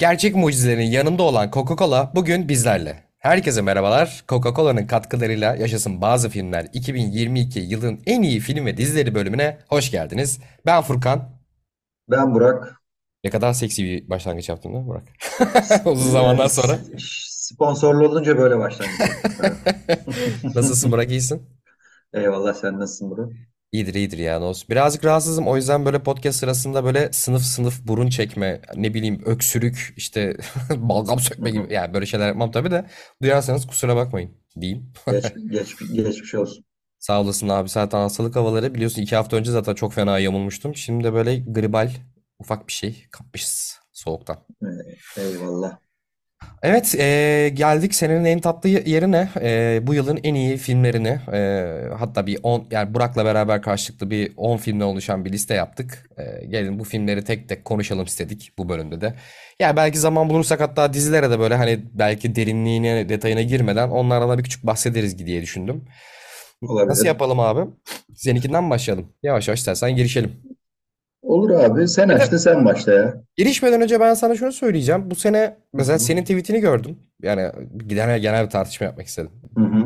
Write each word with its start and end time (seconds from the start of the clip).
Gerçek 0.00 0.36
mucizelerin 0.36 0.90
yanında 0.90 1.22
olan 1.22 1.50
Coca-Cola 1.50 2.14
bugün 2.14 2.48
bizlerle. 2.48 3.04
Herkese 3.18 3.62
merhabalar. 3.62 4.24
Coca-Cola'nın 4.28 4.86
katkılarıyla 4.86 5.56
yaşasın 5.56 6.00
bazı 6.00 6.28
filmler 6.28 6.66
2022 6.72 7.60
yılın 7.60 8.00
en 8.06 8.22
iyi 8.22 8.40
film 8.40 8.66
ve 8.66 8.76
dizileri 8.76 9.14
bölümüne 9.14 9.58
hoş 9.68 9.90
geldiniz. 9.90 10.40
Ben 10.66 10.82
Furkan. 10.82 11.28
Ben 12.10 12.34
Burak. 12.34 12.80
Ne 13.24 13.30
kadar 13.30 13.52
seksi 13.52 13.84
bir 13.84 14.10
başlangıç 14.10 14.48
yaptın 14.48 14.72
değil 14.72 14.84
mi 14.84 14.88
Burak? 14.88 15.04
Uzun 15.86 16.10
zamandan 16.10 16.46
sonra. 16.46 16.78
Sponsorlu 17.28 18.08
olunca 18.08 18.38
böyle 18.38 18.58
başlangıç. 18.58 19.00
Nasılsın 20.54 20.92
Burak 20.92 21.10
iyisin? 21.10 21.42
Eyvallah 22.14 22.54
sen 22.54 22.78
nasılsın 22.78 23.10
bro? 23.10 23.30
İyidir 23.72 23.94
iyidir 23.94 24.18
ya 24.18 24.38
ne 24.38 24.44
olsun. 24.44 24.68
Birazcık 24.70 25.04
rahatsızım 25.04 25.48
o 25.48 25.56
yüzden 25.56 25.84
böyle 25.84 26.02
podcast 26.02 26.38
sırasında 26.38 26.84
böyle 26.84 27.12
sınıf 27.12 27.42
sınıf 27.42 27.86
burun 27.86 28.08
çekme, 28.08 28.60
ne 28.76 28.94
bileyim 28.94 29.22
öksürük, 29.26 29.94
işte 29.96 30.36
balgam 30.76 31.20
sökme 31.20 31.50
gibi 31.50 31.74
yani 31.74 31.94
böyle 31.94 32.06
şeyler 32.06 32.26
yapmam 32.26 32.50
tabii 32.50 32.70
de 32.70 32.86
duyarsanız 33.22 33.66
kusura 33.66 33.96
bakmayın 33.96 34.30
diyeyim. 34.60 34.92
Geç, 35.10 35.24
geç, 35.50 35.76
geçmiş 35.92 36.34
olsun. 36.34 36.64
Sağ 36.98 37.20
olasın 37.20 37.48
abi. 37.48 37.68
Zaten 37.68 37.98
hastalık 37.98 38.36
havaları 38.36 38.74
biliyorsun 38.74 39.02
iki 39.02 39.16
hafta 39.16 39.36
önce 39.36 39.50
zaten 39.50 39.74
çok 39.74 39.92
fena 39.92 40.18
yamulmuştum. 40.18 40.76
Şimdi 40.76 41.04
de 41.04 41.12
böyle 41.12 41.36
gribal 41.36 41.90
ufak 42.38 42.68
bir 42.68 42.72
şey 42.72 43.06
kapmışız 43.10 43.80
soğuktan. 43.92 44.36
Ee, 45.16 45.22
eyvallah. 45.22 45.78
Evet 46.62 46.94
eee, 46.98 47.48
geldik 47.48 47.94
senenin 47.94 48.24
en 48.24 48.40
tatlı 48.40 48.68
yerine 48.68 49.28
Eee, 49.42 49.80
bu 49.82 49.94
yılın 49.94 50.20
en 50.24 50.34
iyi 50.34 50.56
filmlerini 50.56 51.18
eee, 51.32 51.88
hatta 51.98 52.26
bir 52.26 52.38
10 52.42 52.66
yani 52.70 52.94
Burak'la 52.94 53.24
beraber 53.24 53.62
karşılıklı 53.62 54.10
bir 54.10 54.32
10 54.36 54.56
filmle 54.56 54.84
oluşan 54.84 55.24
bir 55.24 55.32
liste 55.32 55.54
yaptık. 55.54 56.10
Eee, 56.18 56.46
gelin 56.50 56.78
bu 56.78 56.84
filmleri 56.84 57.24
tek 57.24 57.48
tek 57.48 57.64
konuşalım 57.64 58.04
istedik 58.04 58.52
bu 58.58 58.68
bölümde 58.68 59.00
de. 59.00 59.14
Ya 59.60 59.76
belki 59.76 59.98
zaman 59.98 60.30
bulursak 60.30 60.60
hatta 60.60 60.92
dizilere 60.92 61.30
de 61.30 61.38
böyle 61.38 61.54
hani 61.54 61.80
belki 61.94 62.34
derinliğine 62.34 63.08
detayına 63.08 63.42
girmeden 63.42 63.88
onlardan 63.88 64.30
da 64.30 64.38
bir 64.38 64.42
küçük 64.44 64.66
bahsederiz 64.66 65.18
diye 65.26 65.42
düşündüm. 65.42 65.84
Nasıl 66.62 66.74
Olabilir. 66.74 67.04
yapalım 67.04 67.40
abi? 67.40 67.70
Seninkinden 68.16 68.70
başlayalım? 68.70 69.12
Yavaş 69.22 69.48
yavaş 69.48 69.58
istersen 69.58 69.96
girişelim. 69.96 70.32
Olur 71.22 71.50
abi. 71.50 71.88
Sen 71.88 72.08
Bir 72.08 72.14
açtın 72.14 72.32
de 72.32 72.38
sen 72.38 72.64
başla 72.64 72.92
ya. 72.92 73.14
girişmeden 73.36 73.80
önce 73.80 74.00
ben 74.00 74.14
sana 74.14 74.34
şunu 74.34 74.52
söyleyeceğim. 74.52 75.10
Bu 75.10 75.14
sene 75.14 75.38
Hı 75.38 75.54
mesela 75.72 75.94
hı. 75.94 76.00
senin 76.00 76.22
tweetini 76.22 76.60
gördüm. 76.60 76.98
Yani 77.22 77.50
genel 77.86 78.18
genel 78.20 78.44
bir 78.44 78.50
tartışma 78.50 78.84
yapmak 78.86 79.06
istedim. 79.06 79.30
Hı 79.58 79.64
hı. 79.64 79.79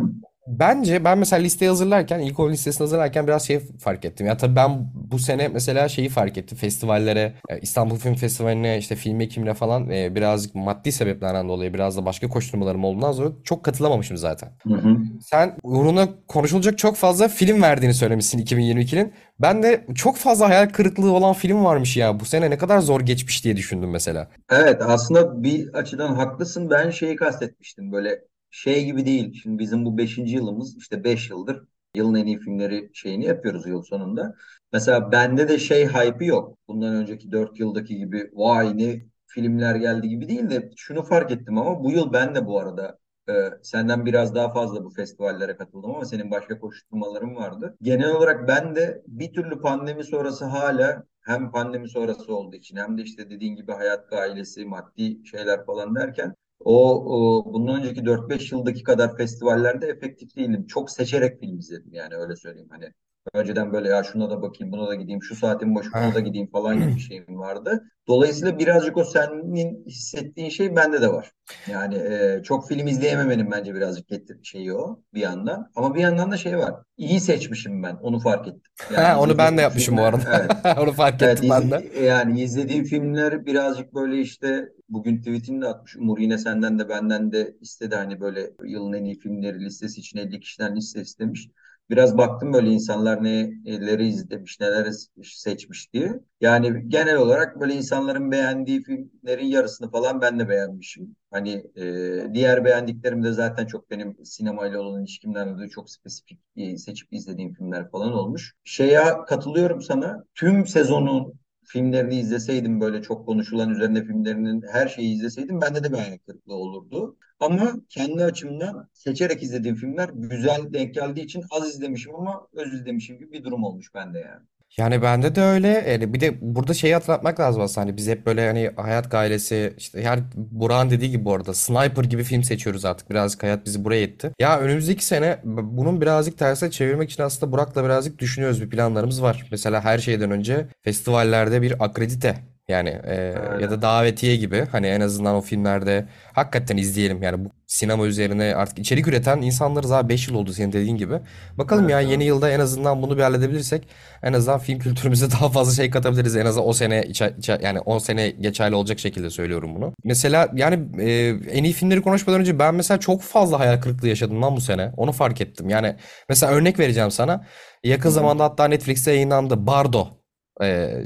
Bence 0.46 1.04
ben 1.04 1.18
mesela 1.18 1.42
listeyi 1.42 1.68
hazırlarken, 1.68 2.20
ilk 2.20 2.40
oyun 2.40 2.52
listesini 2.52 2.84
hazırlarken 2.84 3.26
biraz 3.26 3.46
şey 3.46 3.60
fark 3.78 4.04
ettim. 4.04 4.26
Ya 4.26 4.36
tabii 4.36 4.56
ben 4.56 4.90
bu 4.94 5.18
sene 5.18 5.48
mesela 5.48 5.88
şeyi 5.88 6.08
fark 6.08 6.38
ettim. 6.38 6.58
Festivallere, 6.58 7.34
e, 7.48 7.60
İstanbul 7.60 7.96
Film 7.96 8.14
Festivali'ne, 8.14 8.78
işte 8.78 8.96
film 8.96 9.20
ekimine 9.20 9.54
falan 9.54 9.90
e, 9.90 10.14
birazcık 10.14 10.54
maddi 10.54 10.92
sebeplerden 10.92 11.48
dolayı 11.48 11.74
biraz 11.74 11.96
da 11.96 12.06
başka 12.06 12.28
koşturmalarım 12.28 12.84
olduğundan 12.84 13.12
sonra 13.12 13.28
çok 13.44 13.64
katılamamışım 13.64 14.16
zaten. 14.16 14.52
Hı 14.68 14.74
hı. 14.74 14.96
Sen 15.20 15.56
uğruna 15.62 16.08
konuşulacak 16.28 16.78
çok 16.78 16.96
fazla 16.96 17.28
film 17.28 17.62
verdiğini 17.62 17.94
söylemişsin 17.94 18.38
2022'nin. 18.38 19.12
Ben 19.40 19.62
de 19.62 19.86
çok 19.94 20.16
fazla 20.16 20.48
hayal 20.48 20.68
kırıklığı 20.68 21.12
olan 21.12 21.32
film 21.32 21.64
varmış 21.64 21.96
ya. 21.96 22.20
Bu 22.20 22.24
sene 22.24 22.50
ne 22.50 22.58
kadar 22.58 22.78
zor 22.78 23.00
geçmiş 23.00 23.44
diye 23.44 23.56
düşündüm 23.56 23.90
mesela. 23.90 24.28
Evet 24.50 24.82
aslında 24.86 25.42
bir 25.42 25.74
açıdan 25.74 26.14
haklısın. 26.14 26.70
Ben 26.70 26.90
şeyi 26.90 27.16
kastetmiştim. 27.16 27.92
Böyle 27.92 28.20
şey 28.54 28.84
gibi 28.84 29.06
değil. 29.06 29.40
Şimdi 29.42 29.58
bizim 29.58 29.84
bu 29.84 29.98
beşinci 29.98 30.34
yılımız 30.34 30.76
işte 30.78 31.04
beş 31.04 31.30
yıldır 31.30 31.62
yılın 31.94 32.14
en 32.14 32.26
iyi 32.26 32.38
filmleri 32.38 32.90
şeyini 32.94 33.24
yapıyoruz 33.24 33.66
yıl 33.66 33.82
sonunda. 33.82 34.34
Mesela 34.72 35.12
bende 35.12 35.48
de 35.48 35.58
şey 35.58 35.86
hype'ı 35.86 36.24
yok. 36.24 36.58
Bundan 36.68 36.94
önceki 36.94 37.32
dört 37.32 37.60
yıldaki 37.60 37.96
gibi 37.96 38.30
vay 38.32 38.78
ne 38.78 39.04
filmler 39.26 39.74
geldi 39.74 40.08
gibi 40.08 40.28
değil 40.28 40.50
de 40.50 40.70
şunu 40.76 41.02
fark 41.02 41.30
ettim 41.30 41.58
ama 41.58 41.84
bu 41.84 41.90
yıl 41.90 42.12
ben 42.12 42.34
de 42.34 42.46
bu 42.46 42.60
arada 42.60 42.98
e, 43.28 43.32
senden 43.62 44.06
biraz 44.06 44.34
daha 44.34 44.52
fazla 44.52 44.84
bu 44.84 44.90
festivallere 44.90 45.56
katıldım 45.56 45.90
ama 45.90 46.04
senin 46.04 46.30
başka 46.30 46.58
koşturmaların 46.58 47.36
vardı. 47.36 47.76
Genel 47.82 48.10
olarak 48.10 48.48
ben 48.48 48.76
de 48.76 49.02
bir 49.06 49.32
türlü 49.32 49.60
pandemi 49.60 50.04
sonrası 50.04 50.44
hala 50.44 51.04
hem 51.20 51.50
pandemi 51.50 51.88
sonrası 51.88 52.36
olduğu 52.36 52.56
için 52.56 52.76
hem 52.76 52.98
de 52.98 53.02
işte 53.02 53.30
dediğin 53.30 53.56
gibi 53.56 53.72
hayat 53.72 54.12
ailesi, 54.12 54.64
maddi 54.64 55.26
şeyler 55.26 55.66
falan 55.66 55.94
derken 55.94 56.34
o, 56.64 57.04
o 57.16 57.52
bundan 57.54 57.80
önceki 57.80 58.04
4-5 58.06 58.52
yıldaki 58.52 58.82
kadar 58.82 59.16
festivallerde 59.16 59.86
efektif 59.86 60.36
değilim. 60.36 60.66
Çok 60.66 60.90
seçerek 60.90 61.40
film 61.40 61.58
izledim 61.58 61.92
yani 61.94 62.14
öyle 62.16 62.36
söyleyeyim. 62.36 62.68
Hani 62.70 62.92
önceden 63.32 63.72
böyle 63.72 63.88
ya 63.88 64.02
şuna 64.02 64.30
da 64.30 64.42
bakayım, 64.42 64.72
buna 64.72 64.88
da 64.88 64.94
gideyim, 64.94 65.22
şu 65.22 65.36
saatin 65.36 65.74
başı 65.74 65.94
buna 65.94 66.14
da 66.14 66.18
Heh. 66.18 66.24
gideyim 66.24 66.50
falan 66.50 66.80
gibi 66.80 66.94
bir 66.96 67.00
şeyim 67.00 67.38
vardı. 67.38 67.84
Dolayısıyla 68.08 68.58
birazcık 68.58 68.96
o 68.96 69.04
senin 69.04 69.84
hissettiğin 69.86 70.48
şey 70.48 70.76
bende 70.76 71.02
de 71.02 71.12
var. 71.12 71.32
Yani 71.66 71.94
e, 71.94 72.40
çok 72.44 72.68
film 72.68 72.86
izleyememenin 72.86 73.50
bence 73.50 73.74
birazcık 73.74 74.06
şeyi 74.42 74.72
o 74.74 75.02
bir 75.14 75.20
yandan. 75.20 75.70
Ama 75.74 75.94
bir 75.94 76.00
yandan 76.00 76.30
da 76.30 76.36
şey 76.36 76.58
var. 76.58 76.74
İyi 76.96 77.20
seçmişim 77.20 77.82
ben. 77.82 77.94
Onu 77.96 78.18
fark 78.20 78.48
ettim. 78.48 78.62
Yani 78.90 79.06
Ha, 79.06 79.20
onu 79.20 79.38
ben 79.38 79.56
de 79.58 79.62
yapmışım 79.62 79.96
bu 79.96 80.02
filmler 80.02 80.12
evet. 80.12 80.26
arada. 80.28 80.80
Onu 80.82 80.92
fark 80.92 81.22
Evet 81.22 81.38
ettim 81.38 81.50
ben 81.50 81.70
de. 81.70 81.84
yani 82.02 82.42
izlediğim 82.42 82.84
filmler 82.84 83.46
birazcık 83.46 83.94
böyle 83.94 84.20
işte 84.20 84.68
bugün 84.88 85.18
tweetini 85.18 85.62
de 85.62 85.66
atmış. 85.66 85.96
Umur 85.96 86.18
yine 86.18 86.38
senden 86.38 86.78
de 86.78 86.88
benden 86.88 87.32
de 87.32 87.56
istedi 87.60 87.94
hani 87.94 88.20
böyle 88.20 88.50
yılın 88.64 88.92
en 88.92 89.04
iyi 89.04 89.18
filmleri 89.18 89.64
listesi 89.64 90.00
için 90.00 90.18
50 90.18 90.40
kişiden 90.40 90.76
liste 90.76 91.00
istemiş. 91.00 91.48
Biraz 91.90 92.18
baktım 92.18 92.52
böyle 92.52 92.70
insanlar 92.70 93.22
neleri 93.24 94.06
izlemiş, 94.08 94.60
neler 94.60 94.92
seçmiş 95.22 95.92
diye. 95.92 96.20
Yani 96.40 96.88
genel 96.88 97.16
olarak 97.16 97.60
böyle 97.60 97.74
insanların 97.74 98.30
beğendiği 98.30 98.82
filmlerin 98.82 99.46
yarısını 99.46 99.90
falan 99.90 100.20
ben 100.20 100.38
de 100.40 100.48
beğenmişim. 100.48 101.16
Hani 101.30 101.50
e, 101.76 102.34
diğer 102.34 102.64
beğendiklerim 102.64 103.22
de 103.22 103.32
zaten 103.32 103.66
çok 103.66 103.90
benim 103.90 104.16
sinemayla 104.24 104.80
olan 104.80 105.00
ilişkimden 105.00 105.54
dolayı 105.54 105.68
çok 105.70 105.90
spesifik 105.90 106.40
e, 106.56 106.76
seçip 106.76 107.12
izlediğim 107.12 107.54
filmler 107.54 107.90
falan 107.90 108.12
olmuş. 108.12 108.54
Şeye 108.64 109.00
katılıyorum 109.26 109.82
sana. 109.82 110.24
Tüm 110.34 110.66
sezonun 110.66 111.34
filmlerini 111.66 112.18
izleseydim 112.20 112.80
böyle 112.80 113.02
çok 113.02 113.26
konuşulan 113.26 113.70
üzerine 113.70 114.04
filmlerinin 114.04 114.62
her 114.72 114.88
şeyi 114.88 115.14
izleseydim 115.14 115.60
bende 115.60 115.84
de 115.84 115.92
bir 115.92 115.98
hayal 115.98 116.18
kırıklığı 116.18 116.54
olurdu. 116.54 117.16
Ama 117.40 117.72
kendi 117.88 118.24
açımdan 118.24 118.88
seçerek 118.92 119.42
izlediğim 119.42 119.76
filmler 119.76 120.08
güzel 120.14 120.72
denk 120.72 120.94
geldiği 120.94 121.24
için 121.24 121.44
az 121.50 121.68
izlemişim 121.68 122.14
ama 122.14 122.48
öz 122.52 122.74
izlemişim 122.74 123.18
gibi 123.18 123.32
bir 123.32 123.44
durum 123.44 123.64
olmuş 123.64 123.94
bende 123.94 124.18
yani. 124.18 124.46
Yani 124.78 125.02
bende 125.02 125.34
de 125.34 125.40
öyle. 125.42 125.68
Yani 125.68 126.14
bir 126.14 126.20
de 126.20 126.38
burada 126.40 126.74
şeyi 126.74 126.94
hatırlatmak 126.94 127.40
lazım 127.40 127.62
aslında. 127.62 127.86
Hani 127.86 127.96
biz 127.96 128.08
hep 128.08 128.26
böyle 128.26 128.46
hani 128.46 128.70
hayat 128.76 129.10
gailesi 129.10 129.74
işte 129.78 130.02
her 130.02 130.20
Burak'ın 130.34 130.90
dediği 130.90 131.10
gibi 131.10 131.24
bu 131.24 131.34
arada 131.34 131.54
sniper 131.54 132.04
gibi 132.04 132.24
film 132.24 132.42
seçiyoruz 132.44 132.84
artık. 132.84 133.10
Birazcık 133.10 133.42
hayat 133.42 133.66
bizi 133.66 133.84
buraya 133.84 134.02
itti. 134.02 134.32
Ya 134.38 134.60
önümüzdeki 134.60 135.04
sene 135.04 135.38
bunun 135.44 136.00
birazcık 136.00 136.38
tersine 136.38 136.70
çevirmek 136.70 137.10
için 137.10 137.22
aslında 137.22 137.52
Burak'la 137.52 137.84
birazcık 137.84 138.18
düşünüyoruz. 138.18 138.62
Bir 138.62 138.70
planlarımız 138.70 139.22
var. 139.22 139.46
Mesela 139.50 139.84
her 139.84 139.98
şeyden 139.98 140.30
önce 140.30 140.66
festivallerde 140.82 141.62
bir 141.62 141.84
akredite 141.84 142.53
yani 142.68 142.88
e, 142.88 143.14
ya 143.60 143.70
da 143.70 143.82
davetiye 143.82 144.36
gibi 144.36 144.66
hani 144.72 144.86
en 144.86 145.00
azından 145.00 145.34
o 145.36 145.40
filmlerde 145.40 146.08
hakikaten 146.32 146.76
izleyelim. 146.76 147.22
Yani 147.22 147.44
bu 147.44 147.50
sinema 147.66 148.06
üzerine 148.06 148.54
artık 148.54 148.78
içerik 148.78 149.08
üreten 149.08 149.42
insanlarız 149.42 149.92
abi 149.92 150.08
5 150.08 150.28
yıl 150.28 150.34
oldu 150.34 150.52
senin 150.52 150.72
dediğin 150.72 150.96
gibi. 150.96 151.20
Bakalım 151.58 151.88
ya 151.88 152.00
Evet 152.00 152.10
yeni 152.10 152.22
evet. 152.22 152.26
yılda 152.28 152.50
en 152.50 152.60
azından 152.60 153.02
bunu 153.02 153.16
bir 153.16 153.22
halledebilirsek 153.22 153.88
en 154.22 154.32
azından 154.32 154.58
film 154.58 154.78
kültürümüze 154.78 155.30
daha 155.30 155.48
fazla 155.48 155.72
şey 155.72 155.90
katabiliriz. 155.90 156.36
En 156.36 156.46
azından 156.46 156.68
o 156.68 156.72
sene 156.72 157.02
içe- 157.02 157.34
içe- 157.38 157.58
yani 157.62 157.80
10 157.80 157.98
sene 157.98 158.30
geçerli 158.30 158.74
olacak 158.74 158.98
şekilde 158.98 159.30
söylüyorum 159.30 159.74
bunu. 159.74 159.94
Mesela 160.04 160.48
yani 160.54 161.02
e, 161.02 161.10
en 161.50 161.64
iyi 161.64 161.72
filmleri 161.72 162.02
konuşmadan 162.02 162.40
önce 162.40 162.58
ben 162.58 162.74
mesela 162.74 163.00
çok 163.00 163.22
fazla 163.22 163.60
hayal 163.60 163.80
kırıklığı 163.80 164.08
yaşadım 164.08 164.42
lan 164.42 164.56
bu 164.56 164.60
sene. 164.60 164.92
Onu 164.96 165.12
fark 165.12 165.40
ettim. 165.40 165.68
Yani 165.68 165.96
mesela 166.28 166.52
örnek 166.52 166.78
vereceğim 166.78 167.10
sana. 167.10 167.44
Yakın 167.84 168.08
hı. 168.08 168.14
zamanda 168.14 168.44
hatta 168.44 168.64
Netflix'te 168.68 169.12
yayınlandı 169.12 169.66
Bardo. 169.66 170.23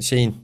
Şeyin. 0.00 0.37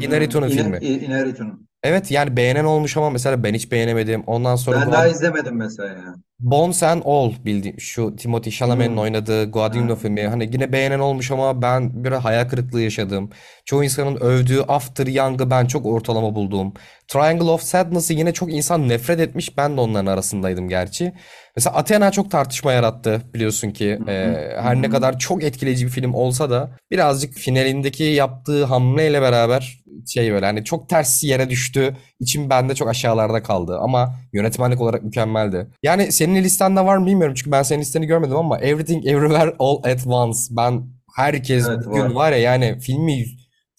Inarritu'nun 0.00 0.48
filmi. 0.48 0.78
İnheritun. 0.78 1.66
Evet 1.82 2.10
yani 2.10 2.36
beğenen 2.36 2.64
olmuş 2.64 2.96
ama 2.96 3.10
mesela 3.10 3.42
ben 3.42 3.54
hiç 3.54 3.72
beğenemedim. 3.72 4.22
Ondan 4.26 4.56
sonra 4.56 4.80
Ben 4.80 4.92
daha 4.92 5.06
Guad 5.06 5.14
izlemedim 5.14 5.56
mesela 5.56 5.88
ya. 5.88 6.14
Bones 6.40 6.82
and 6.82 7.02
All 7.04 7.32
bildiğim 7.44 7.80
şu 7.80 8.02
Timothée 8.02 8.50
Chalamet'in 8.50 8.96
Hı. 8.96 9.00
oynadığı 9.00 9.50
Guadagnino 9.50 9.92
Ha. 9.92 9.96
filmi. 9.96 10.26
Hani 10.28 10.50
yine 10.52 10.72
beğenen 10.72 10.98
olmuş 10.98 11.30
ama 11.30 11.62
ben 11.62 12.04
bir 12.04 12.12
hayal 12.12 12.48
kırıklığı 12.48 12.80
yaşadım. 12.80 13.30
Çoğu 13.64 13.84
insanın 13.84 14.16
övdüğü 14.16 14.60
After 14.68 15.06
Young'ı 15.06 15.50
ben 15.50 15.66
çok 15.66 15.86
ortalama 15.86 16.34
buldum. 16.34 16.72
Triangle 17.08 17.50
of 17.50 17.62
Sadness'ı 17.62 18.12
yine 18.12 18.32
çok 18.32 18.52
insan 18.52 18.88
nefret 18.88 19.20
etmiş. 19.20 19.56
Ben 19.56 19.76
de 19.76 19.80
onların 19.80 20.06
arasındaydım 20.12 20.68
gerçi. 20.68 21.12
Mesela 21.56 21.76
Athena 21.76 22.10
çok 22.10 22.30
tartışma 22.30 22.72
yarattı 22.72 23.22
biliyorsun 23.34 23.70
ki. 23.70 23.98
Hı 23.98 24.04
hı. 24.04 24.10
Ee, 24.10 24.56
Hı 24.56 24.60
her 24.60 24.82
ne 24.82 24.86
hı. 24.86 24.90
kadar 24.90 25.18
çok 25.18 25.44
etkileyici 25.44 25.86
bir 25.86 25.90
film 25.90 26.14
olsa 26.14 26.50
da 26.50 26.70
birazcık 26.90 27.34
finalindeki 27.34 28.04
yaptığı 28.04 28.64
hamleyle 28.64 29.22
beraber 29.22 29.80
şey 30.06 30.32
böyle 30.32 30.46
hani 30.46 30.64
çok 30.64 30.88
ters 30.88 31.24
yere 31.24 31.50
düştü. 31.50 31.96
İçim 32.20 32.50
bende 32.50 32.74
çok 32.74 32.88
aşağılarda 32.88 33.42
kaldı 33.42 33.78
ama 33.80 34.14
yönetmenlik 34.32 34.80
olarak 34.80 35.02
mükemmeldi. 35.02 35.66
Yani 35.82 36.12
senin 36.12 36.44
listende 36.44 36.84
var 36.84 36.96
mı 36.96 37.06
bilmiyorum 37.06 37.34
çünkü 37.34 37.52
ben 37.52 37.62
senin 37.62 37.80
listeni 37.80 38.06
görmedim 38.06 38.36
ama 38.36 38.58
Everything 38.58 39.06
Everywhere 39.06 39.54
All 39.58 39.76
at 39.84 40.06
Once 40.06 40.38
ben 40.50 40.82
herkes 41.16 41.68
Evet 41.68 41.86
bugün 41.86 42.00
var. 42.00 42.10
var 42.10 42.32
ya 42.32 42.38
yani 42.38 42.78
filmi 42.80 43.24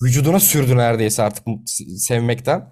vücuduna 0.04 0.40
sürdü 0.40 0.78
neredeyse 0.78 1.24
artık 1.24 1.48
sevmekten. 1.98 2.72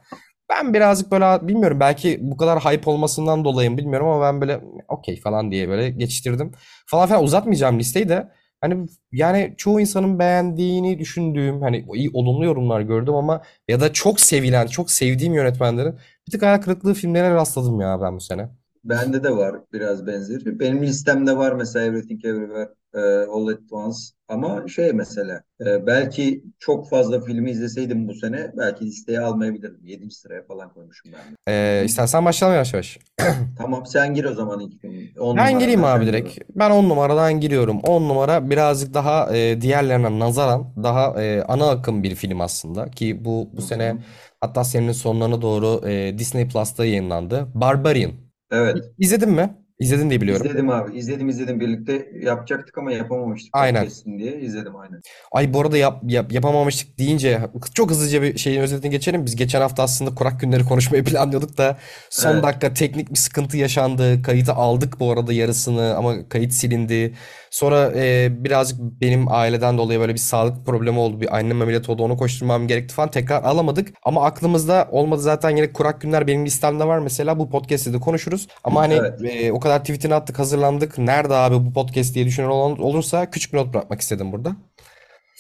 Ben 0.49 0.73
birazcık 0.73 1.11
böyle 1.11 1.47
bilmiyorum 1.47 1.79
belki 1.79 2.19
bu 2.21 2.37
kadar 2.37 2.59
hype 2.59 2.89
olmasından 2.89 3.45
dolayı 3.45 3.77
bilmiyorum 3.77 4.07
ama 4.07 4.21
ben 4.25 4.41
böyle 4.41 4.61
okey 4.87 5.19
falan 5.19 5.51
diye 5.51 5.69
böyle 5.69 5.89
geçiştirdim. 5.89 6.51
Falan 6.87 7.07
filan 7.07 7.23
uzatmayacağım 7.23 7.79
listeyi 7.79 8.09
de. 8.09 8.29
Hani 8.61 8.87
yani 9.11 9.53
çoğu 9.57 9.79
insanın 9.81 10.19
beğendiğini 10.19 10.99
düşündüğüm 10.99 11.61
hani 11.61 11.85
iyi 11.93 12.09
olumlu 12.13 12.45
yorumlar 12.45 12.81
gördüm 12.81 13.13
ama 13.15 13.41
ya 13.67 13.79
da 13.79 13.93
çok 13.93 14.19
sevilen, 14.19 14.67
çok 14.67 14.91
sevdiğim 14.91 15.33
yönetmenlerin 15.33 15.95
bir 16.27 16.31
tık 16.31 16.41
hayal 16.41 16.61
kırıklığı 16.61 16.93
filmlerine 16.93 17.33
rastladım 17.33 17.81
ya 17.81 18.01
ben 18.01 18.15
bu 18.15 18.21
sene. 18.21 18.49
Bende 18.83 19.23
de 19.23 19.31
var 19.31 19.55
biraz 19.73 20.07
benzeri. 20.07 20.59
Benim 20.59 20.83
listemde 20.83 21.37
var 21.37 21.53
mesela 21.53 21.85
Everything 21.85 22.25
Everywhere 22.25 22.69
e, 22.93 22.99
All 22.99 23.47
at 23.47 23.59
Once. 23.71 23.97
Ama 24.27 24.67
şey 24.67 24.93
mesela 24.93 25.41
e, 25.65 25.87
belki 25.87 26.43
çok 26.59 26.89
fazla 26.89 27.21
filmi 27.21 27.51
izleseydim 27.51 28.07
bu 28.07 28.13
sene 28.13 28.51
belki 28.57 28.85
listeye 28.85 29.19
almayabilirdim. 29.19 29.85
7. 29.85 30.11
sıraya 30.11 30.43
falan 30.43 30.73
koymuşum 30.73 31.11
ben 31.11 31.31
de. 31.31 31.35
Ee, 31.47 31.85
istersen 31.85 32.25
başlayalım 32.25 32.55
yavaş 32.55 32.73
yavaş. 32.73 32.99
Tamam 33.57 33.85
sen 33.85 34.13
gir 34.13 34.25
o 34.25 34.33
zaman 34.33 34.59
ilk 34.59 34.81
film. 34.81 34.93
10 35.19 35.37
Ben 35.37 35.59
gireyim 35.59 35.83
abi 35.83 36.05
direkt. 36.05 36.37
Ben 36.55 36.69
10 36.71 36.89
numaradan 36.89 37.39
giriyorum. 37.39 37.79
10 37.79 38.01
numara 38.09 38.49
birazcık 38.49 38.93
daha 38.93 39.37
e, 39.37 39.61
diğerlerine 39.61 40.19
nazaran 40.19 40.73
daha 40.83 41.23
e, 41.23 41.43
ana 41.43 41.69
akım 41.69 42.03
bir 42.03 42.15
film 42.15 42.41
aslında. 42.41 42.85
Ki 42.91 43.25
bu 43.25 43.49
bu 43.53 43.61
sene 43.61 43.97
hatta 44.41 44.63
senenin 44.63 44.91
sonlarına 44.91 45.41
doğru 45.41 45.87
e, 45.89 46.17
Disney 46.17 46.47
Plus'ta 46.47 46.85
yayınlandı. 46.85 47.47
Barbarian. 47.53 48.11
Evet. 48.51 48.77
İzledin 48.99 49.29
mi? 49.31 49.49
İzledin 49.79 50.09
diye 50.09 50.21
biliyorum. 50.21 50.45
İzledim 50.45 50.69
abi. 50.69 50.97
İzledim 50.97 51.29
izledim. 51.29 51.59
Birlikte 51.59 52.07
yapacaktık 52.21 52.77
ama 52.77 52.91
yapamamıştık 52.91 53.49
Aynen. 53.53 53.81
podcast'in 53.81 54.19
diye. 54.19 54.39
İzledim 54.41 54.75
aynen. 54.75 55.01
Ay 55.31 55.53
bu 55.53 55.61
arada 55.61 55.77
yap, 55.77 56.01
yap- 56.07 56.31
yapamamıştık 56.31 56.99
deyince 56.99 57.39
çok 57.73 57.89
hızlıca 57.91 58.21
bir 58.21 58.37
şeyin 58.37 58.61
özetini 58.61 58.91
geçelim. 58.91 59.25
Biz 59.25 59.35
geçen 59.35 59.61
hafta 59.61 59.83
aslında 59.83 60.15
Kurak 60.15 60.39
Günleri 60.39 60.65
konuşmayı 60.65 61.03
planlıyorduk 61.09 61.57
da 61.57 61.77
son 62.09 62.33
Evet. 62.33 62.43
dakika 62.43 62.73
teknik 62.73 63.09
bir 63.09 63.15
sıkıntı 63.15 63.57
yaşandı. 63.57 64.21
Kayıtı 64.21 64.53
aldık 64.53 64.99
bu 64.99 65.11
arada 65.11 65.33
yarısını 65.33 65.95
ama 65.97 66.29
kayıt 66.29 66.53
silindi. 66.53 67.13
Sonra 67.51 67.91
e, 67.95 68.29
birazcık 68.43 68.79
benim 68.79 69.31
aileden 69.31 69.77
dolayı 69.77 69.99
böyle 69.99 70.13
bir 70.13 70.19
sağlık 70.19 70.65
problemi 70.65 70.99
oldu. 70.99 71.21
Bir 71.21 71.35
annem 71.37 71.61
ameliyat 71.61 71.89
oldu 71.89 72.03
onu 72.03 72.17
koşturmam 72.17 72.67
gerekti 72.67 72.95
falan. 72.95 73.11
Tekrar 73.11 73.43
alamadık. 73.43 73.93
Ama 74.03 74.25
aklımızda 74.25 74.87
olmadı 74.91 75.21
zaten 75.21 75.49
yine 75.49 75.73
Kurak 75.73 76.01
Günler 76.01 76.27
benim 76.27 76.45
listemde 76.45 76.83
var 76.87 76.99
mesela. 76.99 77.39
Bu 77.39 77.49
podcast'te 77.49 77.93
de 77.93 77.99
konuşuruz. 77.99 78.47
Ama 78.63 78.81
hani 78.81 78.93
Evet. 78.93 79.21
e, 79.23 79.51
o 79.51 79.59
kadar 79.59 79.68
tweetini 79.77 80.15
attık 80.15 80.39
hazırlandık. 80.39 80.97
Nerede 80.97 81.33
abi 81.33 81.55
bu 81.55 81.73
podcast 81.73 82.15
diye 82.15 82.25
düşünen 82.25 82.47
olan 82.47 82.79
olursa 82.79 83.29
küçük 83.29 83.53
bir 83.53 83.57
not 83.57 83.73
bırakmak 83.73 84.01
istedim 84.01 84.31
burada. 84.31 84.55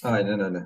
Aynen 0.03 0.39
öyle. 0.39 0.59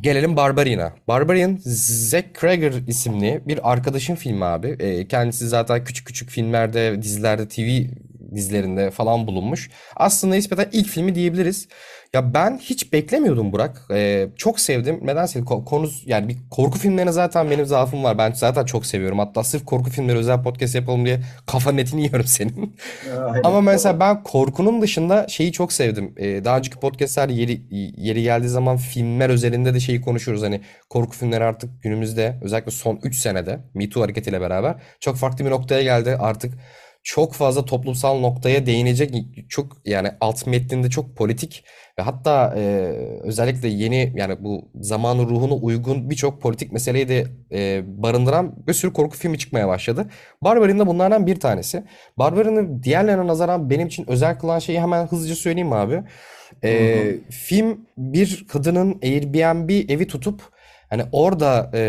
Gelelim 0.00 0.36
Barbarian'a. 0.36 0.92
Barbarian, 1.08 1.58
Zack 1.64 2.40
Cregger 2.40 2.72
isimli 2.72 3.42
bir 3.46 3.72
arkadaşın 3.72 4.14
filmi 4.14 4.44
abi. 4.44 4.76
Ee, 4.80 5.08
kendisi 5.08 5.48
zaten 5.48 5.84
küçük 5.84 6.06
küçük 6.06 6.30
filmlerde, 6.30 7.02
dizilerde, 7.02 7.48
TV 7.48 7.90
dizilerinde 8.34 8.90
falan 8.90 9.26
bulunmuş. 9.26 9.70
Aslında 9.96 10.34
nispeten 10.34 10.68
ilk 10.72 10.86
filmi 10.88 11.14
diyebiliriz. 11.14 11.68
Ya 12.14 12.34
ben 12.34 12.58
hiç 12.58 12.92
beklemiyordum 12.92 13.52
Burak. 13.52 13.82
Ee, 13.90 14.28
çok 14.36 14.60
sevdim. 14.60 15.00
Nedense 15.02 15.38
ko- 15.38 15.64
konu 15.64 15.88
yani 16.06 16.28
bir 16.28 16.36
korku 16.50 16.78
filmlerine 16.78 17.12
zaten 17.12 17.50
benim 17.50 17.66
zaafım 17.66 18.04
var. 18.04 18.18
Ben 18.18 18.32
zaten 18.32 18.64
çok 18.64 18.86
seviyorum. 18.86 19.18
Hatta 19.18 19.44
sırf 19.44 19.64
korku 19.64 19.90
filmleri 19.90 20.18
özel 20.18 20.42
podcast 20.42 20.74
yapalım 20.74 21.06
diye 21.06 21.20
kafanın 21.46 21.78
etini 21.78 22.02
yiyorum 22.02 22.26
senin. 22.26 22.76
Ama 23.44 23.56
Aynen. 23.56 23.64
mesela 23.64 23.92
Doğru. 23.92 24.00
ben 24.00 24.22
korkunun 24.22 24.82
dışında 24.82 25.26
şeyi 25.28 25.52
çok 25.52 25.72
sevdim. 25.72 26.14
Ee, 26.16 26.44
daha 26.44 26.58
önceki 26.58 26.76
podcastler 26.76 27.28
yeri, 27.28 27.62
yeri 27.96 28.22
geldiği 28.22 28.48
zaman 28.48 28.76
filmler 28.76 29.30
özelinde 29.30 29.74
de 29.74 29.80
şeyi 29.80 30.00
konuşuyoruz. 30.00 30.42
Hani 30.44 30.60
korku 30.90 31.16
filmleri 31.16 31.44
artık 31.44 31.82
günümüzde 31.82 32.38
özellikle 32.42 32.70
son 32.70 33.00
3 33.02 33.16
senede 33.18 33.58
Me 33.74 33.88
Too 33.88 34.02
hareketiyle 34.02 34.40
beraber 34.40 34.74
çok 35.00 35.16
farklı 35.16 35.44
bir 35.44 35.50
noktaya 35.50 35.82
geldi. 35.82 36.16
Artık 36.20 36.54
çok 37.02 37.34
fazla 37.34 37.64
toplumsal 37.64 38.18
noktaya 38.20 38.66
değinecek 38.66 39.14
çok 39.48 39.76
yani 39.84 40.10
alt 40.20 40.46
metninde 40.46 40.90
çok 40.90 41.16
politik 41.16 41.64
ve 41.98 42.02
hatta 42.02 42.54
e, 42.56 42.62
özellikle 43.22 43.68
yeni 43.68 44.12
yani 44.16 44.44
bu 44.44 44.68
zamanın 44.80 45.28
ruhuna 45.28 45.54
uygun 45.54 46.10
birçok 46.10 46.42
politik 46.42 46.72
meseleyi 46.72 47.08
de 47.08 47.26
e, 47.52 47.82
barındıran 48.02 48.54
bir 48.66 48.72
sürü 48.72 48.92
korku 48.92 49.16
filmi 49.16 49.38
çıkmaya 49.38 49.68
başladı. 49.68 50.06
Barbarin 50.42 50.78
de 50.78 50.86
bunlardan 50.86 51.26
bir 51.26 51.40
tanesi. 51.40 51.84
Barbarin'i 52.18 52.82
diğerlerine 52.82 53.26
nazaran 53.26 53.70
benim 53.70 53.86
için 53.86 54.10
özel 54.10 54.38
kılan 54.38 54.58
şeyi 54.58 54.80
hemen 54.80 55.06
hızlıca 55.06 55.34
söyleyeyim 55.34 55.72
abi? 55.72 55.94
Hı 55.94 56.00
hı. 56.00 56.04
Ee, 56.64 57.16
film 57.30 57.86
bir 57.98 58.46
kadının 58.48 58.98
Airbnb 59.02 59.90
evi 59.90 60.06
tutup 60.06 60.55
hani 60.90 61.02
orada 61.12 61.70
e, 61.74 61.80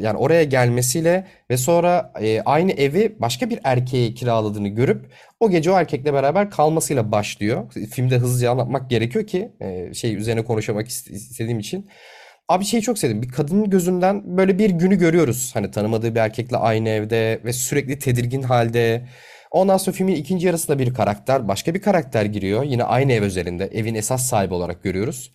yani 0.00 0.18
oraya 0.18 0.44
gelmesiyle 0.44 1.26
ve 1.50 1.56
sonra 1.56 2.12
e, 2.20 2.40
aynı 2.40 2.72
evi 2.72 3.16
başka 3.20 3.50
bir 3.50 3.58
erkeğe 3.64 4.14
kiraladığını 4.14 4.68
görüp 4.68 5.12
o 5.40 5.50
gece 5.50 5.70
o 5.70 5.74
erkekle 5.74 6.12
beraber 6.12 6.50
kalmasıyla 6.50 7.12
başlıyor. 7.12 7.72
Filmde 7.90 8.18
hızlıca 8.18 8.50
anlatmak 8.50 8.90
gerekiyor 8.90 9.26
ki 9.26 9.52
e, 9.60 9.94
şey 9.94 10.16
üzerine 10.16 10.44
konuşmak 10.44 10.88
ist- 10.88 11.12
istediğim 11.12 11.58
için. 11.58 11.90
Abi 12.48 12.64
şeyi 12.64 12.82
çok 12.82 12.98
sevdim. 12.98 13.22
Bir 13.22 13.28
kadının 13.28 13.70
gözünden 13.70 14.36
böyle 14.36 14.58
bir 14.58 14.70
günü 14.70 14.98
görüyoruz. 14.98 15.50
Hani 15.54 15.70
tanımadığı 15.70 16.14
bir 16.14 16.20
erkekle 16.20 16.56
aynı 16.56 16.88
evde 16.88 17.40
ve 17.44 17.52
sürekli 17.52 17.98
tedirgin 17.98 18.42
halde. 18.42 19.08
Ondan 19.50 19.76
sonra 19.76 19.96
filmin 19.96 20.14
ikinci 20.14 20.46
yarısında 20.46 20.78
bir 20.78 20.94
karakter, 20.94 21.48
başka 21.48 21.74
bir 21.74 21.82
karakter 21.82 22.24
giriyor. 22.24 22.62
Yine 22.62 22.84
aynı 22.84 23.12
ev 23.12 23.22
özelinde, 23.22 23.64
evin 23.66 23.94
esas 23.94 24.26
sahibi 24.26 24.54
olarak 24.54 24.82
görüyoruz. 24.82 25.32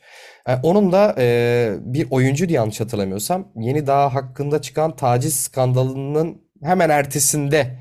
E, 0.48 0.56
onun 0.56 0.92
da 0.92 1.16
e, 1.18 1.76
bir 1.82 2.08
oyuncu 2.12 2.46
yanlış 2.52 2.80
hatırlamıyorsam 2.80 3.52
yeni 3.56 3.88
daha 3.88 4.14
hakkında 4.14 4.62
çıkan 4.62 4.96
taciz 4.96 5.36
skandalının 5.36 6.42
hemen 6.64 6.90
ertesinde 6.90 7.80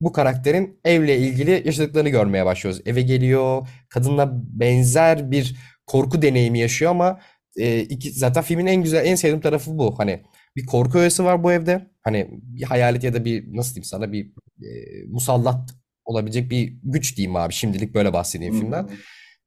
bu 0.00 0.12
karakterin 0.12 0.80
evle 0.84 1.18
ilgili 1.18 1.62
yaşadıklarını 1.66 2.08
görmeye 2.08 2.46
başlıyoruz. 2.46 2.82
Eve 2.86 3.02
geliyor, 3.02 3.68
kadınla 3.88 4.30
benzer 4.34 5.30
bir 5.30 5.56
korku 5.86 6.22
deneyimi 6.22 6.58
yaşıyor 6.58 6.90
ama 6.90 7.20
e, 7.56 7.80
iki, 7.80 8.10
zaten 8.10 8.42
filmin 8.42 8.66
en 8.66 8.82
güzel, 8.82 9.06
en 9.06 9.14
sevdiğim 9.14 9.40
tarafı 9.40 9.78
bu. 9.78 9.98
Hani 9.98 10.22
bir 10.56 10.66
korku 10.66 10.98
öğesi 10.98 11.24
var 11.24 11.44
bu 11.44 11.52
evde. 11.52 11.90
Hani 12.02 12.28
bir 12.30 12.62
hayalet 12.62 13.04
ya 13.04 13.14
da 13.14 13.24
bir 13.24 13.56
nasıl 13.56 13.74
diyeyim 13.74 13.84
sana 13.84 14.12
bir 14.12 14.26
e, 14.62 14.68
musallat 15.08 15.70
olabilecek 16.04 16.50
bir 16.50 16.74
güç 16.82 17.16
diyeyim 17.16 17.36
abi. 17.36 17.52
Şimdilik 17.52 17.94
böyle 17.94 18.12
bahsedeyim 18.12 18.60
filmden. 18.60 18.88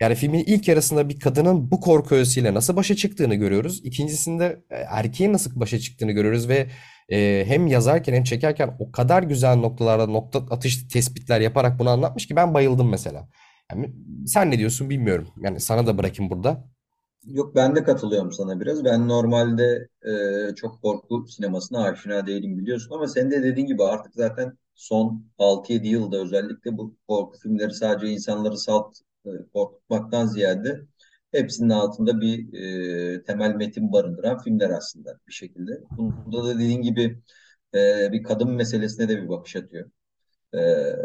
Yani 0.01 0.15
filmin 0.15 0.43
ilk 0.47 0.67
yarısında 0.67 1.09
bir 1.09 1.19
kadının 1.19 1.71
bu 1.71 1.79
korku 1.81 2.15
öğesiyle 2.15 2.53
nasıl 2.53 2.75
başa 2.75 2.95
çıktığını 2.95 3.35
görüyoruz. 3.35 3.81
İkincisinde 3.83 4.63
e, 4.69 4.75
erkeğin 4.75 5.33
nasıl 5.33 5.59
başa 5.59 5.79
çıktığını 5.79 6.11
görüyoruz 6.11 6.49
ve 6.49 6.67
e, 7.09 7.43
hem 7.47 7.67
yazarken 7.67 8.13
hem 8.13 8.23
çekerken 8.23 8.75
o 8.79 8.91
kadar 8.91 9.23
güzel 9.23 9.55
noktalarda 9.55 10.05
nokta 10.07 10.39
atış 10.39 10.87
tespitler 10.87 11.41
yaparak 11.41 11.79
bunu 11.79 11.89
anlatmış 11.89 12.27
ki 12.27 12.35
ben 12.35 12.53
bayıldım 12.53 12.89
mesela. 12.89 13.29
Yani 13.71 13.93
sen 14.27 14.51
ne 14.51 14.57
diyorsun 14.59 14.89
bilmiyorum. 14.89 15.27
Yani 15.41 15.59
sana 15.59 15.87
da 15.87 15.97
bırakayım 15.97 16.31
burada. 16.31 16.63
Yok 17.25 17.55
ben 17.55 17.75
de 17.75 17.83
katılıyorum 17.83 18.31
sana 18.31 18.59
biraz. 18.59 18.85
Ben 18.85 19.07
normalde 19.07 19.87
e, 20.51 20.55
çok 20.55 20.81
korku 20.81 21.27
sinemasına 21.27 21.83
aşina 21.83 22.27
değilim 22.27 22.57
biliyorsun 22.57 22.95
ama 22.95 23.07
senin 23.07 23.31
de 23.31 23.43
dediğin 23.43 23.67
gibi 23.67 23.83
artık 23.83 24.15
zaten 24.15 24.57
son 24.75 25.25
altı 25.37 25.73
yedi 25.73 25.87
yılda 25.87 26.17
özellikle 26.17 26.77
bu 26.77 26.95
korku 27.07 27.39
filmleri 27.39 27.73
sadece 27.73 28.07
insanları 28.07 28.57
salt 28.57 28.97
korkutmaktan 29.53 30.25
ziyade 30.25 30.81
hepsinin 31.31 31.69
altında 31.69 32.21
bir 32.21 32.53
e, 33.15 33.23
temel 33.23 33.55
metin 33.55 33.91
barındıran 33.91 34.37
filmler 34.39 34.69
aslında 34.69 35.19
bir 35.27 35.33
şekilde. 35.33 35.71
Bunda 35.97 36.43
da 36.43 36.55
dediğin 36.55 36.81
gibi 36.81 37.21
e, 37.75 38.11
bir 38.11 38.23
kadın 38.23 38.51
meselesine 38.51 39.09
de 39.09 39.23
bir 39.23 39.29
bakış 39.29 39.55
atıyor. 39.55 39.89
Ee, 40.55 40.95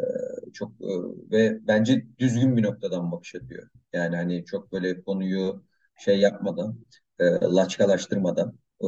çok 0.53 0.73
e, 0.83 0.87
ve 1.33 1.59
bence 1.67 2.07
düzgün 2.19 2.57
bir 2.57 2.63
noktadan 2.63 3.13
bakış 3.13 3.35
atıyor. 3.35 3.69
Yani 3.93 4.17
hani 4.17 4.45
çok 4.45 4.73
böyle 4.73 5.03
konuyu 5.03 5.65
şey 5.99 6.21
yapmadan, 6.21 6.79
e, 7.19 7.25
laçkalaştırmadan 7.25 8.59
e, 8.81 8.87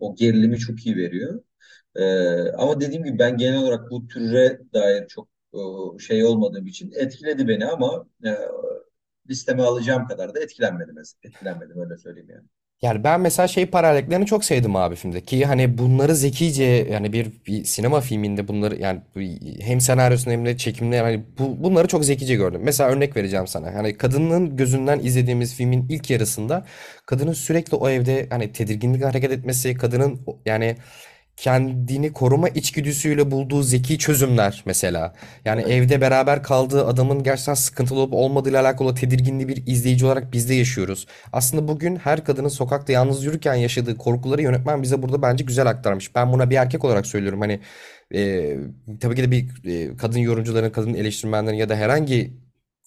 o 0.00 0.14
gerilimi 0.14 0.58
çok 0.58 0.86
iyi 0.86 0.96
veriyor. 0.96 1.42
E, 1.96 2.04
ama 2.52 2.80
dediğim 2.80 3.04
gibi 3.04 3.18
ben 3.18 3.36
genel 3.36 3.58
olarak 3.62 3.90
bu 3.90 4.06
türe 4.08 4.60
dair 4.74 5.08
çok 5.08 5.28
e, 5.28 5.29
şey 5.98 6.24
olmadığım 6.24 6.66
için 6.66 6.92
etkiledi 6.96 7.48
beni 7.48 7.66
ama 7.66 8.06
e, 8.24 8.30
listeme 9.30 9.62
alacağım 9.62 10.06
kadar 10.08 10.34
da 10.34 10.40
etkilenmedim. 10.40 10.96
Etkilenmedim 11.22 11.80
öyle 11.80 11.98
söyleyeyim 11.98 12.30
yani. 12.30 12.46
Yani 12.82 13.04
ben 13.04 13.20
mesela 13.20 13.48
şey 13.48 13.66
paralelliklerini 13.66 14.26
çok 14.26 14.44
sevdim 14.44 14.76
abi 14.76 14.96
filmde 14.96 15.20
ki 15.20 15.46
hani 15.46 15.78
bunları 15.78 16.14
zekice 16.16 16.64
yani 16.64 17.12
bir, 17.12 17.32
bir 17.46 17.64
sinema 17.64 18.00
filminde 18.00 18.48
bunları 18.48 18.76
yani 18.76 19.00
hem 19.60 19.80
senaryosunda 19.80 20.30
hem 20.30 20.46
de 20.46 20.56
çekimde 20.56 20.96
yani 20.96 21.24
bu, 21.38 21.64
bunları 21.64 21.88
çok 21.88 22.04
zekice 22.04 22.34
gördüm. 22.34 22.60
Mesela 22.64 22.90
örnek 22.90 23.16
vereceğim 23.16 23.46
sana. 23.46 23.74
Hani 23.74 23.96
kadının 23.96 24.56
gözünden 24.56 24.98
izlediğimiz 25.00 25.54
filmin 25.54 25.88
ilk 25.88 26.10
yarısında 26.10 26.66
kadının 27.06 27.32
sürekli 27.32 27.76
o 27.76 27.88
evde 27.88 28.26
hani 28.30 28.52
tedirginlik 28.52 29.04
hareket 29.04 29.32
etmesi, 29.32 29.74
kadının 29.74 30.20
yani 30.46 30.76
kendini 31.40 32.12
koruma 32.12 32.48
içgüdüsüyle 32.48 33.30
bulduğu 33.30 33.62
zeki 33.62 33.98
çözümler 33.98 34.62
mesela. 34.66 35.14
Yani 35.44 35.62
evde 35.62 36.00
beraber 36.00 36.42
kaldığı 36.42 36.86
adamın 36.86 37.22
gerçekten 37.22 37.54
sıkıntılı 37.54 37.98
olup 38.00 38.14
olmadığıyla 38.14 38.62
alakalı 38.62 38.94
tedirginliği 38.94 39.48
bir 39.48 39.66
izleyici 39.66 40.06
olarak 40.06 40.32
biz 40.32 40.48
de 40.48 40.54
yaşıyoruz. 40.54 41.06
Aslında 41.32 41.68
bugün 41.68 41.96
her 41.96 42.24
kadının 42.24 42.48
sokakta 42.48 42.92
yalnız 42.92 43.24
yürürken 43.24 43.54
yaşadığı 43.54 43.96
korkuları 43.96 44.42
yönetmen 44.42 44.82
bize 44.82 45.02
burada 45.02 45.22
bence 45.22 45.44
güzel 45.44 45.66
aktarmış. 45.66 46.14
Ben 46.14 46.32
buna 46.32 46.50
bir 46.50 46.56
erkek 46.56 46.84
olarak 46.84 47.06
söylüyorum. 47.06 47.40
Hani 47.40 47.60
e, 48.14 48.56
tabii 49.00 49.14
ki 49.14 49.22
de 49.22 49.30
bir 49.30 49.64
e, 49.64 49.96
kadın 49.96 50.18
yorumcuların, 50.18 50.70
kadın 50.70 50.94
eleştirmenlerin 50.94 51.56
ya 51.56 51.68
da 51.68 51.76
herhangi 51.76 52.32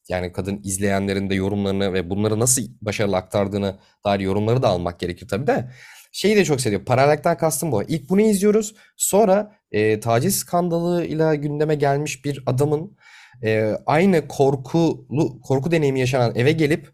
yani 0.09 0.31
kadın 0.31 0.61
izleyenlerin 0.63 1.29
de 1.29 1.35
yorumlarını 1.35 1.93
ve 1.93 2.09
bunları 2.09 2.39
nasıl 2.39 2.61
başarılı 2.81 3.17
aktardığını 3.17 3.75
dair 4.05 4.19
yorumları 4.19 4.61
da 4.61 4.67
almak 4.67 4.99
gerekir 4.99 5.27
tabii 5.27 5.47
de. 5.47 5.69
Şeyi 6.15 6.35
de 6.35 6.45
çok 6.45 6.61
seviyorum. 6.61 6.85
Paralellikten 6.85 7.37
kastım 7.37 7.71
bu. 7.71 7.83
İlk 7.83 8.09
bunu 8.09 8.21
izliyoruz. 8.21 8.75
Sonra 8.97 9.51
e, 9.71 9.99
taciz 9.99 10.35
skandalıyla 10.35 11.35
gündeme 11.35 11.75
gelmiş 11.75 12.25
bir 12.25 12.43
adamın 12.45 12.97
e, 13.43 13.73
aynı 13.85 14.27
korkulu 14.27 15.41
korku 15.41 15.71
deneyimi 15.71 15.99
yaşanan 15.99 16.35
eve 16.35 16.51
gelip 16.51 16.89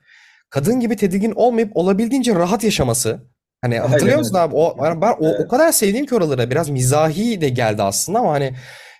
kadın 0.49 0.79
gibi 0.79 0.95
tedirgin 0.95 1.33
olmayıp 1.35 1.77
olabildiğince 1.77 2.35
rahat 2.35 2.63
yaşaması. 2.63 3.29
Hani 3.61 3.79
hatırlıyor 3.79 4.17
musun 4.17 4.35
abi? 4.35 4.55
O 4.55 4.77
ben 5.01 5.15
o, 5.19 5.43
o 5.43 5.47
kadar 5.47 5.71
sevdiğim 5.71 6.05
ki 6.05 6.15
oralara 6.15 6.49
biraz 6.49 6.69
mizahi 6.69 7.41
de 7.41 7.49
geldi 7.49 7.83
aslında 7.83 8.19
ama 8.19 8.31
hani 8.31 8.53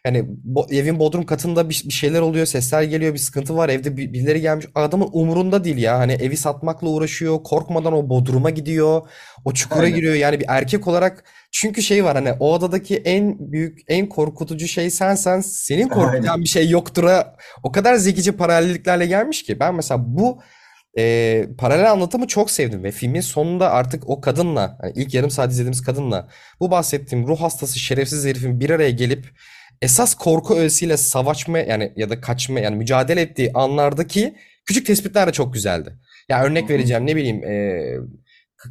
yani 0.06 0.26
bo- 0.54 0.76
evin 0.76 1.00
bodrum 1.00 1.26
katında 1.26 1.70
bir, 1.70 1.84
bir 1.86 1.94
şeyler 1.94 2.22
oluyor, 2.22 2.46
sesler 2.46 2.84
geliyor, 2.84 3.14
bir 3.14 3.20
sıkıntı 3.20 3.56
var, 3.56 3.70
evde 3.70 3.98
bir- 3.98 4.14
birileri 4.14 4.42
gelmiş. 4.42 4.66
Adamın 4.76 5.10
umurunda 5.12 5.64
değil 5.64 5.78
ya. 5.78 6.00
Hani 6.00 6.14
evi 6.14 6.38
satmakla 6.38 6.88
uğraşıyor, 6.88 7.44
korkmadan 7.44 7.94
o 7.94 8.10
bodruma 8.10 8.50
gidiyor, 8.50 9.02
o 9.46 9.54
çukura 9.54 9.84
Aynen. 9.84 9.96
giriyor. 9.96 10.16
Yani 10.16 10.40
bir 10.40 10.46
erkek 10.48 10.88
olarak 10.88 11.24
çünkü 11.52 11.82
şey 11.82 12.04
var 12.04 12.16
hani 12.16 12.32
o 12.40 12.54
odadaki 12.54 12.98
en 12.98 13.52
büyük, 13.52 13.80
en 13.88 14.10
korkutucu 14.10 14.68
şey 14.68 14.90
sensen, 14.90 15.42
senin 15.42 15.88
korkacağın 15.88 16.24
Aynen. 16.34 16.44
bir 16.44 16.50
şey 16.50 16.70
yoktura. 16.70 17.36
O 17.64 17.72
kadar 17.72 17.96
zekice 17.96 18.32
paralelliklerle 18.32 19.06
gelmiş 19.06 19.44
ki 19.44 19.60
ben 19.60 19.76
mesela 19.76 20.00
bu 20.08 20.42
e, 20.98 21.46
paralel 21.58 21.92
anlatımı 21.92 22.28
çok 22.28 22.52
sevdim 22.52 22.84
ve 22.84 22.92
filmin 22.92 23.22
sonunda 23.22 23.72
artık 23.72 24.10
o 24.10 24.22
kadınla, 24.22 24.78
hani 24.82 24.94
ilk 24.96 25.14
yarım 25.14 25.30
saat 25.30 25.52
izlediğimiz 25.52 25.82
kadınla 25.82 26.28
bu 26.60 26.72
bahsettiğim 26.72 27.28
ruh 27.28 27.42
hastası 27.42 27.80
şerefsiz 27.80 28.26
herifin 28.26 28.60
bir 28.60 28.70
araya 28.70 28.90
gelip 28.90 29.26
esas 29.82 30.16
korku 30.16 30.56
öğesiyle 30.56 30.98
savaşma 30.98 31.60
yani 31.60 31.94
ya 31.96 32.10
da 32.10 32.22
kaçma 32.22 32.60
yani 32.60 32.76
mücadele 32.76 33.22
ettiği 33.22 33.52
anlardaki 33.54 34.36
küçük 34.66 34.86
tespitler 34.86 35.28
de 35.28 35.32
çok 35.32 35.54
güzeldi. 35.54 36.00
Ya 36.30 36.42
Hı 36.42 36.46
örnek 36.46 36.70
vereceğim 36.70 37.06
ne 37.06 37.16
bileyim 37.16 37.44
e, 37.44 37.84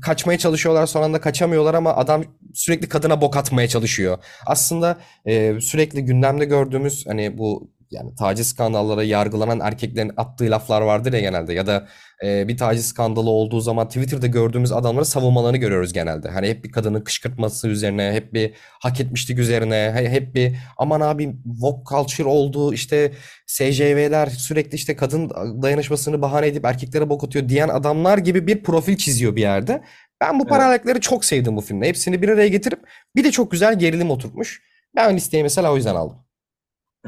kaçmaya 0.03 0.39
çalışıyorlar 0.39 0.87
son 0.87 1.03
anda 1.03 1.21
kaçamıyorlar 1.21 1.75
ama 1.75 1.97
adam 1.97 2.25
sürekli 2.55 2.89
kadına 2.89 3.21
bok 3.21 3.37
atmaya 3.37 3.69
çalışıyor. 3.69 4.19
Aslında 4.47 4.99
e, 5.27 5.61
sürekli 5.61 6.05
gündemde 6.05 6.45
gördüğümüz 6.45 7.07
hani 7.07 7.39
bu 7.39 7.71
yani 7.91 8.15
taciz 8.15 8.49
skandallara 8.49 9.03
yargılanan 9.05 9.61
erkeklerin 9.61 10.13
attığı 10.17 10.45
laflar 10.51 10.83
vardır 10.83 11.13
ya 11.13 11.21
genelde 11.21 11.55
ya 11.55 11.67
da 11.67 11.89
e, 12.25 12.49
bir 12.49 12.57
taciz 12.57 12.87
skandalı 12.89 13.31
olduğu 13.31 13.61
zaman 13.61 13.89
Twitter'da 13.89 14.27
gördüğümüz 14.27 14.73
adamların 14.73 15.05
savunmalarını 15.05 15.57
görüyoruz 15.57 15.93
genelde. 15.93 16.29
Hani 16.29 16.49
hep 16.49 16.65
bir 16.65 16.73
kadının 16.73 17.01
kışkırtması 17.01 17.69
üzerine, 17.69 18.13
hep 18.13 18.33
bir 18.35 18.53
hak 18.81 19.01
etmişlik 19.01 19.39
üzerine, 19.39 19.93
he- 19.95 20.09
hep 20.11 20.35
bir 20.35 20.57
aman 20.77 21.01
abi 21.01 21.37
woke 21.45 21.83
culture 21.95 22.29
oldu 22.29 22.75
işte 22.75 23.13
SJV'ler 23.47 24.27
sürekli 24.27 24.75
işte 24.77 24.97
kadın 24.97 25.31
dayanışmasını 25.63 26.23
bahane 26.23 26.47
edip 26.47 26.65
erkeklere 26.65 27.09
bok 27.09 27.25
atıyor 27.25 27.49
diyen 27.49 27.69
adamlar 27.69 28.19
gibi 28.19 28.47
bir 28.47 28.63
profil 28.63 28.97
çiziyor 28.97 29.37
bir 29.37 29.41
yerde. 29.41 29.83
Ben 30.21 30.39
bu 30.39 30.43
Evet. 30.43 30.51
paralellikleri 30.51 31.01
çok 31.01 31.25
sevdim 31.25 31.57
bu 31.57 31.61
filmde. 31.61 31.87
Hepsini 31.89 32.23
bir 32.23 32.29
araya 32.29 32.49
getirip 32.49 32.81
bir 33.17 33.25
de 33.25 33.31
çok 33.31 33.51
güzel 33.51 33.79
gerilim 33.79 34.11
oturtmuş. 34.11 34.63
Ben 34.97 35.17
listeyi 35.17 35.43
mesela 35.43 35.73
o 35.73 35.77
yüzden 35.77 35.95
aldım. 35.95 36.17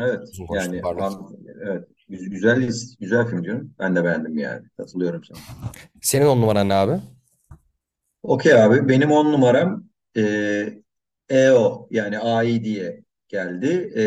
Evet. 0.00 0.28
Uzun 0.33 0.47
Yani 0.54 0.80
pardon. 0.80 1.37
evet. 1.64 1.88
Güz- 2.09 2.30
Güzel 2.30 2.71
güzel 3.00 3.26
film 3.26 3.42
canım. 3.42 3.75
Ben 3.78 3.97
de 3.97 4.04
beğendim 4.04 4.38
yani. 4.38 4.66
Katılıyorum 4.76 5.23
sana. 5.25 5.38
Senin 6.00 6.26
on 6.26 6.40
numaran 6.40 6.69
ne 6.69 6.75
abi? 6.75 7.00
Okey 8.23 8.62
abi. 8.62 8.88
Benim 8.88 9.11
on 9.11 9.33
numaram 9.33 9.85
e, 10.16 10.23
EO 11.28 11.88
yani 11.90 12.19
AI 12.19 12.64
diye 12.64 13.02
geldi. 13.28 13.92
E, 13.97 14.02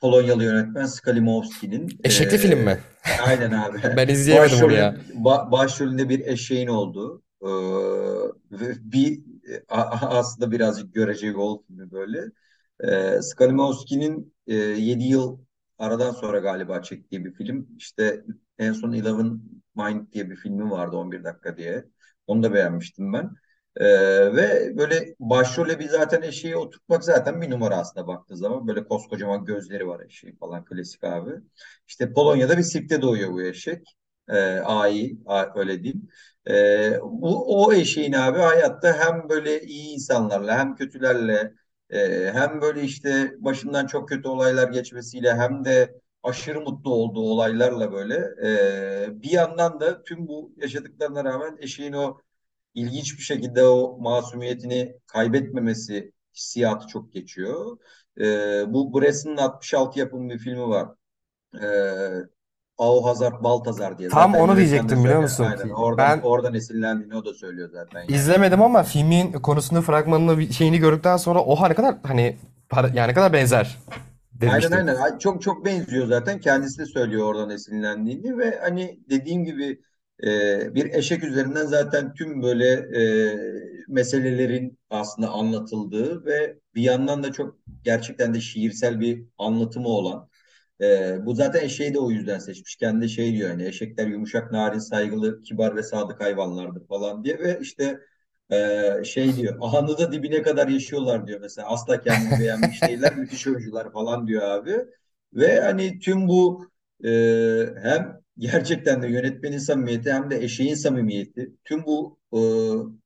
Polonyalı 0.00 0.44
yönetmen 0.44 0.86
Skalimowski'nin 0.86 1.88
Eşekli 2.04 2.38
film 2.38 2.58
e, 2.58 2.64
mi? 2.64 2.78
aynen 3.26 3.50
abi. 3.52 3.78
Ben 3.96 4.08
izleyemedim 4.08 4.52
onu 4.56 4.62
Başrolün, 4.62 4.76
ya. 4.76 4.96
ba- 5.14 5.52
başrolünde 5.52 6.08
bir 6.08 6.26
eşeğin 6.26 6.68
olduğu 6.68 7.22
e, 7.42 7.50
bir 8.92 9.20
a- 9.68 10.18
aslında 10.18 10.50
birazcık 10.50 10.94
görece 10.94 11.26
yol 11.26 11.62
filmi 11.66 11.90
böyle. 11.90 12.18
E, 12.82 13.22
Skalimowski'nin 13.22 14.34
e, 14.46 14.54
7 14.54 15.04
yıl 15.04 15.38
aradan 15.78 16.10
sonra 16.12 16.38
galiba 16.38 16.82
çektiği 16.82 17.24
bir 17.24 17.32
film. 17.34 17.68
İşte 17.78 18.24
en 18.58 18.72
son 18.72 18.92
Eleven 18.92 19.40
Mind 19.74 20.12
diye 20.12 20.30
bir 20.30 20.36
filmi 20.36 20.70
vardı 20.70 20.96
11 20.96 21.24
dakika 21.24 21.56
diye. 21.56 21.84
Onu 22.26 22.42
da 22.42 22.54
beğenmiştim 22.54 23.12
ben. 23.12 23.30
Ee, 23.76 23.84
ve 24.36 24.76
böyle 24.78 25.14
başrole 25.20 25.78
bir 25.78 25.88
zaten 25.88 26.22
eşeği 26.22 26.56
oturtmak 26.56 27.04
zaten 27.04 27.40
bir 27.42 27.50
numara 27.50 27.76
aslında 27.76 28.06
baktığı 28.06 28.36
zaman. 28.36 28.66
Böyle 28.68 28.84
koskocaman 28.84 29.44
gözleri 29.44 29.86
var 29.88 30.00
eşeği 30.06 30.36
falan 30.36 30.64
klasik 30.64 31.04
abi. 31.04 31.30
İşte 31.88 32.12
Polonya'da 32.12 32.58
bir 32.58 32.62
sirkte 32.62 33.02
doğuyor 33.02 33.32
bu 33.32 33.42
eşek. 33.42 33.96
Ee, 34.28 34.34
AI, 34.60 35.18
öyle 35.54 35.82
diyeyim. 35.82 36.08
Ee, 36.48 36.98
bu, 37.02 37.64
o 37.64 37.72
eşeğin 37.72 38.12
abi 38.12 38.38
hayatta 38.38 38.92
hem 38.98 39.28
böyle 39.28 39.60
iyi 39.62 39.94
insanlarla 39.94 40.58
hem 40.58 40.74
kötülerle 40.76 41.52
hem 42.34 42.60
böyle 42.60 42.82
işte 42.82 43.34
başından 43.38 43.86
çok 43.86 44.08
kötü 44.08 44.28
olaylar 44.28 44.68
geçmesiyle 44.68 45.34
hem 45.34 45.64
de 45.64 46.00
aşırı 46.22 46.60
mutlu 46.60 46.94
olduğu 46.94 47.20
olaylarla 47.20 47.92
böyle 47.92 48.14
e, 49.08 49.22
bir 49.22 49.30
yandan 49.30 49.80
da 49.80 50.02
tüm 50.02 50.28
bu 50.28 50.52
yaşadıklarına 50.56 51.24
rağmen 51.24 51.56
eşeğin 51.60 51.92
o 51.92 52.18
ilginç 52.74 53.18
bir 53.18 53.22
şekilde 53.22 53.64
o 53.64 53.98
masumiyetini 54.00 54.96
kaybetmemesi 55.06 56.12
hissiyatı 56.34 56.86
çok 56.86 57.12
geçiyor. 57.12 57.78
E, 58.20 58.24
bu 58.72 59.00
Bres'in 59.00 59.36
66 59.36 59.98
yapımı 59.98 60.30
bir 60.30 60.38
filmi 60.38 60.68
var. 60.68 60.88
Auhazard 62.78 63.44
Baltazar 63.44 63.98
diye. 63.98 64.08
Tam 64.08 64.34
onu 64.34 64.56
diyecektim 64.56 65.04
biliyor 65.04 65.20
musun? 65.20 65.44
Aynen 65.44 65.70
oradan 65.70 66.08
Ben 66.08 66.20
oradan 66.22 66.54
esinlendiğini 66.54 67.16
o 67.16 67.24
da 67.24 67.34
söylüyor 67.34 67.70
zaten 67.72 68.00
yani. 68.00 68.10
izlemedim 68.16 68.62
ama 68.62 68.82
filmin 68.82 69.32
konusunu, 69.32 69.82
fragmanını, 69.82 70.38
bir 70.38 70.52
şeyini 70.52 70.78
gördükten 70.78 71.16
sonra 71.16 71.38
oha 71.44 71.68
ne 71.68 71.74
kadar 71.74 71.94
hani 72.02 72.36
para, 72.68 72.88
yani 72.94 73.08
ne 73.10 73.14
kadar 73.14 73.32
benzer 73.32 73.78
Aynen 74.44 74.70
demiştim. 74.70 74.72
aynen. 74.72 74.96
Ay, 74.96 75.18
Çok 75.18 75.42
çok 75.42 75.64
benziyor 75.64 76.06
zaten. 76.06 76.40
Kendisi 76.40 76.78
de 76.78 76.86
söylüyor 76.86 77.26
oradan 77.26 77.50
esinlendiğini 77.50 78.38
ve 78.38 78.58
hani 78.62 79.00
dediğim 79.10 79.44
gibi 79.44 79.80
e, 80.24 80.74
bir 80.74 80.94
eşek 80.94 81.24
üzerinden 81.24 81.66
zaten 81.66 82.14
tüm 82.14 82.42
böyle 82.42 82.66
e, 82.72 83.02
meselelerin 83.88 84.78
aslında 84.90 85.30
anlatıldığı 85.30 86.24
ve 86.26 86.58
bir 86.74 86.82
yandan 86.82 87.22
da 87.22 87.32
çok 87.32 87.56
gerçekten 87.84 88.34
de 88.34 88.40
şiirsel 88.40 89.00
bir 89.00 89.24
anlatımı 89.38 89.88
olan. 89.88 90.28
E, 90.82 91.18
bu 91.26 91.34
zaten 91.34 91.60
eşeği 91.64 91.94
de 91.94 91.98
o 91.98 92.10
yüzden 92.10 92.38
seçmiş. 92.38 92.76
Kendi 92.76 93.08
şey 93.08 93.32
diyor 93.32 93.50
hani 93.50 93.66
eşekler 93.66 94.06
yumuşak, 94.06 94.52
narin, 94.52 94.78
saygılı, 94.78 95.42
kibar 95.42 95.76
ve 95.76 95.82
sadık 95.82 96.20
hayvanlardır 96.20 96.86
falan 96.88 97.24
diye 97.24 97.38
ve 97.38 97.58
işte 97.62 97.98
ee, 98.52 99.04
şey 99.04 99.36
diyor. 99.36 99.58
Ahanı 99.60 99.98
da 99.98 100.12
dibine 100.12 100.42
kadar 100.42 100.68
yaşıyorlar 100.68 101.26
diyor 101.26 101.40
mesela. 101.40 101.68
Asla 101.68 102.00
kendini 102.00 102.40
beğenmiş 102.40 102.82
değiller. 102.82 103.16
Müthiş 103.16 103.46
oyuncular 103.46 103.92
falan 103.92 104.26
diyor 104.26 104.42
abi. 104.42 104.76
Ve 105.34 105.60
hani 105.60 105.98
tüm 105.98 106.28
bu 106.28 106.70
e, 107.04 107.10
hem 107.82 108.20
gerçekten 108.38 109.02
de 109.02 109.08
yönetmenin 109.08 109.58
samimiyeti 109.58 110.12
hem 110.12 110.30
de 110.30 110.44
eşeğin 110.44 110.74
samimiyeti. 110.74 111.52
Tüm 111.64 111.84
bu 111.86 112.18
e, 112.32 112.40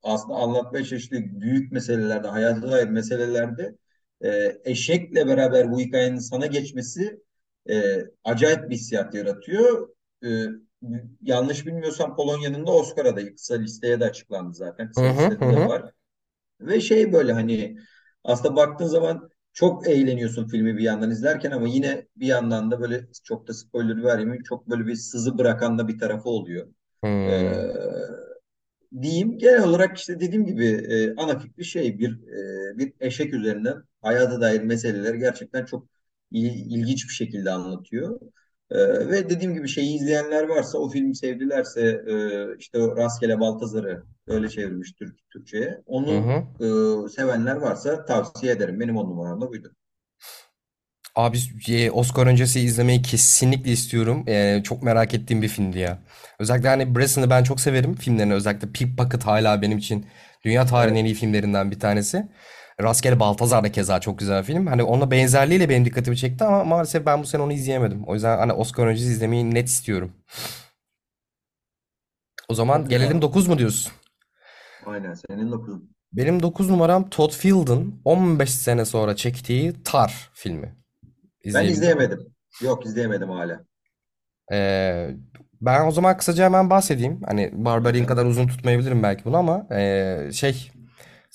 aslında 0.03 0.35
anlatmaya 0.35 0.85
çalıştığı 0.85 1.41
büyük 1.41 1.73
meselelerde, 1.73 2.29
hayata 2.29 2.71
dair 2.71 2.89
meselelerde 2.89 3.77
e, 4.25 4.59
eşekle 4.65 5.27
beraber 5.27 5.73
bu 5.73 5.81
hikayenin 5.81 6.19
sana 6.19 6.47
geçmesi 6.47 7.21
e, 7.71 8.05
acayip 8.25 8.71
bir 8.71 8.75
hissiyat 8.75 9.15
yaratıyor. 9.15 9.89
E, 10.25 10.29
yanlış 11.23 11.67
bilmiyorsam 11.67 12.17
Polonya'nın 12.17 12.67
da 12.67 12.73
Oscar 12.73 13.05
adayı. 13.07 13.35
Kısa 13.35 13.55
listeye 13.55 14.01
de 14.01 14.05
açıklandı 14.05 14.55
zaten. 14.55 14.89
Kısa 14.89 15.03
hı 15.03 15.09
hı. 15.09 15.27
listede 15.29 15.51
de 15.51 15.57
hı. 15.57 15.65
var. 15.65 15.93
Ve 16.61 16.81
şey 16.81 17.13
böyle 17.13 17.33
hani 17.33 17.79
aslında 18.25 18.57
baktığın 18.57 18.87
zaman 18.87 19.31
çok 19.53 19.89
eğleniyorsun 19.89 20.49
filmi 20.49 20.77
bir 20.79 20.83
yandan 20.85 21.11
izlerken 21.11 21.51
ama 21.51 21.69
yine 21.69 22.09
bir 22.17 22.27
yandan 22.27 22.71
da 22.71 22.81
böyle 22.81 23.09
çok 23.25 23.49
da 23.49 23.55
spoiler 23.55 24.05
vermeyeyim. 24.05 24.43
Çok 24.45 24.71
böyle 24.71 24.87
bir 24.87 24.95
sızı 24.97 25.39
bırakan 25.39 25.79
da 25.79 25.89
bir 25.89 25.99
tarafı 25.99 26.29
oluyor. 26.29 26.69
Ee, 27.27 27.31
Hmm. 27.31 27.77
diyeyim 29.03 29.39
genel 29.39 29.65
olarak 29.69 29.99
işte 29.99 30.21
dediğim 30.21 30.47
gibi 30.47 30.67
e, 30.67 31.15
ana 31.17 31.39
fikri 31.39 31.65
şey 31.65 31.99
bir 31.99 32.11
e, 32.75 32.79
bir 32.79 32.93
eşek 33.01 33.35
üzerinden 33.35 33.83
hayata 34.03 34.41
dair 34.41 34.61
meseleleri 34.63 35.19
gerçekten 35.19 35.65
çok 35.65 35.87
il- 36.31 36.77
ilginç 36.79 37.05
bir 37.09 37.13
şekilde 37.15 37.51
anlatıyor. 37.51 38.21
Ee, 38.71 38.77
ve 39.09 39.31
dediğim 39.31 39.55
gibi 39.55 39.69
şeyi 39.69 39.97
izleyenler 39.97 40.43
varsa 40.49 40.79
o 40.79 40.89
filmi 40.89 41.17
sevdilerse 41.17 41.81
e, 42.09 42.15
işte 42.59 42.79
Rastgele 42.79 43.41
Baltazar'ı 43.41 44.03
öyle 44.27 44.49
çevirmiş 44.49 44.93
Türk, 44.93 45.19
Türkçe'ye. 45.33 45.83
Hı 46.07 46.17
Onu 46.17 46.19
hı. 46.19 46.45
e, 46.61 46.65
sevenler 47.09 47.57
varsa 47.57 48.05
tavsiye 48.05 48.53
ederim. 48.53 48.81
Benim 48.81 48.97
on 48.97 49.11
numaram 49.11 49.41
da 49.41 49.49
buydu. 49.51 49.73
Abi 51.15 51.39
Oscar 51.93 52.27
öncesi 52.27 52.61
izlemeyi 52.61 53.03
kesinlikle 53.03 53.71
istiyorum. 53.73 54.25
E, 54.29 54.61
çok 54.65 54.83
merak 54.83 55.15
ettiğim 55.15 55.43
bir 55.43 55.49
filmdi 55.49 55.79
ya. 55.79 55.99
Özellikle 56.39 56.69
hani 56.69 56.97
Bresson'ı 56.97 57.31
ben 57.31 57.43
çok 57.45 57.61
severim 57.61 57.95
filmlerini. 57.95 58.35
Özellikle 58.35 58.73
Pickpocket 58.73 59.25
hala 59.27 59.63
benim 59.63 59.79
için 59.79 60.07
dünya 60.45 60.67
tarihinin 60.67 61.01
en 61.01 61.05
iyi 61.05 61.15
filmlerinden 61.15 61.71
bir 61.71 61.81
tanesi. 61.81 62.29
Rastgele 62.83 63.21
Baltazar 63.21 63.65
da 63.65 63.73
keza 63.73 64.01
çok 64.01 64.19
güzel 64.19 64.43
film. 64.45 64.67
Hani 64.67 64.83
onunla 64.83 65.11
benzerliğiyle 65.11 65.69
benim 65.69 65.85
dikkatimi 65.85 66.17
çekti 66.17 66.45
ama 66.45 66.65
maalesef 66.65 67.07
ben 67.07 67.23
bu 67.23 67.27
sene 67.27 67.43
onu 67.43 67.53
izleyemedim. 67.53 68.05
O 68.07 68.15
yüzden 68.15 68.39
hani 68.39 68.53
Oscar 68.53 68.87
öncesi 68.87 69.11
izlemeyi 69.11 69.55
net 69.55 69.69
istiyorum. 69.69 70.13
O 72.49 72.55
zaman 72.55 72.85
gelelim 72.89 72.99
Katılıyorum. 73.01 73.23
9 73.23 73.49
mu 73.49 73.59
diyorsun? 73.59 73.93
Aynen 74.87 75.15
senin 75.15 75.53
dokuzun. 75.53 75.91
Benim 76.13 76.43
9 76.43 76.71
numaram 76.71 77.11
Todd 77.11 77.33
Field'ın 77.33 78.01
15 78.05 78.51
sene 78.51 78.85
sonra 78.85 79.17
çektiği 79.17 79.83
Tar 79.85 80.31
filmi. 80.35 80.67
Ben 80.67 81.49
İzleyebildin 81.49 81.71
mi? 81.71 81.73
izleyemedim. 81.77 82.35
Yok 82.63 82.87
izleyemedim 82.87 83.31
hala. 83.31 83.65
Ee, 84.53 85.11
ben 85.61 85.87
o 85.87 85.91
zaman 85.91 86.17
kısaca 86.17 86.45
hemen 86.45 86.71
bahsedeyim. 86.71 87.21
Hani 87.27 87.51
Barbarian 87.53 88.01
Aha. 88.03 88.09
kadar 88.09 88.25
uzun 88.25 88.47
tutmayabilirim 88.47 89.03
belki 89.03 89.25
bunu 89.25 89.37
ama 89.37 89.67
ee, 89.73 90.31
şey 90.33 90.71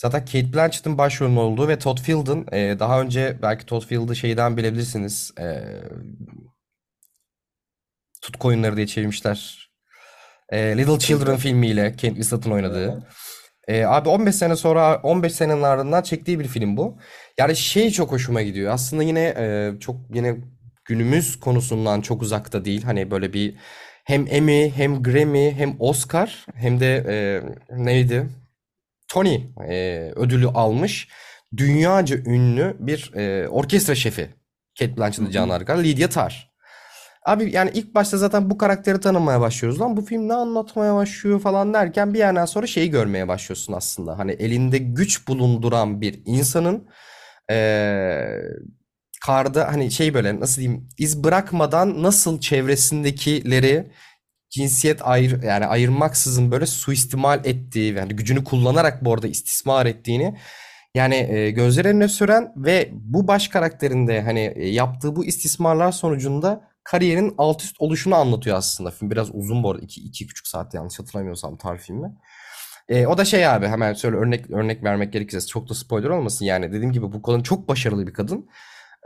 zaten 0.02 0.26
Kate 0.26 0.54
Blanchett'ın 0.54 0.98
başrolünde 0.98 1.40
olduğu 1.40 1.68
ve 1.68 1.80
Todd 1.80 1.98
Field'ın 2.00 2.46
ee, 2.52 2.76
daha 2.80 3.02
önce 3.02 3.38
belki 3.42 3.66
Todd 3.66 3.84
Field'ı 3.84 4.16
şeyden 4.16 4.58
bilebilirsiniz. 4.58 5.32
Ee, 5.40 5.64
Tutku 8.22 8.48
Oyunları 8.48 8.78
diye 8.78 8.88
çevirmişler. 8.88 9.70
Ee, 10.50 10.78
Little 10.78 11.00
Children 11.00 11.38
filmiyle 11.38 11.92
Kate 11.92 12.08
Winslet'ın 12.08 12.52
oynadığı. 12.52 13.08
Ee, 13.68 13.84
abi 13.84 14.10
15 14.10 14.36
sene 14.36 14.56
sonra 14.56 15.00
15 15.04 15.34
senenin 15.34 15.62
ardından 15.62 16.02
çektiği 16.02 16.40
bir 16.40 16.48
film 16.48 16.78
bu. 16.78 16.98
Yani 17.38 17.56
şey 17.56 17.92
çok 17.92 18.12
hoşuma 18.12 18.42
gidiyor. 18.42 18.74
Aslında 18.74 19.04
yine 19.04 19.24
e, 19.38 19.74
çok 19.80 19.96
yine 20.14 20.38
günümüz 20.86 21.40
konusundan 21.40 22.02
çok 22.02 22.22
uzakta 22.22 22.66
değil. 22.66 22.84
Hani 22.84 23.12
böyle 23.12 23.34
bir 23.34 23.56
hem 24.06 24.28
Emmy 24.30 24.72
hem 24.76 25.04
Grammy 25.04 25.52
hem 25.52 25.76
Oscar 25.80 26.46
hem 26.56 26.80
de 26.80 27.06
e, 27.08 27.42
neydi? 27.86 28.30
Tony 29.12 29.42
e, 29.70 30.00
ödülü 30.16 30.48
almış 30.48 31.08
dünyaca 31.58 32.18
ünlü 32.18 32.76
bir 32.80 33.14
e, 33.16 33.48
orkestra 33.48 33.96
şefi. 33.96 34.30
Cate 34.76 34.92
Hı 34.92 34.98
Blanchett'ı 34.98 35.28
hı. 35.28 35.32
canlandırırken 35.32 35.84
Lydia 35.84 36.10
Tarr. 36.10 36.52
Abi 37.26 37.52
yani 37.52 37.72
ilk 37.74 37.96
başta 37.96 38.18
zaten 38.18 38.50
bu 38.50 38.58
karakteri 38.58 39.00
tanımaya 39.00 39.42
başlıyoruz. 39.42 39.82
Lan 39.82 39.98
bu 39.98 40.02
film 40.02 40.28
ne 40.28 40.34
anlatmaya 40.34 40.96
başlıyor 40.96 41.40
falan 41.40 41.74
derken 41.74 42.14
bir 42.14 42.20
yerden 42.20 42.46
sonra 42.46 42.68
şeyi 42.68 42.90
görmeye 42.90 43.28
başlıyorsun 43.28 43.74
aslında. 43.74 44.20
Hani 44.20 44.32
elinde 44.32 44.78
güç 44.78 45.28
bulunduran 45.28 46.02
bir 46.02 46.22
insanın 46.26 46.88
eee 47.50 48.42
karda 49.26 49.68
hani 49.68 49.92
şey 49.92 50.14
böyle 50.14 50.40
nasıl 50.40 50.62
diyeyim 50.62 50.90
iz 50.98 51.24
bırakmadan 51.24 52.04
nasıl 52.04 52.40
çevresindekileri 52.40 53.92
cinsiyet 54.52 55.02
ayır 55.04 55.44
yani 55.44 55.66
ayırmaksızın 55.66 56.52
böyle 56.52 56.66
suistimal 56.66 57.46
ettiği 57.46 57.96
ve 57.96 58.00
hani 58.00 58.16
gücünü 58.16 58.44
kullanarak 58.44 59.06
bu 59.06 59.14
arada 59.14 59.28
istismar 59.28 59.86
ettiğini 59.86 60.38
yani 60.96 61.16
e, 61.16 61.52
gözler 61.52 61.86
önüne 61.86 62.08
süren 62.08 62.54
ve 62.56 62.90
bu 62.92 63.28
baş 63.28 63.48
karakterinde 63.48 64.22
hani 64.22 64.54
e, 64.56 64.70
yaptığı 64.70 65.16
bu 65.16 65.26
istismarlar 65.26 65.92
sonucunda 65.92 66.72
kariyerin 66.84 67.36
alt 67.38 67.64
üst 67.64 67.76
oluşunu 67.80 68.16
anlatıyor 68.16 68.58
aslında. 68.58 68.92
Film 68.92 69.12
biraz 69.12 69.36
uzun 69.36 69.64
bu 69.64 69.72
arada. 69.72 69.82
iki, 69.84 70.02
iki 70.02 70.30
buçuk 70.30 70.48
saat 70.48 70.74
yanlış 70.74 71.00
hatırlamıyorsam 71.00 71.58
tarih 71.58 71.80
filmi. 71.80 72.16
E, 72.90 73.08
o 73.08 73.18
da 73.18 73.26
şey 73.26 73.48
abi 73.48 73.68
hemen 73.68 73.94
şöyle 73.94 74.18
örnek 74.18 74.52
örnek 74.52 74.84
vermek 74.84 75.14
gerekirse 75.14 75.48
çok 75.48 75.70
da 75.70 75.74
spoiler 75.74 76.10
olmasın 76.10 76.46
yani 76.46 76.72
dediğim 76.72 76.92
gibi 76.92 77.12
bu 77.14 77.22
kadın 77.22 77.44
çok 77.44 77.68
başarılı 77.70 78.08
bir 78.08 78.14
kadın. 78.14 78.50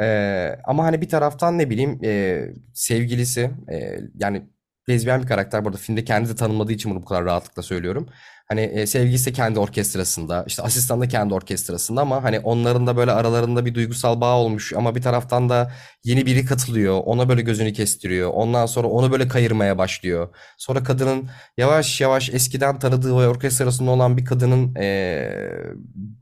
E, 0.02 0.60
ama 0.66 0.84
hani 0.84 1.02
bir 1.02 1.10
taraftan 1.10 1.58
ne 1.58 1.70
bileyim 1.70 2.00
e, 2.04 2.42
sevgilisi 2.74 3.52
e, 3.72 3.98
yani 4.16 4.50
lezbiyen 4.89 5.21
bir 5.21 5.27
karakter 5.27 5.65
burada 5.65 5.77
filmde 5.77 6.03
kendi 6.03 6.29
de 6.29 6.35
tanımladığı 6.35 6.71
için 6.74 6.91
bunu 6.91 7.01
bu 7.01 7.05
kadar 7.05 7.25
rahatlıkla 7.25 7.63
söylüyorum. 7.63 8.09
Hani 8.48 8.61
e, 8.61 8.87
sevgilisi 8.87 9.33
kendi 9.33 9.59
orkestrasında 9.59 10.43
işte 10.48 10.63
asistan 10.63 11.01
da 11.01 11.07
kendi 11.07 11.33
orkestrasında 11.33 12.01
ama 12.01 12.24
hani 12.24 12.39
onların 12.39 12.87
da 12.87 12.98
böyle 12.98 13.11
aralarında 13.11 13.65
bir 13.65 13.74
duygusal 13.74 14.21
bağ 14.21 14.37
olmuş 14.37 14.74
ama 14.74 14.95
bir 14.95 15.01
taraftan 15.01 15.50
da 15.50 15.71
yeni 16.03 16.25
biri 16.25 16.45
katılıyor 16.45 17.01
ona 17.05 17.29
böyle 17.29 17.41
gözünü 17.41 17.74
kestiriyor 17.74 18.31
ondan 18.33 18.65
sonra 18.65 18.87
onu 18.87 19.11
böyle 19.11 19.27
kayırmaya 19.27 19.77
başlıyor. 19.77 20.35
Sonra 20.57 20.83
kadının 20.83 21.29
yavaş 21.57 22.01
yavaş 22.01 22.29
eskiden 22.29 22.79
tanıdığı 22.79 23.19
ve 23.19 23.27
orkestrasında 23.27 23.91
olan 23.91 24.17
bir 24.17 24.25
kadının 24.25 24.75
eee, 24.75 25.63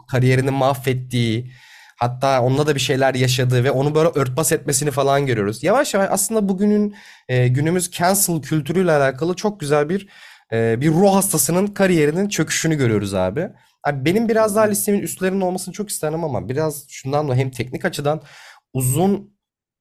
kariyerini 0.08 0.52
mahvettiği, 0.52 1.52
hatta 2.04 2.42
onunla 2.42 2.68
da 2.68 2.76
bir 2.76 2.80
şeyler 2.80 3.16
yaşadığı 3.16 3.64
ve 3.64 3.72
onu 3.72 3.96
böyle 3.96 4.10
örtbas 4.10 4.52
etmesini 4.52 4.92
falan 4.92 5.26
görüyoruz. 5.26 5.64
Yavaş 5.64 5.94
yavaş 5.94 6.10
aslında 6.12 6.50
bugünün 6.50 6.96
eee, 7.30 7.48
günümüz 7.48 7.92
cancel 7.92 8.42
kültürüyle 8.42 8.92
alakalı 8.92 9.36
çok 9.36 9.60
güzel 9.60 9.90
bir 9.90 10.08
eee, 10.52 10.78
bir 10.82 10.90
ruh 10.92 11.16
hastasının 11.16 11.68
kariyerinin 11.68 12.30
çöküşünü 12.30 12.76
görüyoruz 12.76 13.14
abi. 13.14 13.50
Abi 13.88 14.06
benim 14.06 14.30
biraz 14.30 14.56
daha 14.56 14.66
listemin 14.66 15.00
üstlerinde 15.02 15.46
olmasını 15.46 15.74
çok 15.74 15.90
isterim 15.90 16.24
ama 16.24 16.50
biraz 16.50 16.86
şundan 16.90 17.30
da 17.30 17.36
hem 17.36 17.52
teknik 17.52 17.86
açıdan 17.86 18.22
uzun 18.74 19.34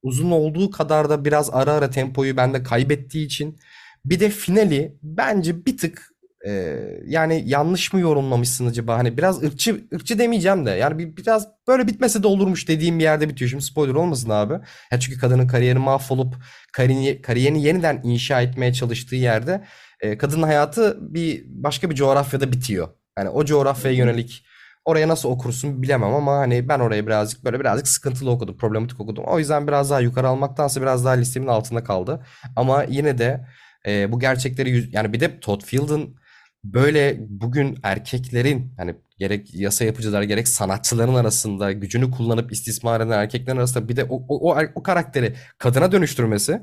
uzun 0.03 0.31
olduğu 0.31 0.71
kadar 0.71 1.11
da 1.11 1.25
biraz 1.25 1.51
ara 1.55 1.73
ara 1.73 1.91
tempoyu 1.91 2.37
bende 2.37 2.63
kaybettiği 2.63 3.27
için 3.27 3.59
bir 4.05 4.21
de 4.21 4.31
finali 4.31 4.99
bence 5.03 5.67
bir 5.67 5.77
tık 5.79 6.12
e, 6.47 6.81
yani 7.07 7.43
yanlış 7.47 7.93
mı 7.93 8.01
yorumlamışsın 8.01 8.67
acaba? 8.67 8.99
Hani 8.99 9.19
biraz 9.19 9.43
ırkçı 9.43 9.85
ırkçı 9.95 10.19
demeyeceğim 10.19 10.67
de 10.67 10.71
yani 10.71 10.99
bir, 10.99 11.17
biraz 11.17 11.49
böyle 11.69 11.87
bitmese 11.87 12.23
de 12.23 12.27
olurmuş 12.27 12.69
dediğim 12.69 12.99
bir 12.99 13.05
yerde 13.05 13.29
bitiyor. 13.29 13.51
Şimdi 13.51 13.65
spoiler 13.65 13.95
olmasın 13.95 14.31
abi. 14.31 14.53
Ya 14.93 15.01
çünkü 15.01 15.19
kadının 15.19 15.47
kariyeri 15.47 15.79
mahvolup 15.79 16.35
kariyerini, 16.73 17.23
kariyerini 17.23 17.63
yeniden 17.63 18.01
inşa 18.05 18.43
etmeye 18.43 18.73
çalıştığı 18.73 19.17
yerde 19.17 19.65
e, 20.01 20.19
kadının 20.19 20.43
hayatı 20.43 20.99
bir 21.01 21.45
başka 21.47 21.91
bir 21.91 21.95
coğrafyada 21.95 22.53
bitiyor. 22.53 22.89
Yani 23.19 23.29
o 23.29 23.45
coğrafyaya 23.45 23.97
yönelik 23.97 24.45
oraya 24.85 25.09
nasıl 25.09 25.29
okursun 25.29 25.83
bilemem 25.83 26.15
ama 26.15 26.37
hani 26.37 26.69
ben 26.69 26.81
orayı 26.81 27.07
birazcık 27.07 27.45
böyle 27.45 27.61
birazcık 27.61 27.89
sıkıntılı 27.89 28.31
okudum, 28.31 28.57
problematik 28.57 29.01
okudum. 29.01 29.25
O 29.27 29.39
yüzden 29.39 29.67
biraz 29.67 29.91
daha 29.91 30.01
yukarı 30.01 30.29
almaktansa 30.29 30.83
biraz 30.83 31.05
daha 31.05 31.15
listemin 31.15 31.47
altında 31.47 31.85
kaldı. 31.85 32.27
Ama 32.57 32.85
yine 32.85 33.19
de 33.19 33.47
e, 33.87 34.13
bu 34.13 34.21
gerçekleri 34.21 34.71
yüz- 34.71 34.95
yani 34.95 35.13
bir 35.13 35.21
de 35.21 35.41
Todd 35.41 35.63
Field'ın 35.65 36.17
böyle 36.65 37.17
bugün 37.29 37.79
erkeklerin 37.83 38.75
yani 38.79 38.97
gerek 39.19 39.55
yasa 39.55 39.85
yapıcılar 39.85 40.23
gerek 40.23 40.49
sanatçıların 40.49 41.15
arasında 41.15 41.73
gücünü 41.73 42.11
kullanıp 42.11 42.53
istismar 42.53 43.01
eden 43.01 43.19
erkeklerin 43.19 43.59
arasında 43.59 43.89
bir 43.89 43.97
de 43.97 44.05
o, 44.05 44.17
o, 44.29 44.53
o, 44.53 44.59
o 44.75 44.83
karakteri 44.83 45.35
kadına 45.59 45.93
dönüştürmesi 45.93 46.63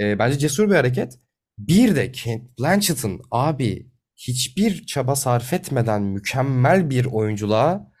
e, 0.00 0.18
bence 0.18 0.38
cesur 0.38 0.70
bir 0.70 0.74
hareket. 0.74 1.18
Bir 1.58 1.96
de 1.96 2.12
Cate 2.12 2.42
Blanchett'ın 2.58 3.22
abi 3.30 3.90
hiçbir 4.16 4.86
çaba 4.86 5.16
sarf 5.16 5.52
etmeden 5.52 6.02
mükemmel 6.02 6.90
bir 6.90 7.04
oyunculuğa, 7.04 7.92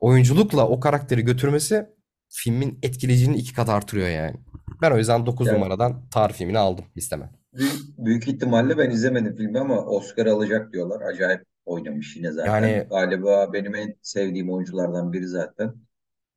oyunculukla 0.00 0.68
o 0.68 0.80
karakteri 0.80 1.24
götürmesi 1.24 1.86
filmin 2.28 2.78
etkileyiciliğini 2.82 3.40
iki 3.40 3.54
kat 3.54 3.68
artırıyor 3.68 4.08
yani. 4.08 4.36
Ben 4.82 4.90
o 4.90 4.98
yüzden 4.98 5.26
9 5.26 5.46
Ya 5.46 5.52
numaradan 5.52 6.08
Tar 6.10 6.32
filmini 6.32 6.58
aldım 6.58 6.84
listeme. 6.96 7.30
Büyük, 7.54 7.98
büyük 7.98 8.28
ihtimalle 8.28 8.78
ben 8.78 8.90
izlemedim 8.90 9.36
filmi 9.36 9.58
ama 9.58 9.86
Oscar 9.86 10.26
alacak 10.26 10.72
diyorlar. 10.72 11.00
Acayip 11.00 11.42
oynamış 11.64 12.16
yine 12.16 12.32
zaten. 12.32 12.50
Yani 12.52 12.86
Galiba 12.90 13.52
benim 13.52 13.74
en 13.74 13.94
sevdiğim 14.02 14.52
oyunculardan 14.52 15.12
biri 15.12 15.26
zaten. 15.28 15.74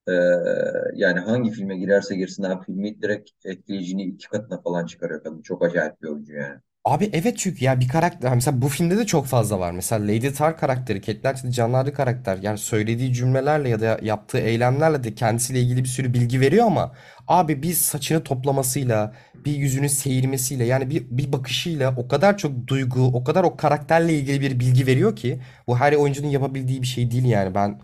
Ee, 0.08 0.14
yani 0.96 1.20
hangi 1.20 1.52
filme 1.52 1.78
girerse 1.78 2.16
girsin 2.16 2.44
abi 2.44 2.66
filmi 2.66 3.02
direkt 3.02 3.32
etkileyiciliğini 3.46 4.04
iki 4.14 4.30
katına 4.30 4.62
falan 4.62 4.86
çıkarıyor 4.86 5.24
kadın. 5.24 5.42
Çok 5.42 5.64
acayip 5.66 6.02
bir 6.02 6.08
oyuncu 6.08 6.34
yani. 6.34 6.60
Abi 6.86 7.10
evet 7.14 7.38
çünkü 7.38 7.66
ya 7.66 7.80
bir 7.80 7.88
karakter 7.88 8.36
mesela 8.36 8.62
bu 8.62 8.70
filmde 8.70 8.98
de 8.98 9.06
çok 9.06 9.26
fazla 9.26 9.60
var. 9.60 9.72
Mesela 9.72 10.04
Lady 10.08 10.34
Tar 10.34 10.58
karakteri, 10.58 11.02
Cate 11.02 11.24
Blanchett'in 11.24 11.52
canlandığı 11.52 11.94
karakter 11.94 12.38
yani 12.38 12.58
söylediği 12.58 13.14
cümlelerle 13.14 13.70
ya 13.70 13.80
da 13.82 14.00
yaptığı 14.02 14.38
eylemlerle 14.38 15.04
de 15.04 15.16
kendisiyle 15.16 15.62
ilgili 15.62 15.84
bir 15.84 15.90
sürü 15.90 16.14
bilgi 16.14 16.40
veriyor 16.42 16.66
ama 16.66 16.92
abi 17.28 17.64
bir 17.64 17.74
saçını 17.74 18.24
toplamasıyla, 18.24 19.14
bir 19.46 19.52
yüzünü 19.56 19.90
seyirmesiyle 19.90 20.66
yani 20.66 20.90
bir, 20.90 21.06
bir 21.10 21.34
bakışıyla 21.34 21.94
o 21.98 22.08
kadar 22.08 22.38
çok 22.38 22.68
duygu, 22.68 23.02
o 23.06 23.24
kadar 23.24 23.44
o 23.44 23.58
karakterle 23.58 24.14
ilgili 24.20 24.42
bir 24.42 24.60
bilgi 24.60 24.88
veriyor 24.88 25.16
ki 25.16 25.42
bu 25.68 25.78
her 25.80 25.94
oyuncunun 25.94 26.28
yapabildiği 26.28 26.82
bir 26.82 26.88
şey 26.88 27.12
değil 27.12 27.26
yani 27.26 27.56
ben 27.56 27.80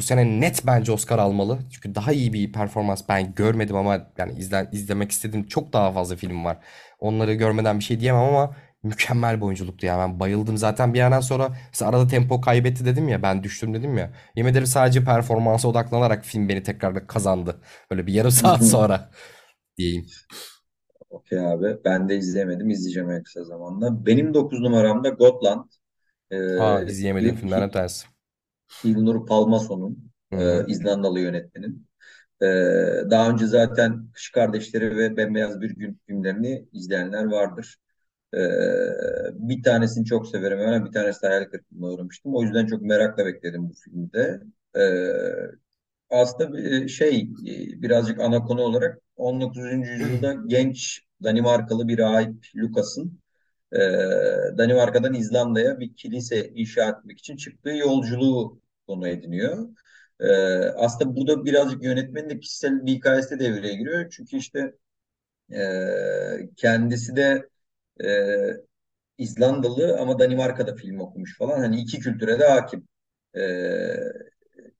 bu 0.00 0.04
sene 0.04 0.40
net 0.40 0.66
bence 0.66 0.92
Oscar 0.92 1.18
almalı. 1.18 1.58
Çünkü 1.70 1.94
daha 1.94 2.12
iyi 2.12 2.32
bir 2.32 2.52
performans 2.52 3.02
ben 3.08 3.34
görmedim 3.34 3.76
ama 3.76 4.06
yani 4.18 4.32
izlen, 4.38 4.68
izlemek 4.72 5.10
istediğim 5.12 5.46
çok 5.46 5.72
daha 5.72 5.92
fazla 5.92 6.16
film 6.16 6.44
var. 6.44 6.58
Onları 6.98 7.34
görmeden 7.34 7.78
bir 7.78 7.84
şey 7.84 8.00
diyemem 8.00 8.22
ama 8.22 8.56
mükemmel 8.82 9.36
bir 9.36 9.42
oyunculuktu 9.42 9.86
ya. 9.86 9.98
Ben 9.98 10.20
bayıldım 10.20 10.56
zaten 10.58 10.94
bir 10.94 10.98
yerden 10.98 11.20
sonra 11.20 11.48
mesela 11.68 11.90
arada 11.90 12.06
tempo 12.08 12.40
kaybetti 12.40 12.84
dedim 12.84 13.08
ya 13.08 13.22
ben 13.22 13.42
düştüm 13.42 13.74
dedim 13.74 13.98
ya. 13.98 14.10
Yemin 14.36 14.50
ederim 14.52 14.66
sadece 14.66 15.04
performansa 15.04 15.68
odaklanarak 15.68 16.24
film 16.24 16.48
beni 16.48 16.62
tekrar 16.62 17.06
kazandı. 17.06 17.60
Böyle 17.90 18.06
bir 18.06 18.12
yarım 18.14 18.30
saat 18.30 18.64
sonra 18.66 19.10
diyeyim. 19.78 20.06
Okey 21.10 21.38
abi. 21.38 21.76
Ben 21.84 22.08
de 22.08 22.16
izleyemedim. 22.16 22.70
İzleyeceğim 22.70 23.10
en 23.10 23.22
kısa 23.22 23.44
zamanda. 23.44 24.06
Benim 24.06 24.34
9 24.34 24.60
numaramda 24.60 25.08
Gotland. 25.08 25.64
Ee, 26.30 26.36
Aa 26.56 26.82
izleyemediğim 26.82 27.34
Il- 27.34 27.40
filmlerden 27.40 27.68
bir 27.68 27.72
tanesi. 27.72 28.06
İlnur 28.82 29.26
Palmason'un 29.26 30.10
e. 30.32 30.64
İzlandalı 30.66 31.20
yönetmenin. 31.20 31.86
Ee, 32.42 32.46
daha 33.10 33.30
önce 33.30 33.46
zaten 33.46 34.08
Kış 34.14 34.30
Kardeşleri 34.32 34.96
ve 34.96 35.16
Bembeyaz 35.16 35.60
Bir 35.60 35.70
Gün 35.70 36.00
filmlerini 36.06 36.68
izleyenler 36.72 37.24
vardır. 37.24 37.76
Ee, 38.34 38.38
bir 39.34 39.62
tanesini 39.62 40.04
çok 40.04 40.28
severim. 40.28 40.58
Hemen 40.58 40.84
bir 40.86 40.92
tanesi 40.92 41.26
hayal 41.26 41.44
kırıklığına 41.44 41.86
uğramıştım. 41.86 42.34
O 42.34 42.42
yüzden 42.42 42.66
çok 42.66 42.82
merakla 42.82 43.26
bekledim 43.26 43.70
bu 43.70 43.74
filmi 43.84 44.12
de. 44.12 44.42
Ee, 44.76 45.12
aslında 46.10 46.52
bir 46.54 46.88
şey 46.88 47.20
e, 47.22 47.82
birazcık 47.82 48.20
ana 48.20 48.44
konu 48.44 48.62
olarak 48.62 48.98
19. 49.16 49.90
yüzyılda 49.90 50.34
genç 50.46 51.02
Danimarkalı 51.24 51.88
bir 51.88 51.98
rahip 51.98 52.46
Lukas'ın 52.56 53.19
e, 53.72 53.78
Danimarka'dan 54.58 55.14
İzlanda'ya 55.14 55.80
bir 55.80 55.94
kilise 55.94 56.48
inşa 56.48 56.88
etmek 56.88 57.18
için 57.18 57.36
çıktığı 57.36 57.70
yolculuğu 57.70 58.60
konu 58.86 59.08
ediniyor. 59.08 59.68
E, 60.20 60.26
aslında 60.58 61.16
burada 61.16 61.44
birazcık 61.44 61.84
yönetmenin 61.84 62.30
de 62.30 62.40
kişisel 62.40 62.86
bir 62.86 62.92
hikayesi 62.92 63.30
de 63.30 63.44
devreye 63.44 63.74
giriyor. 63.74 64.10
Çünkü 64.10 64.36
işte 64.36 64.72
e, 65.52 65.60
kendisi 66.56 67.16
de 67.16 67.48
e, 68.04 68.08
İzlandalı 69.18 69.98
ama 70.00 70.18
Danimarka'da 70.18 70.74
film 70.74 71.00
okumuş 71.00 71.38
falan. 71.38 71.58
Hani 71.60 71.80
iki 71.80 71.98
kültüre 72.00 72.38
de 72.38 72.48
hakim. 72.48 72.88
E, 73.36 73.42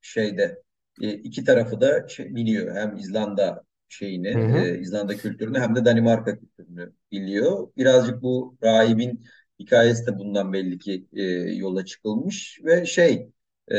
şeyde 0.00 0.62
iki 1.00 1.44
tarafı 1.44 1.80
da 1.80 2.06
biliyor. 2.18 2.76
Hem 2.76 2.96
İzlanda 2.96 3.64
şeyini, 3.92 4.34
Hı 4.34 4.38
hı. 4.38 4.58
e, 4.58 4.78
İzlanda 4.80 5.16
kültürünü 5.16 5.58
hem 5.58 5.74
de 5.76 5.84
Danimarka 5.84 6.38
kültürünü 6.38 6.92
biliyor. 7.12 7.68
Birazcık 7.76 8.22
bu 8.22 8.56
rahibin 8.62 9.24
hikayesi 9.58 10.06
de 10.06 10.18
bundan 10.18 10.52
belli 10.52 10.78
ki 10.78 11.06
e, 11.12 11.22
yola 11.54 11.84
çıkılmış 11.84 12.60
ve 12.64 12.86
şey 12.86 13.30
e, 13.68 13.78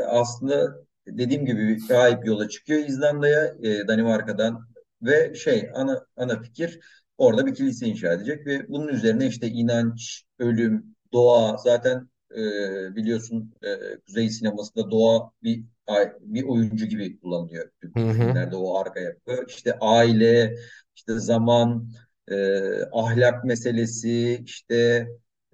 aslında 0.00 0.76
dediğim 1.06 1.46
gibi 1.46 1.68
bir 1.68 1.88
rahip 1.90 2.26
yola 2.26 2.48
çıkıyor 2.48 2.80
İzlanda'ya 2.88 3.54
e, 3.62 3.88
Danimarka'dan 3.88 4.68
ve 5.02 5.34
şey 5.34 5.70
ana 5.74 6.06
ana 6.16 6.42
fikir 6.42 6.80
orada 7.18 7.46
bir 7.46 7.54
kilise 7.54 7.86
inşa 7.86 8.12
edecek 8.12 8.46
ve 8.46 8.68
bunun 8.68 8.88
üzerine 8.88 9.26
işte 9.26 9.48
inanç, 9.48 10.24
ölüm, 10.38 10.96
doğa 11.12 11.56
zaten 11.56 12.08
e, 12.30 12.96
biliyorsun 12.96 13.54
e, 13.62 14.00
Kuzey 14.06 14.30
sinemasında 14.30 14.90
doğa 14.90 15.30
bir 15.42 15.64
bir 16.20 16.44
oyuncu 16.44 16.86
gibi 16.86 17.20
kullanılıyor 17.20 17.70
filmlerde 18.12 18.56
o 18.56 18.78
arka 18.78 19.00
yapı. 19.00 19.44
İşte 19.48 19.78
aile, 19.80 20.56
işte 20.96 21.18
zaman, 21.18 21.90
e, 22.28 22.36
ahlak 22.92 23.44
meselesi, 23.44 24.42
işte 24.46 25.08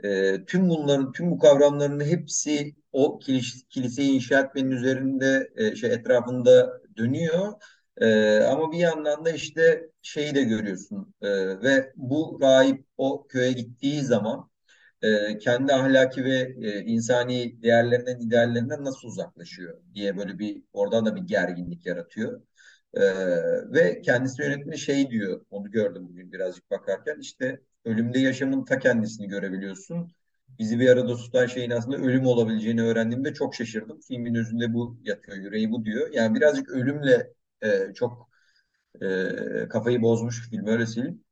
e, 0.04 0.44
tüm 0.44 0.68
bunların 0.68 1.12
tüm 1.12 1.30
bu 1.30 1.38
kavramların 1.38 2.00
hepsi 2.00 2.74
o 2.92 3.18
kilis, 3.18 3.64
kiliseyi 3.68 4.12
inşa 4.12 4.40
etmenin 4.40 4.70
üzerinde 4.70 5.50
e, 5.56 5.76
şey 5.76 5.92
etrafında 5.92 6.80
dönüyor. 6.96 7.52
E, 7.96 8.38
ama 8.40 8.72
bir 8.72 8.78
yandan 8.78 9.24
da 9.24 9.30
işte 9.30 9.90
şeyi 10.02 10.34
de 10.34 10.42
görüyorsun 10.42 11.14
E, 11.22 11.28
ve 11.62 11.92
bu 11.96 12.38
rahip 12.42 12.86
o 12.96 13.26
köye 13.28 13.52
gittiği 13.52 14.02
zaman 14.02 14.49
e, 15.02 15.38
kendi 15.38 15.72
ahlaki 15.74 16.24
ve 16.24 16.54
e, 16.62 16.80
insani 16.84 17.62
değerlerinden, 17.62 18.18
ideallerinden 18.20 18.84
nasıl 18.84 19.08
uzaklaşıyor 19.08 19.80
diye 19.94 20.16
böyle 20.16 20.38
bir 20.38 20.62
oradan 20.72 21.06
da 21.06 21.16
bir 21.16 21.20
gerginlik 21.22 21.86
yaratıyor. 21.86 22.42
E, 22.94 23.00
ve 23.72 24.02
kendisi 24.02 24.42
yönetmeni 24.42 24.78
şey 24.78 25.10
diyor, 25.10 25.44
onu 25.50 25.70
gördüm 25.70 26.08
bugün 26.08 26.32
birazcık 26.32 26.70
bakarken 26.70 27.18
işte 27.20 27.60
ölümde 27.84 28.18
yaşamın 28.18 28.64
ta 28.64 28.78
kendisini 28.78 29.28
görebiliyorsun. 29.28 30.12
Bizi 30.58 30.80
bir 30.80 30.88
arada 30.88 31.16
tutan 31.16 31.46
şeyin 31.46 31.70
aslında 31.70 31.96
ölüm 31.96 32.26
olabileceğini 32.26 32.82
öğrendiğimde 32.82 33.34
çok 33.34 33.54
şaşırdım. 33.54 34.00
Filmin 34.08 34.34
özünde 34.34 34.74
bu 34.74 34.98
yatıyor, 35.04 35.38
yüreği 35.38 35.70
bu 35.70 35.84
diyor. 35.84 36.10
Yani 36.12 36.34
birazcık 36.34 36.68
ölümle 36.70 37.32
e, 37.62 37.92
çok 37.94 38.30
e, 39.02 39.68
kafayı 39.68 40.02
bozmuş 40.02 40.50
film 40.50 40.66
öyle 40.66 40.86
söyleyeyim. 40.86 41.24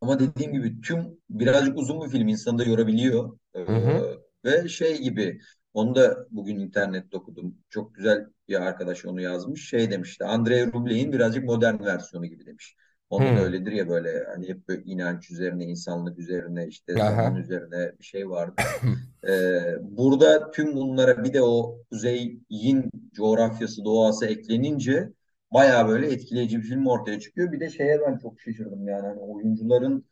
Ama 0.00 0.20
dediğim 0.20 0.52
gibi 0.52 0.80
tüm 0.80 1.18
birazcık 1.30 1.78
uzun 1.78 2.04
bir 2.04 2.08
film 2.08 2.28
insanı 2.28 2.58
da 2.58 2.64
yorabiliyor. 2.64 3.38
Ee, 3.54 3.58
Hı 3.60 3.72
hı. 3.72 4.20
ve 4.44 4.68
şey 4.68 4.98
gibi 4.98 5.40
onu 5.74 5.94
da 5.94 6.26
bugün 6.30 6.58
internette 6.58 7.16
okudum. 7.16 7.58
Çok 7.70 7.94
güzel 7.94 8.26
bir 8.48 8.62
arkadaş 8.62 9.04
onu 9.04 9.20
yazmış. 9.20 9.68
Şey 9.68 9.90
demişti. 9.90 10.24
Andrei 10.24 10.66
Rublev'in 10.72 11.12
birazcık 11.12 11.44
modern 11.44 11.84
versiyonu 11.84 12.26
gibi 12.26 12.46
demiş. 12.46 12.76
Da 13.12 13.24
Hı. 13.24 13.44
öyledir 13.44 13.72
ya 13.72 13.88
böyle 13.88 14.24
hani 14.34 14.48
hep 14.48 14.68
böyle 14.68 14.82
inanç 14.82 15.30
üzerine, 15.30 15.64
insanlık 15.64 16.18
üzerine, 16.18 16.66
işte 16.66 16.92
zaman 16.92 17.34
Aha. 17.34 17.38
üzerine 17.38 17.92
bir 17.98 18.04
şey 18.04 18.30
vardır. 18.30 18.64
Ee, 19.28 19.60
burada 19.80 20.50
tüm 20.50 20.74
bunlara 20.74 21.24
bir 21.24 21.32
de 21.32 21.42
o 21.42 21.78
kuzeyin 21.90 22.90
coğrafyası, 23.14 23.84
doğası 23.84 24.26
eklenince 24.26 25.12
bayağı 25.54 25.88
böyle 25.88 26.12
etkileyici 26.12 26.58
bir 26.58 26.64
film 26.64 26.86
ortaya 26.86 27.20
çıkıyor. 27.20 27.52
Bir 27.52 27.60
de 27.60 27.70
şeye 27.70 28.00
ben 28.02 28.18
çok 28.18 28.40
şaşırdım 28.40 28.88
yani 28.88 29.08
hani 29.08 29.20
oyuncuların 29.20 30.06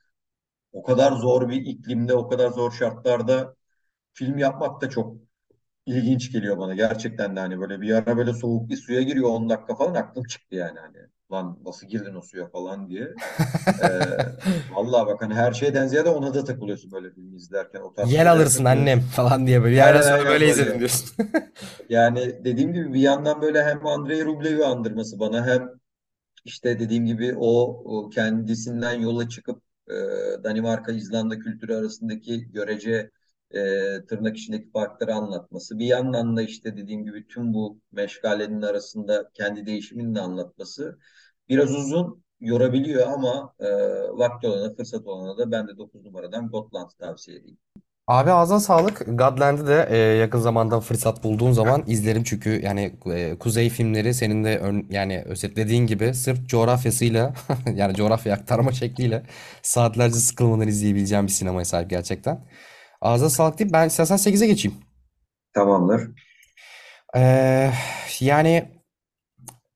o 0.72 0.82
kadar 0.82 1.12
zor 1.12 1.48
bir 1.50 1.56
iklimde, 1.66 2.14
o 2.14 2.28
kadar 2.28 2.50
zor 2.50 2.72
şartlarda 2.72 3.56
film 4.14 4.38
yapmak 4.38 4.80
da 4.82 4.90
çok 4.90 5.16
ilginç 5.86 6.32
geliyor 6.32 6.58
bana. 6.58 6.74
Gerçekten 6.74 7.36
de 7.36 7.40
hani 7.40 7.60
böyle 7.60 7.80
bir 7.80 7.94
ara 7.94 8.16
böyle 8.16 8.32
soğuk 8.32 8.68
bir 8.68 8.76
suya 8.76 9.02
giriyor 9.02 9.28
10 9.28 9.48
dakika 9.48 9.74
falan 9.74 9.94
aklım 9.94 10.24
çıktı 10.24 10.56
yani 10.56 10.78
hani. 10.78 10.96
Lan 11.32 11.58
nasıl 11.64 11.86
girdin 11.86 12.14
o 12.14 12.22
suya 12.22 12.48
falan 12.48 12.88
diye. 12.88 13.08
Ee, 13.82 14.74
vallahi 14.74 15.06
bak 15.06 15.22
hani 15.22 15.34
her 15.34 15.52
şeyden 15.52 15.86
ziyade 15.86 16.08
ona 16.08 16.34
da 16.34 16.44
takılıyorsun 16.44 16.92
böyle 16.92 17.10
film 17.10 17.34
izlerken. 17.36 17.80
O 17.80 17.94
tarz 17.94 18.08
şeylere 18.10 18.28
alırsın 18.30 18.64
annem 18.64 18.84
takılıyorsun. 19.00 19.16
falan 19.16 19.46
diye 19.46 19.62
böyle. 19.62 19.76
Yerden 19.76 20.02
sonra 20.02 20.24
böyle 20.24 20.50
izledim 20.50 20.78
diyorsun. 20.78 21.10
Yani 21.88 22.44
dediğim 22.44 22.72
gibi 22.72 22.92
bir 22.94 23.00
yandan 23.00 23.42
böyle 23.42 23.64
hem 23.64 23.86
Andrei 23.86 24.24
Rublev'i 24.24 24.64
andırması 24.64 25.20
bana 25.20 25.46
hem 25.46 25.68
işte 26.44 26.78
dediğim 26.80 27.06
gibi 27.06 27.34
o, 27.38 27.82
o 27.84 28.10
kendisinden 28.10 29.00
yola 29.00 29.28
çıkıp 29.28 29.62
e, 29.88 29.94
Danimarka 30.44 30.92
İzlanda 30.92 31.38
kültürü 31.38 31.74
arasındaki 31.74 32.52
görece 32.52 33.10
e, 33.54 34.06
tırnak 34.06 34.36
içindeki 34.36 34.70
farkları 34.70 35.14
anlatması. 35.14 35.78
Bir 35.78 35.86
yandan 35.86 36.36
da 36.36 36.42
işte 36.42 36.76
dediğim 36.76 37.04
gibi 37.04 37.26
tüm 37.28 37.54
bu 37.54 37.80
meşgalenin 37.92 38.62
arasında 38.62 39.30
kendi 39.34 39.66
değişimini 39.66 40.14
de 40.14 40.20
anlatması. 40.20 40.98
Biraz 41.48 41.74
uzun 41.74 42.24
yorabiliyor 42.40 43.06
ama 43.06 43.54
e, 43.60 43.66
vakti 44.18 44.46
olana, 44.48 44.74
fırsat 44.74 45.06
olana 45.06 45.38
da 45.38 45.50
ben 45.50 45.68
de 45.68 45.76
9 45.76 46.04
numaradan 46.04 46.48
Gotland 46.48 46.90
tavsiye 47.00 47.36
edeyim. 47.38 47.58
Abi 48.06 48.30
ağzına 48.32 48.60
sağlık. 48.60 48.98
Godland'ı 49.18 49.66
da 49.66 49.86
e, 49.88 49.96
yakın 49.96 50.38
zamanda 50.38 50.80
fırsat 50.80 51.24
bulduğun 51.24 51.52
zaman 51.52 51.84
izlerim 51.86 52.24
çünkü 52.24 52.60
yani 52.64 52.94
e, 53.06 53.38
kuzey 53.38 53.68
filmleri 53.70 54.14
senin 54.14 54.44
de 54.44 54.58
ön- 54.58 54.86
yani 54.90 55.22
özetlediğin 55.26 55.86
gibi 55.86 56.14
sırf 56.14 56.46
coğrafyasıyla 56.48 57.34
yani 57.74 57.94
coğrafya 57.94 58.34
aktarma 58.34 58.72
şekliyle 58.72 59.22
saatlerce 59.62 60.14
sıkılmadan 60.14 60.68
izleyebileceğim 60.68 61.26
bir 61.26 61.32
sinemaya 61.32 61.64
sahip 61.64 61.90
gerçekten. 61.90 62.40
Ağzına 63.02 63.30
sağlık 63.30 63.58
deyip 63.58 63.72
ben 63.72 63.86
istersen 63.86 64.16
sekize 64.16 64.46
geçeyim. 64.46 64.78
Tamamdır. 65.52 66.10
Ee, 67.16 67.70
yani 68.20 68.68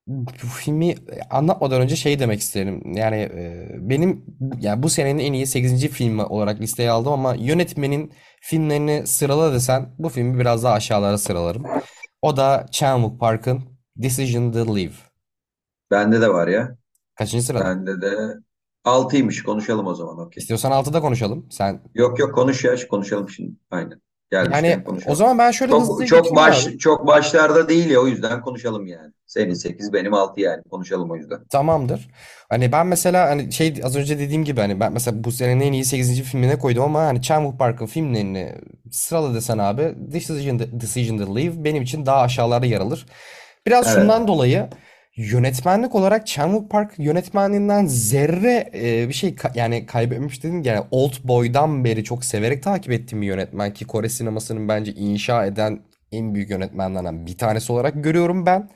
bu 0.07 0.47
filmi 0.47 0.95
anlatmadan 1.31 1.81
önce 1.81 1.97
şey 1.97 2.19
demek 2.19 2.41
isterim. 2.41 2.95
Yani 2.95 3.17
e, 3.17 3.69
benim 3.79 4.25
yani 4.61 4.83
bu 4.83 4.89
senenin 4.89 5.19
en 5.19 5.33
iyi 5.33 5.47
sekizinci 5.47 5.89
filmi 5.89 6.23
olarak 6.23 6.61
listeye 6.61 6.91
aldım 6.91 7.13
ama 7.13 7.35
yönetmenin 7.35 8.13
filmlerini 8.41 9.07
sırala 9.07 9.53
desen 9.53 9.95
bu 9.99 10.09
filmi 10.09 10.39
biraz 10.39 10.65
daha 10.65 10.75
aşağılara 10.75 11.19
sıralarım. 11.19 11.67
O 12.23 12.37
da 12.37 12.67
Chan-wook 12.71 13.19
Park'ın 13.19 13.63
Decision 13.97 14.53
to 14.53 14.77
Leave. 14.77 14.93
Bende 15.91 16.21
de 16.21 16.29
var 16.29 16.49
ya. 16.49 16.77
Kaçıncı 17.15 17.45
sırada? 17.45 17.65
Bende 17.65 18.03
de 18.03 18.35
altıymış. 18.87 19.43
Konuşalım 19.43 19.87
o 19.87 19.95
zaman. 19.95 20.19
Okey. 20.19 20.41
İstiyorsan 20.41 20.71
altıda 20.71 21.01
konuşalım. 21.01 21.47
Sen 21.51 21.81
Yok 21.95 22.19
yok 22.19 22.35
konuş 22.35 22.65
ya 22.65 22.75
konuşalım 22.91 23.31
şimdi. 23.31 23.53
Aynen. 23.71 24.01
yani 24.33 24.49
Gelmişken 24.51 24.81
o 24.81 24.85
konuşalım. 24.85 25.17
zaman 25.17 25.39
ben 25.39 25.51
şöyle 25.51 25.71
Çok 25.73 25.87
çok 25.87 26.01
geçeyim 26.01 26.37
baş 26.37 26.67
abi. 26.67 26.79
çok 26.79 27.07
başlarda 27.07 27.69
değil 27.69 27.91
ya 27.91 28.01
o 28.01 28.07
yüzden 28.07 28.41
konuşalım 28.41 28.87
yani. 28.87 29.13
Senin 29.27 29.55
8 29.55 29.93
benim 29.93 30.15
6 30.15 30.41
yani 30.41 30.63
konuşalım 30.71 31.11
o 31.11 31.17
yüzden. 31.17 31.39
Tamamdır. 31.51 32.09
Hani 32.49 32.73
ben 32.73 32.87
mesela 32.87 33.31
hani 33.31 33.53
şey 33.53 33.81
az 33.85 33.97
önce 33.97 34.19
dediğim 34.19 34.45
gibi 34.45 34.61
hani 34.61 34.81
ben 34.81 34.93
mesela 34.93 35.25
bu 35.25 35.33
senenin 35.33 35.61
en 35.61 35.73
iyi 35.73 35.85
sekizinci 35.85 36.23
filmine 36.23 36.59
koydum 36.59 36.83
ama 36.83 37.01
hani 37.01 37.19
Chan-wook 37.19 37.59
Park'ın 37.59 37.87
filmlerini 37.87 38.55
sırala 38.91 39.35
desen 39.35 39.59
abi 39.59 39.95
Decision, 40.13 40.59
Decision 40.59 41.19
to 41.19 41.37
Leave 41.37 41.65
benim 41.65 41.83
için 41.83 42.07
daha 42.07 42.21
aşağılarda 42.21 42.67
yer 42.67 42.81
alır. 42.81 43.07
Biraz 43.67 43.87
Evet. 43.87 43.97
şundan 43.97 44.29
dolayı 44.29 44.69
yönetmenlik 45.17 45.95
olarak 45.95 46.27
Chan-wook 46.27 46.69
Park 46.69 46.95
yönetmenliğinden 46.99 47.87
zerre 47.87 48.71
e, 48.75 49.09
bir 49.09 49.15
şey 49.15 49.31
ka- 49.31 49.59
yani 49.59 49.87
kaybetmiş 49.87 50.43
dedim 50.45 50.63
yani 50.63 50.85
Old 50.91 51.13
Boy'dan 51.25 51.85
beri 51.85 52.05
çok 52.05 52.25
severek 52.25 52.63
takip 52.63 52.93
ettiğim 52.93 53.23
bir 53.23 53.27
yönetmen 53.27 53.73
ki 53.75 53.85
Kore 53.87 54.09
sinemasının 54.09 54.69
bence 54.69 54.93
inşa 54.93 55.47
eden 55.47 55.81
en 56.13 56.35
büyük 56.35 56.51
yönetmenlerden 56.51 57.27
bir 57.27 57.39
tanesi 57.39 57.73
olarak 57.73 58.05
görüyorum 58.05 58.47
ben. 58.47 58.69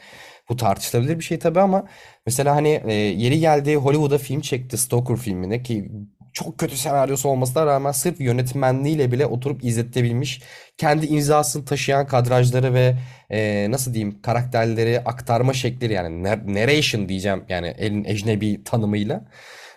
Bu 0.48 0.56
tartışılabilir 0.56 1.18
bir 1.18 1.24
şey 1.24 1.38
tabii 1.38 1.60
ama 1.60 1.86
mesela 2.26 2.56
hani 2.56 2.82
e, 2.86 2.92
yeri 2.94 3.40
geldi 3.40 3.76
Hollywood'a 3.76 4.18
film 4.18 4.40
çekti 4.40 4.78
Stoker 4.78 5.16
filmine 5.16 5.62
ki 5.62 5.90
çok 6.32 6.58
kötü 6.58 6.76
senaryosu 6.76 7.28
olmasına 7.28 7.66
rağmen 7.66 7.92
sırf 7.92 8.20
yönetmenliğiyle 8.20 9.12
bile 9.12 9.26
oturup 9.26 9.64
izletebilmiş. 9.64 10.42
Kendi 10.76 11.06
imzasını 11.06 11.64
taşıyan 11.64 12.06
kadrajları 12.06 12.74
ve 12.74 12.96
e, 13.30 13.70
nasıl 13.70 13.94
diyeyim 13.94 14.22
karakterleri 14.22 15.00
aktarma 15.00 15.52
şekli 15.52 15.92
yani 15.92 16.28
nar- 16.28 16.54
narration 16.54 17.08
diyeceğim 17.08 17.44
yani 17.48 17.74
elin 17.78 18.04
ecnebi 18.04 18.64
tanımıyla. 18.64 19.24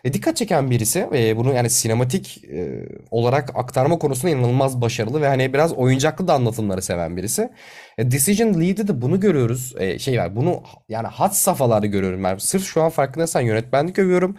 E, 0.04 0.14
dikkat 0.14 0.38
çeken 0.38 0.72
birisi 0.72 1.12
ve 1.12 1.38
bunu 1.38 1.54
yani 1.54 1.70
sinematik 1.70 2.44
e, 2.44 2.86
olarak 3.12 3.50
aktarma 3.56 4.00
konusunda 4.00 4.36
inanılmaz 4.36 4.82
başarılı 4.82 5.22
ve 5.22 5.28
hani 5.28 5.54
biraz 5.54 5.74
oyuncaklı 5.74 6.28
da 6.28 6.34
anlatımları 6.34 6.82
seven 6.82 7.18
birisi. 7.18 7.50
E, 7.98 8.12
Decision 8.12 8.54
League'de 8.62 8.88
de 8.88 9.02
bunu 9.02 9.20
görüyoruz. 9.20 9.74
E, 9.80 10.00
şey 10.00 10.20
var 10.20 10.36
bunu 10.36 10.64
yani 10.90 11.08
had 11.08 11.32
safhalarda 11.32 11.86
görüyorum 11.86 12.24
ben. 12.24 12.38
Sırf 12.38 12.66
şu 12.66 12.84
an 12.84 12.90
farkındaysan 12.90 13.42
yönetmenlik 13.42 14.00
övüyorum. 14.00 14.38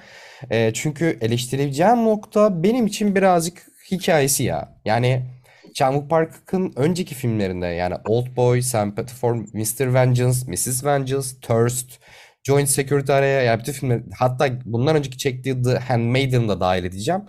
E, 0.50 0.72
çünkü 0.74 1.18
eleştirebileceğim 1.20 2.04
nokta 2.04 2.62
benim 2.62 2.86
için 2.86 3.14
birazcık 3.14 3.66
hikayesi 3.90 4.44
ya. 4.44 4.78
Yani 4.84 5.22
Chan-wook 5.74 6.08
Park'ın 6.08 6.72
önceki 6.76 7.14
filmlerinde 7.14 7.66
yani 7.66 7.94
Oldboy, 8.08 8.62
Sympathy 8.62 9.14
for 9.14 9.34
Mr. 9.34 9.94
Vengeance, 9.94 10.38
Mrs. 10.46 10.84
Vengeance, 10.84 11.28
Thirst, 11.42 12.00
Joint 12.44 12.68
Security 12.68 13.12
araya 13.12 13.42
yani 13.42 13.60
bütün 13.60 13.72
filmler 13.72 14.00
hatta 14.18 14.48
bundan 14.64 14.96
önceki 14.96 15.18
çektiği 15.18 15.62
The 15.62 15.78
Handmaiden'ı 15.78 16.48
da 16.48 16.60
dahil 16.60 16.84
edeceğim. 16.84 17.22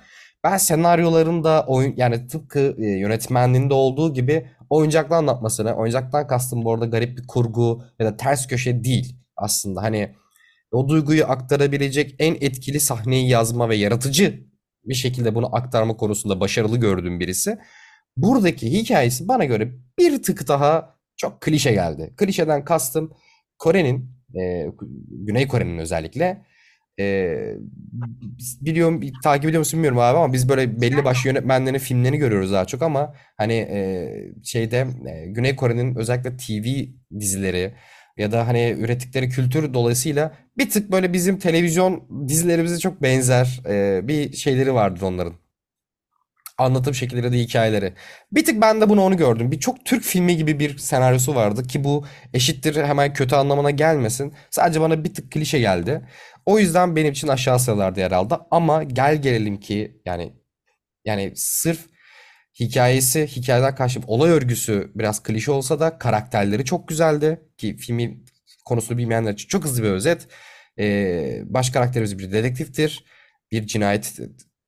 Ben 0.43 0.57
senaryolarında 0.57 1.65
oyun 1.67 1.93
yani 1.97 2.27
tıpkı 2.27 2.75
e, 2.79 2.85
yönetmenliğinde 2.85 3.73
olduğu 3.73 4.13
gibi 4.13 4.47
oyuncakla 4.69 5.15
anlatmasını, 5.15 5.75
oyuncaktan 5.75 6.27
kastım 6.27 6.65
bu 6.65 6.73
arada 6.73 6.85
garip 6.85 7.17
bir 7.17 7.27
kurgu 7.27 7.83
ya 7.99 8.05
da 8.05 8.17
ters 8.17 8.47
köşe 8.47 8.83
değil 8.83 9.15
aslında. 9.37 9.83
Hani 9.83 10.15
o 10.71 10.87
duyguyu 10.87 11.25
aktarabilecek 11.25 12.15
en 12.19 12.35
etkili 12.41 12.79
sahneyi 12.79 13.29
yazma 13.29 13.69
ve 13.69 13.75
yaratıcı 13.75 14.45
bir 14.85 14.93
şekilde 14.93 15.35
bunu 15.35 15.55
aktarma 15.55 15.97
konusunda 15.97 16.39
başarılı 16.39 16.77
gördüğüm 16.77 17.19
birisi. 17.19 17.57
Buradaki 18.17 18.71
hikayesi 18.71 19.27
bana 19.27 19.45
göre 19.45 19.71
bir 19.99 20.23
tık 20.23 20.47
daha 20.47 20.95
çok 21.17 21.41
klişe 21.41 21.71
geldi. 21.71 22.13
Klişeden 22.17 22.65
kastım 22.65 23.13
Kore'nin, 23.57 24.11
e, 24.35 24.67
Güney 25.09 25.47
Kore'nin 25.47 25.77
özellikle 25.77 26.45
e, 26.99 27.35
biliyorum 28.61 29.01
takip 29.23 29.45
ediyor 29.45 29.59
musun 29.59 29.77
bilmiyorum 29.77 29.99
abi 29.99 30.17
ama 30.17 30.33
biz 30.33 30.49
böyle 30.49 30.81
belli 30.81 31.03
başlı 31.05 31.29
yönetmenlerin 31.29 31.77
filmlerini 31.77 32.17
görüyoruz 32.17 32.51
daha 32.51 32.65
çok 32.65 32.81
ama 32.81 33.13
hani 33.37 33.53
e, 33.53 34.09
şeyde 34.43 34.87
e, 35.07 35.25
Güney 35.27 35.55
Kore'nin 35.55 35.95
özellikle 35.95 36.37
TV 36.37 36.67
dizileri 37.19 37.73
ya 38.17 38.31
da 38.31 38.47
hani 38.47 38.75
ürettikleri 38.79 39.29
kültür 39.29 39.73
dolayısıyla 39.73 40.33
bir 40.57 40.69
tık 40.69 40.91
böyle 40.91 41.13
bizim 41.13 41.39
televizyon 41.39 42.27
dizilerimize 42.27 42.79
çok 42.79 43.01
benzer 43.01 43.61
e, 43.69 44.07
bir 44.07 44.33
şeyleri 44.33 44.73
vardır 44.73 45.01
onların. 45.01 45.33
Anlatım 46.57 46.93
şekilleri 46.93 47.31
de 47.31 47.39
hikayeleri. 47.39 47.93
Bir 48.31 48.45
tık 48.45 48.61
ben 48.61 48.81
de 48.81 48.89
bunu 48.89 49.01
onu 49.01 49.17
gördüm. 49.17 49.51
Bir 49.51 49.59
çok 49.59 49.85
Türk 49.85 50.03
filmi 50.03 50.37
gibi 50.37 50.59
bir 50.59 50.77
senaryosu 50.77 51.35
vardı 51.35 51.67
ki 51.67 51.83
bu 51.83 52.05
eşittir 52.33 52.83
hemen 52.83 53.13
kötü 53.13 53.35
anlamına 53.35 53.71
gelmesin. 53.71 54.33
Sadece 54.49 54.81
bana 54.81 55.03
bir 55.03 55.13
tık 55.13 55.31
klişe 55.31 55.59
geldi. 55.59 56.01
O 56.45 56.59
yüzden 56.59 56.95
benim 56.95 57.11
için 57.11 57.27
aşağı 57.27 57.59
sıralarda 57.59 57.99
yer 57.99 58.11
aldı. 58.11 58.39
Ama 58.51 58.83
gel 58.83 59.21
gelelim 59.21 59.59
ki 59.59 60.01
yani 60.05 60.33
yani 61.05 61.33
sırf 61.35 61.79
hikayesi, 62.59 63.27
hikayeden 63.27 63.75
karşı 63.75 63.99
olay 64.07 64.31
örgüsü 64.31 64.91
biraz 64.95 65.23
klişe 65.23 65.51
olsa 65.51 65.79
da 65.79 65.97
karakterleri 65.97 66.65
çok 66.65 66.87
güzeldi. 66.87 67.44
Ki 67.57 67.77
filmi 67.77 68.23
konusunu 68.65 68.97
bilmeyenler 68.97 69.33
için 69.33 69.47
çok 69.47 69.63
hızlı 69.63 69.83
bir 69.83 69.89
özet. 69.89 70.27
Ee, 70.79 71.41
baş 71.45 71.69
karakterimiz 71.69 72.19
bir 72.19 72.31
dedektiftir. 72.31 73.05
Bir 73.51 73.67
cinayet 73.67 74.19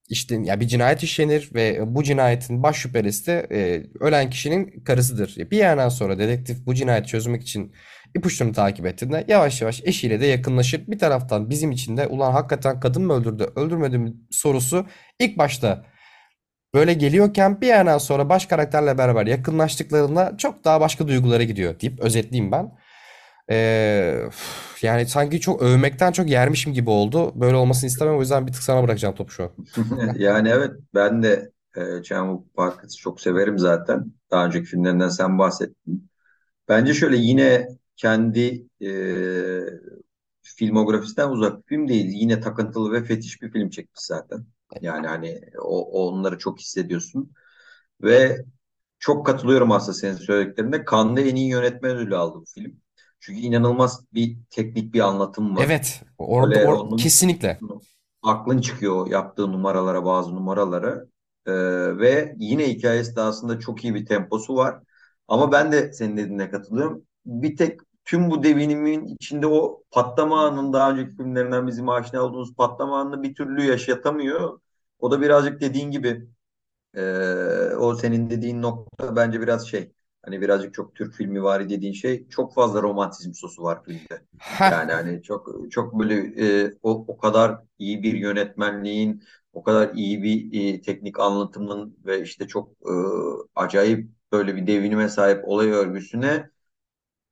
işte 0.10 0.40
ya 0.44 0.60
bir 0.60 0.68
cinayet 0.68 1.04
işlenir 1.04 1.50
ve 1.54 1.96
bu 1.96 2.04
cinayetin 2.04 2.64
baş 2.64 2.78
şüphelisi 2.78 3.28
de 3.28 3.48
e, 3.52 3.84
ölen 4.00 4.30
kişinin 4.30 4.84
karısıdır. 4.84 5.52
Bir 5.52 5.58
yerden 5.58 5.90
sonra 5.90 6.20
dedektif 6.20 6.66
bu 6.66 6.76
cinayeti 6.76 7.08
çözmek 7.08 7.42
için 7.42 7.74
ipuçlarını 8.16 8.54
takip 8.54 8.86
ettiğinde 8.86 9.26
yavaş 9.28 9.62
yavaş 9.62 9.82
eşiyle 9.84 10.22
de 10.22 10.26
yakınlaşır. 10.26 10.88
Bir 10.88 11.00
taraftan 11.00 11.50
bizim 11.50 11.72
için 11.72 11.98
de 11.98 12.08
ulan 12.08 12.32
hakikaten 12.32 12.80
kadın 12.80 13.06
mı 13.06 13.14
öldürdü, 13.14 13.52
öldürmedi 13.56 13.98
mi 13.98 14.14
sorusu 14.32 14.86
ilk 15.20 15.38
başta 15.38 15.86
böyle 16.78 16.94
geliyorken 16.94 17.62
bir 17.62 17.68
yerden 17.68 17.98
sonra 17.98 18.30
baş 18.30 18.46
karakterle 18.46 18.98
beraber 18.98 19.28
yakınlaştıklarında 19.28 20.34
çok 20.38 20.64
daha 20.66 20.82
başka 20.82 21.08
duygulara 21.08 21.44
gidiyor 21.44 21.80
deyip 21.80 22.00
özetleyeyim 22.00 22.52
ben. 22.52 22.72
Ee, 23.50 24.30
yani 24.82 25.06
sanki 25.06 25.40
çok 25.40 25.62
övmekten 25.62 26.12
çok 26.12 26.30
yermişim 26.30 26.74
gibi 26.74 26.90
oldu. 26.90 27.32
Böyle 27.36 27.56
olmasını 27.56 27.88
istemem. 27.88 28.18
O 28.18 28.20
yüzden 28.22 28.48
bir 28.48 28.54
tık 28.54 28.64
sana 28.64 28.84
bırakacağım 28.84 29.16
topu 29.16 29.32
şu 29.32 29.44
an. 29.44 29.50
Yani 30.20 30.50
evet 30.50 30.72
ben 30.94 31.24
de 31.24 31.52
e, 31.76 31.80
Chan-wook 31.80 32.44
Park'ı 32.56 32.88
çok 32.98 33.22
severim 33.22 33.60
zaten. 33.60 34.14
Daha 34.32 34.46
önceki 34.46 34.66
filmlerinden 34.66 35.10
sen 35.10 35.40
bahsettin. 35.40 36.10
Bence 36.70 36.94
şöyle 36.94 37.18
yine 37.18 37.68
kendi 37.96 38.68
e, 38.82 38.90
filmografisinden 40.42 41.30
uzak 41.30 41.58
bir 41.58 41.64
film 41.64 41.88
değil. 41.88 42.06
Yine 42.10 42.40
takıntılı 42.40 42.92
ve 42.92 43.04
fetiş 43.04 43.42
bir 43.42 43.52
film 43.52 43.70
çekmiş 43.70 44.02
zaten. 44.02 44.46
Yani 44.82 45.08
hani 45.08 45.42
o, 45.62 46.08
onları 46.08 46.38
çok 46.38 46.60
hissediyorsun. 46.60 47.32
Ve 48.04 48.38
çok 49.00 49.26
katılıyorum 49.26 49.72
aslında 49.72 49.94
senin 49.98 50.16
söylediklerinde. 50.16 50.86
Cannes'da 50.92 51.22
en 51.30 51.36
iyi 51.36 51.50
yönetmen 51.50 51.98
ödülü 51.98 52.16
aldı 52.18 52.40
bu 52.42 52.46
film. 52.56 52.82
Çünkü 53.20 53.40
inanılmaz 53.42 54.06
bir 54.14 54.38
teknik 54.50 54.94
bir 54.94 55.00
anlatım 55.00 55.58
var. 55.58 55.66
Evet, 55.66 56.04
orada 56.18 56.60
Böyle 56.60 56.66
or 56.68 56.74
onun 56.74 56.98
kesinlikle. 56.98 57.60
aklın 58.24 58.62
çıkıyor 58.62 59.08
yaptığı 59.08 59.52
numaralara, 59.52 60.06
bazı 60.06 60.36
numaralara. 60.36 61.04
Ee, 61.46 61.54
ve 62.00 62.36
yine 62.40 62.70
hikayesi 62.70 63.16
de 63.16 63.22
aslında 63.22 63.60
çok 63.60 63.84
iyi 63.84 63.96
bir 63.96 64.06
temposu 64.06 64.56
var. 64.56 64.80
Ama 65.28 65.52
ben 65.52 65.72
de 65.72 65.94
senin 65.94 66.18
dediğine 66.18 66.50
katılıyorum. 66.52 67.06
Bir 67.26 67.56
tek 67.58 67.80
tüm 68.08 68.32
bu 68.32 68.44
devinimin 68.44 69.06
içinde 69.08 69.48
o 69.48 69.84
patlama 69.92 70.48
anının 70.48 70.74
daha 70.74 70.92
önceki 70.92 71.12
filmlerinden 71.18 71.68
bizim 71.68 71.90
aşina 71.90 72.22
olduğumuz 72.24 72.56
patlama 72.56 73.00
anını 73.00 73.24
bir 73.24 73.36
türlü 73.36 73.64
yaşatamıyor. 73.64 74.60
O 75.00 75.12
da 75.12 75.22
birazcık 75.22 75.62
dediğin 75.62 75.92
gibi 75.92 76.28
ee, 76.98 77.76
o 77.78 77.96
senin 77.96 78.30
dediğin 78.30 78.62
nokta 78.62 79.16
bence 79.16 79.42
biraz 79.42 79.68
şey. 79.68 79.92
Hani 80.26 80.42
birazcık 80.42 80.74
çok 80.74 80.96
Türk 80.96 81.14
filmi 81.14 81.44
vari 81.44 81.70
dediğin 81.70 81.94
şey 81.94 82.28
çok 82.30 82.54
fazla 82.54 82.82
romantizm 82.82 83.34
sosu 83.34 83.64
var 83.64 83.84
filmde. 83.84 84.26
Yani 84.62 84.92
hani 84.92 85.24
çok 85.24 85.72
çok 85.72 86.00
böyle 86.00 86.16
e, 86.16 86.74
o, 86.84 87.06
o 87.08 87.18
kadar 87.18 87.60
iyi 87.80 88.04
bir 88.04 88.14
yönetmenliğin, 88.14 89.24
o 89.54 89.64
kadar 89.64 89.94
iyi 89.94 90.24
bir 90.24 90.64
e, 90.76 90.82
teknik 90.82 91.20
anlatımın 91.20 91.98
ve 92.06 92.22
işte 92.22 92.48
çok 92.48 92.70
e, 92.72 92.94
acayip 93.56 94.10
böyle 94.32 94.56
bir 94.56 94.68
devinime 94.68 95.10
sahip 95.10 95.48
olay 95.48 95.70
örgüsüne 95.70 96.50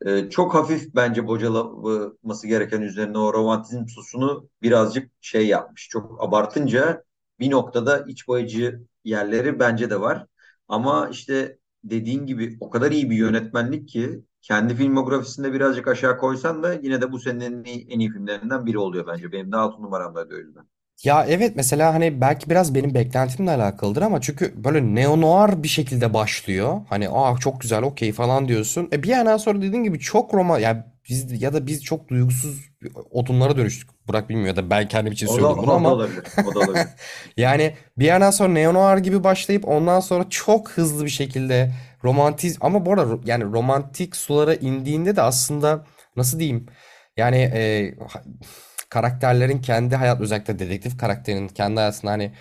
e, 0.05 0.29
çok 0.29 0.53
hafif 0.55 0.95
bence 0.95 1.27
bocalaması 1.27 2.47
gereken 2.47 2.81
üzerine 2.81 3.17
o 3.17 3.33
romantizm 3.33 3.87
sosunu 3.87 4.49
birazcık 4.61 5.11
şey 5.21 5.47
yapmış. 5.47 5.89
Çok 5.89 6.23
abartınca 6.23 7.03
bir 7.39 7.51
noktada 7.51 8.05
iç 8.07 8.27
boyacı 8.27 8.81
yerleri 9.03 9.59
bence 9.59 9.89
de 9.89 10.01
var. 10.01 10.25
Ama 10.67 11.09
işte 11.11 11.57
dediğin 11.83 12.25
gibi 12.25 12.57
o 12.59 12.69
kadar 12.69 12.91
iyi 12.91 13.09
bir 13.09 13.15
yönetmenlik 13.15 13.89
ki 13.89 14.23
kendi 14.41 14.75
filmografisinde 14.75 15.53
birazcık 15.53 15.87
aşağı 15.87 16.17
koysan 16.17 16.63
da 16.63 16.73
yine 16.73 17.01
de 17.01 17.11
bu 17.11 17.19
senin 17.19 17.39
en 17.39 17.63
iyi, 17.63 17.87
en 17.89 17.99
iyi 17.99 18.09
filmlerinden 18.11 18.65
biri 18.65 18.77
oluyor 18.77 19.07
bence. 19.07 19.31
Benim 19.31 19.51
de 19.51 19.57
altı 19.57 19.81
numaramdaydı 19.81 20.35
o 20.35 20.37
yüzden. 20.37 20.67
Ya 21.03 21.25
evet 21.29 21.55
mesela 21.55 21.93
hani 21.93 22.21
belki 22.21 22.49
biraz 22.49 22.75
benim 22.75 22.93
beklentimle 22.93 23.51
alakalıdır 23.51 24.01
ama 24.01 24.21
çünkü 24.21 24.63
böyle 24.63 24.79
neo-noir 24.79 25.63
bir 25.63 25.67
şekilde 25.67 26.13
başlıyor. 26.13 26.81
Hani 26.89 27.09
aa 27.09 27.37
çok 27.37 27.61
güzel 27.61 27.83
okey 27.83 28.11
falan 28.11 28.47
diyorsun. 28.47 28.89
E 28.93 29.03
bir 29.03 29.07
yerden 29.07 29.37
sonra 29.37 29.61
dediğin 29.61 29.83
gibi 29.83 29.99
çok 29.99 30.33
roman 30.33 30.59
ya 30.59 30.95
biz 31.09 31.41
ya 31.41 31.53
da 31.53 31.67
biz 31.67 31.83
çok 31.83 32.07
duygusuz 32.09 32.69
odunlara 33.11 33.57
dönüştük. 33.57 33.89
Burak 34.07 34.29
bilmiyor 34.29 34.47
ya 34.47 34.55
da 34.55 34.69
ben 34.69 34.87
kendim 34.87 35.13
için 35.13 35.27
O 35.27 35.29
da, 35.29 35.33
söylüyorum 35.33 35.57
bunu 35.61 35.71
o 35.71 35.73
da 35.73 35.75
ama 35.75 35.89
olabilir. 35.89 36.23
O 36.43 36.55
da 36.55 36.59
olabilir. 36.59 36.87
yani 37.37 37.73
bir 37.97 38.05
yerden 38.05 38.31
sonra 38.31 38.53
neo-noir 38.53 38.99
gibi 38.99 39.23
başlayıp 39.23 39.67
ondan 39.67 39.99
sonra 39.99 40.25
çok 40.29 40.69
hızlı 40.71 41.05
bir 41.05 41.09
şekilde 41.09 41.71
romantiz 42.03 42.57
ama 42.61 42.85
bu 42.85 42.93
arada 42.93 43.11
ro- 43.11 43.21
yani 43.25 43.43
romantik 43.43 44.15
sulara 44.15 44.53
indiğinde 44.55 45.15
de 45.15 45.21
aslında 45.21 45.85
nasıl 46.15 46.39
diyeyim 46.39 46.65
yani 47.17 47.37
e, 47.37 47.95
karakterlerin 48.95 49.61
kendi 49.61 49.95
hayat 49.95 50.21
özellikle 50.21 50.59
dedektif 50.59 50.97
karakterinin 50.97 51.47
kendi 51.47 51.79
hayatında 51.79 52.11
hani 52.11 52.31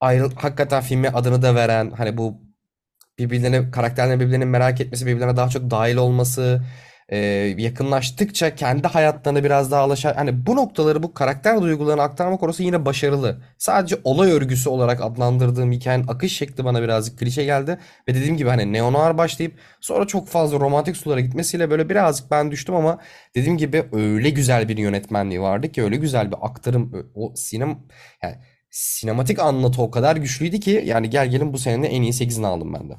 ayrı 0.00 0.30
hakikaten 0.34 0.82
filme 0.82 1.08
adını 1.08 1.42
da 1.42 1.54
veren 1.54 1.90
hani 1.90 2.16
bu 2.16 2.40
birbirlerine 3.18 3.70
karakterlerin 3.70 4.20
birbirlerini 4.20 4.44
merak 4.44 4.80
etmesi 4.80 5.06
birbirlerine 5.06 5.36
daha 5.36 5.48
çok 5.48 5.70
dahil 5.70 5.96
olması 5.96 6.62
e, 7.08 7.18
yakınlaştıkça 7.58 8.54
kendi 8.54 8.88
hayatlarına 8.88 9.44
biraz 9.44 9.70
daha 9.70 9.82
alışar. 9.82 10.16
Hani 10.16 10.46
bu 10.46 10.56
noktaları 10.56 11.02
bu 11.02 11.14
karakter 11.14 11.62
duygularını 11.62 12.02
aktarma 12.02 12.36
konusunda 12.36 12.66
yine 12.66 12.86
başarılı. 12.86 13.42
Sadece 13.58 13.96
olay 14.04 14.32
örgüsü 14.32 14.68
olarak 14.68 15.02
adlandırdığım 15.02 15.72
hikayenin 15.72 16.08
akış 16.08 16.36
şekli 16.36 16.64
bana 16.64 16.82
birazcık 16.82 17.18
klişe 17.18 17.44
geldi. 17.44 17.78
Ve 18.08 18.14
dediğim 18.14 18.36
gibi 18.36 18.48
hani 18.48 18.72
neo-noir 18.72 19.18
başlayıp 19.18 19.58
sonra 19.80 20.06
çok 20.06 20.28
fazla 20.28 20.60
romantik 20.60 20.96
sulara 20.96 21.20
gitmesiyle 21.20 21.70
böyle 21.70 21.88
birazcık 21.88 22.30
ben 22.30 22.50
düştüm 22.50 22.74
ama 22.74 22.98
dediğim 23.34 23.58
gibi 23.58 23.84
öyle 23.92 24.30
güzel 24.30 24.68
bir 24.68 24.76
yönetmenliği 24.76 25.40
vardı 25.40 25.72
ki 25.72 25.82
öyle 25.82 25.96
güzel 25.96 26.30
bir 26.30 26.36
aktarım 26.42 27.12
o 27.14 27.32
sinem 27.36 27.78
yani 28.22 28.36
sinematik 28.70 29.38
anlatı 29.38 29.82
o 29.82 29.90
kadar 29.90 30.16
güçlüydü 30.16 30.60
ki 30.60 30.82
yani 30.86 31.10
gel 31.10 31.30
gelin 31.30 31.52
bu 31.52 31.58
senenin 31.58 31.82
en 31.82 32.02
iyi 32.02 32.12
8'ini 32.12 32.46
aldım 32.46 32.74
ben 32.74 32.90
de. 32.90 32.94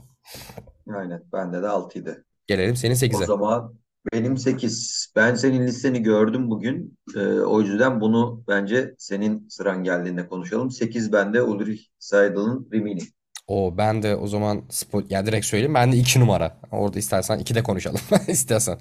Aynen. 0.96 1.24
Bende 1.34 1.62
de 1.62 1.66
6'ydı. 1.66 2.24
Gelelim 2.48 2.76
senin 2.76 2.96
O 2.96 2.98
8'e. 2.98 3.26
zaman 3.26 3.79
benim 4.14 4.38
8. 4.38 5.08
Ben 5.16 5.36
senin 5.36 5.68
listeni 5.68 6.04
gördüm 6.04 6.50
bugün. 6.50 6.98
Ee, 7.16 7.20
o 7.20 7.62
yüzden 7.62 8.02
bunu 8.02 8.44
bence 8.48 8.96
senin 8.98 9.48
sıran 9.50 9.84
geldiğinde 9.84 10.28
konuşalım. 10.28 10.72
8 10.72 11.12
bende 11.14 11.42
Ulrich 11.42 11.82
Seidel'ın 12.00 12.70
Rimini. 12.74 13.02
O 13.48 13.78
ben 13.78 14.04
de 14.04 14.16
o 14.16 14.28
zaman 14.28 14.66
spo 14.70 15.02
ya 15.10 15.26
direkt 15.26 15.46
söyleyeyim 15.46 15.74
ben 15.74 15.92
de 15.92 15.98
2 15.98 16.20
numara. 16.20 16.60
Orada 16.72 17.00
istersen 17.00 17.40
2'de 17.40 17.64
konuşalım. 17.64 18.00
İstersen. 18.28 18.80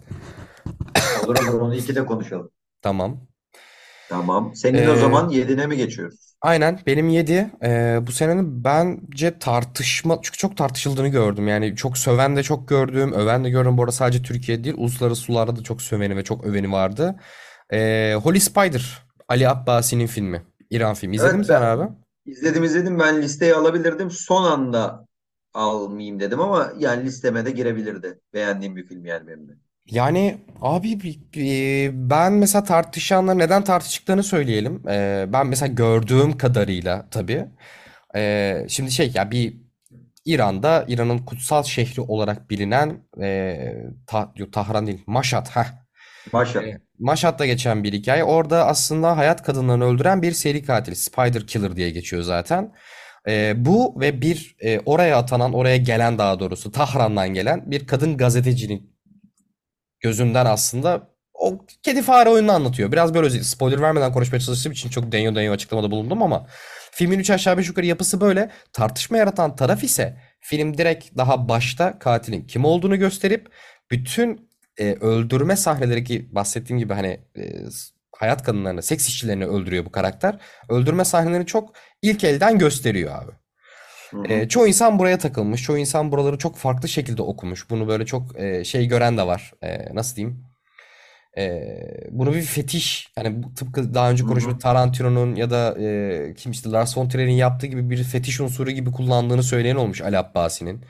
Olur 1.17 1.37
olur 1.39 1.61
onu 1.61 1.75
2'de 1.75 2.07
konuşalım. 2.07 2.51
Tamam. 2.83 3.29
Tamam. 4.09 4.55
Senin 4.55 4.87
o 4.87 4.95
Ee, 4.95 4.97
zaman 4.97 5.31
7'ne 5.31 5.67
mi 5.67 5.77
geçiyoruz? 5.77 6.28
Aynen 6.41 6.81
benim 6.87 7.09
7. 7.09 7.51
bu 8.07 8.13
senenin 8.13 8.65
bence 8.65 9.39
tartışma 9.39 10.19
çünkü 10.23 10.39
çok 10.39 10.57
tartışıldığını 10.57 11.09
gördüm. 11.09 11.49
Yani 11.49 11.77
çok 11.77 11.99
söven 11.99 12.37
de 12.37 12.43
çok 12.43 12.69
gördüm, 12.69 13.13
öven 13.13 13.45
de 13.45 13.51
gördüm. 13.51 13.79
Bu 13.79 13.83
arada 13.83 13.93
sadece 13.93 14.23
Türkiye 14.23 14.65
değil, 14.65 14.75
uluslararası 14.79 15.21
sularda 15.23 15.57
da 15.57 15.63
çok 15.63 15.83
söveni 15.83 16.17
ve 16.17 16.25
çok 16.25 16.45
öveni 16.45 16.73
vardı. 16.73 17.17
Ee, 17.73 18.15
Holy 18.23 18.41
Spider, 18.41 19.03
Ali 19.29 19.49
Abbasi'nin 19.49 20.07
filmi. 20.07 20.43
İran 20.71 20.95
filmi. 20.95 21.17
İzledin 21.17 21.39
mi 21.39 21.45
Evet 21.45 21.47
sen 21.47 21.63
ben 21.63 21.63
abi? 21.63 21.93
izledim 22.27 22.65
izledim. 22.65 22.99
Ben 22.99 23.23
listeye 23.23 23.55
alabilirdim. 23.55 24.11
Son 24.11 24.45
anda 24.45 25.07
almayayım 25.55 26.21
dedim 26.21 26.41
ama 26.41 26.73
yani 26.79 27.05
listeme 27.05 27.45
de 27.47 27.51
girebilirdi. 27.51 28.21
Beğendiğim 28.35 28.77
bir 28.77 28.87
film 28.87 29.05
yani 29.07 29.27
benim 29.29 29.49
de. 29.49 29.53
Yani 29.91 30.39
abi 30.61 31.01
bi- 31.03 31.19
bi- 31.35 31.91
ben 32.11 32.33
mesela 32.33 32.65
tartışanlar 32.65 33.39
neden 33.39 33.65
tartıştıklarını 33.65 34.23
söyleyelim. 34.23 34.83
Ee, 34.89 35.27
ben 35.33 35.47
mesela 35.47 35.73
gördüğüm 35.73 36.37
kadarıyla 36.39 37.09
tabii. 37.11 37.45
Ee, 38.17 38.67
şimdi 38.69 38.91
şey 38.91 39.13
ya 39.15 39.31
bir 39.31 39.57
İran'da 40.25 40.85
İran'ın 40.89 41.19
kutsal 41.19 41.63
şehri 41.63 42.01
olarak 42.01 42.51
bilinen 42.51 43.03
e, 43.23 43.59
Ta- 44.07 44.33
yok, 44.37 44.53
Tahran 44.53 44.87
değil 44.87 45.03
Maşad. 45.07 45.47
Heh. 45.51 45.65
Maşa. 46.33 46.63
E, 46.63 46.81
Maşad'da 46.99 47.47
geçen 47.47 47.85
bir 47.85 47.93
hikaye. 47.93 48.25
Orada 48.25 48.67
aslında 48.67 49.17
hayat 49.17 49.43
kadınlarını 49.43 49.85
öldüren 49.85 50.23
bir 50.23 50.33
seri 50.33 50.63
katil. 50.63 50.95
Spider 50.95 51.47
Killer 51.47 51.77
diye 51.77 51.91
geçiyor 51.91 52.23
zaten. 52.23 52.73
E, 53.29 53.55
bu 53.65 54.01
ve 54.01 54.21
bir 54.21 54.57
e, 54.61 54.81
oraya 54.87 55.17
atanan, 55.19 55.53
oraya 55.53 55.77
gelen 55.77 56.19
daha 56.19 56.41
doğrusu 56.41 56.73
Tahran'dan 56.73 57.29
gelen 57.35 57.71
bir 57.71 57.87
kadın 57.87 58.17
gazetecinin 58.17 58.98
gözünden 60.01 60.47
aslında 60.47 61.09
o 61.35 61.67
kedi 61.83 62.03
fare 62.03 62.29
oyununu 62.29 62.53
anlatıyor. 62.53 62.93
Biraz 62.93 63.15
böyle 63.15 63.31
spoiler 63.31 63.83
vermeden 63.83 64.13
konuşmaya 64.13 64.41
çalıştığım 64.41 64.73
için 64.73 64.91
çok 64.91 65.13
deniyor 65.13 65.35
deniyor 65.35 65.55
açıklamada 65.55 65.91
bulundum 65.91 66.23
ama 66.23 66.47
filmin 66.93 67.19
3 67.19 67.31
aşağı 67.31 67.59
5 67.59 67.69
yukarı 67.69 67.87
yapısı 67.87 68.21
böyle. 68.21 68.51
Tartışma 68.73 69.17
yaratan 69.17 69.57
taraf 69.57 69.85
ise 69.85 70.17
film 70.41 70.79
direkt 70.79 71.17
daha 71.17 71.49
başta 71.49 71.99
katilin 71.99 72.47
kim 72.47 72.65
olduğunu 72.65 72.99
gösterip 72.99 73.49
bütün 73.91 74.49
e, 74.79 74.93
öldürme 74.93 75.57
sahneleri 75.57 76.05
ki 76.05 76.29
bahsettiğim 76.35 76.79
gibi 76.79 76.95
hani 76.95 77.21
e, 77.37 77.43
hayat 78.17 78.43
kadınlarını, 78.43 78.83
seks 78.83 79.09
işçilerini 79.09 79.47
öldürüyor 79.47 79.85
bu 79.85 79.93
karakter. 79.93 80.39
Öldürme 80.69 81.05
sahnelerini 81.05 81.47
çok 81.47 81.75
ilk 82.03 82.25
elden 82.25 82.59
gösteriyor 82.59 83.23
abi. 83.23 83.33
Hı 84.11 84.19
hı. 84.19 84.33
E, 84.33 84.49
çoğu 84.49 84.67
insan 84.67 84.99
buraya 84.99 85.19
takılmış. 85.19 85.63
Çoğu 85.63 85.79
insan 85.79 86.13
buraları 86.13 86.39
çok 86.39 86.57
farklı 86.57 86.89
şekilde 86.89 87.23
okumuş. 87.23 87.71
Bunu 87.71 87.89
böyle 87.89 88.07
çok 88.07 88.41
e, 88.41 88.65
şey 88.65 88.87
gören 88.87 89.19
de 89.19 89.27
var. 89.27 89.53
E, 89.63 89.95
nasıl 89.95 90.17
diyeyim? 90.17 90.45
E, 91.39 91.63
bunu 92.11 92.35
bir 92.35 92.43
fetiş. 92.43 93.13
Yani 93.17 93.43
bu 93.43 93.55
tıpkı 93.55 93.95
daha 93.95 94.11
önce 94.11 94.25
Hı 94.25 94.29
konuştuğumuz 94.29 94.57
hı. 94.57 94.63
Tarantino'nun 94.63 95.35
ya 95.35 95.51
da 95.51 95.77
e, 95.81 96.35
kim 96.35 96.53
işte 96.53 96.71
Lars 96.71 96.99
von 96.99 97.09
Trier'in 97.09 97.33
yaptığı 97.33 97.67
gibi 97.67 97.91
bir 97.91 98.05
fetiş 98.05 98.41
unsuru 98.41 98.71
gibi 98.71 98.93
kullandığını 98.93 99.43
söyleyen 99.43 99.77
olmuş 99.77 100.01
Ali 100.01 100.19
Abbasi'nin. 100.19 100.85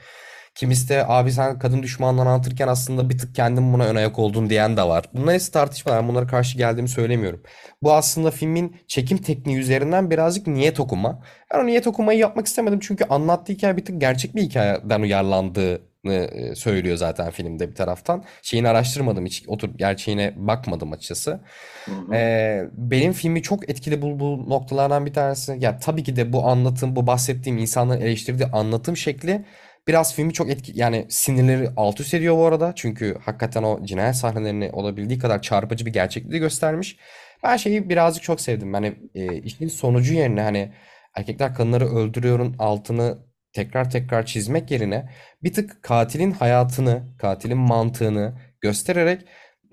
Kimisi 0.59 0.89
de 0.89 1.07
abi 1.07 1.33
sen 1.33 1.59
kadın 1.59 1.83
düşmanlığını 1.83 2.29
anlatırken 2.29 2.69
aslında 2.69 3.11
bir 3.11 3.19
tık 3.19 3.35
kendin 3.35 3.73
buna 3.73 3.85
ön 3.87 3.97
ayak 3.97 4.19
oldun 4.19 4.51
diyen 4.51 4.77
de 4.77 4.83
var. 4.83 5.05
Bunlar 5.15 5.35
hepsi 5.35 5.53
tartışmalar. 5.53 6.09
Bunlara 6.09 6.27
karşı 6.27 6.59
geldiğimi 6.59 6.89
söylemiyorum. 6.89 7.43
Bu 7.83 7.93
aslında 7.93 8.31
filmin 8.31 8.77
çekim 8.87 9.19
tekniği 9.19 9.59
üzerinden 9.59 10.11
birazcık 10.11 10.47
niyet 10.47 10.81
okuma. 10.81 11.23
Ben 11.55 11.59
o 11.61 11.67
niyet 11.67 11.87
okumayı 11.87 12.19
yapmak 12.19 12.47
istemedim 12.47 12.79
çünkü 12.83 13.05
anlattığı 13.05 13.53
hikaye 13.53 13.77
bir 13.77 13.85
tık 13.85 14.01
gerçek 14.01 14.37
bir 14.37 14.43
hikayeden 14.43 15.01
uyarlandığını 15.01 15.81
e, 16.13 16.55
söylüyor 16.55 16.97
zaten 16.97 17.31
filmde 17.31 17.71
bir 17.71 17.75
taraftan. 17.75 18.25
Şeyini 18.43 18.69
araştırmadım 18.69 19.27
hiç 19.27 19.45
oturup 19.49 19.79
gerçeğine 19.79 20.35
bakmadım 20.37 20.93
açıkçası. 20.93 21.41
Hı 21.85 21.93
hı. 21.93 22.15
Ee, 22.15 22.65
benim 22.73 23.13
filmi 23.13 23.43
çok 23.43 23.71
etkili 23.71 24.03
bulduğu 24.03 24.51
noktalardan 24.51 25.07
bir 25.07 25.13
tanesi 25.13 25.57
ya 25.61 25.79
tabii 25.79 26.03
ki 26.03 26.17
de 26.17 26.33
bu 26.33 26.47
anlatım 26.47 26.97
bu 26.97 27.07
bahsettiğim 27.07 27.59
insanların 27.59 28.01
eleştirdiği 28.01 28.49
anlatım 28.53 28.97
şekli 28.97 29.45
biraz 29.87 30.15
filmi 30.15 30.33
çok 30.33 30.51
etki 30.51 30.73
yani 30.75 31.07
sinirleri 31.11 31.69
alt 31.77 32.01
üst 32.01 32.15
ediyor 32.15 32.37
bu 32.37 32.47
arada 32.47 32.73
çünkü 32.77 33.17
hakikaten 33.25 33.63
o 33.63 33.85
cinayet 33.85 34.17
sahnelerini 34.17 34.71
olabildiği 34.73 35.19
kadar 35.19 35.43
çarpıcı 35.43 35.87
bir 35.87 35.93
gerçekliği 35.93 36.41
göstermiş. 36.41 36.97
Ben 37.43 37.57
şeyi 37.57 37.89
birazcık 37.89 38.23
çok 38.23 38.41
sevdim. 38.41 38.75
Hani 38.75 38.95
e, 39.15 39.37
işin 39.37 39.69
sonucu 39.69 40.15
yerine 40.15 40.41
hani 40.43 40.73
erkekler 41.17 41.55
kadınları 41.55 41.89
öldürüyorun 41.89 42.57
altını 42.59 43.19
tekrar 43.53 43.91
tekrar 43.91 44.27
çizmek 44.27 44.71
yerine 44.71 45.11
bir 45.43 45.53
tık 45.53 45.83
katilin 45.83 46.31
hayatını, 46.33 47.03
katilin 47.19 47.59
mantığını 47.59 48.39
göstererek 48.61 49.23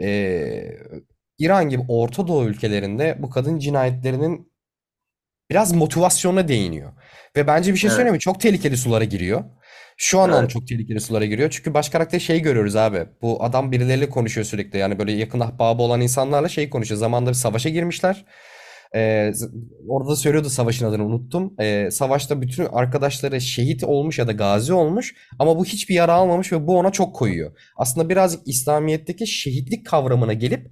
e, 0.02 0.78
İran 1.38 1.70
gibi 1.70 1.84
Orta 1.88 2.28
Doğu 2.28 2.46
ülkelerinde 2.46 3.16
bu 3.20 3.30
kadın 3.30 3.60
cinayetlerinin 3.60 4.52
biraz 5.50 5.74
motivasyonuna 5.74 6.48
değiniyor. 6.48 6.92
Ve 7.36 7.48
bence 7.48 7.74
bir 7.74 7.78
şey 7.78 7.88
Evet. 7.88 7.96
söyleyeyim 7.96 8.14
mi? 8.16 8.20
Çok 8.20 8.42
tehlikeli 8.42 8.78
sulara 8.78 9.04
giriyor. 9.04 9.44
Şu 9.98 10.20
anlamda 10.20 10.40
Evet. 10.40 10.50
çok 10.50 10.68
tehlikeli 10.68 11.00
sulara 11.00 11.26
giriyor. 11.26 11.50
Çünkü 11.50 11.74
baş 11.74 11.90
karakter 11.90 12.20
şey 12.20 12.42
görüyoruz 12.42 12.76
abi. 12.76 13.06
Bu 13.22 13.44
adam 13.44 13.72
birileriyle 13.72 14.10
konuşuyor 14.10 14.46
sürekli. 14.46 14.80
Yani 14.80 15.00
böyle 15.00 15.12
yakın 15.12 15.40
ahbabı 15.40 15.82
olan 15.82 16.02
insanlarla 16.02 16.50
şey 16.50 16.70
konuşuyor. 16.70 17.00
Zamanında 17.00 17.30
bir 17.30 17.36
savaşa 17.36 17.70
girmişler. 17.70 18.26
Ee, 18.96 19.00
z- 19.34 19.52
orada 19.88 20.10
da 20.10 20.16
söylüyordu 20.16 20.50
savaşın 20.50 20.86
adını 20.86 21.06
unuttum. 21.06 21.54
Ee, 21.60 21.90
savaşta 21.92 22.42
bütün 22.42 22.66
arkadaşları 22.66 23.42
şehit 23.42 23.84
olmuş 23.84 24.20
ya 24.20 24.28
da 24.28 24.32
gazi 24.32 24.74
olmuş 24.74 25.16
ama 25.40 25.58
bu 25.58 25.66
hiçbir 25.66 25.96
yara 25.96 26.14
almamış 26.14 26.52
ve 26.54 26.68
bu 26.68 26.78
ona 26.78 26.92
çok 26.92 27.16
koyuyor. 27.16 27.52
Aslında 27.78 28.10
birazcık 28.10 28.48
İslamiyet'teki 28.48 29.28
şehitlik 29.28 29.86
kavramına 29.86 30.34
gelip 30.34 30.68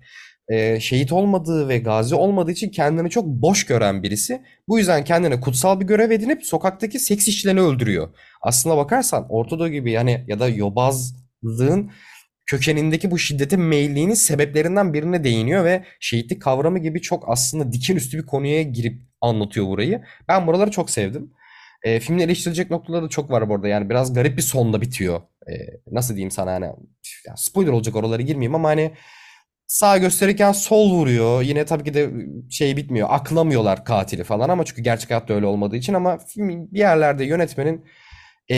e, 0.49 0.79
şehit 0.79 1.11
olmadığı 1.11 1.69
ve 1.69 1.77
gazi 1.77 2.15
olmadığı 2.15 2.51
için 2.51 2.69
kendini 2.69 3.09
çok 3.09 3.25
boş 3.25 3.65
gören 3.65 4.03
birisi. 4.03 4.41
Bu 4.67 4.79
yüzden 4.79 5.03
kendine 5.03 5.39
kutsal 5.39 5.79
bir 5.79 5.85
görev 5.85 6.11
edinip 6.11 6.45
sokaktaki 6.45 6.99
seks 6.99 7.27
işçilerini 7.27 7.61
öldürüyor. 7.61 8.09
Aslına 8.41 8.77
bakarsan 8.77 9.25
Orta 9.29 9.59
Doğu 9.59 9.69
gibi 9.69 9.91
yani 9.91 10.25
ya 10.27 10.39
da 10.39 10.49
yobazlığın 10.49 11.91
kökenindeki 12.45 13.11
bu 13.11 13.17
şiddetin 13.17 13.61
meyilliğinin 13.61 14.13
sebeplerinden 14.13 14.93
birine 14.93 15.23
değiniyor 15.23 15.65
ve 15.65 15.83
şehitlik 15.99 16.41
kavramı 16.41 16.79
gibi 16.79 17.01
çok 17.01 17.29
aslında 17.29 17.71
diken 17.71 17.95
üstü 17.95 18.17
bir 18.17 18.25
konuya 18.25 18.61
girip 18.61 19.01
anlatıyor 19.21 19.67
burayı. 19.67 20.03
Ben 20.27 20.47
buraları 20.47 20.71
çok 20.71 20.89
sevdim. 20.89 21.31
E, 21.83 21.99
filmin 21.99 22.21
eleştirilecek 22.21 22.71
noktaları 22.71 23.05
da 23.05 23.09
çok 23.09 23.31
var 23.31 23.49
bu 23.49 23.55
arada. 23.55 23.67
Yani 23.67 23.89
biraz 23.89 24.13
garip 24.13 24.37
bir 24.37 24.41
sonla 24.41 24.81
bitiyor. 24.81 25.21
E, 25.49 25.53
nasıl 25.91 26.15
diyeyim 26.15 26.31
sana 26.31 26.53
hani 26.53 26.65
ya 27.27 27.33
spoiler 27.37 27.71
olacak 27.71 27.95
oralara 27.95 28.21
girmeyeyim 28.21 28.55
ama 28.55 28.69
hani 28.69 28.91
sağ 29.67 29.97
gösterirken 29.97 30.51
sol 30.51 30.91
vuruyor. 30.91 31.41
Yine 31.41 31.65
tabii 31.65 31.83
ki 31.83 31.93
de 31.93 32.09
şey 32.49 32.77
bitmiyor. 32.77 33.07
Aklamıyorlar 33.11 33.85
katili 33.85 34.23
falan 34.23 34.49
ama 34.49 34.65
çünkü 34.65 34.81
gerçek 34.81 35.09
hayatta 35.09 35.33
öyle 35.33 35.45
olmadığı 35.45 35.75
için 35.75 35.93
ama 35.93 36.19
bir 36.37 36.79
yerlerde 36.79 37.25
yönetmenin 37.25 37.85
e, 38.51 38.57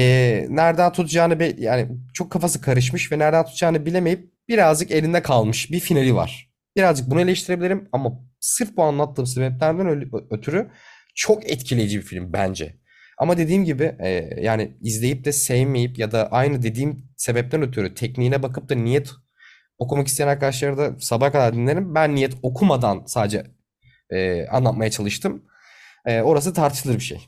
nereden 0.49 0.91
tutacağını 0.91 1.39
be- 1.39 1.55
yani 1.57 1.87
çok 2.13 2.31
kafası 2.31 2.61
karışmış 2.61 3.11
ve 3.11 3.19
nereden 3.19 3.45
tutacağını 3.45 3.85
bilemeyip 3.85 4.31
birazcık 4.47 4.91
elinde 4.91 5.21
kalmış 5.21 5.71
bir 5.71 5.79
finali 5.79 6.15
var. 6.15 6.49
Birazcık 6.77 7.09
bunu 7.11 7.21
eleştirebilirim 7.21 7.89
ama 7.91 8.11
sırf 8.39 8.77
bu 8.77 8.83
anlattığım 8.83 9.25
sebeplerden 9.25 10.11
ötürü 10.31 10.71
çok 11.15 11.51
etkileyici 11.51 11.97
bir 11.97 12.03
film 12.03 12.33
bence. 12.33 12.75
Ama 13.17 13.37
dediğim 13.37 13.65
gibi 13.65 13.95
e, 13.99 14.09
yani 14.41 14.77
izleyip 14.81 15.25
de 15.25 15.31
sevmeyip 15.31 15.99
ya 15.99 16.11
da 16.11 16.31
aynı 16.31 16.61
dediğim 16.63 17.09
sebepten 17.17 17.61
ötürü 17.61 17.95
tekniğine 17.95 18.43
bakıp 18.43 18.69
da 18.69 18.75
niyet 18.75 19.09
okumak 19.79 20.07
isteyen 20.07 20.27
arkadaşları 20.27 20.77
da 20.77 20.91
sabaha 20.99 21.31
kadar 21.31 21.53
dinlerim. 21.53 21.95
Ben 21.95 22.15
niyet 22.15 22.33
okumadan 22.43 23.03
sadece 23.07 23.43
e, 24.11 24.47
anlatmaya 24.47 24.91
çalıştım. 24.91 25.43
E, 26.05 26.21
orası 26.21 26.53
tartışılır 26.53 26.95
bir 26.95 26.99
şey. 27.01 27.27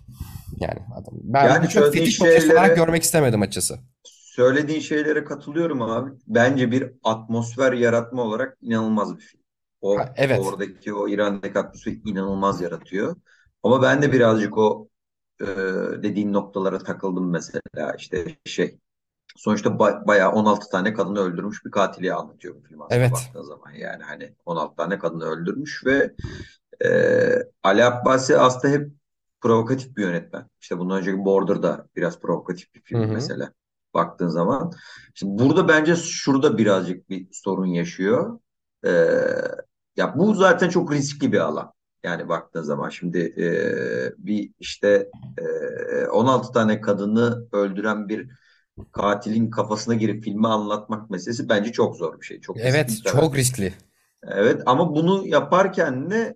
Yani 0.60 0.80
adam. 0.96 1.14
Ben 1.24 1.48
Yani 1.48 1.70
çok 1.70 1.94
fetiş 1.94 2.22
noktası 2.22 2.54
olarak 2.54 2.70
şeylere 2.70 2.76
görmek 2.76 3.04
istemedim 3.04 3.42
açıkçası. 3.42 3.80
söylediğin 4.04 4.80
şeylere 4.80 5.24
katılıyorum 5.24 5.82
abi. 5.82 6.12
Bence 6.28 6.72
bir 6.72 6.92
atmosfer 7.04 7.74
yaratma 7.74 8.22
olarak 8.24 8.58
inanılmaz 8.62 9.18
bir 9.18 9.22
film. 9.22 9.42
Ha, 9.94 10.14
O 10.14 10.14
evet. 10.16 10.40
oradaki 10.40 10.94
o 10.94 11.08
İran'daki 11.10 11.60
atmosferi 11.60 12.02
inanılmaz 12.06 12.62
yaratıyor. 12.62 13.16
Ama 13.64 13.82
ben 13.82 14.02
de 14.02 14.12
birazcık 14.14 14.58
o 14.58 14.90
e, 15.42 15.46
dediğin 16.04 16.34
noktalara 16.34 16.80
takıldım 16.80 17.30
mesela. 17.32 17.96
İşte 17.98 18.38
şey 18.46 18.78
sonuçta 19.38 19.70
ba- 19.70 20.08
bayağı 20.08 20.32
16 20.32 20.70
tane 20.70 20.94
kadını 20.94 21.20
öldürmüş 21.20 21.66
bir 21.66 21.72
katili 21.72 22.14
anlatıyor 22.14 22.56
bu 22.56 22.62
film 22.62 22.82
aslında 22.82 23.00
Evet. 23.00 23.12
baktığın 23.12 23.42
zaman. 23.42 23.72
Yani 23.72 24.04
hani 24.04 24.36
16 24.46 24.76
tane 24.76 25.00
kadını 25.00 25.24
öldürmüş 25.24 25.86
ve 25.86 26.14
e, 26.86 26.90
Ali 27.64 27.86
Abbasi 27.86 28.38
aslında 28.38 28.74
hep 28.74 28.92
provokatif 29.42 29.98
bir 29.98 30.02
yönetmen. 30.02 30.50
İşte 30.62 30.78
bundan 30.80 30.98
önceki 30.98 31.26
Border 31.26 31.64
da 31.64 31.88
biraz 31.96 32.20
provokatif 32.20 32.76
bir 32.76 32.82
film 32.82 33.04
hı. 33.04 33.08
mesela 33.14 33.54
baktığın 33.94 34.28
zaman. 34.28 34.74
Şimdi 35.14 35.44
burada 35.44 35.68
bence 35.68 35.96
şurada 35.96 36.58
birazcık 36.58 37.10
bir 37.10 37.28
sorun 37.32 37.66
yaşıyor. 37.66 38.40
E, 38.86 38.92
ya 39.98 40.18
bu 40.18 40.34
zaten 40.34 40.70
çok 40.70 40.92
riskli 40.92 41.32
bir 41.32 41.40
alan. 41.40 41.74
Yani 42.04 42.30
baktığın 42.30 42.62
zaman 42.62 42.90
şimdi 42.90 43.20
e, 43.38 43.48
bir 44.18 44.52
işte 44.60 45.10
e, 45.38 46.08
16 46.08 46.52
tane 46.54 46.82
kadını 46.82 47.48
öldüren 47.52 48.10
bir 48.10 48.30
katilin 48.92 49.50
kafasına 49.50 49.96
girip 49.96 50.24
filmi 50.24 50.48
anlatmak 50.48 51.10
meselesi 51.10 51.50
bence 51.50 51.72
çok 51.72 51.96
zor 51.98 52.20
bir 52.22 52.26
şey. 52.26 52.42
Çok 52.42 52.66
riskli 52.66 52.70
Evet, 52.70 52.90
taraf. 53.04 53.22
çok 53.22 53.36
riskli. 53.36 53.74
Evet 54.24 54.62
ama 54.66 54.96
bunu 54.96 55.28
yaparken 55.28 56.10
de 56.12 56.36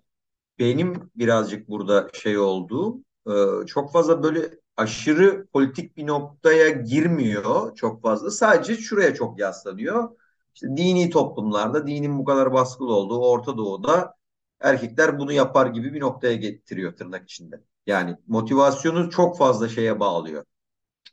benim 0.58 1.10
birazcık 1.16 1.68
burada 1.68 2.08
şey 2.12 2.38
olduğum 2.38 2.98
e, 3.26 3.66
çok 3.66 3.92
fazla 3.92 4.22
böyle 4.22 4.50
aşırı 4.76 5.46
politik 5.46 5.96
bir 5.96 6.06
noktaya 6.06 6.68
girmiyor 6.70 7.76
çok 7.76 8.02
fazla. 8.02 8.30
Sadece 8.30 8.76
şuraya 8.76 9.14
çok 9.14 9.38
yaslanıyor. 9.38 10.10
İşte 10.54 10.68
dini 10.76 11.10
toplumlarda 11.10 11.86
dinin 11.86 12.18
bu 12.18 12.24
kadar 12.24 12.52
baskılı 12.52 12.94
olduğu 12.94 13.20
Orta 13.20 13.56
Doğu'da 13.58 14.14
erkekler 14.60 15.18
bunu 15.18 15.32
yapar 15.32 15.66
gibi 15.66 15.94
bir 15.94 16.00
noktaya 16.00 16.34
getiriyor 16.36 16.96
tırnak 16.96 17.24
içinde. 17.24 17.60
Yani 17.86 18.16
motivasyonu 18.26 19.10
çok 19.10 19.38
fazla 19.38 19.68
şeye 19.68 20.00
bağlıyor. 20.00 20.44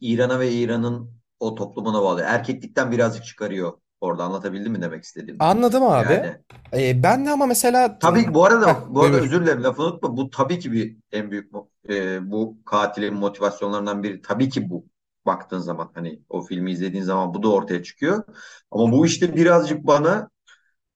İran'a 0.01 0.39
ve 0.39 0.51
İran'ın 0.51 1.18
o 1.39 1.55
toplumuna 1.55 2.01
bağlıyor. 2.03 2.27
Erkeklikten 2.27 2.91
birazcık 2.91 3.25
çıkarıyor 3.25 3.73
orada 4.01 4.23
anlatabildim 4.23 4.71
mi 4.71 4.81
demek 4.81 5.03
istediğimi? 5.03 5.39
Anladım 5.39 5.83
abi. 5.83 6.13
Yani 6.13 6.37
Ee, 6.73 7.03
ben 7.03 7.25
de 7.25 7.31
ama 7.31 7.45
mesela 7.45 7.99
Tabii 7.99 8.33
bu 8.33 8.45
Heh, 8.63 8.75
arada 8.75 8.85
bu 8.89 9.01
buyur 9.01 9.13
arada 9.13 9.17
buyur. 9.19 9.23
özür 9.23 9.41
dilerim 9.41 9.63
lafını 9.63 9.85
unutma. 9.85 10.17
Bu 10.17 10.29
tabii 10.29 10.59
ki 10.59 10.71
bir 10.71 10.97
en 11.11 11.31
büyük 11.31 11.51
mo- 11.51 11.67
e, 11.89 12.31
bu 12.31 12.57
katilin 12.65 13.13
motivasyonlarından 13.13 14.03
biri. 14.03 14.21
Tabii 14.21 14.49
ki 14.49 14.69
bu. 14.69 14.85
Baktığın 15.25 15.59
zaman 15.59 15.91
hani 15.95 16.21
o 16.29 16.41
filmi 16.41 16.71
izlediğin 16.71 17.03
zaman 17.03 17.33
bu 17.33 17.43
da 17.43 17.51
ortaya 17.51 17.83
çıkıyor. 17.83 18.23
Ama 18.71 18.91
bu 18.91 19.05
işte 19.05 19.35
birazcık 19.35 19.87
bana 19.87 20.29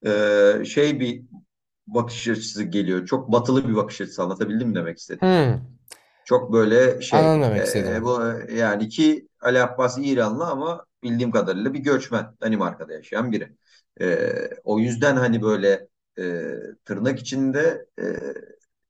e, 0.07 0.65
şey 0.65 0.99
bir 0.99 1.23
bakış 1.87 2.27
açısı 2.29 2.63
geliyor. 2.63 3.05
Çok 3.05 3.31
batılı 3.31 3.69
bir 3.69 3.75
bakış 3.75 4.01
açısı 4.01 4.23
anlatabildim 4.23 4.69
mi 4.69 4.75
demek 4.75 4.97
istedim. 4.99 5.21
Hmm, 5.21 5.72
Çok 6.25 6.53
böyle 6.53 7.01
şey 7.01 7.19
anladım 7.19 7.41
demek 7.41 7.57
e, 7.57 7.63
istediğini. 7.65 8.03
bu 8.03 8.21
yani 8.51 8.89
ki 8.89 9.27
Ali 9.41 9.61
Abbas 9.61 9.97
İranlı 10.01 10.45
ama 10.45 10.85
bildiğim 11.03 11.31
kadarıyla 11.31 11.73
bir 11.73 11.79
göçmen 11.79 12.35
Danimarka'da 12.41 12.93
yaşayan 12.93 13.31
biri. 13.31 13.55
E, 14.01 14.29
o 14.63 14.79
yüzden 14.79 15.15
hani 15.15 15.41
böyle 15.41 15.87
e, 16.19 16.53
tırnak 16.85 17.19
içinde 17.19 17.85
e, 17.99 18.03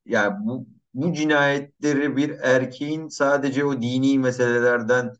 yani 0.05 0.35
bu 0.45 0.67
bu 0.93 1.13
cinayetleri 1.13 2.17
bir 2.17 2.29
erkeğin 2.29 3.07
sadece 3.07 3.65
o 3.65 3.81
dini 3.81 4.19
meselelerden 4.19 5.13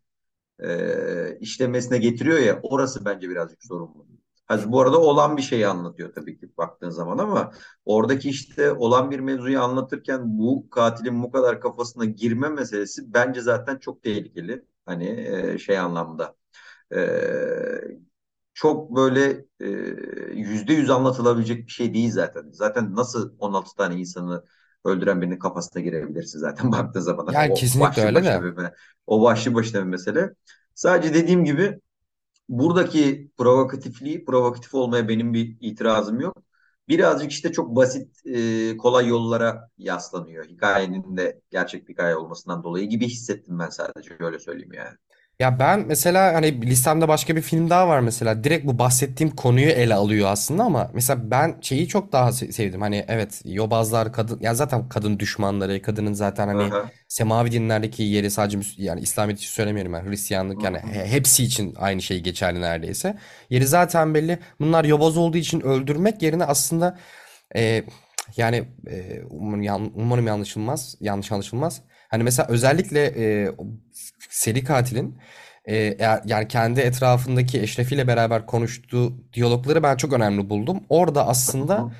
e, 0.64 1.38
işlemesine 1.40 1.98
getiriyor 1.98 2.40
ya 2.40 2.60
orası 2.64 3.06
bence 3.06 3.30
birazcık 3.30 3.64
sorumlu. 3.64 4.08
Ha, 4.48 4.60
bu 4.72 4.82
arada 4.82 5.02
olan 5.02 5.38
bir 5.38 5.42
şeyi 5.42 5.68
anlatıyor 5.68 6.14
tabii 6.14 6.38
ki 6.40 6.52
baktığın 6.58 6.90
zaman 6.90 7.18
ama 7.18 7.52
oradaki 7.86 8.30
işte 8.30 8.72
olan 8.72 9.12
bir 9.12 9.20
mevzuyu 9.20 9.62
anlatırken 9.62 10.38
bu 10.40 10.70
katilin 10.70 11.24
bu 11.24 11.32
kadar 11.32 11.62
kafasına 11.62 12.06
girme 12.06 12.50
meselesi 12.50 13.14
bence 13.14 13.42
zaten 13.42 13.78
çok 13.78 14.04
tehlikeli. 14.04 14.66
Hani 14.86 15.06
e, 15.10 15.58
şey 15.58 15.80
anlamda 15.80 16.36
e, 16.96 17.00
çok 18.54 18.96
böyle 18.96 19.46
e, 19.60 19.68
yüzde 20.34 20.74
yüz 20.74 20.90
anlatılabilecek 20.90 21.66
bir 21.68 21.72
şey 21.72 21.94
değil 21.94 22.12
zaten. 22.12 22.50
Zaten 22.52 22.96
nasıl 22.96 23.36
16 23.40 23.76
tane 23.76 23.96
insanı 23.96 24.44
öldüren 24.86 25.22
birinin 25.22 25.40
kafasına 25.40 25.82
girebilirsin 25.84 26.40
zaten 26.40 26.72
baktığın 26.72 27.00
zaman. 27.00 27.26
Hani 27.28 27.38
Yani 27.38 27.50
o 27.50 27.54
kesinlikle 27.54 28.02
başlı 28.04 28.04
öyle 28.04 28.24
başına 28.24 28.44
de. 28.44 28.44
bir 28.44 28.56
o 29.08 29.24
başlı 29.24 29.54
başına 29.54 29.82
bir 29.82 29.88
mesele. 29.88 30.34
Sadece 30.76 31.14
dediğim 31.14 31.46
gibi 31.46 31.80
buradaki 32.50 33.32
provokatifliği, 33.38 34.26
provokatif 34.26 34.74
olmaya 34.74 35.08
benim 35.08 35.34
bir 35.34 35.58
itirazım 35.62 36.20
yok. 36.20 36.38
Birazcık 36.90 37.32
işte 37.32 37.52
çok 37.52 37.76
basit, 37.76 38.26
e, 38.26 38.78
kolay 38.78 39.08
yollara 39.08 39.70
yaslanıyor. 39.78 40.46
Hikayenin 40.46 41.18
de 41.18 41.42
gerçek 41.52 41.88
bir 41.88 41.94
hikaye 41.94 42.16
olmasından 42.16 42.64
dolayı 42.64 42.90
gibi 42.90 43.08
hissettim 43.08 43.60
ben 43.60 43.70
sadece. 43.70 44.18
Öyle 44.20 44.40
söyleyeyim 44.40 44.74
yani. 44.74 44.98
Ya 45.40 45.60
ben 45.60 45.80
mesela 45.88 46.34
hani 46.34 46.62
listemde 46.62 47.08
başka 47.08 47.36
bir 47.36 47.42
film 47.42 47.70
daha 47.70 47.88
var 47.88 48.00
mesela. 48.00 48.44
Direkt 48.44 48.66
bu 48.68 48.80
bahsettiğim 48.80 49.36
konuyu 49.36 49.66
ele 49.70 49.94
alıyor 49.96 50.30
aslında 50.32 50.64
ama 50.64 50.92
mesela 50.94 51.32
ben 51.32 51.56
şeyi 51.62 51.88
çok 51.88 52.12
daha 52.12 52.30
se- 52.30 52.52
sevdim. 52.52 52.82
Hani 52.82 53.06
evet 53.08 53.42
yobazlar 53.46 54.14
kadın 54.14 54.40
ya 54.42 54.56
zaten 54.56 54.90
kadın 54.90 55.20
düşmanları, 55.20 55.82
kadının 55.82 56.14
zaten 56.14 56.48
hani 56.48 56.64
Aha. 56.64 56.92
semavi 57.08 57.52
dinlerdeki 57.52 58.04
yeri 58.04 58.32
sadece 58.32 58.58
Müs- 58.58 58.82
yani 58.82 59.02
İslamiyet 59.02 59.40
için 59.40 59.50
söylemiyorum. 59.50 59.94
Hı 59.94 60.10
Hristiyanlık 60.10 60.64
yani 60.64 60.78
he- 60.80 61.06
hepsi 61.08 61.44
için 61.44 61.76
aynı 61.80 62.02
şey 62.02 62.20
geçerli 62.20 62.62
neredeyse. 62.62 63.18
Yeri 63.50 63.68
zaten 63.68 64.14
belli. 64.14 64.40
Bunlar 64.60 64.86
yobaz 64.86 65.18
olduğu 65.18 65.38
için 65.38 65.62
öldürmek 65.62 66.22
yerine 66.22 66.46
aslında 66.46 66.98
e, 67.56 67.84
yani 68.38 68.64
e, 68.92 69.22
umarım, 69.30 69.62
yan- 69.62 69.92
umarım 69.96 70.28
yanlışılmaz, 70.28 70.96
yanlış 71.02 71.32
anlaşılmaz. 71.32 71.82
Hani 72.14 72.24
mesela 72.24 72.48
özellikle 72.50 73.06
e, 73.06 73.52
seri 74.30 74.64
katilin 74.64 75.18
e, 75.66 75.98
yani 76.26 76.48
kendi 76.48 76.80
etrafındaki 76.80 77.62
eşrefiyle 77.62 78.08
beraber 78.08 78.46
konuştuğu 78.46 79.34
diyalogları 79.34 79.84
ben 79.84 79.98
çok 79.98 80.14
önemli 80.14 80.50
buldum. 80.50 80.80
Orada 80.90 81.28
aslında 81.28 81.92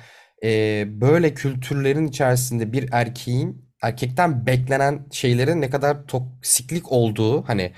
e, 0.44 0.84
böyle 1.00 1.34
kültürlerin 1.34 2.06
içerisinde 2.06 2.72
bir 2.72 2.88
erkeğin 2.92 3.70
erkekten 3.82 4.46
beklenen 4.46 5.06
şeylerin 5.12 5.60
ne 5.60 5.70
kadar 5.70 6.06
toksiklik 6.06 6.92
olduğu 6.92 7.42
hani 7.48 7.72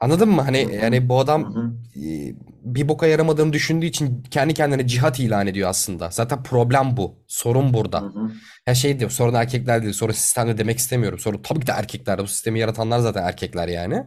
anladın 0.00 0.28
mı? 0.28 0.42
Hani 0.42 0.74
yani 0.82 1.08
bu 1.08 1.18
adam 1.18 1.72
e, 1.96 2.34
bir 2.62 2.88
boka 2.88 3.06
yaramadığını 3.06 3.52
düşündüğü 3.52 3.86
için 3.86 4.22
kendi 4.30 4.54
kendine 4.54 4.86
cihat 4.86 5.20
ilan 5.20 5.46
ediyor 5.46 5.68
aslında. 5.68 6.10
Zaten 6.10 6.42
problem 6.42 6.96
bu. 6.96 7.14
Sorun 7.26 7.74
burada. 7.74 8.00
hı. 8.00 8.30
Ya 8.66 8.74
şey 8.74 8.98
diyor 8.98 9.10
sorun 9.10 9.34
erkekler 9.34 9.82
değil 9.82 9.92
sorun 9.92 10.12
sistemde 10.12 10.58
demek 10.58 10.78
istemiyorum. 10.78 11.18
Sorun 11.18 11.42
tabii 11.42 11.60
ki 11.60 11.66
de 11.66 11.72
erkekler. 11.72 12.18
Bu 12.18 12.26
sistemi 12.26 12.58
yaratanlar 12.58 12.98
zaten 12.98 13.22
erkekler 13.22 13.68
yani. 13.68 14.04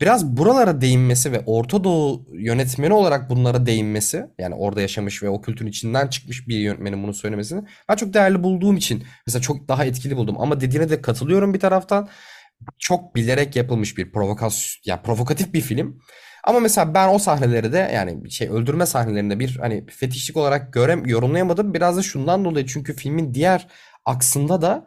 Biraz 0.00 0.36
buralara 0.36 0.80
değinmesi 0.80 1.32
ve 1.32 1.42
Orta 1.46 1.84
Doğu 1.84 2.26
yönetmeni 2.32 2.92
olarak 2.92 3.30
bunlara 3.30 3.66
değinmesi 3.66 4.26
yani 4.38 4.54
orada 4.54 4.80
yaşamış 4.80 5.22
ve 5.22 5.28
o 5.28 5.40
kültürün 5.40 5.68
içinden 5.68 6.06
çıkmış 6.08 6.48
bir 6.48 6.58
yönetmenin 6.58 7.02
bunu 7.02 7.14
söylemesini 7.14 7.64
ben 7.88 7.96
çok 7.96 8.14
değerli 8.14 8.42
bulduğum 8.42 8.76
için 8.76 9.04
mesela 9.26 9.42
çok 9.42 9.68
daha 9.68 9.84
etkili 9.84 10.16
buldum. 10.16 10.36
Ama 10.40 10.60
dediğine 10.60 10.90
de 10.90 11.02
katılıyorum 11.02 11.54
bir 11.54 11.60
taraftan. 11.60 12.08
Çok 12.78 13.14
bilerek 13.14 13.56
yapılmış 13.56 13.98
bir 13.98 14.12
provokasyon 14.12 14.80
yani 14.84 15.02
provokatif 15.02 15.54
bir 15.54 15.60
film. 15.60 16.00
Ama 16.44 16.60
mesela 16.60 16.94
ben 16.94 17.14
o 17.14 17.18
sahneleri 17.18 17.72
de 17.72 17.90
yani 17.94 18.30
şey 18.30 18.48
öldürme 18.48 18.86
sahnelerinde 18.86 19.38
bir 19.38 19.56
hani 19.56 19.86
fetişlik 19.86 20.36
olarak 20.36 20.72
görem 20.72 21.06
yorumlayamadım. 21.06 21.74
Biraz 21.74 21.96
da 21.96 22.02
şundan 22.02 22.44
dolayı 22.44 22.66
çünkü 22.66 22.96
filmin 22.96 23.34
diğer 23.34 23.68
aksında 24.04 24.62
da 24.62 24.86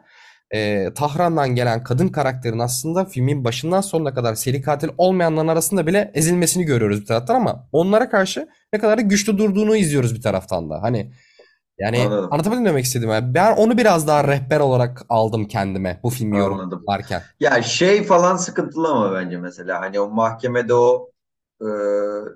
e, 0.50 0.88
Tahran'dan 0.94 1.54
gelen 1.54 1.82
kadın 1.84 2.08
karakterin 2.08 2.58
aslında 2.58 3.04
filmin 3.04 3.44
başından 3.44 3.80
sonuna 3.80 4.14
kadar 4.14 4.34
seri 4.34 4.62
katil 4.62 4.88
olmayanların 4.98 5.48
arasında 5.48 5.86
bile 5.86 6.10
ezilmesini 6.14 6.64
görüyoruz 6.64 7.00
bir 7.00 7.06
taraftan 7.06 7.34
ama 7.34 7.68
onlara 7.72 8.10
karşı 8.10 8.48
ne 8.72 8.78
kadar 8.78 8.98
da 8.98 9.02
güçlü 9.02 9.38
durduğunu 9.38 9.76
izliyoruz 9.76 10.14
bir 10.14 10.22
taraftan 10.22 10.70
da. 10.70 10.82
Hani 10.82 11.12
yani 11.78 11.98
Anladım. 12.00 12.30
anlatabildim 12.30 12.64
demek 12.64 12.84
istedim. 12.84 13.10
Yani 13.10 13.34
ben 13.34 13.56
onu 13.56 13.78
biraz 13.78 14.06
daha 14.06 14.24
rehber 14.28 14.60
olarak 14.60 15.02
aldım 15.08 15.48
kendime 15.48 16.00
bu 16.02 16.10
filmi 16.10 16.38
yorumlarken. 16.38 17.22
Ya 17.40 17.62
şey 17.62 18.04
falan 18.04 18.36
sıkıntılı 18.36 18.88
ama 18.88 19.12
bence 19.14 19.38
mesela 19.38 19.80
hani 19.80 20.00
o 20.00 20.08
mahkemede 20.10 20.74
o 20.74 21.10
e, 21.60 21.66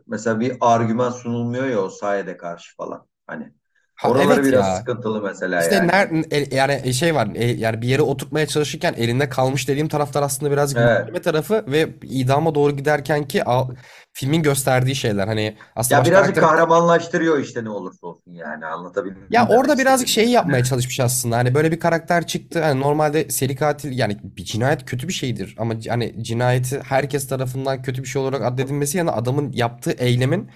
mesela 0.07 0.41
bir 0.41 0.57
argüman 0.61 1.11
sunulmuyor 1.11 1.67
ya 1.67 1.81
o 1.83 1.89
sayede 1.89 2.37
karşı 2.37 2.77
falan. 2.77 3.07
Hani 3.27 3.55
Ha, 4.03 4.13
evet 4.19 4.45
biraz 4.45 4.67
ya. 4.67 4.77
sıkıntılı 4.77 5.23
mesela 5.23 5.63
İşte 5.63 5.87
yani. 5.87 5.89
ner, 5.89 6.11
el- 6.31 6.53
yani 6.53 6.95
şey 6.95 7.15
var 7.15 7.29
e, 7.35 7.45
yani 7.47 7.83
bir 7.83 7.89
yere 7.89 8.03
oturtmaya 8.03 8.47
çalışırken 8.47 8.95
elinde 8.99 9.29
kalmış 9.29 9.69
dediğim 9.69 9.89
taraflar 9.89 10.23
aslında 10.23 10.53
birazcık 10.53 10.79
Evet. 10.79 11.25
tarafı 11.25 11.65
ve 11.69 11.91
idama 12.03 12.55
doğru 12.55 12.77
giderken 12.77 13.29
ki 13.29 13.45
a- 13.49 13.69
filmin 14.13 14.43
gösterdiği 14.43 14.95
şeyler 14.97 15.27
hani 15.29 15.57
aslında 15.77 15.99
Ya 15.99 16.05
birazcık 16.05 16.37
karakter 16.37 16.41
kahramanlaştırıyor 16.41 17.39
işte 17.39 17.65
ne 17.65 17.71
olursa 17.71 18.07
olsun 18.07 18.33
yani. 18.33 18.67
Anlatabildim 18.67 19.31
ya 19.31 19.47
demek 19.49 19.49
orada 19.49 19.79
birazcık 19.79 20.09
istediğimi? 20.09 20.09
şeyi 20.09 20.31
yapmaya 20.31 20.65
çalışmış 20.65 21.01
aslında 21.01 21.37
hani 21.37 21.55
böyle 21.55 21.73
bir 21.73 21.81
karakter 21.81 22.27
çıktı 22.27 22.63
hani 22.63 22.81
normalde 22.81 23.29
seri 23.31 23.57
katil 23.57 23.99
yani 23.99 24.17
bir 24.25 24.45
cinayet 24.45 24.85
kötü 24.85 25.09
bir 25.09 25.13
şeydir 25.13 25.55
ama 25.59 25.81
c- 25.81 25.91
hani 25.91 26.25
cinayeti 26.25 26.81
herkes 26.83 27.29
tarafından 27.29 27.83
kötü 27.83 28.03
bir 28.03 28.09
şey 28.09 28.23
olarak 28.23 28.43
addedilmesi 28.43 28.99
yani 28.99 29.11
adamın 29.11 29.53
yaptığı 29.53 29.91
eylemin 29.93 30.51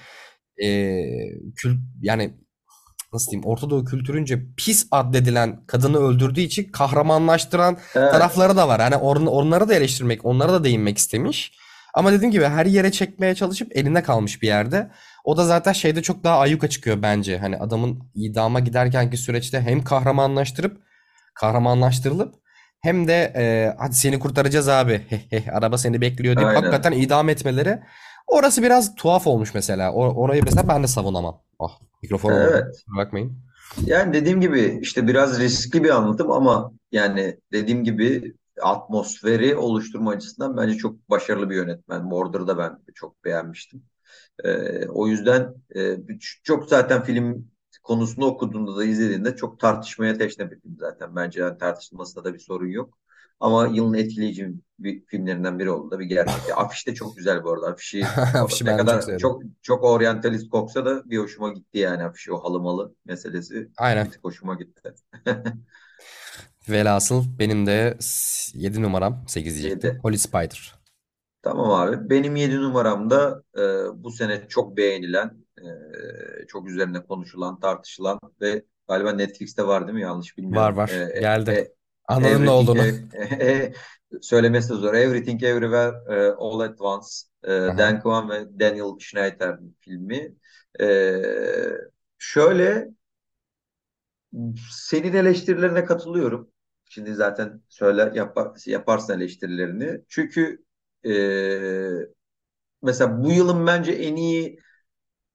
e, 0.64 1.02
kül 1.56 1.78
yani 2.02 2.34
nasıl 3.16 3.30
diyeyim 3.30 3.48
Orta 3.48 3.70
Doğu 3.70 3.84
kültürünce 3.84 4.42
pis 4.56 4.86
addedilen 4.90 5.60
kadını 5.66 5.98
öldürdüğü 5.98 6.40
için 6.40 6.64
kahramanlaştıran 6.72 7.76
Evet. 7.94 8.12
tarafları 8.12 8.56
da 8.56 8.68
var. 8.68 8.80
Hani 8.80 8.96
on, 8.96 9.26
onları 9.26 9.68
da 9.68 9.74
eleştirmek, 9.74 10.24
onlara 10.24 10.52
da 10.52 10.64
değinmek 10.64 10.98
istemiş. 10.98 11.52
Ama 11.94 12.12
dediğim 12.12 12.32
gibi 12.32 12.44
her 12.44 12.66
yere 12.66 12.92
çekmeye 12.92 13.34
çalışıp 13.34 13.76
elinde 13.76 14.02
kalmış 14.02 14.42
bir 14.42 14.46
yerde. 14.46 14.90
O 15.24 15.36
da 15.36 15.44
zaten 15.44 15.72
şeyde 15.72 16.02
çok 16.02 16.24
daha 16.24 16.38
ayyuka 16.38 16.68
çıkıyor 16.68 17.02
bence. 17.02 17.38
Hani 17.38 17.56
adamın 17.56 17.98
idama 18.14 18.60
giderkenki 18.60 19.16
süreçte 19.16 19.60
hem 19.60 19.84
kahramanlaştırıp 19.84 20.80
kahramanlaştırılıp 21.34 22.34
hem 22.80 23.08
de 23.08 23.32
e, 23.36 23.74
hadi 23.78 23.94
seni 23.94 24.18
kurtaracağız 24.18 24.68
abi. 24.68 25.00
Araba 25.52 25.78
seni 25.78 26.00
bekliyor 26.00 26.36
Aynen. 26.36 26.54
hakikaten 26.54 26.92
idam 26.92 27.28
etmeleri. 27.28 27.78
Orası 28.26 28.62
biraz 28.62 28.94
tuhaf 28.94 29.26
olmuş 29.26 29.54
mesela. 29.54 29.92
O, 29.92 30.14
orayı 30.14 30.42
mesela 30.44 30.68
ben 30.68 30.82
de 30.82 30.86
savunamam. 30.86 31.42
Ah 31.58 31.80
mikrofonum 32.02 32.36
oldu. 32.36 32.50
Evet. 32.50 32.84
Bakmayın. 32.96 33.38
Yani 33.86 34.12
dediğim 34.12 34.40
gibi 34.40 34.78
işte 34.82 35.06
biraz 35.06 35.40
riskli 35.40 35.84
bir 35.84 35.90
anlatım 35.90 36.30
ama 36.30 36.72
yani 36.92 37.40
dediğim 37.52 37.84
gibi 37.84 38.34
atmosferi 38.62 39.56
oluşturma 39.56 40.10
açısından 40.10 40.56
bence 40.56 40.76
çok 40.76 41.10
başarılı 41.10 41.50
bir 41.50 41.56
yönetmen. 41.56 42.10
Border'da 42.10 42.58
ben 42.58 42.78
çok 42.94 43.24
beğenmiştim. 43.24 43.82
Ee, 44.44 44.86
o 44.88 45.08
yüzden 45.08 45.54
e, 45.76 45.96
çok 46.42 46.68
zaten 46.68 47.02
film 47.04 47.50
konusunu 47.82 48.24
okuduğunda 48.24 48.76
da 48.76 48.84
izlediğinde 48.84 49.36
çok 49.36 49.60
tartışmaya 49.60 50.18
teşne 50.18 50.50
bir 50.50 50.60
film 50.60 50.76
zaten. 50.80 51.16
Bence 51.16 51.40
yani 51.40 51.58
tartışılmasında 51.58 52.24
da 52.24 52.34
bir 52.34 52.38
sorun 52.38 52.68
yok. 52.68 52.98
Ama 53.40 53.66
yılın 53.66 53.94
etkileyici 53.94 54.52
bir 54.78 55.04
filmlerinden 55.06 55.58
biri 55.58 55.70
oldu 55.70 55.90
da 55.90 55.98
bir 55.98 56.04
gerçek. 56.04 56.42
Afiş 56.56 56.86
de 56.86 56.94
çok 56.94 57.16
güzel 57.16 57.44
bu 57.44 57.52
arada. 57.52 57.66
Afişi 57.66 58.06
Afişi 58.34 58.64
ne 58.66 58.70
çok 58.70 58.78
kadar 58.78 59.00
sevdim. 59.00 59.18
çok 59.18 59.42
çok 59.62 59.84
oryantalist 59.84 60.50
koksa 60.50 60.84
da 60.86 61.10
bir 61.10 61.18
hoşuma 61.18 61.52
gitti 61.52 61.78
yani 61.78 62.04
afişi 62.04 62.32
o 62.32 62.44
halımalı 62.44 62.94
meselesi 63.04 63.70
Aynen. 63.76 64.06
bir 64.06 64.10
tık 64.10 64.24
hoşuma 64.24 64.54
gitti. 64.54 64.94
Velhasıl 66.68 67.24
benim 67.38 67.66
de 67.66 67.98
7 68.54 68.82
numaram 68.82 69.24
8 69.28 69.54
diyecektim. 69.62 69.90
7. 69.90 70.00
Holy 70.02 70.18
Spider. 70.18 70.74
Tamam 71.42 71.70
abi. 71.70 72.10
Benim 72.10 72.36
7 72.36 72.56
numaramda 72.56 73.42
e, 73.58 73.62
bu 74.04 74.10
sene 74.10 74.48
çok 74.48 74.76
beğenilen, 74.76 75.46
e, 75.58 76.46
çok 76.48 76.68
üzerine 76.68 77.02
konuşulan, 77.06 77.60
tartışılan 77.60 78.20
ve 78.40 78.64
galiba 78.88 79.12
Netflix'te 79.12 79.66
var 79.66 79.86
değil 79.86 79.94
mi? 79.94 80.02
Yanlış 80.02 80.38
Var 80.38 80.42
bilmiyorum. 80.44 80.74
E, 80.74 80.76
var. 80.76 80.88
e, 81.14 81.20
Geldi. 81.20 81.50
e, 81.50 81.74
Anladın 82.08 82.46
ne 82.46 82.50
olduğunu. 82.50 82.82
e, 83.14 83.46
e, 83.46 83.72
söylemesi 84.22 84.70
de 84.70 84.74
zor. 84.74 84.94
Everything 84.94 85.42
Everywhere 85.42 86.16
e, 86.16 86.30
All 86.38 86.60
at 86.60 86.80
Once. 86.80 87.08
E. 87.44 87.50
Dan 87.50 88.00
Kwan 88.00 88.30
ve 88.30 88.60
Daniel 88.60 88.98
Schneider'in 88.98 89.76
filmi. 89.80 90.34
E, 90.80 90.86
şöyle 92.18 92.88
senin 94.70 95.12
eleştirilerine 95.14 95.84
katılıyorum. 95.84 96.50
Şimdi 96.84 97.14
zaten 97.14 97.62
söyler 97.68 98.12
yapar, 98.12 98.52
yaparsın 98.66 99.12
eleştirilerini. 99.20 100.00
Çünkü 100.08 100.64
e, 101.06 101.12
Mesela 102.82 103.24
bu 103.24 103.32
yılın 103.32 103.66
bence 103.66 103.92
en 103.92 104.16
iyi 104.16 104.58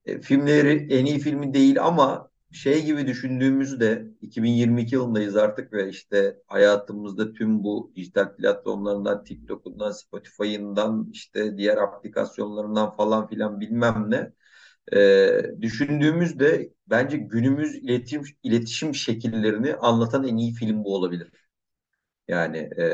e, 0.05 0.22
filmleri, 0.22 0.93
en 0.93 1.05
iyi 1.05 1.19
filmi 1.19 1.55
değil 1.55 1.84
ama 1.84 2.30
şey 2.52 2.86
gibi 2.86 3.08
düşündüğümüzde 3.08 4.08
2022 4.22 4.95
yılındayız 4.95 5.36
artık 5.36 5.74
ve 5.74 5.89
işte 5.89 6.38
hayatımızda 6.47 7.34
tüm 7.34 7.64
bu 7.64 7.91
dijital 7.95 8.36
platformlarından, 8.36 9.24
TikTok'undan, 9.24 9.91
Spotify'ından, 9.91 11.10
işte 11.14 11.58
diğer 11.58 11.78
aplikasyonlarından 11.78 12.91
falan 12.91 13.28
filan 13.28 13.60
bilmem 13.62 14.06
ne 14.12 14.32
e, 14.99 15.62
düşündüğümüzde 15.62 16.74
bence 16.88 17.18
günümüz 17.18 17.76
iletişim, 17.76 18.24
iletişim 18.43 18.95
şekillerini 18.95 19.76
anlatan 19.76 20.28
en 20.28 20.38
iyi 20.38 20.54
film 20.54 20.84
bu 20.84 20.95
olabilir. 20.95 21.32
Yani 22.28 22.58
e, 22.58 22.86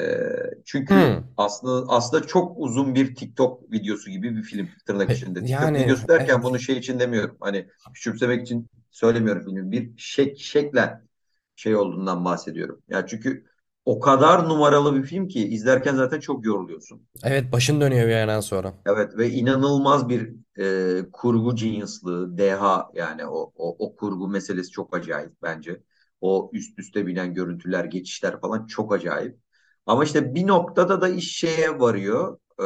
çünkü 0.66 0.94
Hmm. 0.94 1.24
aslında 1.38 1.94
aslında 1.94 2.28
çok 2.28 2.54
uzun 2.58 2.96
bir 2.96 3.16
TikTok 3.16 3.72
videosu 3.72 4.10
gibi 4.12 4.36
bir 4.38 4.44
film 4.44 4.70
tırnak 4.86 5.12
içinde. 5.12 5.40
TikTok 5.40 5.62
Yani 5.62 5.80
videosu 5.80 6.08
derken 6.08 6.44
bunu 6.44 6.52
evet. 6.52 6.62
şey 6.62 6.78
için 6.78 7.00
demiyorum. 7.00 7.38
Hani 7.40 7.68
küçümsemek 7.94 8.42
için 8.42 8.68
söylemiyorum 8.98 9.44
filmi. 9.46 9.72
Bir 9.72 9.92
şek 9.98 10.40
şeklen 10.40 11.08
şey 11.56 11.76
olduğundan 11.76 12.26
bahsediyorum. 12.26 12.82
Ya 12.90 13.08
çünkü 13.08 13.46
o 13.86 14.00
kadar 14.00 14.50
numaralı 14.50 14.96
bir 14.96 15.04
film 15.04 15.28
ki 15.28 15.48
izlerken 15.48 15.96
zaten 15.96 16.20
çok 16.20 16.46
yoruluyorsun. 16.46 17.02
Evet 17.24 17.52
başın 17.52 17.82
dönüyor 17.82 18.08
bir 18.08 18.12
yerden 18.12 18.40
sonra. 18.40 18.74
Evet 18.86 19.18
ve 19.18 19.30
inanılmaz 19.30 20.10
bir 20.10 20.34
e, 20.60 21.12
kurgu 21.12 21.56
geniuslığı, 21.56 22.38
deha 22.38 22.90
yani 22.94 23.26
o, 23.26 23.52
o, 23.56 23.76
o 23.80 23.96
kurgu 23.96 24.28
meselesi 24.28 24.72
çok 24.72 24.96
acayip 24.96 25.32
bence. 25.42 25.82
O 26.22 26.50
üst 26.54 26.80
üste 26.80 27.08
binen 27.08 27.34
görüntüler, 27.34 27.86
geçişler 27.86 28.42
falan 28.42 28.66
çok 28.66 28.94
acayip. 28.94 29.38
Ama 29.86 30.04
işte 30.04 30.36
bir 30.36 30.48
noktada 30.48 31.02
da 31.02 31.10
iş 31.10 31.38
şeye 31.38 31.80
varıyor. 31.80 32.38
E, 32.60 32.66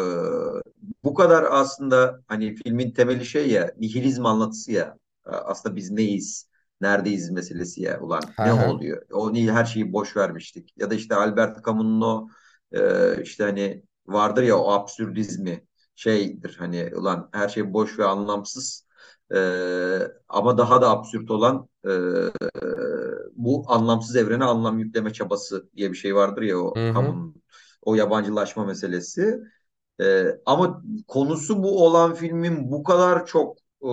bu 1.04 1.14
kadar 1.14 1.46
aslında 1.52 2.22
hani 2.28 2.56
filmin 2.56 2.92
temeli 2.92 3.26
şey 3.26 3.50
ya, 3.52 3.74
nihilizm 3.80 4.26
anlatısı 4.26 4.72
ya. 4.72 4.98
E, 5.32 5.36
aslında 5.36 5.76
biz 5.76 5.92
neyiz, 5.92 6.50
neredeyiz 6.82 7.32
meselesi 7.32 7.82
ya. 7.82 8.00
Ulan 8.02 8.36
ne 8.40 8.54
Aha. 8.54 8.68
oluyor? 8.68 9.06
O 9.12 9.34
niye 9.34 9.52
her 9.52 9.66
şeyi 9.66 9.94
boş 9.94 10.18
vermiştik? 10.18 10.74
Ya 10.78 10.90
da 10.92 10.96
işte 10.96 11.16
Albert 11.16 11.66
Camus'un 11.66 12.02
o 12.02 12.30
e, 12.72 13.22
işte 13.24 13.44
hani 13.44 13.84
vardır 14.08 14.44
ya 14.44 14.58
o 14.60 14.72
absürdizmi 14.72 15.68
şeydir 15.96 16.56
hani 16.60 16.92
ulan 16.96 17.30
her 17.34 17.50
şey 17.50 17.74
boş 17.74 18.00
ve 18.00 18.06
anlamsız 18.06 18.88
Ee, 19.36 20.00
ama 20.30 20.58
daha 20.58 20.82
da 20.82 20.90
absürt 20.90 21.32
olan 21.32 21.70
e, 21.86 21.90
bu 23.36 23.64
anlamsız 23.68 24.16
evrene 24.16 24.44
anlam 24.44 24.80
yükleme 24.80 25.14
çabası 25.14 25.70
diye 25.76 25.92
bir 25.92 25.98
şey 25.98 26.16
vardır 26.16 26.42
ya 26.42 26.58
o 26.60 26.76
Hı 26.76 26.90
hı. 26.90 26.92
Camus'un 26.96 27.44
o 27.82 27.96
yabancılaşma 27.96 28.66
meselesi. 28.66 29.40
Ee, 30.02 30.26
ama 30.46 30.84
konusu 31.08 31.64
bu 31.64 31.86
olan 31.86 32.14
filmin 32.16 32.72
bu 32.72 32.84
kadar 32.84 33.26
çok 33.26 33.58
e, 33.84 33.88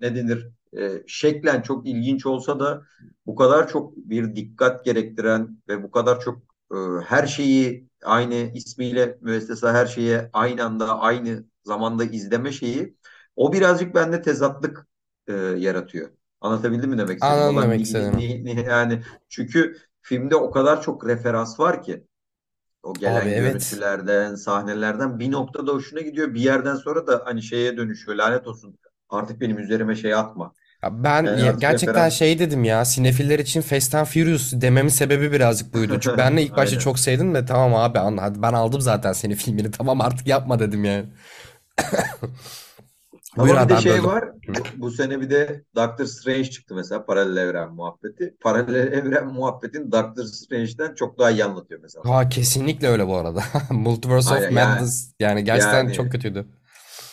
ne 0.00 0.14
denir 0.16 0.48
e, 0.78 1.02
şeklen 1.06 1.62
çok 1.62 1.86
ilginç 1.88 2.26
olsa 2.26 2.60
da 2.60 2.82
bu 3.26 3.34
kadar 3.36 3.68
çok 3.68 3.96
bir 3.96 4.36
dikkat 4.36 4.84
gerektiren 4.84 5.58
ve 5.68 5.82
bu 5.82 5.90
kadar 5.90 6.20
çok 6.20 6.38
e, 6.72 6.76
her 7.06 7.26
şeyi 7.26 7.88
aynı 8.04 8.34
ismiyle 8.34 9.18
müessese 9.20 9.68
her 9.68 9.86
şeye 9.86 10.30
aynı 10.32 10.64
anda 10.64 10.98
aynı 11.00 11.44
zamanda 11.64 12.04
izleme 12.04 12.52
şeyi 12.52 12.96
o 13.36 13.52
birazcık 13.52 13.94
bende 13.94 14.22
tezatlık 14.22 14.86
e, 15.28 15.32
yaratıyor. 15.34 16.10
Anlatabildim 16.40 16.90
mi 16.90 16.98
demek 16.98 17.18
istediğimi? 17.18 17.50
Anladım 17.50 17.60
demek 17.60 17.86
ni- 17.86 18.64
yani 18.68 19.02
çünkü 19.28 19.76
filmde 20.02 20.36
o 20.36 20.50
kadar 20.50 20.82
çok 20.82 21.06
referans 21.08 21.60
var 21.60 21.82
ki 21.82 22.06
o 22.82 22.98
Abi 23.04 23.28
gelen 23.28 23.34
evet. 23.34 23.84
görüntülerden, 23.84 24.36
sahnelerden 24.36 25.18
bir 25.18 25.32
noktada 25.32 25.72
hoşuna 25.72 26.00
gidiyor. 26.00 26.34
Bir 26.34 26.40
yerden 26.40 26.76
sonra 26.76 27.06
da 27.06 27.22
hani 27.24 27.42
şeye 27.42 27.76
dönüşüyor. 27.76 28.18
Lanet 28.18 28.46
olsun. 28.46 28.78
Artık 29.10 29.40
benim 29.40 29.58
üzerime 29.58 29.96
şey 29.96 30.14
atma. 30.14 30.52
Ya 30.82 31.04
ben 31.04 31.24
Yani 31.24 31.40
ya- 31.44 31.46
artık 31.48 31.60
gerçekten 31.60 31.94
referans. 31.94 32.12
şey 32.14 32.38
dedim 32.38 32.64
ya 32.64 32.84
sinefiller 32.84 33.38
için 33.38 33.60
Fast 33.60 33.94
and 33.94 34.06
Furious 34.06 34.52
dememin 34.52 34.88
sebebi 34.88 35.32
birazcık 35.32 35.74
buydu. 35.74 35.98
Çünkü 36.00 36.18
ben 36.18 36.36
de 36.36 36.42
ilk 36.42 36.50
başta 36.56 36.76
Aynen. 36.76 36.84
çok 36.84 36.98
sevdim 36.98 37.34
de 37.34 37.44
tamam 37.46 37.74
abi 37.74 37.98
an- 37.98 38.16
hadi 38.16 38.42
ben 38.42 38.52
aldım 38.52 38.80
zaten 38.80 39.12
senin 39.12 39.34
filmini 39.34 39.70
tamam 39.70 40.00
artık 40.00 40.26
yapma 40.26 40.58
dedim 40.58 40.84
yani. 40.84 41.06
Buyur 43.36 43.54
Ama 43.54 43.60
bir 43.60 43.64
abi 43.64 43.68
de 43.68 43.74
ben 43.74 43.80
şey 43.80 43.92
böldüm. 43.92 44.04
var. 44.04 44.24
Bu, 44.48 44.52
bu 44.76 44.90
sene 44.90 45.20
bir 45.20 45.30
de 45.30 45.64
Doctor 45.76 46.04
Strange 46.04 46.44
çıktı 46.50 46.74
mesela. 46.74 47.06
Paralel 47.06 47.36
evren 47.36 47.74
muhabbeti. 47.74 48.34
Paralel 48.40 48.92
evren 48.92 49.26
muhabbetin 49.26 49.92
Doctor 49.92 50.24
Strange'den 50.24 50.94
çok 50.94 51.18
daha 51.18 51.30
iyi 51.30 51.44
anlatıyor 51.44 51.80
mesela 51.82 52.04
Ha 52.14 52.28
kesinlikle 52.28 52.88
öyle 52.88 53.06
bu 53.06 53.16
arada. 53.16 53.42
Multiverse 53.70 54.34
of 54.34 54.42
Aynen 54.42 54.50
yani 54.56 54.74
Madness 54.74 55.12
yani 55.20 55.44
gerçekten 55.44 55.86
çok 55.88 55.98
yani 56.04 56.10
kötüydü. 56.10 56.46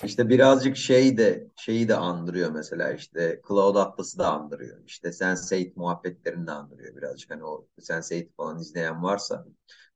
İşte 0.04 0.30
birazcık 0.30 0.78
şey 0.78 1.18
de 1.18 1.48
şeyi 1.56 1.88
de 1.88 1.96
andırıyor 1.96 2.52
mesela 2.52 2.92
işte 2.94 3.42
Cloud 3.48 3.76
Atlas'ı 3.76 4.18
da 4.18 4.32
andırıyor. 4.32 4.78
İşte 4.86 5.10
Sense8 5.10 5.74
muhabbetlerini 5.76 6.48
de 6.48 6.52
andırıyor 6.52 6.96
birazcık. 6.96 7.32
Hani 7.32 7.44
o 7.44 7.68
Sense8 7.80 8.36
falan 8.38 8.60
izleyen 8.60 9.04
varsa. 9.04 9.46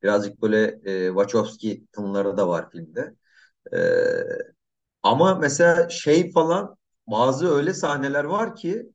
Birazcık 0.04 0.42
böyle 0.42 0.82
e, 0.86 1.08
Wachowski 1.08 1.86
tınları 1.92 2.38
da 2.38 2.48
var 2.48 2.70
filmde. 2.72 3.16
E, 3.74 3.80
ama 5.04 5.36
mesela 5.36 5.90
şey 5.90 6.32
falan 6.32 6.78
bazı 7.08 7.56
öyle 7.56 7.74
sahneler 7.74 8.24
var 8.24 8.56
ki 8.56 8.92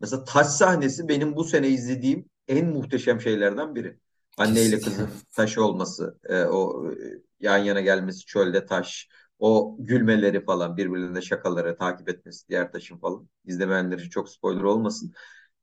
Mesela 0.00 0.24
taş 0.24 0.46
sahnesi 0.46 1.08
benim 1.08 1.36
bu 1.36 1.44
sene 1.44 1.68
izlediğim 1.68 2.28
en 2.48 2.66
muhteşem 2.66 3.20
şeylerden 3.20 3.74
biri. 3.74 3.98
Anne 4.38 4.62
ile 4.62 4.80
kızın 4.80 5.08
taşı 5.32 5.64
olması, 5.64 6.18
e, 6.28 6.44
o 6.44 6.92
e, 6.92 6.94
yan 7.40 7.58
yana 7.58 7.80
gelmesi 7.80 8.26
çölde 8.26 8.66
taş, 8.66 9.08
o 9.38 9.76
gülmeleri 9.78 10.44
falan, 10.44 10.76
birbirlerine 10.76 11.22
şakaları 11.22 11.76
takip 11.78 12.08
etmesi 12.08 12.48
diğer 12.48 12.72
taşın 12.72 12.98
falan. 12.98 13.28
İzlemeyenler 13.44 13.98
için 13.98 14.10
çok 14.10 14.28
spoiler 14.30 14.62
olmasın. 14.62 15.14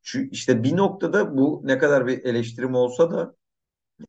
Şu, 0.02 0.22
işte 0.22 0.64
bir 0.64 0.78
noktada 0.78 1.38
bu 1.38 1.62
ne 1.66 1.78
kadar 1.78 2.08
bir 2.08 2.24
eleştirim 2.26 2.76
olsa 2.76 3.12
da 3.12 3.36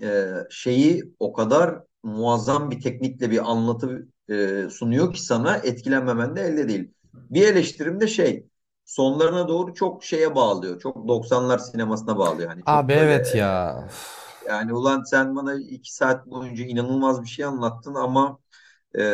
e, 0.02 0.32
şeyi 0.50 1.14
o 1.18 1.32
kadar 1.32 1.80
muazzam 2.02 2.70
bir 2.70 2.80
teknikle 2.80 3.30
bir 3.30 3.50
anlatı 3.52 4.08
e, 4.30 4.68
sunuyor 4.70 5.12
ki 5.14 5.22
sana 5.22 5.56
etkilenmemen 5.56 6.36
de 6.36 6.42
elde 6.42 6.68
değil. 6.68 6.90
Bir 7.14 7.42
eleştirim 7.48 8.00
de 8.00 8.06
şey 8.08 8.46
sonlarına 8.84 9.48
doğru 9.48 9.74
çok 9.74 10.04
şeye 10.04 10.34
bağlıyor. 10.34 10.80
Çok 10.80 11.08
90'lar 11.08 11.58
sinemasına 11.58 12.18
bağlıyor. 12.18 12.48
Hani 12.48 12.64
Abi 12.66 12.92
böyle 12.92 13.04
evet 13.04 13.34
ya. 13.34 13.84
yani 14.48 14.72
ulan 14.74 15.02
sen 15.02 15.36
bana 15.36 15.54
iki 15.54 15.94
saat 15.94 16.26
boyunca 16.26 16.64
inanılmaz 16.64 17.22
bir 17.22 17.28
şey 17.28 17.44
anlattın 17.44 17.94
ama 17.94 18.38
e, 18.99 19.05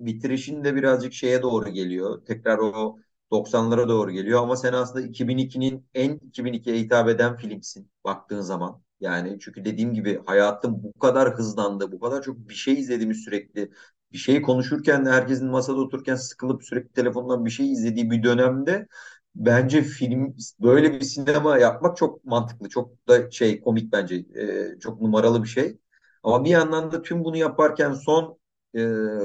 bitirişin 0.00 0.64
de 0.64 0.74
birazcık 0.76 1.12
şeye 1.12 1.42
doğru 1.42 1.68
geliyor. 1.70 2.24
Tekrar 2.26 2.58
o 2.58 2.98
90'lara 3.32 3.88
doğru 3.88 4.10
geliyor 4.10 4.42
ama 4.42 4.56
sen 4.56 4.72
aslında 4.72 5.06
2002'nin 5.06 5.86
en 5.94 6.10
2002'ye 6.14 6.78
hitap 6.80 7.08
eden 7.08 7.36
filmsin 7.36 7.90
baktığın 8.04 8.40
zaman. 8.40 8.82
Yani 9.00 9.38
çünkü 9.40 9.64
dediğim 9.64 9.94
gibi 9.94 10.22
hayatım 10.26 10.82
bu 10.82 10.98
kadar 10.98 11.34
hızlandı, 11.38 11.92
bu 11.92 12.00
kadar 12.00 12.22
çok 12.22 12.36
bir 12.48 12.54
şey 12.54 12.74
izlediğimiz 12.80 13.24
sürekli. 13.24 13.70
Bir 14.12 14.18
şey 14.18 14.42
konuşurken 14.42 15.04
herkesin 15.06 15.48
masada 15.48 15.76
otururken 15.80 16.14
sıkılıp 16.14 16.64
sürekli 16.64 16.92
telefondan 16.92 17.44
bir 17.44 17.50
şey 17.50 17.72
izlediği 17.72 18.10
bir 18.10 18.22
dönemde 18.22 18.86
bence 19.34 19.82
film 19.82 20.36
böyle 20.60 20.92
bir 20.92 21.00
sinema 21.00 21.58
yapmak 21.58 21.96
çok 21.96 22.24
mantıklı. 22.24 22.68
Çok 22.68 23.08
da 23.08 23.30
şey 23.30 23.60
komik 23.60 23.92
bence. 23.92 24.14
E, 24.16 24.78
çok 24.80 25.00
numaralı 25.00 25.42
bir 25.42 25.48
şey. 25.48 25.78
Ama 26.22 26.44
bir 26.44 26.50
yandan 26.50 26.92
da 26.92 27.02
tüm 27.02 27.24
bunu 27.24 27.36
yaparken 27.36 27.92
son 27.92 28.38
e, 28.74 28.80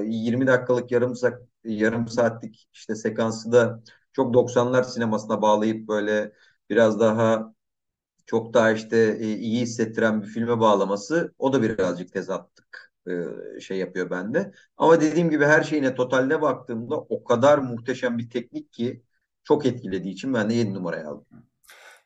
20 0.05 0.47
dakikalık 0.47 0.91
yarım 0.91 1.13
yarım 1.63 2.07
saatlik 2.07 2.67
işte 2.73 2.95
sekansı 2.95 3.51
da 3.51 3.83
çok 4.13 4.33
90'lar 4.33 4.83
sinemasına 4.83 5.41
bağlayıp 5.41 5.87
böyle 5.87 6.33
biraz 6.69 6.99
daha 6.99 7.53
çok 8.25 8.53
daha 8.53 8.71
işte 8.71 8.97
e, 9.21 9.27
iyi 9.37 9.61
hissettiren 9.61 10.21
bir 10.21 10.27
filme 10.27 10.59
bağlaması 10.59 11.33
o 11.39 11.53
da 11.53 11.61
birazcık 11.63 12.13
tezatlık 12.13 12.93
e, 13.57 13.59
şey 13.59 13.77
yapıyor 13.77 14.09
bende. 14.09 14.53
Ama 14.77 15.01
dediğim 15.01 15.29
gibi 15.29 15.45
her 15.45 15.63
şeyine 15.63 15.95
totalde 15.95 16.41
baktığımda 16.41 16.95
o 17.01 17.23
kadar 17.23 17.57
muhteşem 17.57 18.17
bir 18.17 18.29
teknik 18.29 18.73
ki 18.73 19.03
çok 19.43 19.65
etkilediği 19.65 20.13
için 20.13 20.33
ben 20.33 20.49
de 20.49 20.53
7 20.53 20.73
numaraya 20.73 21.09
aldım. 21.09 21.48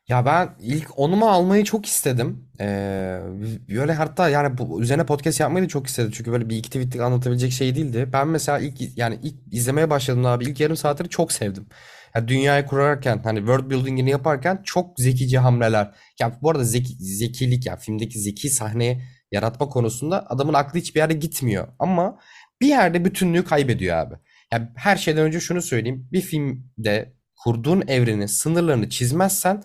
Ya 0.08 0.26
ben 0.26 0.54
ilk 0.60 0.98
onumu 0.98 1.26
almayı 1.28 1.64
çok 1.64 1.86
istedim. 1.86 2.48
Ee, 2.60 3.20
böyle 3.68 3.92
hatta 3.92 4.28
yani 4.28 4.58
bu 4.58 4.82
üzerine 4.82 5.06
podcast 5.06 5.40
yapmayı 5.40 5.64
da 5.64 5.68
çok 5.68 5.86
istedim. 5.86 6.10
Çünkü 6.14 6.32
böyle 6.32 6.48
bir 6.48 6.56
iki 6.56 6.70
tweetlik 6.70 7.00
anlatabilecek 7.02 7.52
şey 7.52 7.74
değildi. 7.74 8.08
Ben 8.12 8.28
mesela 8.28 8.58
ilk 8.58 8.98
yani 8.98 9.18
ilk 9.22 9.34
izlemeye 9.52 9.90
başladığımda 9.90 10.28
abi 10.28 10.44
ilk 10.44 10.60
yarım 10.60 10.76
saatleri 10.76 11.08
çok 11.08 11.32
sevdim. 11.32 11.66
Ya 12.14 12.28
dünyayı 12.28 12.66
kurarken 12.66 13.20
hani 13.24 13.38
world 13.38 13.70
building'ini 13.70 14.10
yaparken 14.10 14.60
çok 14.64 15.00
zekice 15.00 15.38
hamleler. 15.38 15.94
Ya 16.20 16.38
bu 16.42 16.50
arada 16.50 16.64
zeki, 16.64 16.94
zekilik 16.98 17.66
ya 17.66 17.76
filmdeki 17.76 18.18
zeki 18.18 18.50
sahneyi 18.50 19.02
yaratma 19.32 19.68
konusunda 19.68 20.26
adamın 20.30 20.54
aklı 20.54 20.78
hiçbir 20.78 21.00
yere 21.00 21.12
gitmiyor. 21.12 21.68
Ama 21.78 22.18
bir 22.60 22.66
yerde 22.68 23.04
bütünlüğü 23.04 23.44
kaybediyor 23.44 23.96
abi. 23.96 24.14
Ya 24.52 24.72
her 24.76 24.96
şeyden 24.96 25.22
önce 25.22 25.40
şunu 25.40 25.62
söyleyeyim. 25.62 26.08
Bir 26.12 26.20
filmde 26.20 27.14
kurduğun 27.44 27.84
evrenin 27.88 28.26
sınırlarını 28.26 28.88
çizmezsen 28.88 29.62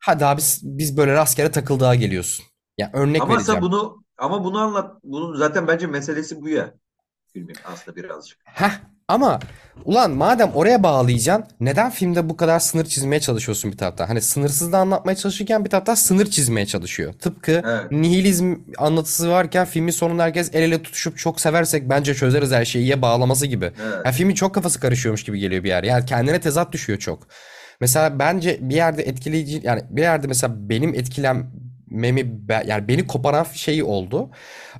Hadi 0.00 0.24
abi 0.26 0.40
biz 0.62 0.96
böyle 0.96 1.12
rastgele 1.12 1.50
takıldığa 1.50 1.94
geliyorsun. 1.94 2.44
Ya 2.78 2.90
örnek 2.92 3.22
Ama 3.22 3.34
vereceğim. 3.34 3.62
bunu 3.62 4.04
ama 4.18 4.44
bunu 4.44 4.58
anlat. 4.58 4.96
Bunun 5.04 5.36
zaten 5.36 5.66
bence 5.68 5.86
meselesi 5.86 6.40
bu 6.40 6.48
ya 6.48 6.74
filmin 7.32 7.56
aslında 7.64 7.96
birazcık. 7.96 8.38
Heh 8.44 8.70
ama 9.08 9.40
ulan 9.84 10.10
madem 10.10 10.50
oraya 10.54 10.82
bağlayacaksın 10.82 11.56
neden 11.60 11.90
filmde 11.90 12.28
bu 12.28 12.36
kadar 12.36 12.58
sınır 12.60 12.84
çizmeye 12.84 13.20
çalışıyorsun 13.20 13.72
bir 13.72 13.76
taraftan? 13.76 14.06
Hani 14.06 14.20
sınırsız 14.20 14.72
da 14.72 14.78
anlatmaya 14.78 15.16
çalışırken 15.16 15.64
bir 15.64 15.70
taraftan 15.70 15.94
sınır 15.94 16.26
çizmeye 16.26 16.66
çalışıyor. 16.66 17.12
Tıpkı 17.12 17.62
Evet, 17.66 17.92
nihilizm 17.92 18.56
anlatısı 18.78 19.30
varken 19.30 19.64
filmin 19.66 19.92
sonunda 19.92 20.22
herkes 20.22 20.50
el 20.54 20.62
ele 20.62 20.82
tutuşup 20.82 21.18
çok 21.18 21.40
seversek 21.40 21.88
bence 21.90 22.14
çözeriz 22.14 22.52
her 22.52 22.64
şeyiye 22.64 23.02
bağlaması 23.02 23.46
gibi. 23.46 23.72
evet. 23.82 24.06
Ya 24.06 24.12
filmin 24.12 24.34
çok 24.34 24.54
kafası 24.54 24.80
karışıyormuş 24.80 25.24
gibi 25.24 25.38
geliyor 25.38 25.64
bir 25.64 25.68
yer. 25.68 25.82
Yani 25.84 26.04
kendine 26.06 26.40
tezat 26.40 26.72
düşüyor 26.72 26.98
çok. 26.98 27.26
Mesela 27.80 28.18
bence 28.18 28.58
bir 28.70 28.74
yerde 28.74 29.02
etkileyici 29.02 29.60
yani 29.64 29.82
bir 29.90 30.02
yerde 30.02 30.26
mesela 30.26 30.68
benim 30.68 30.94
etkilenmemi 30.94 32.48
be- 32.48 32.64
yani 32.66 32.88
beni 32.88 33.06
koparan 33.06 33.44
şey 33.54 33.82
oldu. 33.82 34.30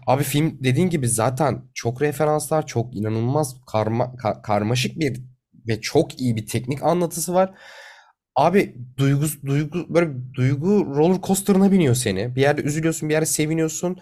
Abi 0.07 0.23
film 0.23 0.59
dediğin 0.65 0.91
gibi 0.91 1.09
zaten 1.09 1.63
çok 1.75 2.03
referanslar, 2.03 2.67
çok 2.67 2.97
inanılmaz 2.97 3.57
karma, 3.73 4.05
ka- 4.05 4.43
karmaşık 4.43 4.99
bir 5.01 5.21
ve 5.69 5.81
çok 5.81 6.21
iyi 6.21 6.37
bir 6.37 6.47
teknik 6.47 6.83
anlatısı 6.83 7.35
var. 7.35 7.55
Abi 8.37 8.77
duygu 8.97 9.27
duygu 9.47 9.95
böyle 9.95 10.11
duygu 10.35 10.87
roller 10.97 11.21
coaster'ına 11.23 11.73
biniyor 11.73 11.95
seni. 11.95 12.37
Bir 12.37 12.41
yerde 12.41 12.63
üzülüyorsun, 12.63 13.09
bir 13.09 13.15
yerde 13.15 13.27
seviniyorsun. 13.27 13.99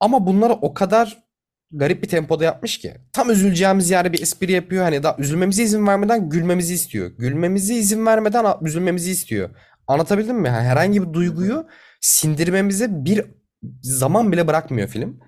Ama 0.00 0.26
bunları 0.26 0.52
o 0.52 0.74
kadar 0.74 1.24
garip 1.72 2.02
bir 2.02 2.08
tempoda 2.08 2.44
yapmış 2.44 2.78
ki. 2.78 2.94
Tam 3.12 3.30
üzüleceğimiz 3.30 3.90
yerde 3.90 4.12
bir 4.12 4.22
espri 4.22 4.52
yapıyor. 4.52 4.84
Hani 4.84 5.02
daha 5.02 5.16
üzülmemize 5.18 5.62
izin 5.62 5.86
vermeden 5.86 6.28
gülmemizi 6.28 6.74
istiyor. 6.74 7.10
Gülmemize 7.18 7.74
izin 7.74 8.06
vermeden 8.06 8.46
üzülmemizi 8.62 9.10
istiyor. 9.10 9.50
Anlatabildim 9.86 10.36
mi? 10.36 10.48
Yani 10.48 10.62
herhangi 10.62 11.08
bir 11.08 11.12
duyguyu 11.12 11.66
sindirmemize 12.00 13.04
bir 13.04 13.24
zaman 13.82 14.32
bile 14.32 14.46
bırakmıyor 14.46 14.88
film. 14.88 15.20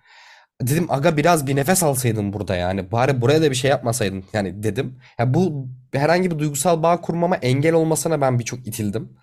Dedim 0.63 0.87
aga 0.91 1.17
biraz 1.17 1.47
bir 1.47 1.57
nefes 1.57 1.83
alsaydın 1.83 2.33
burada 2.33 2.57
yani. 2.57 2.93
Bari 2.93 3.21
buraya 3.21 3.43
da 3.43 3.51
bir 3.51 3.57
şey 3.57 3.71
yapmasaydın 3.71 4.25
yani 4.33 4.63
dedim. 4.63 4.99
Ya 5.19 5.35
bu 5.35 5.69
herhangi 5.93 6.31
bir 6.31 6.39
duygusal 6.39 6.83
bağ 6.83 7.01
kurmama 7.01 7.37
engel 7.37 7.75
olmasına 7.75 8.21
ben 8.21 8.39
birçok 8.39 8.67
itildim. 8.67 9.17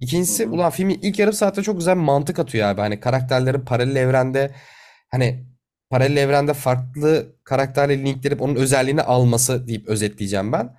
İkincisi 0.00 0.46
ulan 0.46 0.70
filmin 0.70 0.98
ilk 1.02 1.18
yarım 1.18 1.32
saatte 1.32 1.62
çok 1.62 1.78
güzel 1.78 1.96
bir 1.96 2.00
mantık 2.00 2.38
atıyor 2.38 2.68
abi. 2.68 2.80
Hani 2.80 3.00
karakterlerin 3.00 3.60
paralel 3.60 3.96
evrende 3.96 4.50
hani 5.10 5.49
paralel 5.90 6.16
evrende 6.16 6.54
farklı 6.54 7.36
karakterle 7.44 7.98
linklenip 7.98 8.42
onun 8.42 8.54
özelliğini 8.54 9.02
alması 9.02 9.68
deyip 9.68 9.88
özetleyeceğim 9.88 10.52
ben. 10.52 10.76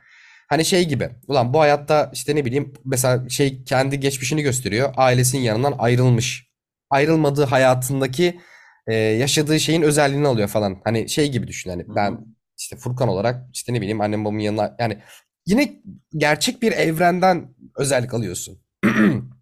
Hani 0.49 0.65
şey 0.65 0.87
gibi. 0.87 1.09
Ulan 1.27 1.53
bu 1.53 1.59
hayatta 1.59 2.09
işte 2.13 2.35
ne 2.35 2.45
bileyim 2.45 2.73
mesela 2.85 3.29
şey 3.29 3.63
kendi 3.63 3.99
geçmişini 3.99 4.41
gösteriyor. 4.41 4.93
Ailesinin 4.97 5.41
yanından 5.41 5.75
ayrılmış. 5.77 6.51
Ayrılmadığı 6.89 7.45
hayatındaki 7.45 8.39
e, 8.87 8.93
yaşadığı 8.95 9.59
şeyin 9.59 9.81
özelliğini 9.81 10.27
alıyor 10.27 10.47
falan. 10.47 10.81
Hani 10.83 11.09
şey 11.09 11.31
gibi 11.31 11.47
düşün. 11.47 11.69
Hani 11.69 11.85
ben 11.95 12.19
işte 12.59 12.75
Furkan 12.75 13.07
olarak 13.07 13.49
işte 13.53 13.73
ne 13.73 13.81
bileyim 13.81 14.01
annem 14.01 14.25
babamın 14.25 14.39
yanına 14.39 14.75
yani 14.79 14.97
yine 15.45 15.81
gerçek 16.17 16.61
bir 16.61 16.71
evrenden 16.71 17.55
özellik 17.77 18.13
alıyorsun. 18.13 18.61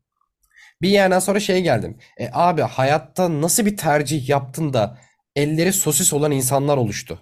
Bir 0.82 0.89
yerden 0.89 1.20
sonra 1.20 1.39
şey 1.39 1.61
geldim. 1.63 1.97
E 2.17 2.30
abi 2.34 2.61
hayatta 2.61 3.41
nasıl 3.41 3.65
bir 3.65 3.78
tercih 3.78 4.30
yaptın 4.30 4.74
da 4.74 4.97
elleri 5.36 5.74
sosis 5.74 6.14
olan 6.14 6.32
insanlar 6.32 6.78
oluştu? 6.78 7.20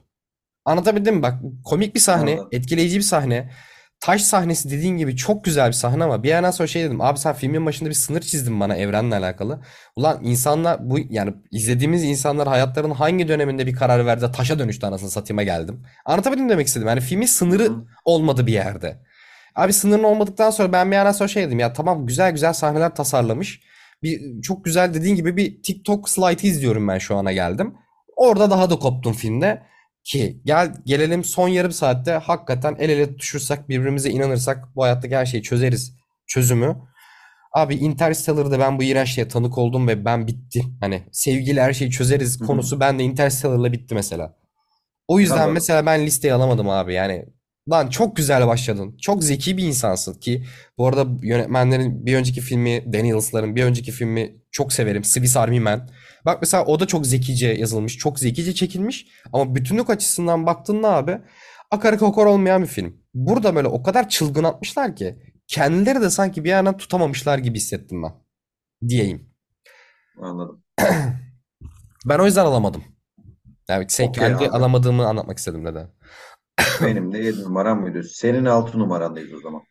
Anlatabildim 0.66 1.16
mi? 1.16 1.24
Bak 1.24 1.34
komik 1.66 1.96
bir 1.96 2.00
sahne, 2.00 2.32
anladım. 2.32 2.50
etkileyici 2.52 2.98
bir 2.98 3.04
sahne. 3.04 3.52
Taş 4.00 4.22
sahnesi 4.22 4.70
dediğin 4.72 4.98
gibi 4.98 5.16
çok 5.16 5.44
güzel 5.44 5.68
bir 5.68 5.74
sahne 5.74 6.04
ama 6.04 6.24
bir 6.24 6.28
yerden 6.30 6.52
sonra 6.52 6.68
şey 6.68 6.84
dedim. 6.84 7.02
Abi 7.02 7.20
sen 7.20 7.34
filmin 7.34 7.66
başında 7.66 7.90
bir 7.90 7.94
sınır 7.96 8.22
çizdin 8.22 8.60
bana 8.60 8.76
evrenle 8.76 9.16
alakalı. 9.16 9.62
Ulan 9.96 10.20
insanlar 10.24 10.90
bu 10.90 11.00
yani 11.10 11.34
izlediğimiz 11.52 12.04
insanlar 12.04 12.48
hayatlarının 12.48 12.94
hangi 12.94 13.28
döneminde 13.28 13.68
bir 13.68 13.74
karar 13.76 14.06
verdi 14.06 14.22
de 14.22 14.32
taşa 14.32 14.60
dönüştü 14.60 14.86
anasını 14.86 15.10
satayım'a 15.10 15.44
geldim. 15.44 15.84
Anlatabildim 16.06 16.46
mi 16.46 16.52
demek 16.52 16.68
istedim. 16.68 16.88
Yani 16.88 17.02
filmin 17.02 17.26
sınırı 17.26 17.64
hı, 17.64 17.86
olmadı 18.06 18.48
bir 18.48 18.54
yerde. 18.54 18.98
Abi 19.56 19.74
sınırın 19.74 20.04
olmadıktan 20.04 20.50
sonra 20.50 20.72
ben 20.72 20.92
bir 20.92 20.96
yerden 20.96 21.12
sonra 21.12 21.28
şey 21.30 21.48
dedim 21.48 21.60
ya 21.60 21.74
tamam 21.74 22.06
güzel 22.06 22.32
güzel 22.32 22.54
sahneler 22.54 22.96
tasarlamış. 22.96 23.62
Bir 24.04 24.42
çok 24.42 24.66
güzel 24.66 24.94
dediğin 24.94 25.16
gibi 25.16 25.38
bir 25.38 25.64
TikTok 25.64 26.10
slide'ı 26.10 26.48
izliyorum 26.48 26.88
ben 26.88 26.98
şu 26.98 27.16
ana 27.16 27.32
geldim. 27.32 27.74
Orada 28.18 28.50
daha 28.50 28.70
da 28.70 28.80
koptum 28.80 29.14
filmde. 29.14 29.64
Ki 30.04 30.42
gel 30.46 30.74
gelelim 30.86 31.24
son 31.24 31.48
yarım 31.48 31.72
saatte 31.72 32.12
hakikaten 32.12 32.76
el 32.80 32.90
ele 32.90 33.08
tutuşursak 33.08 33.70
birbirimize 33.70 34.10
inanırsak 34.10 34.76
bu 34.76 34.84
hayattaki 34.84 35.16
her 35.16 35.26
şeyi 35.26 35.44
çözeriz 35.44 35.98
çözümü. 36.28 36.78
Abi 37.54 37.76
Interstellar'da 37.76 38.60
ben 38.60 38.80
bu 38.80 38.84
iğrençliğe 38.84 39.28
tanık 39.28 39.58
oldum 39.58 39.88
ve 39.88 40.06
ben 40.06 40.28
bitti. 40.28 40.64
Hani 40.80 41.04
sevgiyle 41.12 41.62
her 41.62 41.74
şeyi 41.74 41.92
çözeriz 41.92 42.40
hı 42.40 42.44
hı. 42.44 42.48
konusu 42.48 42.80
bende 42.80 43.04
Interstellar'la 43.04 43.72
bitti 43.72 43.96
mesela. 43.96 44.36
O 45.08 45.20
yüzden 45.20 45.38
Tamam. 45.38 45.54
mesela 45.54 45.86
ben 45.86 46.06
listeye 46.06 46.34
alamadım 46.34 46.70
abi 46.70 46.94
yani. 46.94 47.26
Lan 47.70 47.90
çok 47.90 48.16
güzel 48.16 48.48
başladın. 48.48 48.98
Çok 49.02 49.24
zeki 49.24 49.58
bir 49.58 49.64
insansın 49.64 50.14
ki 50.14 50.44
bu 50.78 50.88
arada 50.88 51.06
yönetmenlerin 51.22 52.06
bir 52.06 52.16
önceki 52.16 52.42
filmi 52.42 52.94
Daniels'ların 52.94 53.56
bir 53.56 53.64
önceki 53.64 53.92
filmi 53.92 54.36
çok 54.52 54.74
severim. 54.74 55.04
Swiss 55.04 55.38
Army 55.38 55.60
Man. 55.60 55.90
Bak 56.28 56.38
mesela 56.42 56.66
o 56.66 56.80
da 56.80 56.86
çok 56.88 57.08
zekice 57.08 57.48
yazılmış. 57.48 57.98
Çok 57.98 58.20
zekice 58.20 58.54
çekilmiş. 58.54 59.08
Ama 59.34 59.56
bütünlük 59.56 59.90
açısından 59.90 60.46
baktığında 60.46 60.94
abi 60.94 61.22
akarı 61.72 61.98
kokor 61.98 62.26
olmayan 62.26 62.62
bir 62.62 62.68
film. 62.68 63.02
Burada 63.14 63.56
böyle 63.56 63.68
o 63.68 63.84
kadar 63.84 64.10
çılgın 64.10 64.44
atmışlar 64.44 64.96
ki. 64.96 65.16
kendileri 65.48 66.02
de 66.02 66.10
sanki 66.10 66.44
bir 66.44 66.50
yandan 66.50 66.78
tutamamışlar 66.78 67.38
gibi 67.38 67.58
hissettim 67.58 68.04
ben. 68.04 68.12
Diyeyim. 68.88 69.30
Anladım. 70.22 70.64
Ben 72.06 72.20
o 72.20 72.26
yüzden 72.26 72.46
alamadım. 72.46 72.84
Yani 73.70 73.86
sen 73.90 74.08
Okey 74.08 74.24
kendi 74.24 74.38
abi. 74.38 74.50
alamadığımı 74.50 75.08
anlatmak 75.08 75.38
istedim 75.38 75.64
neden. 75.64 75.90
Benim 76.82 77.14
de 77.14 77.18
7 77.18 77.42
numaram 77.42 77.82
mıydı? 77.82 78.04
Senin 78.04 78.46
6 78.46 78.80
numarandayız 78.80 79.34
o 79.34 79.40
zaman. 79.42 79.62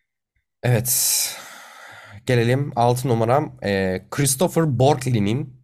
Evet. 0.63 1.31
Gelelim 2.27 2.73
6 2.77 3.09
numaram. 3.09 3.59
Ee, 3.65 4.07
Christopher 4.11 4.79
Borkley'nin 4.79 5.56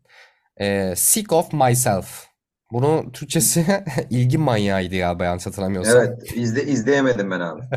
e, 0.63 0.95
Sick 0.97 1.33
of 1.33 1.53
Myself. 1.53 2.27
Bunun 2.73 3.11
Türkçesi 3.11 3.85
ilgi 4.11 4.39
manyağıydı 4.39 4.95
ya 4.95 5.17
yanlış 5.21 5.47
hatırlamıyorsam. 5.47 5.97
Evet, 5.97 6.37
izle, 6.37 6.65
izleyemedim 6.65 7.31
ben 7.31 7.41
abi. 7.41 7.63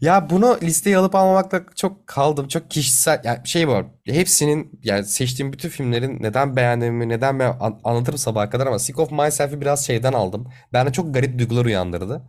Ya 0.00 0.30
bunu 0.30 0.58
listeye 0.62 0.96
alıp 0.96 1.14
almamakla 1.14 1.60
çok 1.76 2.06
kaldım. 2.06 2.48
Çok 2.48 2.70
kişisel 2.70 3.20
yani 3.24 3.38
şey 3.48 3.68
var. 3.68 3.86
Hepsinin 4.06 4.80
yani 4.82 5.04
seçtiğim 5.04 5.52
bütün 5.52 5.68
filmlerin 5.68 6.22
neden 6.22 6.56
beğendiğimi, 6.56 7.08
neden 7.08 7.38
ben 7.38 7.56
an- 7.60 7.80
anlatırım 7.84 8.18
sabaha 8.18 8.50
kadar 8.50 8.66
ama 8.66 8.78
Sick 8.78 8.98
of 8.98 9.12
Myself'i 9.12 9.60
biraz 9.60 9.86
şeyden 9.86 10.12
aldım. 10.12 10.48
Bende 10.72 10.92
çok 10.92 11.14
garip 11.14 11.38
duygular 11.38 11.64
uyandırdı. 11.64 12.22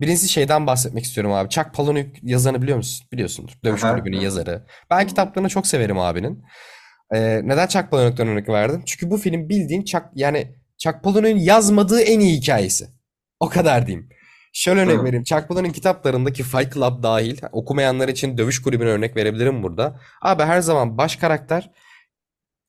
Birincisi 0.00 0.28
şeyden 0.28 0.66
bahsetmek 0.66 1.04
istiyorum 1.04 1.32
abi. 1.32 1.48
Chuck 1.48 1.74
Palahniuk 1.74 2.22
yazarını 2.22 2.62
biliyor 2.62 2.76
musun? 2.76 3.06
Biliyorsundur. 3.12 3.52
Dövüş 3.64 3.84
Aha. 3.84 3.94
Kulübü'nün 3.94 4.20
yazarı. 4.20 4.66
Ben 4.90 5.06
kitaplarını 5.06 5.48
çok 5.48 5.66
severim 5.66 5.98
abinin. 5.98 6.44
Ee, 7.14 7.40
neden 7.44 7.66
Chuck 7.66 7.90
Palahniuk'tan 7.90 8.28
örnek 8.28 8.48
verdim? 8.48 8.82
Çünkü 8.86 9.10
bu 9.10 9.16
film 9.16 9.48
bildiğin 9.48 9.84
Chuck 9.84 10.04
yani 10.14 10.54
Chuck 10.78 11.02
Palahniuk'un 11.02 11.38
yazmadığı 11.38 12.00
en 12.00 12.20
iyi 12.20 12.36
hikayesi. 12.36 12.88
O 13.40 13.48
kadar 13.48 13.86
diyeyim. 13.86 14.08
Şöyle 14.52 14.80
örnek 14.80 14.98
Hı. 14.98 15.04
vereyim. 15.04 15.24
Chuck 15.24 15.48
Palahniuk'un 15.48 15.72
kitaplarındaki 15.72 16.42
Fight 16.42 16.74
Club 16.74 17.02
dahil 17.02 17.38
okumayanlar 17.52 18.08
için 18.08 18.38
Dövüş 18.38 18.62
Kulübü'ne 18.62 18.88
örnek 18.88 19.16
verebilirim 19.16 19.62
burada. 19.62 20.00
Abi 20.22 20.42
her 20.42 20.60
zaman 20.60 20.98
baş 20.98 21.16
karakter 21.16 21.70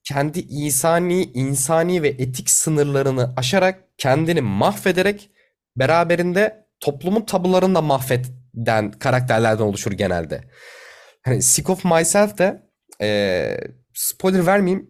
kendi 0.04 0.40
insani, 0.40 1.24
insani 1.24 2.02
ve 2.04 2.08
etik 2.08 2.50
sınırlarını 2.50 3.34
aşarak 3.38 3.84
kendini 3.98 4.42
mahvederek 4.42 5.32
beraberinde 5.76 6.66
toplumun 6.80 7.22
tabularını 7.22 7.76
da 7.76 7.82
mahveden 7.82 8.92
karakterlerden 8.92 9.64
oluşur 9.64 9.92
genelde. 9.92 10.42
Hani 11.26 11.42
Sick 11.42 11.70
of 11.70 11.86
Myself 11.86 12.38
de 12.38 12.64
eee, 13.02 13.60
spoiler 13.94 14.46
vermeyeyim. 14.46 14.90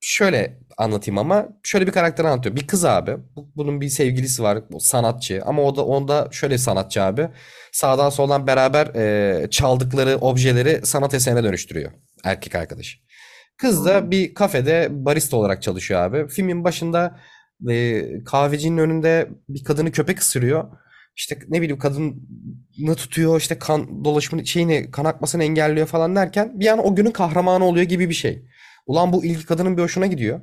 Şöyle 0.00 0.58
anlatayım 0.78 1.18
ama 1.18 1.48
şöyle 1.62 1.86
bir 1.86 1.92
karakter 1.92 2.24
anlatıyor. 2.24 2.56
Bir 2.56 2.66
kız 2.66 2.84
abi. 2.84 3.16
Bu- 3.36 3.50
Bunun 3.56 3.80
bir 3.80 3.88
sevgilisi 3.88 4.42
var. 4.42 4.58
o 4.72 4.78
sanatçı. 4.78 5.42
Ama 5.46 5.62
o 5.62 5.76
da 5.76 5.84
onda 5.86 6.28
şöyle 6.32 6.54
bir 6.54 6.58
sanatçı 6.58 7.02
abi. 7.02 7.28
Sağdan 7.72 8.10
soldan 8.10 8.46
beraber 8.46 8.86
eee, 8.94 9.50
çaldıkları 9.50 10.16
objeleri 10.16 10.86
sanat 10.86 11.14
eserine 11.14 11.44
dönüştürüyor. 11.44 11.92
Erkek 12.24 12.54
arkadaş. 12.54 13.00
Kız 13.56 13.84
da 13.86 13.96
Hı. 13.96 14.10
bir 14.10 14.34
kafede 14.34 14.88
barista 14.90 15.36
olarak 15.36 15.62
çalışıyor 15.62 16.00
abi. 16.00 16.28
Filmin 16.28 16.64
başında 16.64 17.20
e, 17.70 18.04
kahvecinin 18.24 18.78
önünde 18.78 19.28
bir 19.48 19.64
kadını 19.64 19.92
köpek 19.92 20.20
ısırıyor. 20.20 20.64
İşte 21.18 21.38
ne 21.48 21.62
bileyim 21.62 21.78
kadını 21.78 22.94
tutuyor 22.96 23.40
işte 23.40 23.58
kan 23.58 24.04
dolaşımını 24.04 24.46
şeyini 24.46 24.90
kan 24.90 25.04
akmasını 25.04 25.44
engelliyor 25.44 25.86
falan 25.86 26.16
derken 26.16 26.60
bir 26.60 26.66
an 26.66 26.86
o 26.86 26.94
günün 26.94 27.10
kahramanı 27.10 27.64
oluyor 27.64 27.86
gibi 27.86 28.08
bir 28.08 28.14
şey. 28.14 28.44
Ulan 28.86 29.12
bu 29.12 29.24
ilgi 29.24 29.46
kadının 29.46 29.76
bir 29.76 29.82
hoşuna 29.82 30.06
gidiyor. 30.06 30.40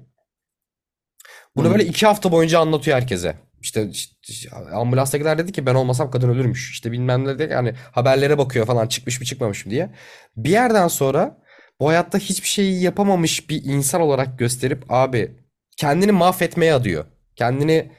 Bunu 1.55 1.67
Hı. 1.67 1.71
böyle 1.71 1.85
iki 1.85 2.05
hafta 2.05 2.31
boyunca 2.31 2.59
anlatıyor 2.59 2.97
herkese. 2.97 3.35
İşte, 3.61 3.89
işte 4.27 4.49
ambulanstakiler 4.55 5.37
dedi 5.37 5.51
ki 5.51 5.65
ben 5.65 5.75
olmasam 5.75 6.11
kadın 6.11 6.29
ölürmüş. 6.29 6.71
İşte 6.71 6.91
bilmem 6.91 7.25
ne 7.25 7.39
dedi 7.39 7.53
yani 7.53 7.73
haberlere 7.91 8.37
bakıyor 8.37 8.65
falan 8.65 8.87
çıkmış 8.87 9.19
mı 9.19 9.25
çıkmamış 9.25 9.65
mı 9.65 9.71
diye. 9.71 9.89
Bir 10.37 10.49
yerden 10.49 10.87
sonra 10.87 11.41
bu 11.79 11.89
hayatta 11.89 12.17
hiçbir 12.17 12.47
şeyi 12.47 12.81
yapamamış 12.83 13.49
bir 13.49 13.63
insan 13.63 14.01
olarak 14.01 14.39
gösterip 14.39 14.85
abi 14.89 15.31
kendini 15.77 16.11
mahvetmeye 16.11 16.73
adıyor. 16.73 17.05
Kendini 17.35 17.91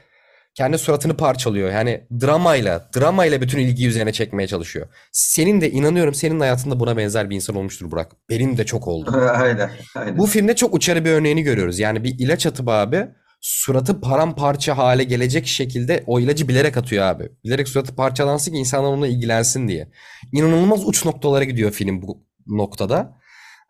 kendi 0.57 0.77
suratını 0.77 1.17
parçalıyor. 1.17 1.71
Yani 1.71 2.07
dramayla, 2.21 2.89
dramayla 2.95 3.41
bütün 3.41 3.59
ilgiyi 3.59 3.87
üzerine 3.87 4.13
çekmeye 4.13 4.47
çalışıyor. 4.47 4.87
Senin 5.11 5.61
de 5.61 5.71
inanıyorum 5.71 6.13
senin 6.13 6.39
hayatında 6.39 6.79
buna 6.79 6.97
benzer 6.97 7.29
bir 7.29 7.35
insan 7.35 7.55
olmuştur 7.55 7.91
Burak. 7.91 8.11
Benim 8.29 8.57
de 8.57 8.65
çok 8.65 8.87
oldu. 8.87 9.11
Aynen, 9.33 9.71
aynen. 9.95 10.17
Bu 10.17 10.25
filmde 10.25 10.55
çok 10.55 10.73
uçarı 10.73 11.05
bir 11.05 11.09
örneğini 11.09 11.43
görüyoruz. 11.43 11.79
Yani 11.79 12.03
bir 12.03 12.19
ilaç 12.19 12.45
atıp 12.45 12.69
abi 12.69 13.07
suratı 13.41 14.01
paramparça 14.01 14.77
hale 14.77 15.03
gelecek 15.03 15.47
şekilde 15.47 16.03
o 16.07 16.19
ilacı 16.19 16.47
bilerek 16.47 16.77
atıyor 16.77 17.05
abi. 17.05 17.29
Bilerek 17.43 17.67
suratı 17.67 17.95
parçalansın 17.95 18.51
ki 18.51 18.57
insanlar 18.57 18.89
onunla 18.89 19.07
ilgilensin 19.07 19.67
diye. 19.67 19.87
İnanılmaz 20.33 20.87
uç 20.87 21.05
noktalara 21.05 21.43
gidiyor 21.43 21.71
film 21.71 22.01
bu 22.01 22.23
noktada. 22.47 23.17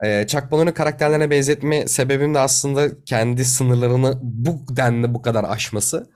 Ee, 0.05 0.25
Palahniuk 0.51 0.75
karakterlerine 0.75 1.29
benzetme 1.29 1.87
sebebim 1.87 2.33
de 2.33 2.39
aslında 2.39 3.03
kendi 3.05 3.45
sınırlarını 3.45 4.19
bu 4.21 4.75
denli 4.75 5.13
bu 5.13 5.21
kadar 5.21 5.43
aşması. 5.43 6.09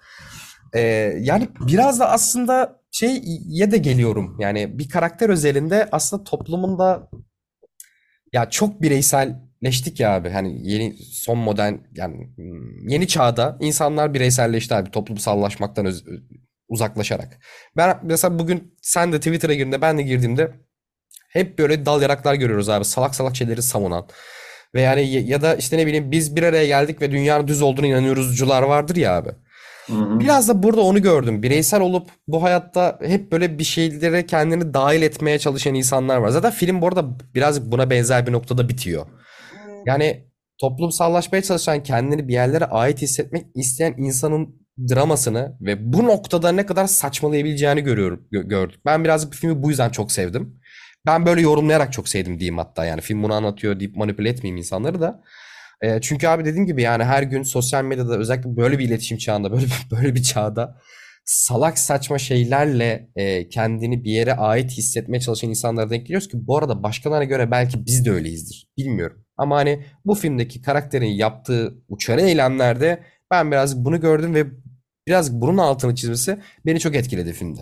Ee, 0.75 0.79
yani 1.21 1.49
biraz 1.67 1.99
da 1.99 2.09
aslında 2.09 2.81
şeye 2.91 3.71
de 3.71 3.77
geliyorum. 3.77 4.37
Yani 4.39 4.79
bir 4.79 4.89
karakter 4.89 5.29
özelinde 5.29 5.89
aslında 5.91 6.23
toplumun 6.23 6.79
da 6.79 7.09
ya 8.33 8.49
çok 8.49 8.81
bireyselleştik 8.81 9.99
ya 9.99 10.15
abi. 10.15 10.29
Hani 10.29 10.69
yeni 10.69 10.93
son 10.97 11.37
modern 11.37 11.73
yani 11.95 12.29
yeni 12.87 13.07
çağda 13.07 13.57
insanlar 13.59 14.13
bireyselleşti 14.13 14.75
abi 14.75 14.91
toplumsallaşmaktan 14.91 15.85
öz- 15.85 16.05
uzaklaşarak. 16.67 17.39
Ben 17.77 17.99
mesela 18.03 18.39
bugün 18.39 18.75
sen 18.81 19.11
de 19.13 19.17
Twitter'a 19.17 19.53
girdiğinde 19.53 19.81
ben 19.81 19.97
de 19.97 20.01
girdiğimde 20.03 20.51
hep 21.29 21.59
böyle 21.59 21.85
dal 21.85 22.01
yaraklar 22.01 22.35
görüyoruz 22.35 22.69
abi. 22.69 22.85
Salak 22.85 23.15
salak 23.15 23.35
şeyleri 23.35 23.61
savunan. 23.61 24.07
Ve 24.75 24.81
yani 24.81 25.07
ya 25.11 25.21
ya 25.21 25.41
da 25.41 25.55
işte 25.55 25.77
ne 25.77 25.87
bileyim 25.87 26.11
biz 26.11 26.35
bir 26.35 26.43
araya 26.43 26.65
geldik 26.67 27.01
ve 27.01 27.11
dünyanın 27.11 27.47
düz 27.47 27.61
olduğunu 27.61 27.85
inanıyoruzcular 27.85 28.63
vardır 28.63 28.95
ya 28.95 29.17
abi. 29.17 29.29
Hı 29.91 29.95
hı. 29.95 30.19
Biraz 30.19 30.49
da 30.49 30.63
burada 30.63 30.81
onu 30.81 31.01
gördüm. 31.01 31.43
Bireysel 31.43 31.81
olup 31.81 32.09
bu 32.27 32.43
hayatta 32.43 32.99
hep 33.03 33.31
böyle 33.31 33.59
bir 33.59 33.63
şeylere 33.63 34.25
kendini 34.25 34.73
dahil 34.73 35.01
etmeye 35.01 35.39
çalışan 35.39 35.73
insanlar 35.75 36.17
var. 36.17 36.29
Zaten 36.29 36.51
film 36.51 36.81
bu 36.81 36.87
arada 36.87 37.05
biraz 37.35 37.71
buna 37.71 37.89
benzer 37.89 38.27
bir 38.27 38.31
noktada 38.31 38.69
bitiyor. 38.69 39.05
Yani 39.85 40.25
toplumsallaşmaya 40.59 41.41
çalışan, 41.41 41.83
kendini 41.83 42.27
bir 42.27 42.33
yerlere 42.33 42.65
ait 42.65 43.01
hissetmek 43.01 43.45
isteyen 43.55 43.93
insanın 43.97 44.61
dramasını 44.89 45.57
ve 45.61 45.93
bu 45.93 46.03
noktada 46.07 46.51
ne 46.51 46.65
kadar 46.65 46.87
saçmalayabileceğini 46.87 47.81
görüyorum, 47.81 48.27
gö- 48.31 48.47
gördük. 48.47 48.79
Ben 48.85 49.03
birazcık 49.03 49.31
bu 49.31 49.35
filmi 49.35 49.63
bu 49.63 49.69
yüzden 49.69 49.89
çok 49.89 50.11
sevdim. 50.11 50.59
Ben 51.05 51.25
böyle 51.25 51.41
yorumlayarak 51.41 51.93
çok 51.93 52.09
sevdim 52.09 52.39
diyeyim 52.39 52.57
hatta. 52.57 52.85
Yani 52.85 53.01
film 53.01 53.23
bunu 53.23 53.33
anlatıyor 53.33 53.79
deyip 53.79 53.95
manipüle 53.95 54.29
etmeyeyim 54.29 54.57
insanları 54.57 55.01
da. 55.01 55.23
E, 55.81 56.01
çünkü 56.01 56.27
abi 56.27 56.45
dediğim 56.45 56.65
gibi 56.65 56.81
yani 56.81 57.03
her 57.03 57.23
gün 57.23 57.43
sosyal 57.43 57.83
medyada 57.83 58.17
özellikle 58.17 58.57
böyle 58.57 58.79
bir 58.79 58.85
iletişim 58.85 59.17
çağında, 59.17 59.51
böyle 59.51 59.65
bir, 59.65 59.87
böyle 59.91 60.15
bir 60.15 60.23
çağda 60.23 60.77
salak 61.25 61.79
saçma 61.79 62.17
şeylerle 62.17 63.09
e, 63.15 63.49
kendini 63.49 64.03
bir 64.03 64.11
yere 64.11 64.33
ait 64.33 64.71
hissetmeye 64.71 65.19
çalışan 65.19 65.49
insanlara 65.49 65.89
denk 65.89 66.01
geliyoruz 66.05 66.27
ki 66.27 66.47
bu 66.47 66.57
arada 66.57 66.83
başkalarına 66.83 67.23
göre 67.23 67.51
belki 67.51 67.85
biz 67.85 68.05
de 68.05 68.11
öyleyizdir. 68.11 68.67
Bilmiyorum. 68.77 69.25
Ama 69.37 69.55
hani 69.55 69.85
bu 70.05 70.15
filmdeki 70.15 70.61
karakterin 70.61 71.05
yaptığı 71.05 71.75
uçarı 71.89 72.21
eylemlerde 72.21 73.03
ben 73.31 73.51
biraz 73.51 73.85
bunu 73.85 74.01
gördüm 74.01 74.35
ve 74.35 74.45
biraz 75.07 75.41
bunun 75.41 75.57
altını 75.57 75.95
çizmesi 75.95 76.39
beni 76.65 76.79
çok 76.79 76.95
etkiledi 76.95 77.33
filmde. 77.33 77.61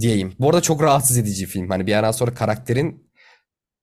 Diyeyim. 0.00 0.32
Bu 0.40 0.48
arada 0.48 0.60
çok 0.60 0.82
rahatsız 0.82 1.18
edici 1.18 1.46
film. 1.46 1.70
Hani 1.70 1.86
bir 1.86 1.90
yerden 1.90 2.10
sonra 2.10 2.34
karakterin 2.34 3.11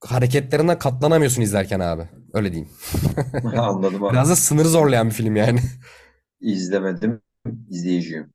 hareketlerine 0.06 0.78
katlanamıyorsun 0.78 1.42
izlerken 1.42 1.80
abi. 1.80 2.10
Öyle 2.34 2.52
diyeyim. 2.54 2.70
Anladım 3.58 4.04
abi. 4.04 4.14
Biraz 4.14 4.30
da 4.30 4.36
sınırı 4.36 4.68
zorlayan 4.70 5.08
bir 5.10 5.14
film 5.14 5.36
yani. 5.36 5.60
İzlemedim. 6.42 7.22
İzleyeceğim. 7.70 8.34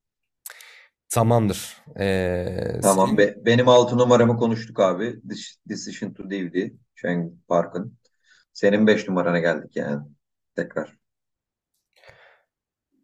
Tamamdır. 1.09 1.77
Ee, 2.01 2.81
Tamam. 2.83 3.19
Be- 3.19 3.37
benim 3.47 3.69
6 3.69 3.99
numaramı 3.99 4.37
konuştuk 4.37 4.81
abi. 4.81 5.21
Decision 5.69 6.13
to 6.13 6.31
Leave'di. 6.31 6.77
Park'ın. 7.49 7.99
Senin 8.53 8.87
5 8.87 9.09
numarana 9.09 9.39
geldik 9.39 9.77
yani. 9.77 10.03
Tekrar. 10.57 10.97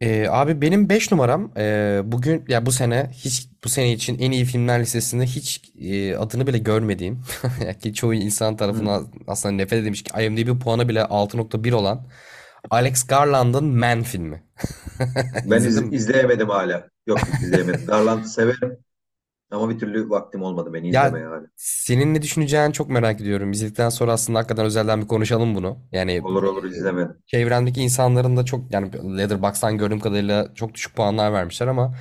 Ee, 0.00 0.26
abi 0.28 0.60
benim 0.62 0.88
5 0.88 1.12
numaram 1.12 1.52
e, 1.56 2.00
bugün 2.04 2.44
ya 2.48 2.66
bu 2.66 2.72
sene 2.72 3.10
hiç 3.14 3.48
bu 3.64 3.68
sene 3.68 3.92
için 3.92 4.18
en 4.18 4.30
iyi 4.30 4.44
filmler 4.44 4.80
listesinde 4.80 5.26
hiç 5.26 5.62
e, 5.80 6.16
adını 6.16 6.46
bile 6.46 6.58
görmediğim 6.58 7.22
ki 7.82 7.94
çoğu 7.94 8.14
insan 8.14 8.56
tarafından 8.56 9.12
aslında 9.26 9.54
nefret 9.54 9.80
edilmiş 9.82 10.02
ki 10.02 10.22
IMDb 10.22 10.60
puanı 10.60 10.88
bile 10.88 11.02
6.1 11.04 11.72
olan 11.72 12.06
Alex 12.70 13.06
Garland'ın 13.06 13.64
Man 13.64 14.02
filmi. 14.02 14.42
Ben 15.44 15.64
iz- 15.64 15.82
İzledin 15.82 15.84
mi? 15.86 15.94
izleyemedim 15.94 16.48
hala. 16.48 16.88
Yok 17.06 17.28
izleyemedim. 17.38 17.84
Garland'ı 17.86 18.28
severim. 18.28 18.78
Ama 19.50 19.70
bir 19.70 19.78
türlü 19.78 20.10
vaktim 20.10 20.42
olmadı 20.42 20.72
beni 20.72 20.88
Ya 20.90 20.90
izlemeye 20.90 21.26
hala. 21.26 21.46
senin 21.56 22.14
ne 22.14 22.22
düşüneceğini 22.22 22.72
çok 22.72 22.88
merak 22.90 23.20
ediyorum. 23.20 23.52
İzledikten 23.52 23.88
sonra 23.88 24.12
aslında 24.12 24.38
hakikaten 24.38 24.64
özelden 24.64 25.02
bir 25.02 25.08
konuşalım 25.08 25.54
bunu. 25.54 25.78
Yani 25.92 26.22
Olur 26.22 26.42
olur 26.42 26.64
izlemedim. 26.64 27.22
çevremdeki 27.26 27.80
insanların 27.82 28.36
da 28.36 28.44
çok 28.44 28.72
yani 28.72 29.18
Letterboxd'dan 29.18 29.78
gördüğüm 29.78 30.00
kadarıyla 30.00 30.54
çok 30.54 30.74
düşük 30.74 30.96
puanlar 30.96 31.32
vermişler 31.32 31.66
ama 31.66 31.94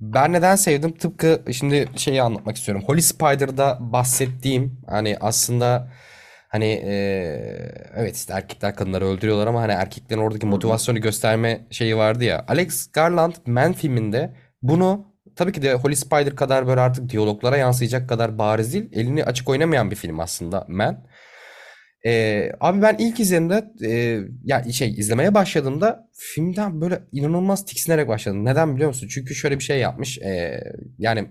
Ben 0.00 0.32
neden 0.32 0.56
sevdim? 0.56 0.92
Tıpkı 0.98 1.42
şimdi 1.52 1.88
şeyi 1.96 2.22
anlatmak 2.22 2.56
istiyorum. 2.56 2.84
Holy 2.86 3.02
Spider'da 3.02 3.78
bahsettiğim 3.80 4.80
hani 4.88 5.16
aslında 5.20 5.92
hani 6.48 6.66
eee, 6.66 7.74
evet 7.96 8.16
işte 8.16 8.32
erkekler 8.34 8.76
kadınları 8.76 9.06
öldürüyorlar 9.06 9.46
ama 9.46 9.62
hani 9.62 9.72
erkeklerin 9.72 10.20
oradaki 10.20 10.46
Hı 10.48 10.50
hı. 10.50 10.50
motivasyonu 10.50 11.00
gösterme 11.00 11.66
şeyi 11.70 11.96
vardı 11.96 12.24
ya. 12.24 12.44
Alex 12.48 12.92
Garland 12.92 13.34
Man 13.46 13.72
filminde 13.72 14.34
bunu 14.62 15.06
tabii 15.36 15.52
ki 15.52 15.62
de 15.62 15.74
Holy 15.74 15.96
Spider 15.96 16.36
kadar 16.36 16.66
böyle 16.66 16.80
artık 16.80 17.08
diyaloglara 17.10 17.56
yansıyacak 17.56 18.08
kadar 18.08 18.38
bariz 18.38 18.74
değil. 18.74 18.88
Elini 18.92 19.24
açık 19.24 19.48
oynamayan 19.48 19.90
bir 19.90 19.96
film 19.96 20.20
aslında 20.20 20.64
Man. 20.68 21.06
Ee, 22.06 22.52
abi 22.60 22.82
ben 22.82 22.96
ilk 22.98 23.20
izlediğimde 23.20 23.64
e, 23.84 24.20
ya 24.44 24.72
şey 24.72 24.90
izlemeye 24.90 25.34
başladığımda 25.34 26.10
filmden 26.12 26.80
böyle 26.80 27.02
inanılmaz 27.12 27.64
tiksinerek 27.64 28.08
başladım. 28.08 28.44
Neden 28.44 28.74
biliyor 28.74 28.88
musun? 28.88 29.08
Çünkü 29.10 29.34
şöyle 29.34 29.58
bir 29.58 29.64
şey 29.64 29.78
yapmış. 29.78 30.18
Ee, 30.18 30.60
yani 30.98 31.30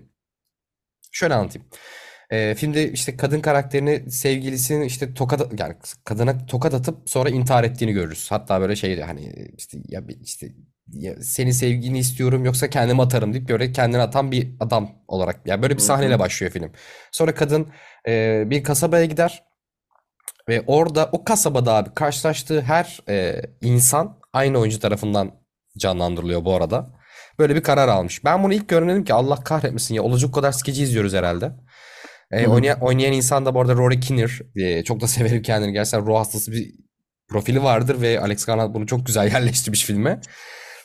şöyle 1.12 1.34
anlatayım. 1.34 1.68
Ee, 2.30 2.54
filmde 2.54 2.92
işte 2.92 3.16
kadın 3.16 3.40
karakterini 3.40 4.10
sevgilisinin 4.10 4.84
işte 4.84 5.14
tokat 5.14 5.60
yani 5.60 5.74
kadına 6.04 6.46
tokat 6.46 6.74
atıp 6.74 7.10
sonra 7.10 7.30
intihar 7.30 7.64
ettiğini 7.64 7.92
görürüz. 7.92 8.26
Hatta 8.30 8.60
böyle 8.60 8.76
şey 8.76 9.00
hani 9.00 9.52
işte 9.58 9.78
ya 9.88 10.02
işte 10.22 10.48
ya 10.92 11.22
senin 11.22 11.50
sevgini 11.50 11.98
istiyorum 11.98 12.44
yoksa 12.44 12.70
kendimi 12.70 13.02
atarım 13.02 13.32
deyip 13.32 13.48
böyle 13.48 13.72
kendini 13.72 14.02
atan 14.02 14.32
bir 14.32 14.56
adam 14.60 14.90
olarak 15.08 15.40
yani 15.46 15.62
böyle 15.62 15.74
bir 15.74 15.82
sahneyle 15.82 16.18
başlıyor 16.18 16.52
film. 16.52 16.72
Sonra 17.12 17.34
kadın 17.34 17.68
e, 18.08 18.44
bir 18.46 18.64
kasabaya 18.64 19.04
gider. 19.04 19.44
Ve 20.48 20.64
orada 20.66 21.08
o 21.12 21.24
kasabada 21.24 21.74
abi 21.74 21.94
karşılaştığı 21.94 22.60
her 22.60 23.00
e, 23.08 23.42
insan 23.60 24.18
aynı 24.32 24.58
oyuncu 24.58 24.80
tarafından 24.80 25.30
canlandırılıyor 25.78 26.44
bu 26.44 26.54
arada. 26.54 26.90
Böyle 27.38 27.54
bir 27.54 27.62
karar 27.62 27.88
almış. 27.88 28.24
Ben 28.24 28.42
bunu 28.42 28.54
ilk 28.54 28.68
gördüm 28.68 28.88
dedim 28.88 29.04
ki 29.04 29.14
Allah 29.14 29.36
kahretmesin 29.36 29.94
ya 29.94 30.02
olacak 30.02 30.34
kadar 30.34 30.52
skeci 30.52 30.82
izliyoruz 30.82 31.14
herhalde. 31.14 31.52
E, 32.30 32.46
oynayan, 32.46 32.80
oynayan 32.80 33.12
insan 33.12 33.46
da 33.46 33.54
bu 33.54 33.60
arada 33.60 33.74
Rory 33.74 34.00
Kinnear. 34.00 34.40
E, 34.56 34.84
çok 34.84 35.00
da 35.00 35.06
severim 35.08 35.42
kendini. 35.42 35.72
Gerçekten 35.72 36.06
ruh 36.06 36.16
hastası 36.16 36.52
bir 36.52 36.74
profili 37.28 37.62
vardır 37.62 38.00
ve 38.00 38.20
Alex 38.20 38.44
Garland 38.44 38.74
bunu 38.74 38.86
çok 38.86 39.06
güzel 39.06 39.24
yerleştirmiş 39.32 39.84
filme. 39.84 40.20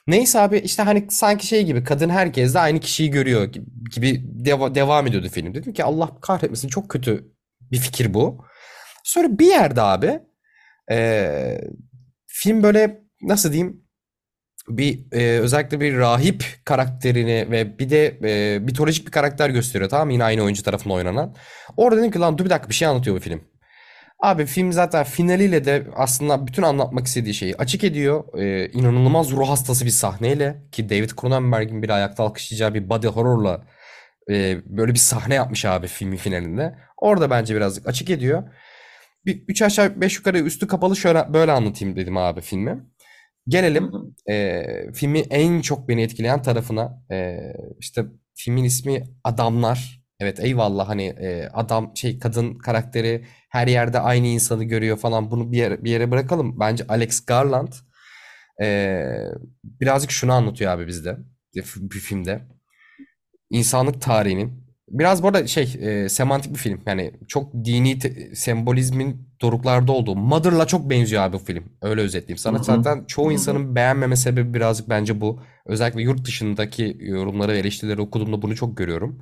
Neyse 0.09 0.39
abi 0.39 0.57
işte 0.57 0.83
hani 0.83 1.07
sanki 1.09 1.47
şey 1.47 1.63
gibi 1.65 1.83
kadın 1.83 2.09
herkes 2.09 2.53
de 2.53 2.59
aynı 2.59 2.79
kişiyi 2.79 3.09
görüyor 3.11 3.45
gibi, 3.91 4.23
deva- 4.43 4.75
devam 4.75 5.07
ediyordu 5.07 5.29
film. 5.29 5.53
Dedim 5.55 5.73
ki 5.73 5.83
Allah 5.83 6.19
kahretmesin 6.21 6.67
çok 6.67 6.89
kötü 6.89 7.31
bir 7.71 7.77
fikir 7.77 8.13
bu. 8.13 8.45
Sonra 9.03 9.39
bir 9.39 9.45
yerde 9.47 9.81
abi 9.81 10.19
eee, 10.91 11.61
film 12.27 12.63
böyle 12.63 13.01
nasıl 13.21 13.51
diyeyim 13.51 13.83
bir 14.69 15.05
eee, 15.13 15.39
özellikle 15.39 15.79
bir 15.79 15.97
rahip 15.97 16.45
karakterini 16.65 17.47
ve 17.51 17.79
bir 17.79 17.89
de 17.89 18.19
eee, 18.23 18.59
mitolojik 18.59 19.07
bir 19.07 19.11
karakter 19.11 19.49
gösteriyor 19.49 19.89
tamam 19.89 20.07
mı? 20.07 20.13
Yine 20.13 20.23
aynı 20.23 20.41
oyuncu 20.43 20.63
tarafından 20.63 20.97
oynanan. 20.97 21.35
Orada 21.77 21.99
dedim 22.01 22.11
ki 22.11 22.19
lan 22.19 22.37
dur 22.37 22.45
bir 22.45 22.49
dakika 22.49 22.69
bir 22.69 22.73
şey 22.75 22.87
anlatıyor 22.87 23.15
bu 23.15 23.19
film. 23.19 23.41
Abi 24.19 24.45
film 24.45 24.71
zaten 24.71 25.03
finaliyle 25.03 25.65
de 25.65 25.87
aslında 25.95 26.47
bütün 26.47 26.63
anlatmak 26.63 27.07
istediği 27.07 27.33
şeyi 27.33 27.55
açık 27.57 27.83
ediyor. 27.83 28.23
Eee 28.37 28.71
inanılmaz 28.73 29.31
ruh 29.31 29.49
hastası 29.49 29.85
bir 29.85 29.89
sahneyle 29.89 30.61
ki 30.71 30.89
David 30.89 31.09
Cronenberg'in 31.21 31.81
bile 31.83 31.93
ayakta 31.93 32.23
alkışlayacağı 32.23 32.73
bir 32.73 32.89
body 32.89 33.07
horror'la 33.07 33.61
eee, 34.29 34.61
böyle 34.65 34.93
bir 34.93 34.99
sahne 34.99 35.35
yapmış 35.35 35.65
abi 35.65 35.87
filmin 35.87 36.17
finalinde. 36.17 36.75
Orada 36.97 37.29
bence 37.29 37.55
birazcık 37.55 37.87
açık 37.87 38.09
ediyor. 38.09 38.43
Bir 39.25 39.43
üç 39.47 39.61
aşağı 39.61 40.01
beş 40.01 40.17
yukarı 40.17 40.39
üstü 40.39 40.67
kapalı 40.67 40.95
şöyle 40.95 41.33
böyle 41.33 41.51
anlatayım 41.51 41.95
dedim 41.95 42.17
abi 42.17 42.41
filmi. 42.41 42.83
Gelelim 43.47 43.91
eee 44.29 44.91
filmi 44.95 45.19
en 45.19 45.61
çok 45.61 45.89
beni 45.89 46.01
etkileyen 46.03 46.41
tarafına. 46.43 47.03
Eee, 47.11 47.55
işte 47.79 48.05
filmin 48.35 48.63
ismi 48.65 49.03
Adamlar. 49.23 49.98
Evet 50.19 50.39
eyvallah 50.39 50.89
hani 50.89 51.03
eee, 51.03 51.49
adam 51.53 51.91
şey 51.95 52.19
kadın 52.19 52.55
karakteri 52.57 53.25
her 53.49 53.67
yerde 53.67 53.99
aynı 53.99 54.27
insanı 54.27 54.63
görüyor 54.63 54.97
falan 54.97 55.31
bunu 55.31 55.51
bir 55.51 55.57
yere, 55.57 55.83
bir 55.83 55.91
yere 55.91 56.11
bırakalım. 56.11 56.59
Bence 56.59 56.85
Alex 56.87 57.25
Garland 57.25 57.73
eee, 58.61 59.25
birazcık 59.63 60.11
şunu 60.11 60.33
anlatıyor 60.33 60.71
abi 60.71 60.87
bizde 60.87 61.17
bir 61.55 61.99
filmde 61.99 62.41
insanlık 63.49 64.01
tarihinin 64.01 64.63
biraz 64.89 65.23
bu 65.23 65.27
arada 65.27 65.47
şey 65.47 65.75
e, 65.79 66.09
semantik 66.09 66.53
bir 66.53 66.57
film. 66.57 66.81
Yani 66.85 67.11
çok 67.27 67.53
dini 67.65 67.99
te- 67.99 68.35
sembolizmin 68.35 69.29
doruklarda 69.41 69.91
olduğu. 69.91 70.15
Mother'la 70.15 70.67
çok 70.67 70.89
benziyor 70.89 71.23
abi 71.23 71.33
bu 71.33 71.37
film. 71.39 71.63
Öyle 71.81 72.01
özetleyeyim 72.01 72.37
sana. 72.37 72.57
Zaten 72.63 73.05
çoğu 73.07 73.31
insanın 73.31 73.75
beğenmeme 73.75 74.15
sebebi 74.15 74.53
birazcık 74.53 74.89
bence 74.89 75.21
bu. 75.21 75.41
Özellikle 75.65 76.01
yurt 76.01 76.25
dışındaki 76.25 76.97
yorumları 76.99 77.51
ve 77.51 77.57
eleştirileri 77.59 78.01
okuduğumda 78.01 78.41
bunu 78.41 78.55
çok 78.55 78.77
görüyorum. 78.77 79.19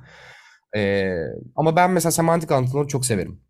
E, 0.76 1.12
ama 1.56 1.76
ben 1.76 1.90
mesela 1.90 2.12
semantik 2.12 2.50
anlatıları 2.50 2.88
çok 2.88 3.06
severim. 3.06 3.40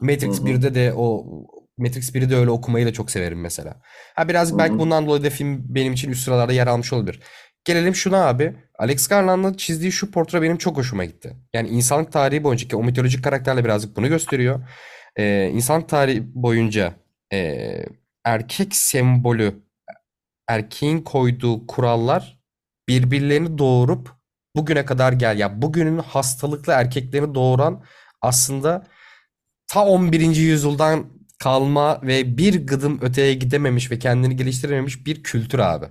Matrix 0.00 0.40
hı. 0.40 0.46
1'de 0.46 0.74
de 0.74 0.92
o 0.96 1.26
Matrix 1.78 2.14
1'i 2.14 2.30
de 2.30 2.36
öyle 2.36 2.50
okumayı 2.50 2.86
da 2.86 2.92
çok 2.92 3.10
severim 3.10 3.40
mesela. 3.40 3.80
Ha 4.14 4.28
birazcık 4.28 4.58
belki 4.58 4.78
bundan 4.78 5.06
dolayı 5.06 5.24
da 5.24 5.30
film 5.30 5.74
benim 5.74 5.92
için 5.92 6.10
üst 6.10 6.24
sıralarda 6.24 6.52
yer 6.52 6.66
almış 6.66 6.92
olabilir. 6.92 7.20
Gelelim 7.64 7.94
şuna 7.94 8.28
abi. 8.28 8.54
Alex 8.78 9.08
Garland'ın 9.08 9.54
çizdiği 9.54 9.92
şu 9.92 10.10
portre 10.10 10.42
benim 10.42 10.56
çok 10.56 10.76
hoşuma 10.76 11.04
gitti. 11.04 11.36
Yani 11.52 11.68
insanlık 11.68 12.12
tarihi 12.12 12.44
boyunca 12.44 12.68
ki 12.68 12.76
o 12.76 12.84
mitolojik 12.84 13.24
karakterle 13.24 13.64
birazcık 13.64 13.96
bunu 13.96 14.08
gösteriyor. 14.08 14.68
Ee, 15.16 15.50
insanlık 15.54 15.88
tarihi 15.88 16.22
boyunca 16.34 16.94
ee, 17.32 17.84
erkek 18.24 18.76
sembolü, 18.76 19.62
erkeğin 20.48 21.00
koyduğu 21.00 21.66
kurallar 21.66 22.40
birbirlerini 22.88 23.58
doğurup 23.58 24.21
bugüne 24.56 24.84
kadar 24.84 25.12
gel. 25.12 25.38
Ya 25.38 25.62
bugünün 25.62 25.98
hastalıklı 25.98 26.72
erkeklerini 26.72 27.34
doğuran 27.34 27.84
aslında 28.22 28.86
ta 29.68 29.84
11. 29.86 30.36
yüzyıldan 30.36 31.06
kalma 31.38 32.00
ve 32.02 32.38
bir 32.38 32.66
gıdım 32.66 32.98
öteye 33.02 33.34
gidememiş 33.34 33.90
ve 33.90 33.98
kendini 33.98 34.36
geliştirememiş 34.36 35.06
bir 35.06 35.22
kültür 35.22 35.58
abi. 35.58 35.86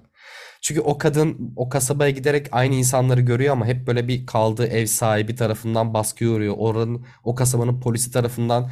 Çünkü 0.62 0.82
o 0.82 0.98
kadın 0.98 1.54
o 1.56 1.70
kasabaya 1.70 2.12
giderek 2.12 2.48
aynı 2.52 2.76
insanları 2.76 3.22
görüyor 3.22 3.54
ama 3.54 3.66
hep 3.66 3.88
böyle 3.88 4.08
bir 4.08 4.26
kaldığı 4.26 4.68
ev 4.68 4.86
sahibi 4.86 5.36
tarafından 5.36 5.94
baskıya 5.94 6.32
uğruyor. 6.32 6.56
Oranın 6.58 7.06
o 7.24 7.36
kasabanın 7.36 7.80
polisi 7.82 8.12
tarafından 8.12 8.72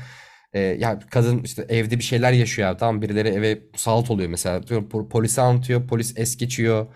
e, 0.53 0.59
ya 0.59 0.99
kadın 1.11 1.43
işte 1.43 1.65
evde 1.69 1.97
bir 1.97 2.03
şeyler 2.03 2.31
yaşıyor 2.31 2.69
abi 2.69 2.77
tamam 2.79 3.01
birileri 3.01 3.27
eve 3.27 3.61
musallat 3.73 4.11
oluyor 4.11 4.29
mesela. 4.29 4.67
Diyorum, 4.67 4.89
po- 4.91 5.09
polisi 5.09 5.41
anlatıyor, 5.41 5.87
polis 5.87 6.13
es 6.17 6.37
geçiyor. 6.37 6.87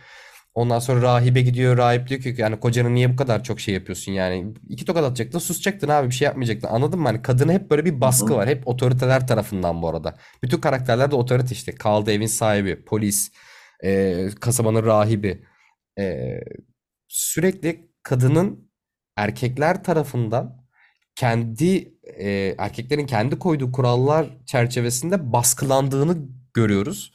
Ondan 0.53 0.79
sonra 0.79 1.01
rahibe 1.01 1.41
gidiyor. 1.41 1.77
Rahip 1.77 2.07
diyor 2.07 2.21
ki 2.21 2.35
yani 2.37 2.59
kocanı 2.59 2.93
niye 2.95 3.13
bu 3.13 3.15
kadar 3.15 3.43
çok 3.43 3.59
şey 3.59 3.73
yapıyorsun 3.73 4.11
yani. 4.11 4.53
iki 4.69 4.85
tokat 4.85 5.03
atacaktın 5.03 5.39
susacaktın 5.39 5.87
abi 5.89 6.09
bir 6.09 6.13
şey 6.13 6.25
yapmayacaktın. 6.25 6.67
Anladın 6.67 6.99
mı? 6.99 7.07
Hani 7.07 7.21
kadına 7.21 7.53
hep 7.53 7.69
böyle 7.71 7.85
bir 7.85 8.01
baskı 8.01 8.35
var. 8.35 8.47
Hep 8.47 8.67
otoriteler 8.67 9.27
tarafından 9.27 9.81
bu 9.81 9.89
arada. 9.89 10.15
Bütün 10.43 10.57
karakterler 10.61 11.11
de 11.11 11.15
otorite 11.15 11.55
işte. 11.55 11.75
Kaldı 11.75 12.11
evin 12.11 12.25
sahibi, 12.25 12.85
polis, 12.85 13.31
e, 13.83 14.27
kasabanın 14.39 14.85
rahibi. 14.85 15.45
E, 15.99 16.39
sürekli 17.07 17.89
kadının 18.03 18.71
erkekler 19.17 19.83
tarafından 19.83 20.63
kendi 21.15 21.93
e, 22.19 22.55
erkeklerin 22.57 23.05
kendi 23.05 23.39
koyduğu 23.39 23.71
kurallar 23.71 24.27
çerçevesinde 24.45 25.33
baskılandığını 25.33 26.17
görüyoruz. 26.53 27.11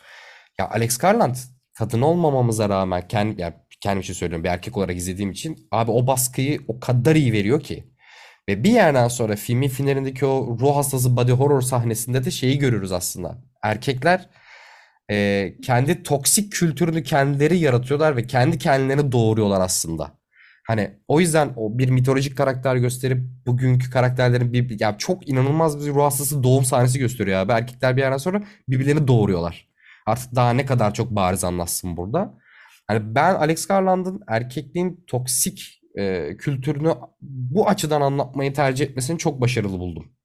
Ya 0.59 0.71
Alex 0.71 0.99
Garland 0.99 1.37
kadın 1.79 2.01
olmamamıza 2.01 2.69
rağmen 2.69 3.09
kendi 3.09 3.41
ya 3.41 3.55
kendim 3.81 4.01
için 4.01 4.15
söylüyorum 4.15 4.45
bir 4.45 4.49
erkek 4.49 4.77
olarak 4.77 4.97
izlediğim 4.97 5.31
için 5.31 5.69
abi 5.71 5.91
o 5.91 6.07
baskıyı 6.07 6.61
o 6.69 6.81
kadar 6.81 7.17
iyi 7.17 7.33
veriyor 7.33 7.61
ki. 7.61 7.85
Ve 8.49 8.65
bir 8.65 8.71
yerden 8.71 9.09
sonra 9.09 9.37
filmin 9.37 9.69
finalindeki 9.69 10.27
o 10.27 10.59
ruh 10.61 10.77
hastası 10.77 11.17
body 11.17 11.33
horror 11.33 11.61
sahnesinde 11.61 12.25
de 12.25 12.31
şeyi 12.31 12.59
görürüz 12.59 12.93
aslında. 12.93 13.39
Erkekler 13.63 14.29
e, 15.11 15.55
kendi 15.63 16.03
toksik 16.03 16.53
kültürünü 16.53 17.03
kendileri 17.03 17.59
yaratıyorlar 17.59 18.17
ve 18.17 18.27
kendi 18.27 18.59
kendilerini 18.59 19.13
doğuruyorlar 19.13 19.61
aslında. 19.61 20.19
Hani 20.67 20.91
o 21.09 21.21
yüzden 21.21 21.53
o 21.57 21.79
bir 21.79 21.89
mitolojik 21.89 22.37
karakter 22.37 22.77
gösterip 22.77 23.19
bugünkü 23.47 23.91
karakterlerin 23.91 24.53
bir 24.53 24.81
ya 24.81 24.99
çok 24.99 25.29
inanılmaz 25.29 25.87
bir 25.87 25.95
ruh 25.95 26.05
hastası 26.05 26.43
doğum 26.43 26.65
sahnesi 26.65 26.99
gösteriyor 26.99 27.39
abi. 27.39 27.53
Erkekler 27.53 27.97
bir 27.97 28.03
yerden 28.03 28.17
sonra 28.17 28.43
birbirlerini 28.69 29.09
doğuruyorlar. 29.09 29.68
Artık 30.09 30.35
daha 30.35 30.53
ne 30.53 30.67
kadar 30.67 30.95
çok 30.95 31.11
bariz 31.11 31.45
anlatsın 31.45 31.97
burada. 31.97 32.35
Hani 32.87 33.15
ben 33.15 33.35
Alex 33.35 33.67
Garland'ın 33.67 34.21
erkekliğin 34.29 35.05
toksik 35.07 35.83
e, 35.99 36.37
kültürünü 36.37 36.95
bu 37.21 37.69
açıdan 37.69 38.01
anlatmayı 38.01 38.55
tercih 38.55 38.87
etmesini 38.87 39.19
çok 39.19 39.41
başarılı 39.41 39.79
buldum 39.79 40.19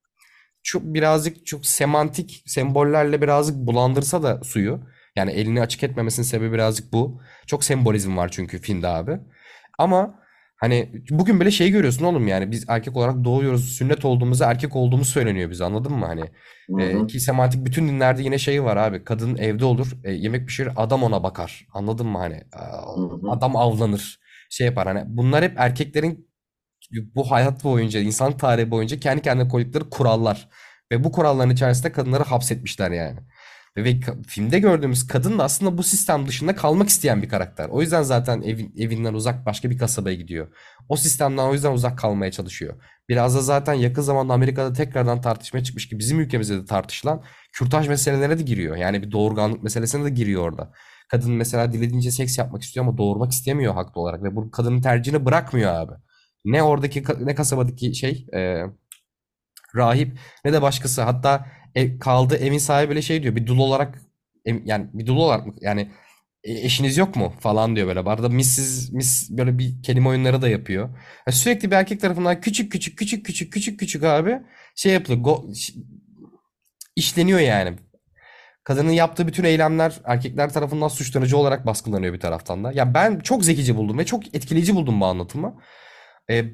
çok 0.64 0.84
birazcık 0.84 1.46
çok 1.46 1.66
semantik 1.66 2.44
sembollerle 2.46 3.22
birazcık 3.22 3.56
bulandırsa 3.56 4.24
da 4.24 4.44
suyu. 4.44 4.80
Yani 5.16 5.32
elini 5.32 5.62
açık 5.62 5.84
etmemesinin 5.84 6.26
sebebi 6.26 6.54
birazcık 6.54 6.94
bu. 6.94 7.22
Çok 7.48 7.64
sembolizm 7.64 8.18
var 8.18 8.30
çünkü 8.30 8.60
filmde 8.60 8.88
abi. 8.88 9.20
Ama 9.78 10.20
hani 10.64 10.90
bugün 11.10 11.40
bile 11.40 11.52
şey 11.52 11.72
görüyorsun 11.72 12.06
oğlum 12.06 12.28
yani 12.28 12.52
biz 12.52 12.66
erkek 12.68 12.98
olarak 12.98 13.24
doğuyoruz. 13.24 13.66
Sünnet 13.66 14.06
olduğumuzda 14.06 14.52
erkek 14.52 14.76
olduğumuz 14.76 15.10
söyleniyor 15.10 15.50
bize 15.50 15.66
anladın 15.66 15.94
mı? 15.94 16.06
Hani 16.06 16.24
Hı 16.70 16.82
e, 16.82 16.94
hı. 16.94 17.08
ki 17.08 17.20
semantik 17.20 17.66
bütün 17.66 17.88
dinlerde 17.88 18.24
yine 18.24 18.38
şey 18.38 18.64
var 18.64 18.78
abi. 18.78 19.04
Kadın 19.04 19.38
evde 19.38 19.66
olur, 19.66 19.92
e, 20.04 20.12
yemek 20.12 20.48
pişirir, 20.48 20.72
adam 20.76 21.04
ona 21.04 21.24
bakar. 21.24 21.68
Anladın 21.74 22.08
mı 22.08 22.18
hani? 22.18 22.36
Hı. 22.36 23.32
Adam 23.32 23.56
avlanır. 23.56 24.20
şey 24.50 24.68
yapar 24.68 24.88
hani 24.88 25.04
bunlar 25.08 25.44
hep 25.44 25.54
erkeklerin 25.58 26.30
bu 27.16 27.32
hayat 27.32 27.64
boyunca, 27.64 28.00
insan 28.00 28.38
tarihi 28.38 28.72
boyunca 28.72 29.00
kendi 29.00 29.22
kendine 29.22 29.48
koydukları 29.48 29.90
kurallar. 29.90 30.50
Ve 30.92 31.04
bu 31.04 31.12
kuralların 31.12 31.54
içerisinde 31.54 31.92
kadınları 31.92 32.24
hapsetmişler 32.24 32.92
yani. 32.92 33.20
Ve, 33.78 34.00
filmde 34.28 34.60
gördüğümüz 34.60 35.08
kadın 35.08 35.40
da 35.40 35.44
aslında 35.44 35.78
bu 35.78 35.84
sistem 35.84 36.28
dışında 36.28 36.56
kalmak 36.56 36.90
isteyen 36.90 37.22
bir 37.22 37.30
karakter. 37.30 37.70
O 37.70 37.82
yüzden 37.82 38.04
zaten 38.04 38.42
evin, 38.42 38.74
evinden 38.78 39.14
uzak 39.14 39.46
başka 39.46 39.70
bir 39.70 39.78
kasabaya 39.78 40.16
gidiyor. 40.16 40.48
O 40.90 40.96
sistemden 40.96 41.44
o 41.44 41.54
yüzden 41.54 41.72
uzak 41.72 41.98
kalmaya 41.98 42.32
çalışıyor. 42.32 42.76
Biraz 43.10 43.36
da 43.36 43.42
zaten 43.42 43.74
yakın 43.74 44.02
zamanda 44.02 44.34
Amerika'da 44.34 44.74
tekrardan 44.74 45.22
tartışmaya 45.22 45.64
çıkmış 45.64 45.90
ki 45.90 46.00
bizim 46.00 46.20
ülkemizde 46.20 46.58
de 46.62 46.66
tartışılan 46.66 47.24
kürtaj 47.54 47.88
meselelerine 47.88 48.40
de 48.40 48.44
giriyor. 48.44 48.76
Yani 48.76 49.04
bir 49.04 49.12
doğurganlık 49.12 49.64
meselesine 49.64 50.06
de 50.06 50.10
giriyor 50.10 50.44
orada. 50.44 50.72
Kadın 51.10 51.32
mesela 51.32 51.74
dilediğince 51.74 52.12
seks 52.12 52.38
yapmak 52.38 52.64
istiyor 52.64 52.86
ama 52.86 52.98
doğurmak 52.98 53.32
istemiyor 53.32 53.74
haklı 53.74 54.02
olarak 54.02 54.24
ve 54.24 54.36
bu 54.36 54.52
kadının 54.52 54.82
tercihini 54.82 55.26
bırakmıyor 55.26 55.74
abi. 55.74 55.94
Ne 56.46 56.64
oradaki 56.64 57.04
ne 57.20 57.36
kasabadaki 57.36 57.96
şey 57.96 58.28
e, 58.34 58.64
rahip 59.76 60.20
ne 60.46 60.54
de 60.54 60.62
başkası. 60.62 61.02
Hatta 61.02 61.46
ev, 61.76 62.00
kaldığı 62.00 62.38
evin 62.38 62.58
sahibi 62.58 62.92
bile 62.92 63.02
şey 63.02 63.24
diyor 63.24 63.36
bir 63.36 63.48
dul 63.48 63.58
olarak 63.58 64.02
yani 64.46 64.88
bir 64.94 65.06
dul 65.06 65.18
olarak 65.18 65.48
mı 65.48 65.54
yani 65.62 65.92
e, 66.44 66.52
eşiniz 66.54 66.98
yok 66.98 67.16
mu 67.16 67.34
falan 67.40 67.76
diyor 67.76 67.88
böyle. 67.88 68.06
Bu 68.06 68.10
arada 68.10 68.30
Mrs. 68.30 68.92
Miss 68.92 69.30
böyle 69.30 69.58
bir 69.58 69.84
kelime 69.84 70.10
oyunları 70.10 70.42
da 70.42 70.50
yapıyor. 70.50 70.90
Yani 71.28 71.36
sürekli 71.36 71.72
bir 71.72 71.76
erkek 71.76 72.02
tarafından 72.02 72.42
küçük 72.42 72.72
küçük 72.72 72.98
küçük 72.98 73.26
küçük 73.26 73.54
küçük 73.54 73.80
küçük 73.80 74.04
abi 74.04 74.40
şey 74.76 74.94
yapılıyor. 74.94 75.22
Go, 75.24 75.46
işleniyor 76.96 77.40
yani. 77.40 77.78
Kadının 78.64 78.92
yaptığı 78.92 79.28
bütün 79.28 79.44
eylemler 79.44 80.02
erkekler 80.06 80.54
tarafından 80.54 80.88
suçlanıcı 80.88 81.38
olarak 81.38 81.66
baskılanıyor 81.66 82.14
bir 82.14 82.20
taraftan 82.20 82.64
da. 82.64 82.72
Ya 82.72 82.94
ben 82.94 83.20
çok 83.20 83.46
zekice 83.46 83.76
buldum 83.76 83.98
ve 83.98 84.06
çok 84.06 84.36
etkileyici 84.36 84.76
buldum 84.76 85.02
bu 85.02 85.06
anlatımı. 85.06 85.62
E, 86.30 86.46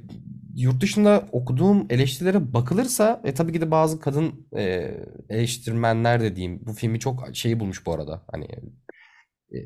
yurt 0.56 0.82
dışında 0.82 1.26
okuduğum 1.32 1.86
eleştirilere 1.90 2.54
bakılırsa 2.54 3.22
e, 3.24 3.34
tabii 3.34 3.54
ki 3.54 3.62
de 3.62 3.72
bazı 3.72 4.00
kadın 4.00 4.48
e, 4.58 4.92
eleştirmenler 5.30 6.22
de 6.22 6.36
diyeyim 6.36 6.62
bu 6.66 6.74
filmi 6.74 7.00
çok 7.00 7.36
şeyi 7.36 7.60
bulmuş 7.60 7.86
bu 7.86 7.94
arada. 7.94 8.22
Hani 8.32 8.46
e, 9.54 9.58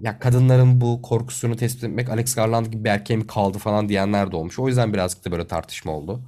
ya 0.00 0.18
kadınların 0.18 0.80
bu 0.80 1.02
korkusunu 1.02 1.56
tespit 1.56 1.84
etmek 1.84 2.08
Alex 2.08 2.34
Garland 2.34 2.66
gibi 2.66 2.84
bir 2.84 2.90
erkeğe 2.90 3.16
mi 3.16 3.26
kaldı 3.26 3.58
falan 3.58 3.88
diyenler 3.88 4.32
de 4.32 4.36
olmuş. 4.36 4.58
O 4.58 4.68
yüzden 4.68 4.92
birazcık 4.92 5.24
da 5.24 5.32
böyle 5.32 5.46
tartışma 5.46 5.92
oldu. 5.92 6.22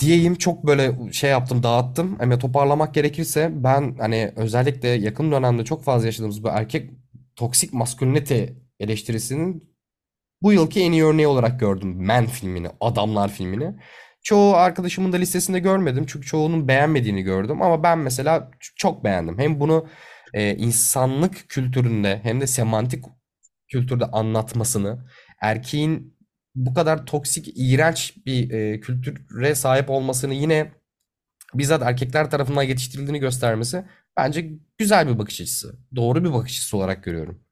Diyeyim 0.00 0.34
çok 0.34 0.66
böyle 0.66 1.12
şey 1.12 1.30
yaptım 1.30 1.62
dağıttım. 1.62 2.16
Ama 2.20 2.38
toparlamak 2.38 2.94
gerekirse 2.94 3.50
ben 3.54 3.96
hani 3.98 4.32
özellikle 4.36 4.88
yakın 4.88 5.32
dönemde 5.32 5.64
çok 5.64 5.84
fazla 5.84 6.06
yaşadığımız 6.06 6.44
bu 6.44 6.48
erkek 6.48 6.90
toksik 7.36 7.72
maskülinite 7.72 8.54
eleştirisinin 8.80 9.67
bu 10.42 10.52
yılki 10.52 10.80
en 10.80 10.92
iyi 10.92 11.04
örneği 11.04 11.26
olarak 11.26 11.60
gördüm 11.60 12.06
Men 12.06 12.26
filmini, 12.26 12.68
Adamlar 12.80 13.28
filmini. 13.32 13.74
Çoğu 14.22 14.54
arkadaşımın 14.54 15.12
da 15.12 15.16
listesinde 15.16 15.58
görmedim 15.58 16.06
çünkü 16.08 16.26
çoğunun 16.26 16.68
beğenmediğini 16.68 17.22
gördüm 17.22 17.62
ama 17.62 17.82
ben 17.82 17.98
mesela 17.98 18.50
çok 18.76 19.04
beğendim. 19.04 19.38
Hem 19.38 19.60
bunu 19.60 19.88
e, 20.34 20.56
insanlık 20.56 21.48
kültüründe 21.48 22.20
hem 22.22 22.40
de 22.40 22.46
semantik 22.46 23.04
kültürde 23.68 24.04
anlatmasını, 24.04 25.06
erkeğin 25.40 26.18
bu 26.54 26.74
kadar 26.74 27.06
toksik, 27.06 27.52
iğrenç 27.56 28.14
bir 28.26 28.50
e, 28.50 28.80
kültüre 28.80 29.54
sahip 29.54 29.90
olmasını 29.90 30.34
yine 30.34 30.72
bizzat 31.54 31.82
erkekler 31.82 32.30
tarafından 32.30 32.62
yetiştirildiğini 32.62 33.18
göstermesi 33.18 33.84
bence 34.16 34.50
güzel 34.78 35.08
bir 35.08 35.18
bakış 35.18 35.40
açısı. 35.40 35.78
Doğru 35.96 36.24
bir 36.24 36.32
bakış 36.32 36.52
açısı 36.52 36.76
olarak 36.76 37.04
görüyorum. 37.04 37.47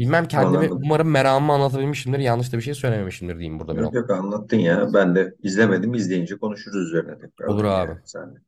Bilmem 0.00 0.28
kendimi 0.28 0.56
Anladım. 0.58 0.80
umarım 0.84 1.10
meramımı 1.10 1.52
anlatabilmişimdir. 1.52 2.18
Yanlış 2.18 2.52
da 2.52 2.58
bir 2.58 2.62
şey 2.62 2.74
söylememişimdir 2.74 3.38
diyeyim 3.38 3.60
burada 3.60 3.76
bir 3.76 3.80
Yok 3.82 3.94
yok 3.94 4.10
anlattın 4.10 4.56
ya. 4.56 4.94
Ben 4.94 5.14
de 5.16 5.34
izlemedim. 5.42 5.94
İzleyince 5.94 6.38
konuşuruz 6.38 6.76
üzerine 6.88 7.18
Olur 7.46 7.64
tekrardan 7.64 7.64
abi. 7.64 7.92
yani. 8.14 8.38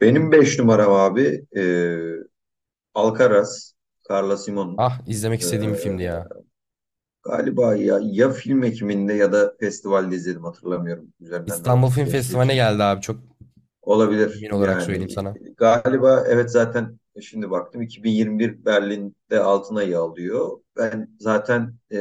Benim 0.00 0.32
5 0.32 0.58
numaram 0.58 0.92
abi 0.92 1.46
e, 1.56 1.62
Alcaraz, 2.94 3.74
Carla 4.10 4.36
Simon. 4.36 4.74
Ah 4.78 5.00
izlemek 5.06 5.40
E, 5.42 5.44
istediğim 5.44 5.72
bir 5.72 5.78
filmdi 5.78 6.02
ya. 6.02 6.28
galiba 7.24 7.76
ya 7.76 7.98
ya 8.02 8.30
film 8.30 8.62
ekiminde 8.64 9.12
ya 9.14 9.32
da 9.32 9.54
festivalde 9.60 10.16
izledim 10.16 10.44
hatırlamıyorum. 10.44 11.12
Üzerinden 11.20 11.46
de 11.48 11.52
İstanbul 11.54 11.90
Film 11.90 12.06
Festivali'ne 12.06 12.54
geldi 12.54 12.82
abi 12.82 13.00
çok 13.00 13.16
Olabilir 13.82 14.36
emin 14.42 14.50
olarak 14.50 14.82
söyleyeyim 14.82 15.08
yani. 15.08 15.14
sana. 15.14 15.34
Galiba 15.56 16.24
evet 16.28 16.50
zaten 16.50 16.98
şimdi 17.22 17.50
baktım 17.50 17.82
2021 17.82 18.64
Berlin'de 18.64 19.40
altın 19.40 19.76
ayı 19.76 19.98
alıyor. 19.98 20.60
Ben 20.76 21.16
zaten 21.20 21.74
e, 21.92 21.98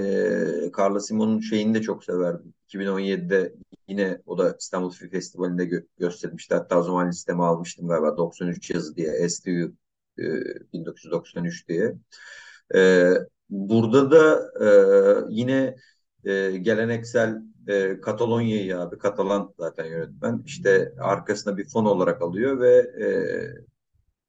Carla 0.77 0.99
Simon'un 0.99 1.39
şeyini 1.39 1.73
de 1.73 1.81
çok 1.81 2.03
severdim. 2.03 2.53
2017'de 2.65 3.53
yine 3.87 4.21
o 4.25 4.37
da 4.37 4.55
İstanbul 4.59 4.91
Film 4.91 5.09
Festivali'nde 5.09 5.63
gö- 5.63 5.87
göstermişti. 5.99 6.55
Hatta 6.55 6.79
o 6.79 6.83
zaman 6.83 7.09
listeme 7.09 7.43
almıştım 7.43 7.87
galiba 7.87 8.17
93 8.17 8.71
yazı 8.71 8.95
diye. 8.95 9.29
STU 9.29 9.73
e, 10.19 10.23
1993 10.73 11.67
diye. 11.69 11.95
E, 12.75 13.13
burada 13.49 14.11
da 14.11 14.51
e, 14.65 14.67
yine 15.29 15.75
e, 16.23 16.57
geleneksel 16.57 17.41
e, 17.67 18.01
Katalonya'yı 18.01 18.79
abi 18.79 18.97
Katalan 18.97 19.53
zaten 19.59 19.85
yönetmen 19.85 20.43
işte 20.45 20.93
arkasına 20.99 21.57
bir 21.57 21.69
fon 21.69 21.85
olarak 21.85 22.21
alıyor 22.21 22.59
ve 22.59 22.77
e, 22.77 23.07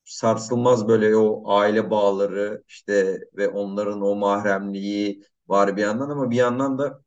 sarsılmaz 0.06 0.88
böyle 0.88 1.16
o 1.16 1.50
aile 1.52 1.90
bağları 1.90 2.64
işte 2.68 3.20
ve 3.36 3.48
onların 3.50 4.02
o 4.02 4.16
mahremliği 4.16 5.24
var 5.48 5.76
bir 5.78 5.82
yandan 5.82 6.10
ama 6.10 6.30
bir 6.32 6.36
yandan 6.36 6.78
da 6.78 7.02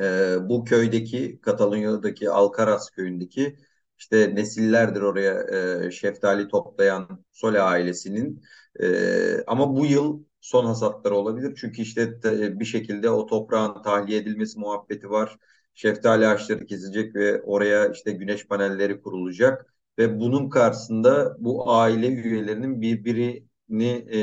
e, 0.00 0.48
bu 0.48 0.64
köydeki 0.64 1.40
Katalonya'daki 1.42 2.30
Alcaraz 2.30 2.90
köyündeki 2.90 3.56
işte 3.98 4.34
nesillerdir 4.34 5.02
oraya 5.02 5.42
e, 5.86 5.90
şeftali 5.90 6.48
toplayan 6.48 7.24
Sole 7.32 7.60
ailesinin 7.60 8.42
e, 8.80 9.44
ama 9.46 9.76
bu 9.76 9.86
yıl 9.86 10.24
son 10.40 10.64
hasatları 10.66 11.14
olabilir. 11.16 11.54
Çünkü 11.60 11.82
işte 11.82 12.20
te- 12.20 12.60
bir 12.60 12.64
şekilde 12.64 13.10
o 13.10 13.26
toprağın 13.26 13.82
tahliye 13.82 14.18
edilmesi 14.18 14.58
muhabbeti 14.58 15.10
var. 15.10 15.38
Şeftali 15.74 16.26
ağaçları 16.26 16.66
kesilecek 16.66 17.14
ve 17.14 17.42
oraya 17.42 17.88
işte 17.88 18.12
güneş 18.12 18.46
panelleri 18.46 19.00
kurulacak. 19.02 19.73
Ve 19.98 20.20
bunun 20.20 20.48
karşısında 20.48 21.36
bu 21.38 21.72
aile 21.72 22.08
üyelerinin 22.08 22.80
birbirini 22.80 23.86
e, 24.12 24.20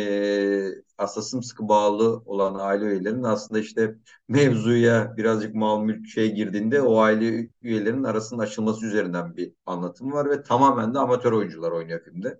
aslında 0.98 1.26
sımsıkı 1.26 1.68
bağlı 1.68 2.22
olan 2.26 2.56
aile 2.60 2.86
üyelerinin 2.86 3.24
aslında 3.24 3.60
işte 3.60 3.96
mevzuya 4.28 5.18
birazcık 5.18 5.56
mal 5.56 5.84
mülk 5.84 6.08
şey 6.08 6.32
girdiğinde 6.36 6.82
o 6.82 6.98
aile 7.00 7.50
üyelerinin 7.62 8.04
arasının 8.04 8.40
açılması 8.42 8.86
üzerinden 8.86 9.38
bir 9.38 9.54
anlatım 9.66 10.12
var 10.12 10.30
ve 10.30 10.44
tamamen 10.44 10.94
de 10.94 11.00
amatör 11.00 11.32
oyuncular 11.32 11.72
oynuyor 11.72 12.04
filmde. 12.04 12.40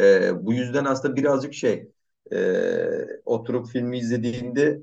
Ee, 0.00 0.46
bu 0.46 0.52
yüzden 0.52 0.84
aslında 0.84 1.16
birazcık 1.16 1.54
şey 1.54 1.90
e, 2.32 2.38
oturup 3.24 3.66
filmi 3.66 3.98
izlediğinde 3.98 4.82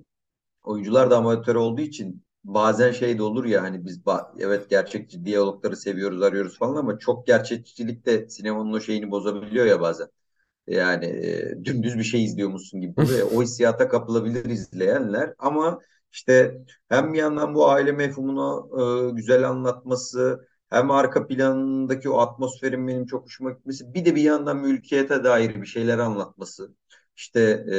oyuncular 0.63 1.11
da 1.11 1.17
amatör 1.17 1.55
olduğu 1.55 1.81
için 1.81 2.22
bazen 2.43 2.91
şey 2.91 3.17
de 3.17 3.23
olur 3.23 3.45
ya 3.45 3.63
hani 3.63 3.85
biz 3.85 4.01
evet 4.39 4.69
gerçekçi 4.69 5.25
diyalogları 5.25 5.77
seviyoruz 5.77 6.21
arıyoruz 6.21 6.57
falan 6.57 6.75
ama 6.75 6.99
çok 6.99 7.27
gerçekçilik 7.27 8.05
de 8.05 8.29
sinemanın 8.29 8.73
o 8.73 8.79
şeyini 8.79 9.11
bozabiliyor 9.11 9.65
ya 9.65 9.81
bazen. 9.81 10.07
Yani 10.67 11.05
e, 11.05 11.65
dümdüz 11.65 11.97
bir 11.97 12.03
şey 12.03 12.23
izliyormuşsun 12.23 12.81
gibi. 12.81 12.95
O 13.35 13.41
hissiyata 13.43 13.89
kapılabilir 13.89 14.45
izleyenler 14.45 15.33
ama 15.39 15.79
işte 16.11 16.61
hem 16.89 17.13
bir 17.13 17.19
yandan 17.19 17.55
bu 17.55 17.69
aile 17.69 17.91
mefhumunu 17.91 18.69
e, 19.11 19.15
güzel 19.15 19.49
anlatması 19.49 20.47
hem 20.69 20.91
arka 20.91 21.27
planındaki 21.27 22.09
o 22.09 22.17
atmosferin 22.17 22.87
benim 22.87 23.05
çok 23.05 23.25
hoşuma 23.25 23.51
gitmesi 23.51 23.93
bir 23.93 24.05
de 24.05 24.15
bir 24.15 24.21
yandan 24.21 24.57
mülkiyete 24.57 25.23
dair 25.23 25.61
bir 25.61 25.65
şeyler 25.65 25.97
anlatması. 25.97 26.75
İşte 27.15 27.41
e, 27.67 27.75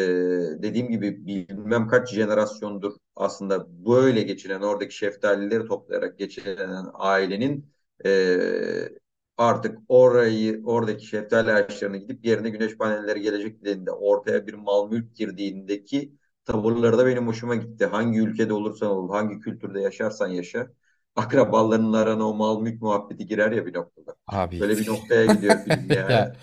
dediğim 0.62 0.88
gibi 0.88 1.26
bilmem 1.26 1.88
kaç 1.88 2.14
jenerasyondur 2.14 2.92
aslında 3.16 3.66
böyle 3.86 4.22
geçiren 4.22 4.60
oradaki 4.60 4.96
şeftalileri 4.96 5.66
toplayarak 5.66 6.18
geçiren 6.18 6.86
ailenin 6.94 7.70
e, 8.06 8.88
artık 9.36 9.78
orayı 9.88 10.62
oradaki 10.64 11.06
şeftali 11.06 11.52
ağaçlarına 11.52 11.96
gidip 11.96 12.24
yerine 12.24 12.50
güneş 12.50 12.76
panelleri 12.78 13.20
gelecek 13.20 13.60
dediğinde 13.64 13.90
ortaya 13.90 14.46
bir 14.46 14.54
mal 14.54 14.90
mülk 14.90 15.16
girdiğindeki 15.16 16.12
tavırları 16.44 16.98
da 16.98 17.06
benim 17.06 17.26
hoşuma 17.26 17.54
gitti. 17.56 17.86
Hangi 17.86 18.18
ülkede 18.20 18.52
olursan 18.52 18.90
ol, 18.90 19.10
hangi 19.10 19.40
kültürde 19.40 19.80
yaşarsan 19.80 20.28
yaşa, 20.28 20.72
akrabalarının 21.16 21.92
arana 21.92 22.28
o 22.28 22.34
mal 22.34 22.60
mülk 22.60 22.82
muhabbeti 22.82 23.26
girer 23.26 23.52
ya 23.52 23.66
bir 23.66 23.74
noktada. 23.74 24.16
Abi. 24.26 24.60
Böyle 24.60 24.78
bir 24.78 24.86
noktaya 24.86 25.26
gidiyor 25.26 25.64
film 25.64 25.90
yani. 25.90 26.12
Ya 26.12 26.36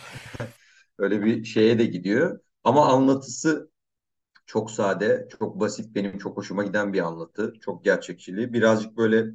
Öyle 0.97 1.23
bir 1.25 1.43
şeye 1.43 1.79
de 1.79 1.85
gidiyor. 1.85 2.39
Ama 2.63 2.85
anlatısı 2.93 3.70
çok 4.51 4.71
sade, 4.71 5.27
çok 5.39 5.59
basit, 5.59 5.95
benim 5.95 6.17
çok 6.17 6.37
hoşuma 6.37 6.63
giden 6.63 6.93
bir 6.93 6.99
anlatı. 6.99 7.53
Çok 7.61 7.83
gerçekçiliği. 7.85 8.53
Birazcık 8.53 8.97
böyle 8.97 9.25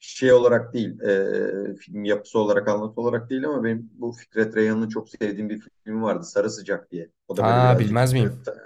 şey 0.00 0.32
olarak 0.32 0.74
değil, 0.74 1.00
e, 1.00 1.76
film 1.76 2.04
yapısı 2.04 2.38
olarak, 2.38 2.68
anlatı 2.68 3.00
olarak 3.00 3.30
değil 3.30 3.44
ama 3.48 3.64
benim 3.64 3.90
bu 3.94 4.12
Fikret 4.12 4.56
Reyhan'ın 4.56 4.88
çok 4.88 5.08
sevdiğim 5.08 5.48
bir 5.50 5.62
film 5.84 6.02
vardı, 6.02 6.24
Sarı 6.24 6.50
Sıcak 6.50 6.90
diye. 6.90 7.10
O 7.28 7.36
da 7.36 7.46
böyle 7.46 7.62
birazcık 7.62 7.78
bilmez 7.78 8.12
miyim? 8.12 8.44
ta- 8.44 8.56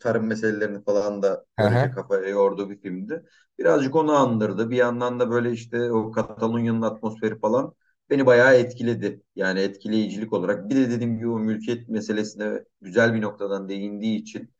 tarım 0.00 0.26
meselelerini 0.26 0.84
falan 0.84 1.22
da 1.22 1.46
böylece 1.58 1.90
kafaya 1.90 2.28
yorduğu 2.28 2.70
bir 2.70 2.80
filmdi. 2.80 3.24
Birazcık 3.58 3.96
onu 3.96 4.12
andırdı. 4.12 4.70
Bir 4.70 4.76
yandan 4.76 5.20
da 5.20 5.30
böyle 5.30 5.52
işte 5.52 5.92
o 5.92 6.12
Katalonya'nın 6.12 6.82
atmosferi 6.82 7.38
falan 7.38 7.74
beni 8.10 8.26
bayağı 8.26 8.54
etkiledi. 8.54 9.22
Yani 9.36 9.60
etkileyicilik 9.60 10.32
olarak. 10.32 10.70
Bir 10.70 10.76
de 10.76 10.90
dediğim 10.90 11.16
gibi 11.18 11.28
o 11.28 11.38
mülkiyet 11.38 11.88
meselesine 11.88 12.64
güzel 12.80 13.14
bir 13.14 13.22
noktadan 13.22 13.68
değindiği 13.68 14.18
için 14.20 14.53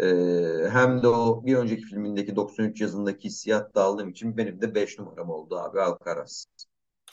e, 0.00 0.70
hem 0.70 1.02
de 1.02 1.08
o 1.08 1.46
bir 1.46 1.56
önceki 1.56 1.82
filmindeki 1.82 2.36
93 2.36 2.80
yazındaki 2.80 3.24
hissiyat 3.28 3.74
da 3.74 3.82
aldığım 3.84 4.08
için 4.08 4.36
benim 4.36 4.60
de 4.60 4.74
5 4.74 4.98
numaram 4.98 5.30
oldu 5.30 5.58
abi 5.58 5.80
Alcaraz. 5.80 6.46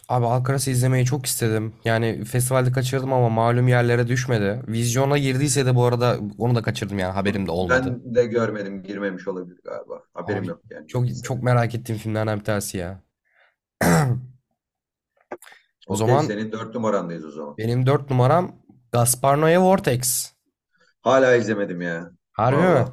Abi 0.09 0.25
Alcaraz'ı 0.25 0.71
izlemeyi 0.71 1.05
çok 1.05 1.25
istedim. 1.25 1.73
Yani 1.86 2.25
festivalde 2.25 2.71
kaçırdım 2.71 3.13
ama 3.13 3.29
malum 3.29 3.67
yerlere 3.67 4.07
düşmedi. 4.07 4.61
Vizyona 4.67 5.17
girdiyse 5.17 5.65
de 5.65 5.75
bu 5.75 5.86
arada 5.86 6.19
onu 6.38 6.55
da 6.55 6.61
kaçırdım 6.63 6.99
yani 6.99 7.13
haberim 7.13 7.47
de 7.47 7.51
olmadı. 7.51 7.97
Ben 7.99 8.15
de 8.15 8.25
görmedim, 8.25 8.83
girmemiş 8.83 9.27
olabilir 9.27 9.59
galiba. 9.63 10.03
Haberim 10.13 10.43
Abi 10.43 10.49
yok 10.49 10.61
yani 10.69 10.88
çok 10.88 11.23
çok 11.23 11.43
merak 11.43 11.75
ettiğim 11.75 11.99
filmlerden 11.99 12.39
bir 12.39 12.43
tanesi 12.45 12.77
ya. 12.77 13.03
O 15.88 15.95
Okey, 15.95 16.19
zaman 16.19 16.19
senin 16.19 16.51
4 16.51 16.75
numarandayız 16.75 17.25
o 17.25 17.31
zaman. 17.31 17.57
benim 17.57 17.86
4 17.86 18.09
numaram 18.09 18.55
Gaspar 18.91 19.38
Noé 19.38 19.59
Vortex. 19.61 20.33
Hala 21.01 21.36
izlemedim 21.36 21.81
ya. 21.81 22.11
Harbi 22.36 22.67
mi? 22.67 22.86
Vallahi. 22.86 22.91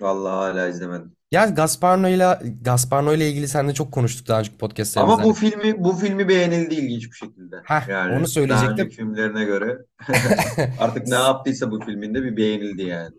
Vallahi 0.00 0.32
hala 0.52 0.68
izlemedim. 0.68 1.16
Ya 1.32 1.46
Gaspar 1.46 1.98
Noé'yle 1.98 2.38
Gaspar 2.62 3.02
Noé 3.02 3.16
ile 3.16 3.30
ilgili 3.30 3.48
seninle 3.48 3.74
çok 3.74 3.92
konuştuk 3.92 4.28
daha 4.28 4.38
önceki 4.40 4.58
podcastlerimizde. 4.58 5.22
Ama 5.22 5.22
bu 5.22 5.34
Hani 5.34 5.34
filmi 5.34 5.84
bu 5.84 5.92
filmi 5.96 6.28
beğenildi 6.28 6.74
ilginç 6.74 7.04
bir 7.12 7.16
şekilde. 7.16 7.56
Heh, 7.64 7.82
onu 8.06 8.12
Yani 8.12 8.20
daha 8.22 8.26
söyleyecektim. 8.26 8.70
önceki 8.72 8.96
filmlerine 8.96 9.44
göre 9.44 9.78
artık 10.78 11.06
ne 11.06 11.14
yaptıysa 11.14 11.70
bu 11.70 11.80
filminde 11.80 12.22
bir 12.22 12.36
beğenildi 12.36 12.82
yani. 12.82 13.14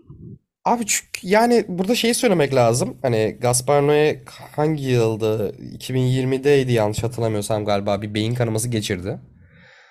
Abi 0.65 0.85
çünkü 0.85 1.27
yani 1.27 1.65
burada 1.67 1.95
şeyi 1.95 2.13
söylemek 2.13 2.55
lazım. 2.55 2.97
Hani 3.01 3.37
Gaspar 3.41 3.81
Noé 3.83 4.19
hangi 4.55 4.83
yıldı? 4.83 5.55
2020'deydi 5.59 6.71
yanlış 6.71 7.03
hatırlamıyorsam 7.03 7.65
galiba 7.65 8.01
bir 8.01 8.13
beyin 8.13 8.35
kanaması 8.35 8.67
geçirdi. 8.69 9.19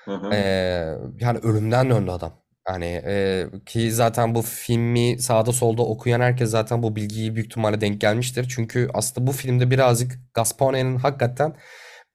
Hı 0.04 0.14
hı. 0.14 0.30
Ee, 0.32 0.98
yani 1.20 1.38
ölümden 1.38 1.90
döndü 1.90 2.10
adam. 2.10 2.32
Hani 2.68 3.02
e, 3.06 3.46
ki 3.66 3.92
zaten 3.92 4.34
bu 4.34 4.42
filmi 4.42 5.18
sağda 5.18 5.52
solda 5.52 5.82
okuyan 5.82 6.20
herkes 6.20 6.50
zaten 6.50 6.82
bu 6.82 6.96
bilgiyi 6.96 7.34
büyük 7.34 7.46
ihtimalle 7.46 7.80
denk 7.80 8.00
gelmiştir. 8.00 8.46
Çünkü 8.54 8.88
aslında 8.94 9.26
bu 9.26 9.32
filmde 9.32 9.70
birazcık 9.70 10.12
Gaspar 10.34 10.72
Noé'nin 10.72 10.96
hakikaten 10.96 11.54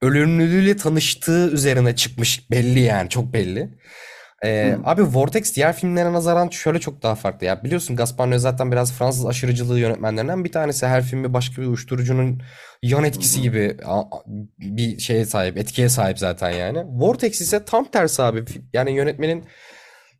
ölümlülüğüyle 0.02 0.76
tanıştığı 0.76 1.50
üzerine 1.50 1.96
çıkmış 1.96 2.50
belli 2.50 2.80
yani 2.80 3.08
çok 3.08 3.32
belli. 3.32 3.70
Ee, 4.44 4.76
abi 4.84 5.02
Vortex 5.02 5.56
diğer 5.56 5.76
filmlere 5.76 6.12
nazaran 6.12 6.48
şöyle 6.48 6.80
çok 6.80 7.02
daha 7.02 7.14
farklı 7.14 7.46
ya. 7.46 7.64
Biliyorsun 7.64 7.96
Gaspar 7.96 8.28
Noé 8.28 8.38
zaten 8.38 8.72
biraz 8.72 8.92
Fransız 8.92 9.26
aşırıcılığı 9.26 9.78
yönetmenlerinden 9.78 10.44
bir 10.44 10.52
tanesi. 10.52 10.86
Her 10.86 11.02
filmi 11.02 11.34
başka 11.34 11.62
bir 11.62 11.66
uyuşturucunun 11.66 12.42
yan 12.82 13.04
etkisi 13.04 13.42
gibi 13.42 13.76
bir 14.58 14.98
şeye 14.98 15.24
sahip, 15.24 15.56
etkiye 15.56 15.88
sahip 15.88 16.18
zaten 16.18 16.50
yani. 16.50 16.84
Vortex 16.86 17.40
ise 17.40 17.64
tam 17.64 17.84
tersi 17.84 18.22
abi. 18.22 18.44
Yani 18.72 18.92
yönetmenin 18.92 19.44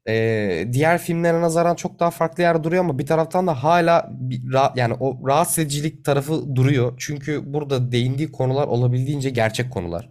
ee, 0.09 0.69
diğer 0.73 0.99
filmlere 0.99 1.41
nazaran 1.41 1.75
çok 1.75 2.01
daha 2.01 2.11
farklı 2.11 2.43
yerde 2.43 2.65
duruyor 2.65 2.85
ama 2.85 2.99
bir 2.99 3.07
taraftan 3.07 3.47
da 3.47 3.65
hala 3.65 4.09
bir 4.11 4.43
ra- 4.43 4.79
yani 4.79 4.95
o 5.01 5.29
rahatsız 5.29 5.59
edicilik 5.59 6.05
tarafı 6.05 6.55
duruyor. 6.57 6.93
Çünkü 6.99 7.53
burada 7.55 7.93
değindiği 7.93 8.33
konular 8.33 8.67
olabildiğince 8.67 9.31
gerçek 9.31 9.71
konular. 9.73 10.09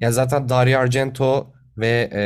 Ya 0.00 0.12
zaten 0.12 0.48
Dario 0.48 0.78
Argento 0.78 1.52
ve 1.76 2.10
e, 2.12 2.22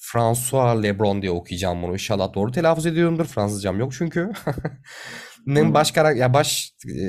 François 0.00 0.82
Lebron 0.82 1.22
diye 1.22 1.30
okuyacağım 1.30 1.82
bunu. 1.82 1.92
İnşallah 1.92 2.34
doğru 2.34 2.52
telaffuz 2.52 2.86
ediyorumdur. 2.86 3.24
Fransızcam 3.26 3.78
yok 3.78 3.92
çünkü. 3.98 4.32
Hı. 5.48 5.74
baş 5.74 5.90
karak 5.90 6.16
ya 6.16 6.34
baş 6.34 6.72
e, 6.86 7.02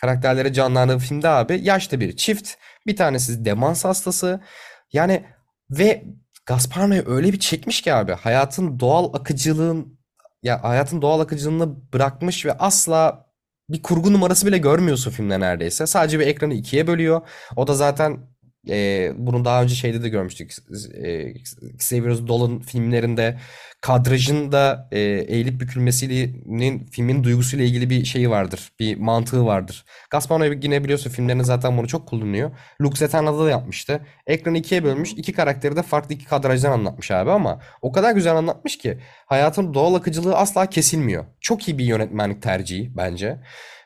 karakterleri 0.00 0.52
canlandığı 0.52 0.98
filmde 0.98 1.28
abi 1.28 1.60
yaşlı 1.62 2.00
bir 2.00 2.16
çift. 2.16 2.50
Bir 2.86 2.96
tanesi 2.96 3.44
demans 3.44 3.84
hastası. 3.84 4.40
Yani 4.92 5.24
ve 5.70 6.04
Gaspar 6.46 6.80
Noé 6.88 7.02
öyle 7.06 7.32
bir 7.32 7.38
çekmiş 7.38 7.82
ki 7.82 7.94
abi 7.94 8.12
hayatın 8.12 8.80
doğal 8.80 9.14
akıcılığın 9.14 9.98
ya 10.42 10.64
hayatın 10.64 11.02
doğal 11.02 11.20
akıcılığını 11.20 11.92
bırakmış 11.92 12.46
ve 12.46 12.52
asla 12.52 13.26
bir 13.70 13.82
kurgu 13.82 14.12
numarası 14.12 14.46
bile 14.46 14.58
görmüyorsun 14.58 15.10
filmde 15.10 15.40
neredeyse. 15.40 15.86
Sadece 15.86 16.18
bir 16.20 16.26
ekranı 16.26 16.54
ikiye 16.54 16.86
bölüyor. 16.86 17.20
O 17.56 17.66
da 17.66 17.74
zaten 17.74 18.18
e, 18.68 19.12
bunu 19.16 19.44
daha 19.44 19.62
önce 19.62 19.74
şeyde 19.74 20.02
de 20.02 20.08
görmüştük. 20.08 20.54
E, 20.94 21.30
Xavier 21.74 22.26
Dolan 22.28 22.60
filmlerinde 22.60 23.38
kadrajın 23.84 24.52
da 24.52 24.88
e, 24.92 25.00
eğilip 25.00 25.60
bükülmesinin 25.60 26.86
filmin 26.90 27.24
duygusuyla 27.24 27.64
ilgili 27.64 27.90
bir 27.90 28.04
şeyi 28.04 28.30
vardır. 28.30 28.72
Bir 28.80 28.96
mantığı 28.96 29.46
vardır. 29.46 29.84
Gaspar 30.10 30.62
yine 30.62 30.84
biliyorsun 30.84 31.10
filmlerinde 31.10 31.44
zaten 31.44 31.78
bunu 31.78 31.88
çok 31.88 32.08
kullanıyor. 32.08 32.50
Lux 32.80 33.02
Eterna'da 33.02 33.44
da 33.44 33.50
yapmıştı. 33.50 34.00
Ekranı 34.26 34.58
ikiye 34.58 34.84
bölmüş. 34.84 35.12
iki 35.12 35.32
karakteri 35.32 35.76
de 35.76 35.82
farklı 35.82 36.14
iki 36.14 36.24
kadrajdan 36.24 36.72
anlatmış 36.72 37.10
abi 37.10 37.30
ama 37.30 37.60
o 37.82 37.92
kadar 37.92 38.12
güzel 38.12 38.36
anlatmış 38.36 38.78
ki 38.78 38.98
hayatın 39.26 39.74
doğal 39.74 39.94
akıcılığı 39.94 40.36
asla 40.36 40.66
kesilmiyor. 40.66 41.24
Çok 41.40 41.68
iyi 41.68 41.78
bir 41.78 41.84
yönetmenlik 41.84 42.42
tercihi 42.42 42.96
bence. 42.96 43.38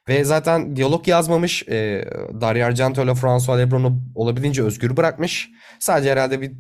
Ve 0.09 0.25
zaten 0.25 0.77
diyalog 0.77 1.09
yazmamış. 1.09 1.69
E, 1.69 2.05
Dario 2.41 2.67
Argento 2.67 3.05
ile 3.05 3.15
François 3.15 3.59
Lebron'u 3.59 4.01
olabildiğince 4.15 4.63
özgür 4.63 4.97
bırakmış. 4.97 5.51
Sadece 5.81 6.11
herhalde 6.11 6.41
bir 6.41 6.53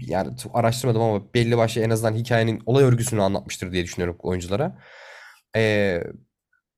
yani 0.00 0.30
araştırmadım 0.54 1.02
ama 1.02 1.34
belli 1.34 1.56
başlı 1.56 1.80
en 1.80 1.90
azından 1.90 2.14
hikayenin 2.14 2.62
olay 2.66 2.84
örgüsünü 2.84 3.22
anlatmıştır 3.22 3.72
diye 3.72 3.84
düşünüyorum 3.84 4.16
oyunculara. 4.22 4.78
E, 5.56 6.00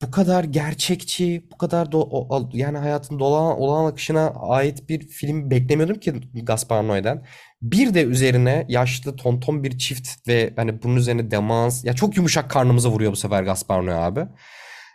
bu 0.02 0.10
kadar 0.10 0.44
gerçekçi, 0.44 1.46
bu 1.52 1.58
kadar 1.58 1.86
do- 1.86 2.08
o- 2.10 2.50
yani 2.52 2.78
hayatın 2.78 3.18
dolağan, 3.18 3.60
olağan 3.60 3.90
akışına 3.90 4.28
ait 4.30 4.88
bir 4.88 5.08
film 5.08 5.50
beklemiyordum 5.50 6.00
ki 6.00 6.12
Gaspar 6.42 6.84
Noé'den. 6.84 7.26
Bir 7.62 7.94
de 7.94 8.02
üzerine 8.04 8.66
yaşlı 8.68 9.16
tonton 9.16 9.64
bir 9.64 9.78
çift 9.78 10.28
ve 10.28 10.52
hani 10.56 10.82
bunun 10.82 10.96
üzerine 10.96 11.30
demans 11.30 11.84
ya 11.84 11.92
çok 11.92 12.16
yumuşak 12.16 12.50
karnımıza 12.50 12.88
vuruyor 12.90 13.12
bu 13.12 13.16
sefer 13.16 13.42
Gaspar 13.42 13.82
Noé 13.82 13.92
abi. 13.94 14.26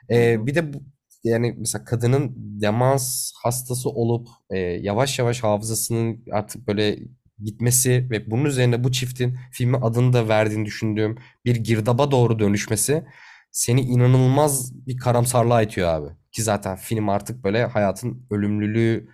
Ee, 0.10 0.46
bir 0.48 0.56
de 0.56 0.74
bu, 0.74 0.84
yani 1.30 1.56
mesela 1.58 1.86
kadının 1.86 2.34
demans 2.38 3.32
hastası 3.44 3.90
olup 3.90 4.28
e, 4.50 4.58
yavaş 4.60 5.20
yavaş 5.20 5.44
hafızasının 5.44 6.24
artık 6.32 6.68
böyle 6.68 7.00
gitmesi 7.44 8.08
ve 8.12 8.32
bunun 8.32 8.46
üzerine 8.46 8.84
bu 8.84 8.92
çiftin 8.92 9.38
filmi 9.52 9.78
adını 9.78 10.14
da 10.14 10.28
verdiğini 10.28 10.66
düşündüğüm 10.66 11.18
bir 11.46 11.56
girdaba 11.56 12.12
doğru 12.12 12.40
dönüşmesi 12.40 13.04
seni 13.52 13.82
inanılmaz 13.82 14.74
bir 14.88 14.98
karamsarlığa 14.98 15.62
itiyor 15.62 15.90
abi. 15.90 16.08
Ki 16.32 16.44
zaten 16.44 16.76
film 16.76 17.10
artık 17.10 17.44
böyle 17.44 17.66
hayatın 17.66 18.28
ölümlülüğü 18.32 19.10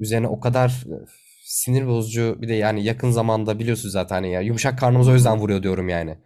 üzerine 0.00 0.28
o 0.28 0.40
kadar 0.40 0.68
e, 0.68 0.94
sinir 1.44 1.86
bozucu 1.86 2.38
bir 2.42 2.48
de 2.48 2.54
yani 2.54 2.84
yakın 2.84 3.10
zamanda 3.10 3.58
biliyorsunuz 3.58 3.92
zaten 3.92 4.16
hani 4.16 4.32
ya 4.32 4.40
yumuşak 4.40 4.78
karnımıza 4.78 5.10
o 5.10 5.14
yüzden 5.14 5.38
vuruyor 5.38 5.62
diyorum 5.62 5.88
yani. 5.88 6.18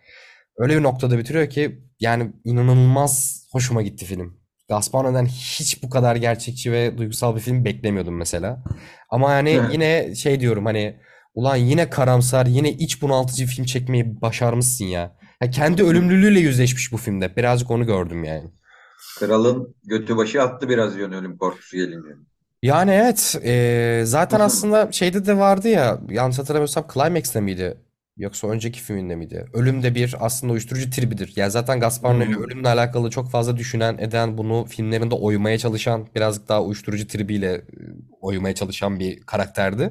Öyle 0.59 0.76
bir 0.76 0.82
noktada 0.82 1.18
bitiriyor 1.18 1.50
ki 1.50 1.82
yani 2.00 2.32
inanılmaz 2.44 3.42
hoşuma 3.52 3.82
gitti 3.82 4.04
film. 4.04 4.38
Gaspar 4.68 5.04
Noé'den 5.04 5.26
hiç 5.26 5.82
bu 5.82 5.90
kadar 5.90 6.16
gerçekçi 6.16 6.72
ve 6.72 6.98
duygusal 6.98 7.36
bir 7.36 7.40
film 7.40 7.64
beklemiyordum 7.64 8.16
mesela. 8.16 8.64
Ama 9.10 9.32
yani 9.32 9.60
yine 9.72 10.14
şey 10.14 10.40
diyorum 10.40 10.66
hani 10.66 10.96
ulan 11.34 11.56
yine 11.56 11.90
karamsar 11.90 12.46
yine 12.46 12.72
iç 12.72 13.02
bunaltıcı 13.02 13.46
film 13.46 13.64
çekmeyi 13.64 14.20
başarmışsın 14.20 14.84
ya. 14.84 15.16
Ya 15.42 15.50
kendi 15.50 15.82
ölümlülüğüyle 15.82 16.40
yüzleşmiş 16.40 16.92
bu 16.92 16.96
filmde. 16.96 17.36
Birazcık 17.36 17.70
onu 17.70 17.86
gördüm 17.86 18.24
yani. 18.24 18.50
Kralın 19.18 19.74
götü 19.84 20.16
başı 20.16 20.42
attı 20.42 20.68
biraz 20.68 20.96
yön 20.96 21.12
ölüm 21.12 21.38
korkusu 21.38 21.76
gelince. 21.76 22.08
Yani 22.62 22.90
evet 22.90 23.36
eee, 23.44 24.02
zaten 24.04 24.40
aslında 24.40 24.92
şeyde 24.92 25.26
de 25.26 25.38
vardı 25.38 25.68
ya 25.68 26.00
yanlış 26.10 26.38
hatırlamıyorsam 26.38 26.86
Climax'te 26.94 27.40
miydi? 27.40 27.76
Yoksa 28.18 28.48
önceki 28.48 28.80
filminde 28.80 29.16
miydi? 29.16 29.46
Ölüm 29.52 29.82
de 29.82 29.94
bir 29.94 30.14
aslında 30.20 30.52
uyuşturucu 30.52 30.90
tribidir. 30.90 31.32
Yani 31.36 31.50
zaten 31.50 31.80
Gaspar 31.80 32.14
Noé 32.14 32.26
Hmm. 32.26 32.42
ölümle 32.44 32.68
alakalı 32.68 33.10
çok 33.10 33.30
fazla 33.30 33.56
düşünen 33.56 33.98
eden 33.98 34.38
bunu 34.38 34.64
filmlerinde 34.68 35.14
oymaya 35.14 35.58
çalışan 35.58 36.08
birazcık 36.14 36.48
daha 36.48 36.62
uyuşturucu 36.62 37.06
tribiyle 37.06 37.52
e, 37.54 37.62
oymaya 38.20 38.54
çalışan 38.54 39.00
bir 39.00 39.20
karakterdi. 39.20 39.90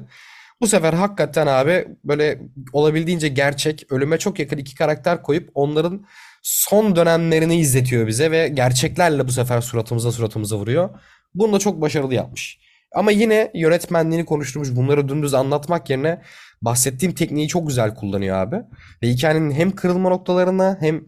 Bu 0.60 0.66
sefer 0.66 0.92
hakikaten 0.92 1.46
abi 1.46 1.88
böyle 2.04 2.40
olabildiğince 2.72 3.28
gerçek 3.28 3.92
ölüme 3.92 4.18
çok 4.18 4.38
yakın 4.38 4.58
iki 4.58 4.74
karakter 4.74 5.22
koyup 5.22 5.50
onların 5.54 6.06
son 6.42 6.96
dönemlerini 6.96 7.56
izletiyor 7.60 8.06
bize 8.06 8.30
ve 8.30 8.48
gerçeklerle 8.48 9.28
bu 9.28 9.32
sefer 9.32 9.60
suratımıza 9.60 10.12
suratımıza 10.12 10.56
vuruyor. 10.56 10.90
Bunu 11.34 11.52
da 11.52 11.58
çok 11.58 11.80
başarılı 11.80 12.14
yapmış. 12.14 12.58
Ama 12.94 13.10
yine 13.10 13.50
yönetmenliğini 13.54 14.24
konuşturmuş. 14.24 14.68
Bunları 14.76 15.08
dümdüz 15.08 15.34
anlatmak 15.34 15.90
yerine 15.90 16.22
bahsettiğim 16.62 17.14
tekniği 17.14 17.48
çok 17.48 17.68
güzel 17.68 17.94
kullanıyor 17.94 18.36
abi. 18.36 18.56
Ve 19.02 19.08
hikayenin 19.08 19.50
hem 19.50 19.70
kırılma 19.70 20.08
noktalarını 20.08 20.76
hem 20.80 21.04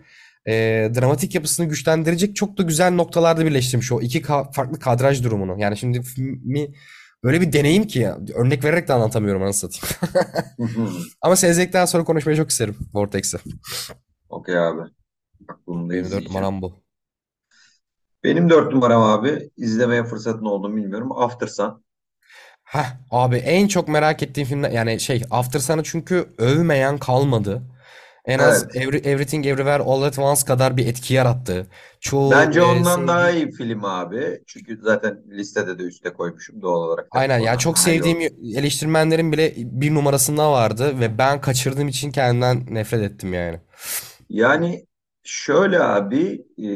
e, 0.46 0.52
dramatik 0.94 1.34
yapısını 1.34 1.66
güçlendirecek 1.66 2.36
çok 2.36 2.58
da 2.58 2.62
güzel 2.62 2.92
noktalarda 2.92 3.46
birleştirmiş 3.46 3.92
o 3.92 4.00
iki 4.00 4.20
ka- 4.22 4.52
farklı 4.52 4.78
kadraj 4.78 5.24
durumunu. 5.24 5.60
Yani 5.60 5.76
şimdi 5.76 6.02
filmi 6.02 6.74
öyle 7.22 7.40
bir 7.40 7.52
deneyim 7.52 7.86
ki 7.86 7.98
ya, 7.98 8.18
örnek 8.34 8.64
vererek 8.64 8.88
de 8.88 8.92
anlatamıyorum 8.92 9.42
anasını 9.42 9.70
satayım. 9.72 10.16
Ama 11.22 11.36
sezecekten 11.36 11.84
sonra 11.84 12.04
konuşmayı 12.04 12.36
çok 12.36 12.50
isterim 12.50 12.76
Vortex'i. 12.94 13.38
Okey 14.28 14.58
abi. 14.58 14.80
Bak 15.40 15.58
bunu 15.66 15.88
da 15.88 15.92
Benim 15.94 16.10
dört 16.10 16.26
numaram 16.26 16.62
bu. 16.62 16.82
Benim 18.24 18.50
dört 18.50 18.72
numaram 18.72 19.02
abi 19.02 19.50
izlemeye 19.56 20.04
fırsatın 20.04 20.44
oldu 20.44 20.68
mu 20.68 20.76
bilmiyorum. 20.76 21.12
After 21.12 21.46
Sun. 21.46 21.84
Heh, 22.70 22.96
abi 23.10 23.36
en 23.36 23.68
çok 23.68 23.88
merak 23.88 24.22
ettiğim 24.22 24.48
filmler 24.48 24.70
yani 24.70 25.00
şey 25.00 25.22
After 25.30 25.60
Sun'ı 25.60 25.82
çünkü 25.82 26.28
övmeyen 26.38 26.98
kalmadı. 26.98 27.62
En 28.24 28.38
az 28.38 28.62
Evet. 28.62 28.74
Every- 28.74 29.08
Everything 29.08 29.46
Everywhere 29.46 29.82
All 29.82 30.02
at 30.02 30.18
Once 30.18 30.46
kadar 30.46 30.76
bir 30.76 30.86
etki 30.86 31.14
yarattı. 31.14 31.66
Çoğu 32.00 32.40
Bence 32.40 32.62
e, 32.80 32.84
ondan 32.84 33.08
daha 33.08 33.30
sevdiğim 33.30 33.30
iyi 33.30 33.50
film 33.52 33.84
abi. 33.84 34.42
Çünkü 34.46 34.76
zaten 34.82 35.22
listede 35.30 35.78
de 35.78 35.82
üste 35.82 36.12
koymuşum 36.12 36.62
doğal 36.62 36.82
olarak 36.82 37.12
tabii 37.12 37.28
aynen 37.28 37.38
ki 37.38 37.40
ya 37.40 37.58
ona 37.58 37.58
çok 37.58 37.78
hal 37.78 38.00
sevdiğim 38.00 38.20
oldu. 38.20 38.22
eleştirmenlerin 38.54 39.32
bile 39.32 39.54
bir 39.56 39.94
numarasında 39.94 40.52
vardı 40.52 41.00
ve 41.00 41.18
ben 41.18 41.40
kaçırdığım 41.40 41.88
için 41.88 42.12
kendimden 42.12 42.66
nefret 42.74 43.02
ettim 43.02 43.34
yani. 43.34 43.60
Yani 44.28 44.86
şöyle 45.22 45.80
abi 45.82 46.46
e, 46.58 46.66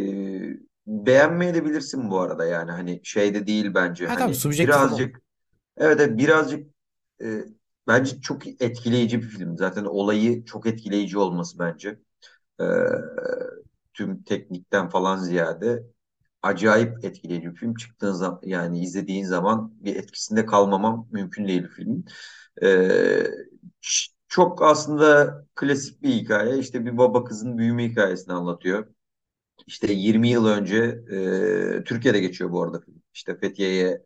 beğenmeyebilirsin 0.87 2.11
bu 2.11 2.21
arada 2.21 2.45
yani 2.47 2.71
hani 2.71 3.01
şeyde 3.05 3.47
değil 3.47 3.75
bence 3.75 4.09
Ha 4.09 4.17
tabii 4.17 4.35
hani 4.35 4.35
subjektif 4.35 4.85
ama. 4.93 5.01
birazcık 5.01 5.23
evet, 5.77 6.01
evet 6.01 6.19
birazcık 6.19 6.67
e, 7.23 7.45
bence 7.87 8.21
çok 8.21 8.47
etkileyici 8.63 9.23
bir 9.23 9.29
film. 9.29 9.57
Zaten 9.59 9.85
olayı 9.85 10.45
çok 10.45 10.67
etkileyici 10.67 11.19
olması 11.19 11.59
bence. 11.59 12.01
E, 12.61 12.65
tüm 13.95 14.23
teknikten 14.23 14.89
falan 14.89 15.17
ziyade 15.19 15.83
acayip 16.43 17.05
etkileyici 17.05 17.51
bir 17.53 17.57
film. 17.57 17.75
Çıktığın 17.75 18.13
zaman 18.13 18.41
yani 18.45 18.81
izlediğin 18.85 19.25
zaman 19.27 19.73
bir 19.85 19.97
etkisinde 19.97 20.47
kalmamam 20.47 21.09
mümkün 21.13 21.49
değil 21.49 21.69
film. 21.69 22.05
Ee, 22.63 22.67
ç- 23.83 24.13
çok 24.29 24.63
aslında 24.63 25.37
klasik 25.55 26.03
bir 26.03 26.09
hikaye. 26.11 26.59
İşte 26.59 26.87
bir 26.87 26.99
baba 26.99 27.25
kızın 27.25 27.59
büyüme 27.59 27.85
hikayesini 27.91 28.35
anlatıyor. 28.35 28.87
İşte 29.67 29.93
20 29.93 30.29
yıl 30.31 30.47
önce 30.47 30.77
e, 31.81 31.85
Türkiye'de 31.85 32.21
geçiyor 32.21 32.53
bu 32.53 32.63
arada 32.63 32.81
film. 32.81 33.03
İşte 33.15 33.39
Fethiye'ye 33.39 33.89
e, 33.91 34.05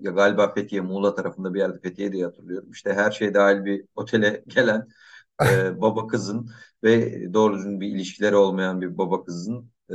ya 0.00 0.10
galiba 0.12 0.52
Fethiye 0.54 0.80
Muğla 0.80 1.14
tarafında 1.14 1.54
bir 1.54 1.58
yerde 1.58 1.78
Fethiye 1.80 2.12
diye 2.12 2.24
hatırlıyorum. 2.24 2.70
İşte 2.70 2.92
her 2.94 3.10
şey 3.10 3.34
dahil 3.34 3.64
bir 3.64 3.84
otele 3.96 4.44
gelen 4.48 4.88
e, 5.46 5.80
baba 5.80 6.06
kızın 6.06 6.50
ve 6.84 7.34
doğru 7.34 7.56
düzgün 7.58 7.80
bir 7.80 7.88
ilişkileri 7.88 8.36
olmayan 8.36 8.80
bir 8.80 8.98
baba 8.98 9.24
kızın 9.24 9.70
e, 9.90 9.94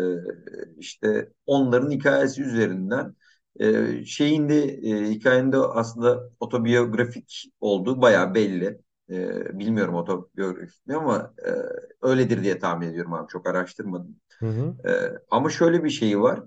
işte 0.77 1.29
onların 1.45 1.91
hikayesi 1.91 2.43
üzerinden 2.43 3.15
e, 3.59 4.05
şeyin 4.05 4.49
de 4.49 4.63
e, 4.63 5.09
hikayenin 5.09 5.51
de 5.51 5.57
aslında 5.57 6.29
otobiyografik 6.39 7.51
olduğu 7.61 8.01
bayağı 8.01 8.33
belli. 8.35 8.79
E, 9.09 9.59
bilmiyorum 9.59 9.95
otobiyografik 9.95 10.87
mi 10.87 10.95
ama 10.95 11.33
e, 11.45 11.51
öyledir 12.01 12.43
diye 12.43 12.59
tahmin 12.59 12.87
ediyorum 12.87 13.13
abi 13.13 13.27
çok 13.27 13.47
araştırmadım. 13.47 14.15
Hı 14.39 14.45
hı. 14.45 14.75
E, 14.87 14.91
ama 15.31 15.49
şöyle 15.49 15.83
bir 15.83 15.89
şey 15.89 16.21
var. 16.21 16.41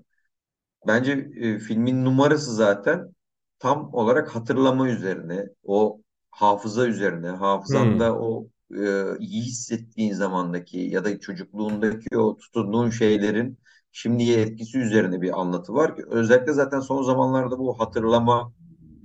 Bence 0.87 1.11
e, 1.35 1.59
filmin 1.59 2.05
numarası 2.05 2.55
zaten 2.55 3.15
tam 3.59 3.93
olarak 3.93 4.35
hatırlama 4.35 4.89
üzerine, 4.89 5.45
o 5.63 6.01
hafıza 6.31 6.87
üzerine, 6.87 7.27
Hmm. 7.69 8.07
hafızanda 8.07 8.19
o 8.19 8.47
e, 8.77 9.03
iyi 9.19 9.41
hissettiğin 9.43 10.13
zamandaki 10.13 10.77
ya 10.79 11.05
da 11.05 11.19
çocukluğundaki 11.19 12.17
o 12.17 12.37
tutunduğun 12.37 12.89
şeylerin 12.89 13.57
şimdiye 13.91 14.41
etkisi 14.41 14.77
üzerine 14.79 15.21
bir 15.21 15.39
anlatı 15.41 15.73
var 15.73 15.95
ki 15.95 16.03
özellikle 16.07 16.53
zaten 16.53 16.79
son 16.79 17.03
zamanlarda 17.03 17.59
bu 17.59 17.79
hatırlama 17.79 18.53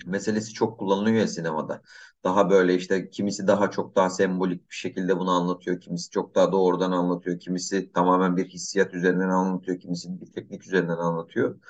meselesi 0.06 0.52
çok 0.52 0.78
kullanılıyor 0.78 1.16
ya 1.16 1.28
sinemada. 1.28 1.82
Daha 2.24 2.50
böyle 2.50 2.74
işte 2.74 3.10
kimisi 3.10 3.46
daha 3.46 3.70
çok 3.70 3.96
daha 3.96 4.10
sembolik 4.10 4.70
bir 4.70 4.74
şekilde 4.74 5.18
bunu 5.18 5.30
anlatıyor, 5.30 5.80
kimisi 5.80 6.10
çok 6.10 6.34
daha 6.34 6.52
doğrudan 6.52 6.92
anlatıyor, 6.92 7.40
kimisi 7.40 7.92
tamamen 7.92 8.36
bir 8.36 8.48
hissiyat 8.48 8.94
üzerinden 8.94 9.28
anlatıyor, 9.28 9.80
kimisi 9.80 10.20
bir 10.20 10.26
teknik 10.32 10.66
üzerinden 10.66 10.96
anlatıyor. 10.96 11.60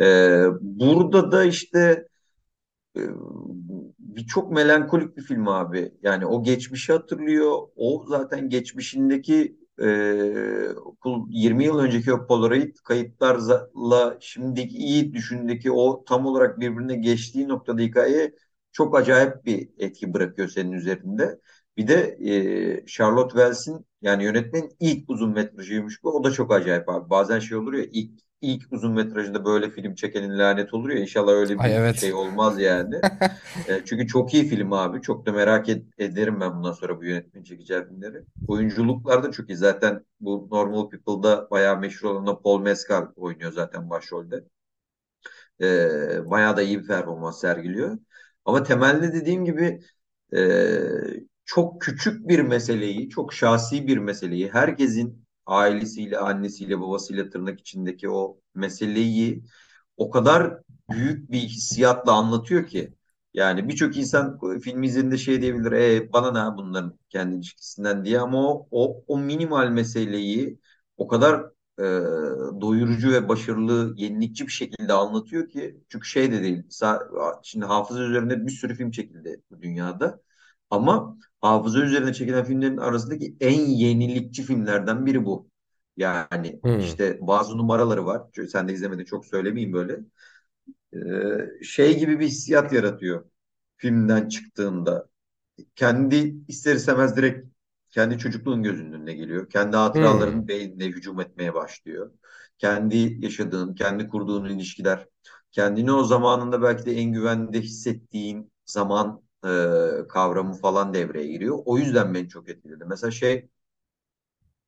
Ee, 0.00 0.44
burada 0.60 1.32
da 1.32 1.44
işte 1.44 2.08
bir 3.98 4.26
çok 4.26 4.52
melankolik 4.52 5.16
bir 5.16 5.22
film 5.22 5.48
abi. 5.48 5.94
Yani 6.02 6.26
o 6.26 6.42
geçmişi 6.42 6.92
hatırlıyor. 6.92 7.58
O 7.76 8.04
zaten 8.08 8.48
geçmişindeki 8.48 9.56
e, 9.82 9.84
20 11.28 11.64
yıl 11.64 11.78
önceki 11.78 12.12
o 12.12 12.26
Polaroid 12.26 12.76
kayıtlarla 12.84 14.16
şimdiki 14.20 14.76
iyi 14.76 15.12
düşündeki 15.14 15.72
o 15.72 16.04
tam 16.04 16.26
olarak 16.26 16.60
birbirine 16.60 16.96
geçtiği 16.96 17.48
noktada 17.48 17.82
hikaye 17.82 18.34
çok 18.72 18.96
acayip 18.96 19.44
bir 19.44 19.70
etki 19.78 20.14
bırakıyor 20.14 20.48
senin 20.48 20.72
üzerinde. 20.72 21.40
Bir 21.76 21.88
de 21.88 22.18
e, 22.20 22.86
Charlotte 22.86 23.30
Wells'in 23.32 23.86
yani 24.02 24.24
yönetmenin 24.24 24.70
ilk 24.80 25.10
uzun 25.10 25.30
metrajıymış 25.32 26.02
bu. 26.04 26.10
O 26.16 26.24
da 26.24 26.30
çok 26.30 26.52
acayip 26.52 26.88
abi. 26.88 27.10
Bazen 27.10 27.38
şey 27.38 27.58
olur 27.58 27.72
ya 27.72 27.84
ilk 27.92 28.20
ilk 28.42 28.72
uzun 28.72 28.92
metrajında 28.92 29.44
böyle 29.44 29.70
film 29.70 29.94
çekenin 29.94 30.38
lanet 30.38 30.74
olur 30.74 30.90
ya. 30.90 31.00
İnşallah 31.00 31.32
öyle 31.32 31.62
Ay 31.62 31.72
bir 31.72 31.78
şey 31.92 32.12
evet. 32.12 32.14
olmaz 32.14 32.60
yani. 32.60 33.02
E, 33.66 33.84
çünkü 33.84 34.06
çok 34.06 34.34
iyi 34.34 34.44
film 34.48 34.72
abi. 34.72 35.02
Çok 35.02 35.26
da 35.26 35.32
merak 35.32 35.68
ed- 35.68 35.86
ederim 35.98 36.40
ben 36.40 36.56
bundan 36.56 36.72
sonra 36.72 36.98
bu 37.00 37.04
yönetmenin 37.04 37.44
çekeceği 37.44 37.84
filmleri. 37.84 38.24
Oyunculuklar 38.46 39.22
da 39.22 39.30
çok 39.32 39.50
iyi. 39.50 39.56
Zaten 39.56 40.04
bu 40.20 40.48
Normal 40.52 40.90
People'da 40.90 41.50
bayağı 41.50 41.80
meşhur 41.80 42.10
olan 42.10 42.42
Paul 42.42 42.60
Mescal 42.62 43.08
oynuyor 43.16 43.52
zaten 43.52 43.90
başrolde. 43.90 44.44
E, 45.60 46.30
bayağı 46.30 46.56
da 46.56 46.62
iyi 46.62 46.80
bir 46.82 46.86
performans 46.86 47.40
sergiliyor. 47.40 47.98
Ama 48.44 48.62
temelde 48.62 49.12
dediğim 49.12 49.44
gibi 49.44 49.80
e, 50.36 50.40
çok 51.44 51.82
küçük 51.82 52.28
bir 52.28 52.38
meseleyi, 52.40 53.08
çok 53.10 53.32
şahsi 53.34 53.86
bir 53.86 53.98
meseleyi, 53.98 54.50
herkesin 54.52 55.21
ailesiyle, 55.46 56.18
annesiyle, 56.18 56.80
babasıyla 56.80 57.30
tırnak 57.30 57.60
içindeki 57.60 58.10
o 58.10 58.38
meseleyi 58.54 59.44
o 59.96 60.10
kadar 60.10 60.58
büyük 60.90 61.30
bir 61.30 61.38
hissiyatla 61.40 62.12
anlatıyor 62.12 62.66
ki. 62.66 62.94
Yani 63.34 63.68
birçok 63.68 63.96
insan 63.96 64.38
filmi 64.60 64.86
izlediğinde 64.86 65.18
şey 65.18 65.42
diyebilir, 65.42 65.72
e, 65.72 66.12
bana 66.12 66.50
ne 66.50 66.56
bunların 66.58 66.98
kendi 67.08 67.36
ilişkisinden 67.36 68.04
diye 68.04 68.20
ama 68.20 68.48
o, 68.54 68.66
o, 68.70 69.04
o 69.06 69.18
minimal 69.18 69.68
meseleyi 69.70 70.58
o 70.96 71.08
kadar 71.08 71.40
e, 71.78 71.82
doyurucu 72.60 73.12
ve 73.12 73.28
başarılı, 73.28 73.94
yenilikçi 73.96 74.46
bir 74.46 74.52
şekilde 74.52 74.92
anlatıyor 74.92 75.48
ki. 75.48 75.80
Çünkü 75.88 76.08
şey 76.08 76.32
de 76.32 76.42
değil, 76.42 76.62
şimdi 77.42 77.64
hafıza 77.66 78.02
üzerinde 78.02 78.46
bir 78.46 78.52
sürü 78.52 78.74
film 78.74 78.90
çekildi 78.90 79.42
bu 79.50 79.62
dünyada. 79.62 80.20
Ama 80.72 81.18
hafıza 81.42 81.80
üzerine 81.84 82.14
çekilen 82.14 82.44
filmlerin 82.46 82.78
arasındaki 82.78 83.36
en 83.40 83.60
yenilikçi 83.60 84.44
filmlerden 84.44 85.06
biri 85.06 85.26
bu. 85.26 85.50
Yani 85.98 86.62
Hmm. 86.64 86.78
işte 86.78 87.18
bazı 87.22 87.58
numaraları 87.58 88.06
var. 88.06 88.22
Çünkü 88.34 88.50
Sen 88.50 88.68
de 88.68 88.74
izlemedin 88.74 89.06
çok 89.06 89.26
söylemeyeyim 89.26 89.74
böyle. 89.74 90.00
Ee, 90.94 91.64
şey 91.64 91.98
gibi 91.98 92.20
bir 92.20 92.26
hissiyat 92.26 92.72
yaratıyor 92.72 93.24
filmden 93.76 94.28
çıktığında. 94.28 95.08
Kendi 95.76 96.36
ister 96.48 96.76
istemez 96.76 97.16
direkt 97.16 97.46
kendi 97.90 98.18
çocukluğun 98.18 98.62
gözünün 98.62 98.92
önüne 98.92 99.14
geliyor. 99.14 99.50
Kendi 99.50 99.76
Hmm. 99.94 100.12
hatıraların 100.16 100.48
beynine 100.48 100.86
hücum 100.86 101.20
etmeye 101.20 101.54
başlıyor. 101.54 102.12
Kendi 102.58 102.96
yaşadığın, 103.24 103.74
kendi 103.74 104.08
kurduğun 104.08 104.44
ilişkiler, 104.50 105.06
kendini 105.52 105.92
o 105.92 106.04
zamanında 106.04 106.62
belki 106.62 106.86
de 106.86 106.92
en 106.96 107.12
güvende 107.12 107.60
hissettiğin 107.60 108.52
zaman 108.66 109.22
e, 109.44 110.08
kavramı 110.08 110.54
falan 110.54 110.94
devreye 110.94 111.26
giriyor. 111.28 111.58
O 111.64 111.78
yüzden 111.78 112.14
beni 112.14 112.28
çok 112.28 112.48
etkiledi. 112.50 112.84
Mesela 112.86 113.10
şey 113.10 113.48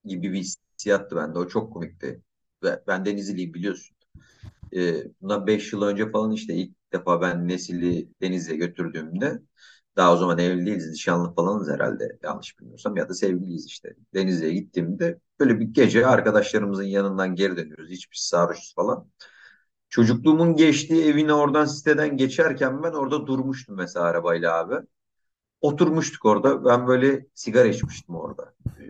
gibi 0.05 0.33
bir 0.33 0.39
hissiyattı 0.39 1.17
bende. 1.17 1.39
O 1.39 1.49
çok 1.49 1.73
komikti. 1.73 2.23
Ben 2.87 3.05
Denizliyim 3.05 3.55
biliyorsun. 3.55 3.97
E, 4.77 5.05
bundan 5.23 5.49
5 5.49 5.75
yıl 5.75 5.83
önce 5.83 6.11
falan 6.13 6.33
işte 6.33 6.55
ilk 6.55 6.77
defa 6.93 7.21
ben 7.23 7.49
Nesil'i 7.49 8.09
Denizli'ye 8.23 8.59
götürdüğümde 8.59 9.43
daha 9.97 10.15
o 10.15 10.17
zaman 10.17 10.39
evli 10.39 10.67
değiliz, 10.67 10.91
nişanlı 10.91 11.35
falanız 11.35 11.71
herhalde 11.71 12.19
yanlış 12.25 12.61
bilmiyorsam 12.61 12.97
ya 12.97 13.09
da 13.09 13.15
sevgiliyiz 13.15 13.67
işte. 13.67 13.97
Denizli'ye 14.15 14.55
gittiğimde 14.55 15.21
böyle 15.41 15.61
bir 15.61 15.67
gece 15.67 16.07
arkadaşlarımızın 16.07 16.85
yanından 16.85 17.37
geri 17.37 17.59
dönüyoruz. 17.59 17.91
Hiçbir 17.91 18.17
sarhoşuz 18.17 18.75
falan. 18.77 19.09
Çocukluğumun 19.95 20.57
geçtiği 20.57 21.05
evine 21.05 21.35
oradan 21.35 21.65
siteden 21.65 22.17
geçerken 22.17 22.83
ben 22.83 22.93
orada 22.93 23.27
durmuştum 23.27 23.77
mesela 23.77 24.05
arabayla 24.05 24.59
abi. 24.59 24.75
Oturmuştuk 25.61 26.25
orada. 26.25 26.65
Ben 26.65 26.87
böyle 26.87 27.27
sigara 27.35 27.69
içmiştim 27.69 28.15
orada. 28.15 28.55
Ee, 28.81 28.85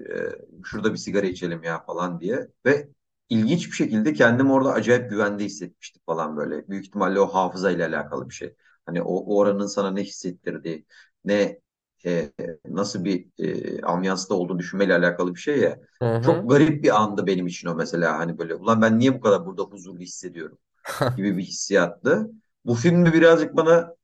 şurada 0.64 0.92
bir 0.92 0.98
sigara 0.98 1.26
içelim 1.26 1.62
ya 1.62 1.84
falan 1.84 2.20
diye. 2.20 2.48
Ve 2.66 2.88
ilginç 3.28 3.66
bir 3.66 3.72
şekilde 3.72 4.12
kendimi 4.12 4.52
orada 4.52 4.72
acayip 4.72 5.10
güvende 5.10 5.44
hissetmiştim 5.44 6.02
falan 6.06 6.36
böyle. 6.36 6.68
Büyük 6.68 6.86
ihtimalle 6.86 7.20
o 7.20 7.26
hafızayla 7.26 7.88
alakalı 7.88 8.28
bir 8.28 8.34
şey. 8.34 8.54
Hani 8.86 9.02
o, 9.02 9.14
o 9.14 9.36
oranın 9.36 9.66
sana 9.66 9.90
ne 9.90 10.02
hissettirdiği, 10.02 10.86
ne 11.24 11.60
e, 12.06 12.32
nasıl 12.68 13.04
bir 13.04 13.26
e, 13.38 13.82
ambiyansta 13.82 14.34
olduğunu 14.34 14.58
düşünmeyle 14.58 14.94
alakalı 14.94 15.34
bir 15.34 15.40
şey 15.40 15.58
ya. 15.58 15.80
Hı 16.02 16.16
hı. 16.16 16.22
Çok 16.22 16.50
garip 16.50 16.84
bir 16.84 17.02
andı 17.02 17.26
benim 17.26 17.46
için 17.46 17.68
o 17.68 17.74
mesela. 17.74 18.18
Hani 18.18 18.38
böyle 18.38 18.54
ulan 18.54 18.82
ben 18.82 18.98
niye 18.98 19.14
bu 19.14 19.20
kadar 19.20 19.46
burada 19.46 19.62
huzurlu 19.62 20.00
hissediyorum 20.00 20.58
gibi 21.16 21.36
bir 21.36 21.42
hissiyattı. 21.42 22.30
Bu 22.64 22.74
film 22.74 23.06
de 23.06 23.12
birazcık 23.12 23.56
bana 23.56 23.94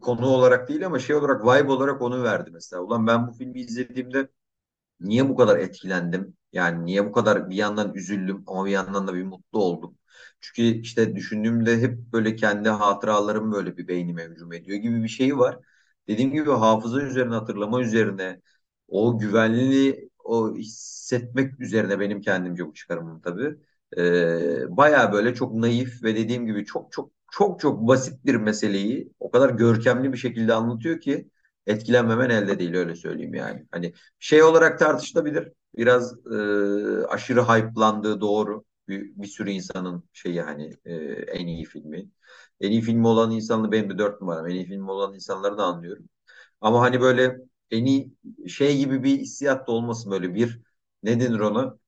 konu 0.00 0.26
olarak 0.26 0.68
değil 0.68 0.86
ama 0.86 0.98
şey 0.98 1.16
olarak 1.16 1.42
vibe 1.44 1.72
olarak 1.72 2.02
onu 2.02 2.22
verdi 2.22 2.50
mesela. 2.52 2.82
Ulan 2.82 3.06
ben 3.06 3.28
bu 3.28 3.32
filmi 3.32 3.60
izlediğimde 3.60 4.28
niye 5.00 5.28
bu 5.28 5.36
kadar 5.36 5.58
etkilendim? 5.58 6.36
Yani 6.52 6.86
niye 6.86 7.06
bu 7.06 7.12
kadar 7.12 7.50
bir 7.50 7.56
yandan 7.56 7.94
üzüldüm 7.94 8.44
ama 8.46 8.66
bir 8.66 8.70
yandan 8.70 9.08
da 9.08 9.14
bir 9.14 9.22
mutlu 9.24 9.60
oldum. 9.64 9.98
Çünkü 10.40 10.62
işte 10.80 11.16
düşündüğümde 11.16 11.80
hep 11.80 11.98
böyle 12.12 12.36
kendi 12.36 12.68
hatıralarım 12.68 13.52
böyle 13.52 13.76
bir 13.76 13.88
beynime 13.88 14.24
hücum 14.24 14.52
ediyor 14.52 14.78
gibi 14.78 15.02
bir 15.02 15.08
şey 15.08 15.38
var. 15.38 15.58
Dediğim 16.08 16.32
gibi 16.32 16.50
hafıza 16.50 17.02
üzerine, 17.02 17.34
hatırlama 17.34 17.80
üzerine, 17.82 18.40
o 18.88 19.18
güvenli 19.18 20.08
o 20.24 20.54
hissetmek 20.56 21.60
üzerine 21.60 22.00
benim 22.00 22.20
kendimce 22.20 22.66
bu 22.66 22.74
çıkarımım 22.74 23.20
tabii. 23.20 23.56
Ee, 23.98 24.76
baya 24.76 25.12
böyle 25.12 25.34
çok 25.34 25.54
naif 25.54 26.02
ve 26.02 26.16
dediğim 26.16 26.46
gibi 26.46 26.64
çok 26.64 26.92
çok 26.92 27.10
çok 27.32 27.60
çok 27.60 27.88
basit 27.88 28.24
bir 28.26 28.34
meseleyi 28.34 29.12
o 29.20 29.30
kadar 29.30 29.50
görkemli 29.50 30.12
bir 30.12 30.18
şekilde 30.18 30.54
anlatıyor 30.54 31.00
ki 31.00 31.28
etkilenmemen 31.66 32.30
elde 32.30 32.58
değil 32.58 32.74
öyle 32.74 32.94
söyleyeyim 32.96 33.34
yani. 33.34 33.66
Hani 33.70 33.92
şey 34.18 34.42
olarak 34.42 34.78
tartışılabilir. 34.78 35.52
Biraz 35.76 36.14
e, 36.26 37.06
aşırı 37.08 37.42
hype'landığı 37.42 38.20
doğru. 38.20 38.64
Bir, 38.88 39.02
bir 39.16 39.26
sürü 39.26 39.50
insanın 39.50 40.04
şeyi 40.12 40.42
hani 40.42 40.72
e, 40.84 40.94
en 41.12 41.46
iyi 41.46 41.64
filmi. 41.64 42.08
En 42.60 42.70
iyi 42.70 42.80
filmi 42.80 43.06
olan 43.06 43.30
insanlı 43.30 43.72
benim 43.72 43.90
de 43.90 43.98
dört 43.98 44.20
numaram. 44.20 44.46
En 44.46 44.54
iyi 44.54 44.66
filmi 44.66 44.90
olan 44.90 45.14
insanları 45.14 45.58
da 45.58 45.64
anlıyorum. 45.64 46.08
Ama 46.60 46.80
hani 46.82 47.00
böyle 47.00 47.36
en 47.70 47.84
iyi 47.84 48.14
şey 48.48 48.78
gibi 48.78 49.02
bir 49.04 49.18
hissiyat 49.18 49.68
da 49.68 49.72
olmasın 49.72 50.12
böyle 50.12 50.34
bir 50.34 50.60
ne 51.02 51.20
denir 51.20 51.40
ona? 51.40 51.78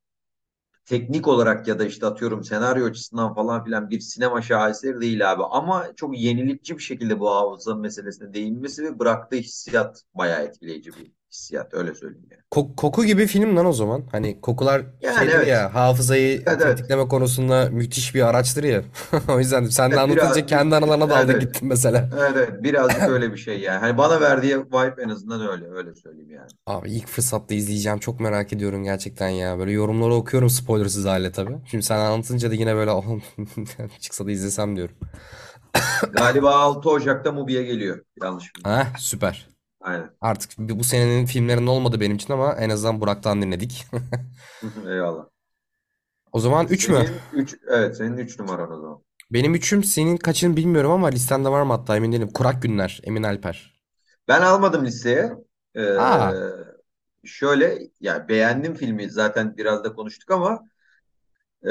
Teknik 0.84 1.28
olarak 1.28 1.68
ya 1.68 1.78
da 1.78 1.84
işte 1.84 2.06
atıyorum 2.06 2.44
senaryo 2.44 2.86
açısından 2.86 3.34
falan 3.34 3.64
filan 3.64 3.90
bir 3.90 4.00
sinema 4.00 4.42
şaheseri 4.42 5.00
değil 5.00 5.32
abi. 5.32 5.42
Ama 5.50 5.86
çok 5.96 6.18
yenilikçi 6.18 6.78
bir 6.78 6.82
şekilde 6.82 7.20
bu 7.20 7.30
hafıza 7.30 7.74
meselesine 7.74 8.34
değinmesi 8.34 8.84
ve 8.84 8.98
bıraktığı 8.98 9.36
hissiyat 9.36 10.04
bayağı 10.14 10.42
etkileyici 10.42 10.90
bir 10.96 11.12
hissiyat 11.30 11.74
öyle 11.74 11.94
söyleyeyim 11.94 12.28
yani. 12.30 12.42
Ko- 12.50 12.76
koku 12.76 13.04
gibi 13.04 13.26
film 13.26 13.56
lan 13.56 13.66
o 13.66 13.72
zaman. 13.72 14.02
Hani 14.12 14.40
kokular 14.40 14.82
Yani 15.00 15.18
şeydir 15.18 15.34
evet. 15.34 15.48
ya 15.48 15.74
hafızayı 15.74 16.42
Evet 16.46 16.62
evet. 16.62 16.76
tetikleme 16.76 17.08
konusunda 17.08 17.68
müthiş 17.70 18.14
bir 18.14 18.22
araçtır 18.28 18.64
ya. 18.64 18.82
O 19.28 19.38
yüzden 19.38 19.64
sen 19.64 19.90
de 19.90 19.94
Evet, 19.94 20.04
anlatınca 20.04 20.34
biraz, 20.34 20.46
kendi 20.46 20.76
anılarına 20.76 21.04
evet, 21.04 21.30
evet. 21.30 21.40
gittin 21.40 21.68
mesela. 21.68 22.10
Evet, 22.20 22.32
evet. 22.36 22.62
Birazcık 22.62 23.02
öyle 23.08 23.32
bir 23.32 23.36
şey 23.38 23.60
yani. 23.60 23.78
Hani 23.78 23.98
bana 23.98 24.20
verdiği 24.20 24.58
vibe 24.58 25.02
en 25.02 25.08
azından 25.08 25.48
öyle. 25.48 25.66
Öyle 25.70 25.94
söyleyeyim 25.94 26.30
yani. 26.30 26.50
Abi 26.66 26.90
ilk 26.90 27.06
fırsatta 27.08 27.54
izleyeceğim. 27.54 27.98
Çok 27.98 28.20
merak 28.20 28.52
ediyorum 28.52 28.84
gerçekten 28.84 29.28
ya. 29.28 29.58
Böyle 29.58 29.72
yorumları 29.72 30.14
okuyorum 30.14 30.50
spoilersız 30.50 31.04
hale 31.04 31.32
tabii. 31.32 31.56
Şimdi 31.70 31.82
sen 31.84 31.98
anlatınca 31.98 32.50
da 32.50 32.54
yine 32.54 32.74
böyle 32.74 32.90
"Oğlum, 32.90 33.22
çıksa 34.00 34.26
da 34.26 34.30
izlesem 34.30 34.76
diyorum. 34.76 34.96
Galiba 36.12 36.54
6 36.54 36.90
Ocak'ta 36.90 37.32
Mubi'ye 37.32 37.62
geliyor. 37.62 38.04
Yanlış 38.22 38.56
Ha 38.62 38.86
bilmiyorsam. 38.86 38.94
süper. 38.98 39.48
Aynen. 39.80 40.10
Artık 40.20 40.58
bu 40.58 40.84
senenin 40.84 41.26
filmlerinin 41.26 41.66
olmadı 41.66 42.00
benim 42.00 42.16
için 42.16 42.32
ama 42.32 42.52
en 42.54 42.70
azından 42.70 43.00
Burak'tan 43.00 43.42
dinledik. 43.42 43.86
Eyvallah. 44.86 45.30
O 46.32 46.40
zaman 46.40 46.66
3 46.70 46.88
mü? 46.88 46.96
Senin 46.96 47.20
3 47.32 47.54
evet 47.68 47.96
senin 47.96 48.16
3 48.16 48.38
numaran 48.38 48.72
o 48.72 48.80
zaman. 48.80 49.02
Benim 49.30 49.54
üçüm 49.54 49.84
senin 49.84 50.16
kaçını 50.16 50.56
bilmiyorum 50.56 50.90
ama 50.90 51.08
listende 51.08 51.48
var 51.48 51.62
mı 51.62 51.72
hatta 51.72 51.96
emin 51.96 52.12
değilim. 52.12 52.30
Kurak 52.34 52.62
Günler, 52.62 53.00
Emin 53.04 53.22
Alper. 53.22 53.80
Ben 54.28 54.42
almadım 54.42 54.84
listeye. 54.84 55.32
Ee, 55.76 55.98
Aa, 55.98 56.32
şöyle 57.24 57.78
yani 58.00 58.28
beğendim 58.28 58.74
filmi 58.74 59.10
zaten 59.10 59.56
biraz 59.56 59.84
da 59.84 59.92
konuştuk 59.92 60.30
ama 60.30 60.68
e, 61.64 61.70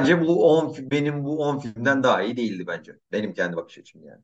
bence 0.00 0.20
bu 0.20 0.50
10 0.58 0.68
fi- 0.74 0.90
benim 0.90 1.24
bu 1.24 1.38
10 1.44 1.58
filmden 1.58 2.02
daha 2.02 2.22
iyi 2.22 2.36
değildi 2.36 2.66
bence. 2.66 2.98
Benim 3.12 3.34
kendi 3.34 3.56
bakış 3.56 3.78
açım 3.78 4.04
yani. 4.04 4.22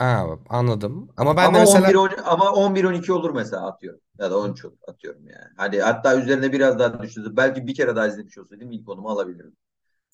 Aa, 0.00 0.36
anladım. 0.48 1.08
Ama 1.16 1.36
ben 1.36 1.42
de 1.44 1.48
Ama 1.48 1.58
mesela 1.58 1.84
11 1.84 1.94
10 1.94 2.10
ama 2.24 2.52
11 2.52 2.84
12 2.84 3.12
olur 3.12 3.30
mesela 3.30 3.66
atıyorum. 3.66 4.00
Ya 4.18 4.30
da 4.30 4.38
13 4.38 4.64
olur 4.64 4.76
atıyorum 4.88 5.26
yani. 5.26 5.52
Hadi 5.56 5.80
hatta 5.80 6.16
üzerine 6.16 6.52
biraz 6.52 6.78
daha 6.78 7.02
düşündüm. 7.02 7.36
Belki 7.36 7.66
bir 7.66 7.74
kere 7.74 7.96
daha 7.96 8.06
izlemiş 8.06 8.38
olsaydım 8.38 8.72
ilk 8.72 8.86
konumu 8.86 9.08
alabilirdim. 9.08 9.56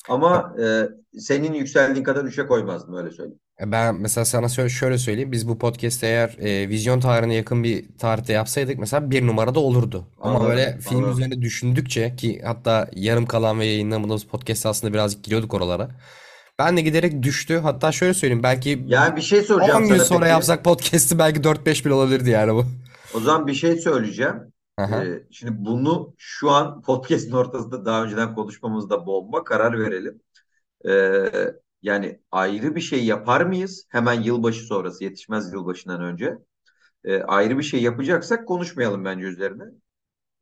Ama 0.09 0.55
e, 0.63 0.89
senin 1.19 1.53
yükseldiğin 1.53 2.05
kadar 2.05 2.25
3'e 2.25 2.47
koymazdım 2.47 2.95
öyle 2.97 3.11
söyleyeyim. 3.11 3.41
ben 3.61 3.95
mesela 3.95 4.25
sana 4.25 4.49
şöyle, 4.49 4.69
şöyle 4.69 4.99
söyleyeyim. 4.99 5.33
Biz 5.33 5.49
bu 5.49 5.59
podcast'te 5.59 6.07
eğer 6.07 6.37
e, 6.39 6.69
vizyon 6.69 7.01
tarihine 7.01 7.35
yakın 7.35 7.65
bir 7.65 7.99
tarihte 7.99 8.33
yapsaydık 8.33 8.79
mesela 8.79 9.11
bir 9.11 9.27
numarada 9.27 9.61
olurdu. 9.61 10.07
Ama 10.21 10.45
böyle 10.45 10.67
Anladım, 10.67 10.81
film 10.81 10.99
anladım. 10.99 11.19
üzerine 11.19 11.43
düşündükçe 11.43 12.17
ki 12.17 12.41
hatta 12.45 12.89
yarım 12.95 13.27
kalan 13.27 13.61
ve 13.61 13.65
yayınlamadığımız 13.67 14.25
podcast 14.25 14.67
aslında 14.67 14.93
birazcık 14.95 15.25
giriyorduk 15.25 15.55
oralara. 15.55 15.91
Ben 16.59 16.77
de 16.77 16.81
giderek 16.81 17.23
düştü. 17.23 17.59
Hatta 17.59 17.93
şöyle 17.93 18.15
söyleyeyim 18.15 18.43
belki 18.43 18.85
Yani 18.87 19.17
bir 19.17 19.21
şey 19.23 19.43
10 19.43 19.45
soracağım 19.45 19.89
gün 19.89 19.89
sana 19.89 20.05
sonra 20.05 20.21
peki. 20.21 20.31
yapsak 20.31 20.65
podcast'i 20.65 21.19
belki 21.19 21.45
4-5 21.45 21.85
bile 21.85 21.95
olabilirdi 21.95 22.31
yani 22.31 22.55
bu. 22.55 22.65
O 23.15 23.21
zaman 23.21 23.47
bir 23.47 23.55
şey 23.55 23.77
söyleyeceğim. 23.79 24.53
Aha. 24.79 25.05
Ee, 25.05 25.23
şimdi 25.31 25.53
bunu 25.65 26.15
şu 26.19 26.51
an 26.51 26.83
podcast'in 26.83 27.33
ortasında 27.33 27.85
daha 27.85 28.05
önceden 28.05 28.35
konuşmamızda 28.35 29.07
bomba 29.07 29.45
karar 29.45 29.79
verelim. 29.81 30.21
Ee, 30.89 31.55
yani 31.83 32.21
ayrı 32.33 32.77
bir 32.77 32.81
şey 32.81 33.05
yapar 33.05 33.41
mıyız? 33.41 33.87
Hemen 33.89 34.23
yılbaşı 34.23 34.61
sonrası 34.67 35.05
yetişmez 35.05 35.53
yılbaşından 35.53 36.01
önce. 36.03 36.39
Ee, 37.05 37.23
ayrı 37.23 37.59
bir 37.59 37.63
şey 37.63 37.83
yapacaksak 37.83 38.49
konuşmayalım 38.49 39.05
bence 39.05 39.27
üzerine. 39.27 39.65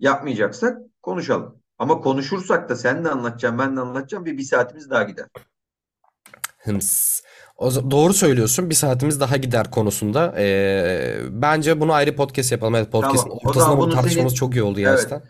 Yapmayacaksak 0.00 0.78
konuşalım. 1.02 1.62
Ama 1.78 2.00
konuşursak 2.00 2.68
da 2.68 2.76
sen 2.76 3.04
de 3.04 3.10
anlatacaksın 3.10 3.58
ben 3.58 3.76
de 3.76 3.80
anlatacağım 3.80 4.24
bir, 4.24 4.38
bir 4.38 4.42
saatimiz 4.42 4.90
daha 4.90 5.02
gider. 5.02 5.26
Hıms. 6.64 7.20
O, 7.56 7.90
doğru 7.90 8.14
söylüyorsun. 8.14 8.70
Bir 8.70 8.74
saatimiz 8.74 9.20
daha 9.20 9.36
gider 9.36 9.70
konusunda. 9.70 10.34
Ee, 10.38 11.16
bence 11.30 11.80
bunu 11.80 11.92
ayrı 11.92 12.16
podcast 12.16 12.52
yapalım. 12.52 12.74
Evet 12.74 12.92
podcast'in 12.92 13.28
Tamam. 13.28 13.38
Ortasında 13.44 13.78
bunu 13.78 13.94
tartışmamız 13.94 14.32
senin 14.32 14.38
çok 14.38 14.54
iyi 14.54 14.62
oldu 14.62 14.80
evet 14.80 14.90
gerçekten. 14.90 15.22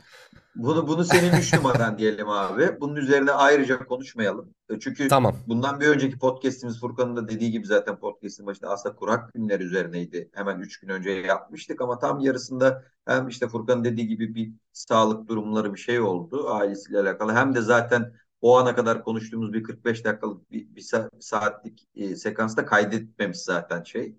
Bunu, 0.54 0.88
bunu 0.88 1.04
senin 1.04 1.32
üç 1.32 1.52
numaran 1.54 1.98
diyelim 1.98 2.28
abi. 2.28 2.80
Bunun 2.80 2.96
üzerine 2.96 3.30
ayrıca 3.32 3.78
konuşmayalım. 3.78 4.54
E, 4.70 4.78
Çünkü 4.80 5.08
Tamam. 5.08 5.36
bundan 5.46 5.80
bir 5.80 5.86
önceki 5.88 6.18
podcast'imiz 6.18 6.80
Furkan'ın 6.80 7.16
da 7.16 7.28
dediği 7.28 7.50
gibi 7.50 7.66
zaten 7.66 7.96
podcast'in 7.96 8.46
başında 8.46 8.70
aslında 8.70 8.96
kurak 8.96 9.34
günler 9.34 9.60
üzerineydi. 9.60 10.30
Hemen 10.34 10.58
üç 10.58 10.80
gün 10.80 10.88
önce 10.88 11.10
yapmıştık 11.10 11.80
ama 11.80 11.98
tam 11.98 12.20
yarısında 12.20 12.84
hem 13.06 13.28
işte 13.28 13.48
Furkan'ın 13.48 13.84
dediği 13.84 14.08
gibi 14.08 14.34
bir 14.34 14.52
sağlık 14.72 15.28
durumları 15.28 15.74
bir 15.74 15.78
şey 15.80 16.00
oldu 16.00 16.48
ailesiyle 16.50 17.00
alakalı. 17.00 17.32
Hem 17.32 17.54
de 17.54 17.60
zaten 17.60 18.12
o 18.44 18.56
ana 18.58 18.74
kadar 18.74 19.04
konuştuğumuz 19.04 19.52
bir 19.52 19.62
45 19.62 20.04
dakikalık 20.04 20.50
bir, 20.50 20.74
bir 20.76 20.80
sa- 20.82 21.10
saatlik 21.20 21.88
e, 21.94 22.16
sekansta 22.16 22.66
kaydetmemiş 22.66 23.38
zaten 23.38 23.82
şey 23.82 24.14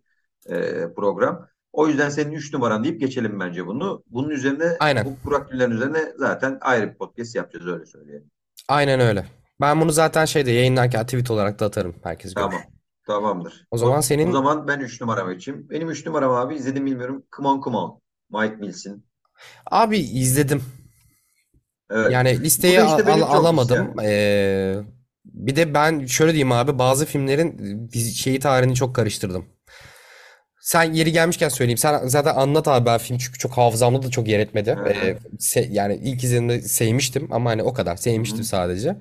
e, 0.49 0.53
program. 0.95 1.47
O 1.73 1.87
yüzden 1.87 2.09
senin 2.09 2.31
3 2.31 2.53
numaran 2.53 2.83
deyip 2.83 2.99
geçelim 2.99 3.39
bence 3.39 3.67
bunu. 3.67 4.03
Bunun 4.07 4.29
üzerine 4.29 4.77
Aynen. 4.79 5.05
bu 5.05 5.15
kurak 5.23 5.51
günlerin 5.51 5.71
üzerine 5.71 6.13
zaten 6.17 6.57
ayrı 6.61 6.89
bir 6.91 6.97
podcast 6.97 7.35
yapacağız 7.35 7.67
öyle 7.67 7.85
söyleyelim. 7.85 8.31
Aynen 8.67 8.99
öyle. 8.99 9.25
Ben 9.61 9.81
bunu 9.81 9.91
zaten 9.91 10.25
şeyde 10.25 10.51
yayınlarken 10.51 11.05
tweet 11.05 11.31
olarak 11.31 11.59
da 11.59 11.65
atarım. 11.65 11.95
Herkes 12.03 12.33
görür. 12.33 12.45
Tamam. 12.49 12.61
Tamamdır. 13.07 13.67
O 13.71 13.77
zaman 13.77 13.95
O, 13.95 13.99
o 13.99 14.01
senin 14.01 14.31
zaman 14.31 14.67
ben 14.67 14.79
3 14.79 15.01
numaramı 15.01 15.33
geçeyim. 15.33 15.69
Benim 15.69 15.89
3 15.89 16.05
numaram 16.05 16.31
abi 16.31 16.55
izledim 16.55 16.85
bilmiyorum. 16.85 17.23
Come 17.35 17.47
on 17.47 17.61
come 17.61 17.77
on. 17.77 18.01
Mike 18.29 18.55
Mills'in. 18.55 19.05
abi 19.71 19.97
izledim. 19.97 20.63
Evet. 21.89 22.11
Yani 22.11 22.37
Bu 22.39 22.43
listeye 22.43 22.79
da 22.79 22.83
al- 22.85 22.99
işte 22.99 23.03
al- 23.03 23.07
benim 23.15 23.25
çok 23.25 23.35
alamadım. 23.35 23.93
Ee, 24.03 24.75
bir 25.25 25.55
de 25.55 25.73
ben 25.73 26.05
şöyle 26.05 26.31
diyeyim 26.33 26.51
abi 26.51 26.79
bazı 26.79 27.05
filmlerin 27.05 27.57
dizi- 27.93 28.15
şeyi 28.15 28.39
tarihini 28.39 28.75
çok 28.75 28.95
karıştırdım. 28.95 29.45
Sen 30.61 30.93
yeri 30.93 31.11
gelmişken 31.11 31.49
söyleyeyim. 31.49 31.77
Sen 31.77 32.07
zaten 32.07 32.35
anlat 32.35 32.67
abi 32.67 32.85
ben 32.85 32.97
film 32.97 33.17
çünkü 33.17 33.39
çok 33.39 33.51
hafızamda 33.51 34.03
da 34.03 34.09
çok 34.09 34.27
yer 34.27 34.39
etmedi. 34.39 34.79
Ee, 34.87 35.15
se- 35.39 35.71
yani 35.71 35.95
ilk 36.03 36.23
izlediğimde 36.23 36.61
sevmiştim 36.61 37.27
ama 37.31 37.49
hani 37.49 37.63
o 37.63 37.73
kadar 37.73 37.95
sevmiştim 37.95 38.43
sadece. 38.43 38.95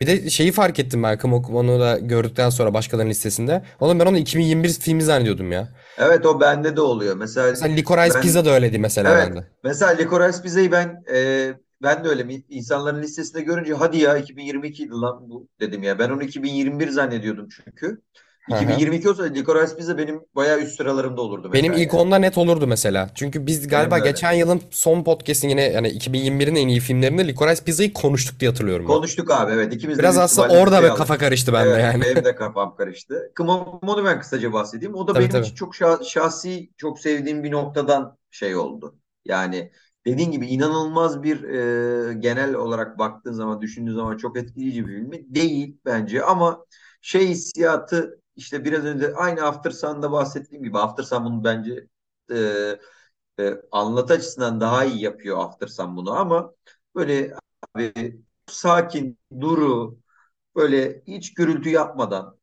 Bir 0.00 0.06
de 0.06 0.30
şeyi 0.30 0.52
fark 0.52 0.78
ettim 0.78 1.02
ben 1.02 1.18
Kamu- 1.18 1.58
onu 1.58 1.80
da 1.80 1.98
gördükten 1.98 2.50
sonra 2.50 2.74
başkalarının 2.74 3.10
listesinde. 3.10 3.62
Oğlum 3.80 3.98
ben 4.00 4.06
onu 4.06 4.18
2021 4.18 4.68
filmi 4.72 5.02
zannediyordum 5.02 5.52
ya. 5.52 5.68
Evet 5.98 6.26
o 6.26 6.40
bende 6.40 6.76
de 6.76 6.80
oluyor. 6.80 7.16
Mesela 7.16 7.50
Mesela 7.50 7.74
Licorice 7.74 8.20
Pizza 8.20 8.38
ben 8.38 8.44
da 8.46 8.50
öyleydi 8.50 8.78
mesela 8.78 9.10
evet 9.14 9.28
bende. 9.28 9.46
mesela 9.64 9.92
Licorice 9.92 10.42
Pizza'yı 10.42 10.72
ben 10.72 11.02
e, 11.14 11.50
ben 11.82 12.04
de 12.04 12.08
öyle 12.08 12.24
mi- 12.24 12.44
insanların 12.48 13.02
listesinde 13.02 13.42
görünce 13.42 13.74
hadi 13.74 13.98
ya 13.98 14.16
2022 14.18 14.82
idi 14.82 14.92
lan 14.92 15.30
bu 15.30 15.48
dedim 15.60 15.82
ya. 15.82 15.98
Ben 15.98 16.10
onu 16.10 16.22
2021 16.22 16.88
zannediyordum 16.90 17.48
çünkü. 17.48 18.02
Hı 18.50 18.54
hı. 18.56 18.80
2022 18.80 19.08
olsa 19.10 19.22
Licorice 19.24 19.76
Pizza 19.76 19.98
benim 19.98 20.20
bayağı 20.34 20.60
üst 20.60 20.76
sıralarımda 20.76 21.22
olurdu 21.22 21.52
Benim 21.52 21.72
ilk 21.72 21.92
yani. 21.92 22.02
onda 22.02 22.16
net 22.18 22.38
olurdu 22.38 22.66
mesela. 22.66 23.10
Çünkü 23.14 23.46
biz 23.46 23.68
Benim 23.70 23.70
galiba 23.70 23.98
öyle. 23.98 24.10
geçen 24.10 24.32
yılın 24.32 24.62
son 24.70 25.04
podcast'in 25.04 25.48
yine 25.48 25.62
yani 25.62 25.88
2021'in 25.88 26.54
en 26.56 26.68
iyi 26.68 26.80
filmlerinde 26.80 27.28
Licorice 27.28 27.64
Pizza'yı 27.64 27.92
konuştuk 27.92 28.40
diye 28.40 28.50
hatırlıyorum 28.50 28.90
ben. 28.92 28.94
Konuştuk 28.94 29.30
abi 29.30 29.52
evet. 29.52 29.74
İkimiz 29.74 30.02
de 30.02 30.02
Biraz 30.02 30.18
aslında 30.18 30.48
orada 30.48 30.78
aldık. 30.78 30.96
kafa 30.96 31.18
karıştı 31.18 31.52
bende 31.52 31.78
Evet 31.78 31.80
yani. 31.80 32.02
benim 32.02 32.24
de 32.24 32.34
kafam 32.34 32.76
karıştı. 32.76 33.32
Kımomo'nu 33.34 34.04
ben 34.04 34.20
kısaca 34.20 34.52
bahsedeyim. 34.52 34.94
O 34.94 35.08
da 35.08 35.14
Tabii 35.14 35.28
benim 35.28 35.30
tabii. 35.30 35.46
için 35.46 35.54
çok 35.54 35.74
şah- 35.74 36.04
şahsi, 36.04 36.70
çok 36.76 37.00
sevdiğim 37.00 37.44
bir 37.44 37.50
noktadan 37.50 38.18
şey 38.30 38.56
oldu. 38.56 38.98
Yani 39.24 39.72
dediğin 40.06 40.30
gibi 40.30 40.46
inanılmaz 40.46 41.22
bir 41.22 41.42
e, 42.10 42.14
genel 42.14 42.54
olarak 42.54 42.98
baktığın 42.98 43.32
zaman, 43.32 43.60
düşündüğün 43.60 43.94
zaman 43.94 44.16
çok 44.16 44.36
etkileyici 44.38 44.86
bir 44.88 44.96
film 44.96 45.34
değil 45.34 45.78
bence. 45.84 46.22
Ama 46.24 46.66
şey 47.00 47.28
hissiyatı 47.28 48.20
işte 48.36 48.64
biraz 48.64 48.84
önce 48.84 49.14
aynı 49.14 49.42
After 49.46 49.70
Sun'da 49.70 50.12
bahsettiğim 50.12 50.64
gibi 50.64 50.78
After 50.78 51.02
Sun 51.04 51.24
bunu 51.24 51.44
bence 51.44 51.86
e, 52.32 52.36
e, 53.40 53.54
anlatı 53.72 54.14
açısından 54.14 54.60
daha 54.60 54.84
iyi 54.84 55.02
yapıyor 55.02 55.38
After 55.38 55.66
Sun 55.66 55.96
bunu 55.96 56.12
ama 56.12 56.54
böyle 56.94 57.34
abi 57.74 58.20
sakin, 58.46 59.18
duru, 59.40 59.98
böyle 60.56 61.02
hiç 61.06 61.34
gürültü 61.34 61.68
yapmadan 61.70 62.38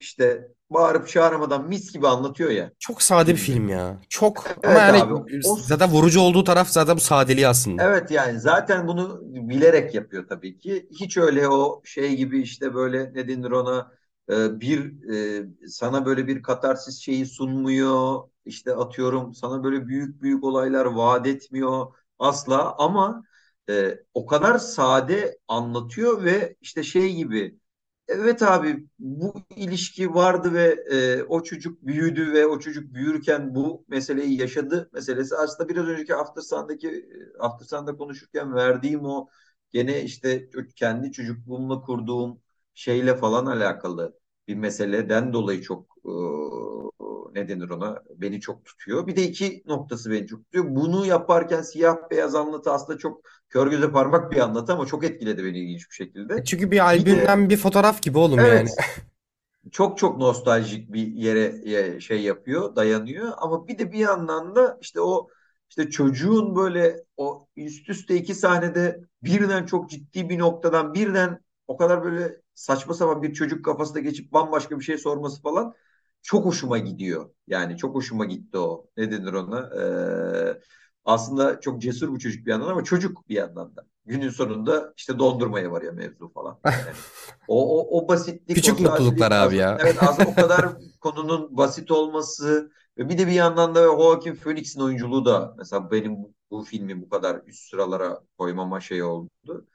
işte 0.00 0.48
bağırıp 0.70 1.08
çağırmadan 1.08 1.68
mis 1.68 1.92
gibi 1.92 2.08
anlatıyor 2.08 2.50
ya 2.50 2.72
Çok 2.78 3.02
sade 3.02 3.32
bir 3.32 3.38
film 3.40 3.68
ya. 3.68 4.00
Çok 4.08 4.46
ama 4.64 4.78
Evet 4.78 4.80
yani 4.80 5.02
abi 5.02 5.14
o 5.42 5.66
zaten 5.66 5.90
vurucu 5.90 6.20
olduğu 6.20 6.44
taraf 6.44 6.68
zaten 6.68 6.96
bu 6.96 7.00
sadeliği 7.00 7.48
aslında. 7.48 7.82
evet 7.82 8.10
yani 8.10 8.40
zaten 8.40 8.88
bunu 8.88 9.20
bilerek 9.24 9.94
yapıyor 9.94 10.28
tabii 10.28 10.58
ki. 10.58 10.88
Hiç 11.00 11.16
öyle 11.16 11.48
o 11.48 11.82
şey 11.84 12.16
gibi 12.16 12.42
işte 12.42 12.74
böyle 12.74 13.14
ne 13.14 13.28
denir 13.28 13.50
ona 13.50 13.92
e, 14.30 14.60
bir 14.60 15.02
e, 15.64 15.68
sana 15.68 16.06
böyle 16.06 16.26
bir 16.26 16.42
katarsis 16.42 16.98
şeyi 17.00 17.26
sunmuyor. 17.26 18.20
İşte 18.44 18.74
atıyorum 18.74 19.34
sana 19.34 19.64
böyle 19.64 19.86
büyük 19.88 20.22
büyük 20.22 20.44
olaylar 20.44 20.86
vaat 20.86 21.26
etmiyor 21.26 21.86
asla 22.18 22.74
ama 22.78 23.22
e, 23.70 23.98
o 24.14 24.26
kadar 24.26 24.58
sade 24.58 25.38
anlatıyor 25.48 26.24
ve 26.24 26.56
işte 26.60 26.82
şey 26.82 27.14
gibi 27.14 27.58
Evet 28.10 28.42
abi 28.42 28.86
bu 28.98 29.34
ilişki 29.56 30.14
vardı 30.14 30.54
ve 30.54 30.62
e, 30.90 31.22
o 31.22 31.42
çocuk 31.42 31.82
büyüdü 31.86 32.32
ve 32.32 32.46
o 32.46 32.58
çocuk 32.58 32.94
büyürken 32.94 33.54
bu 33.54 33.84
meseleyi 33.88 34.40
yaşadı 34.40 34.90
meselesi. 34.92 35.36
Aslında 35.36 35.68
biraz 35.68 35.86
önceki 35.88 36.14
After 36.14 36.42
Sun'daki 36.42 37.08
After 37.40 37.66
Sun'da 37.66 37.96
konuşurken 37.96 38.54
verdiğim 38.54 39.04
o 39.04 39.28
gene 39.70 40.02
işte 40.02 40.50
kendi 40.76 41.12
çocukluğumla 41.12 41.80
kurduğum 41.80 42.40
şeyle 42.74 43.16
falan 43.16 43.46
alakalı 43.46 44.18
bir 44.48 44.54
meseleden 44.54 45.32
dolayı 45.32 45.62
çok 45.62 45.86
e, 46.04 46.10
ne 47.34 47.48
denir 47.48 47.70
ona 47.70 48.02
beni 48.16 48.40
çok 48.40 48.64
tutuyor. 48.64 49.06
Bir 49.06 49.16
de 49.16 49.22
iki 49.22 49.62
noktası 49.66 50.10
beni 50.10 50.26
çok 50.26 50.44
tutuyor. 50.44 50.64
Bunu 50.68 51.06
yaparken 51.06 51.62
siyah 51.62 51.96
beyaz 52.10 52.34
anlatı 52.34 52.70
aslında 52.72 52.98
çok 52.98 53.20
kör 53.48 53.66
göze 53.66 53.90
parmak 53.92 54.32
bir 54.32 54.38
anlatı 54.38 54.72
ama 54.72 54.86
çok 54.86 55.04
etkiledi 55.04 55.44
beni 55.44 55.58
ilginç 55.58 55.90
bir 55.90 55.94
E 55.94 56.04
şekilde. 56.04 56.44
Çünkü 56.44 56.70
bir 56.70 56.78
Bir 56.96 57.06
de 57.06 57.12
albümden 57.14 57.50
bir 57.50 57.56
fotoğraf 57.56 58.02
gibi 58.02 58.18
oğlum 58.18 58.38
yani. 58.38 58.48
Evet, 58.48 58.76
çok 59.72 59.98
çok 59.98 60.18
nostaljik 60.18 60.92
bir 60.92 61.06
yere 61.06 61.60
e, 61.64 62.00
şey 62.00 62.22
yapıyor, 62.22 62.76
dayanıyor. 62.76 63.32
Ama 63.36 63.68
bir 63.68 63.78
de 63.78 63.92
bir 63.92 63.98
yandan 63.98 64.54
da 64.54 64.78
işte 64.80 65.00
o 65.00 65.28
işte 65.68 65.90
çocuğun 65.90 66.56
böyle 66.56 67.04
o 67.16 67.48
üst 67.56 67.88
üste 67.88 68.16
iki 68.16 68.34
sahnede 68.34 69.00
birden 69.22 69.66
çok 69.66 69.90
ciddi 69.90 70.28
bir 70.28 70.38
noktadan 70.38 70.94
birden 70.94 71.40
o 71.66 71.76
kadar 71.76 72.04
böyle 72.04 72.36
saçma 72.54 72.94
sapan 72.94 73.22
bir 73.22 73.34
çocuk 73.34 73.64
kafasına 73.64 74.00
geçip 74.00 74.32
bambaşka 74.32 74.78
bir 74.78 74.84
şey 74.84 74.98
sorması 74.98 75.42
falan 75.42 75.74
çok 76.22 76.44
hoşuma 76.46 76.78
gidiyor. 76.78 77.30
Yani 77.46 77.76
çok 77.76 77.94
hoşuma 77.94 78.24
gitti 78.24 78.58
o. 78.58 78.86
Ne 78.96 79.10
denir 79.12 79.32
ona? 79.32 79.58
Ee, 79.80 80.60
aslında 81.04 81.60
çok 81.60 81.82
cesur 81.82 82.14
bir 82.14 82.18
çocuk 82.20 82.46
bir 82.46 82.50
yandan 82.50 82.68
ama 82.68 82.84
çocuk 82.84 83.28
bir 83.28 83.34
yandan 83.34 83.76
da. 83.76 83.86
Günün 84.06 84.30
sonunda 84.30 84.94
işte 84.96 85.18
dondurmaya 85.18 85.70
varıyor 85.72 85.92
mevzu 85.92 86.32
falan. 86.32 86.60
Yani 86.64 86.96
o, 87.46 87.80
o, 87.80 87.98
o 88.00 88.08
basitlik, 88.08 88.58
o 88.58 88.60
Küçük 88.60 88.80
mutluluklar 88.80 89.30
sadelik 89.30 89.32
abi 89.32 89.56
ya. 89.56 89.78
evet 89.78 90.02
az 90.02 90.20
o 90.20 90.34
kadar 90.34 90.68
konunun 91.00 91.56
basit 91.56 91.90
olması 91.90 92.72
ve 92.98 93.08
bir 93.08 93.18
de 93.18 93.26
bir 93.26 93.32
yandan 93.32 93.74
da 93.74 93.82
Joaquin 93.82 94.34
Phoenix'in 94.34 94.80
oyunculuğu 94.80 95.24
da 95.24 95.54
mesela 95.58 95.90
benim 95.90 96.16
bu, 96.16 96.34
bu 96.50 96.64
filmi 96.64 97.02
bu 97.02 97.08
kadar 97.08 97.42
üst 97.46 97.70
sıralara 97.70 98.20
koymama 98.38 98.80
şey 98.80 99.02
oldu. 99.02 99.66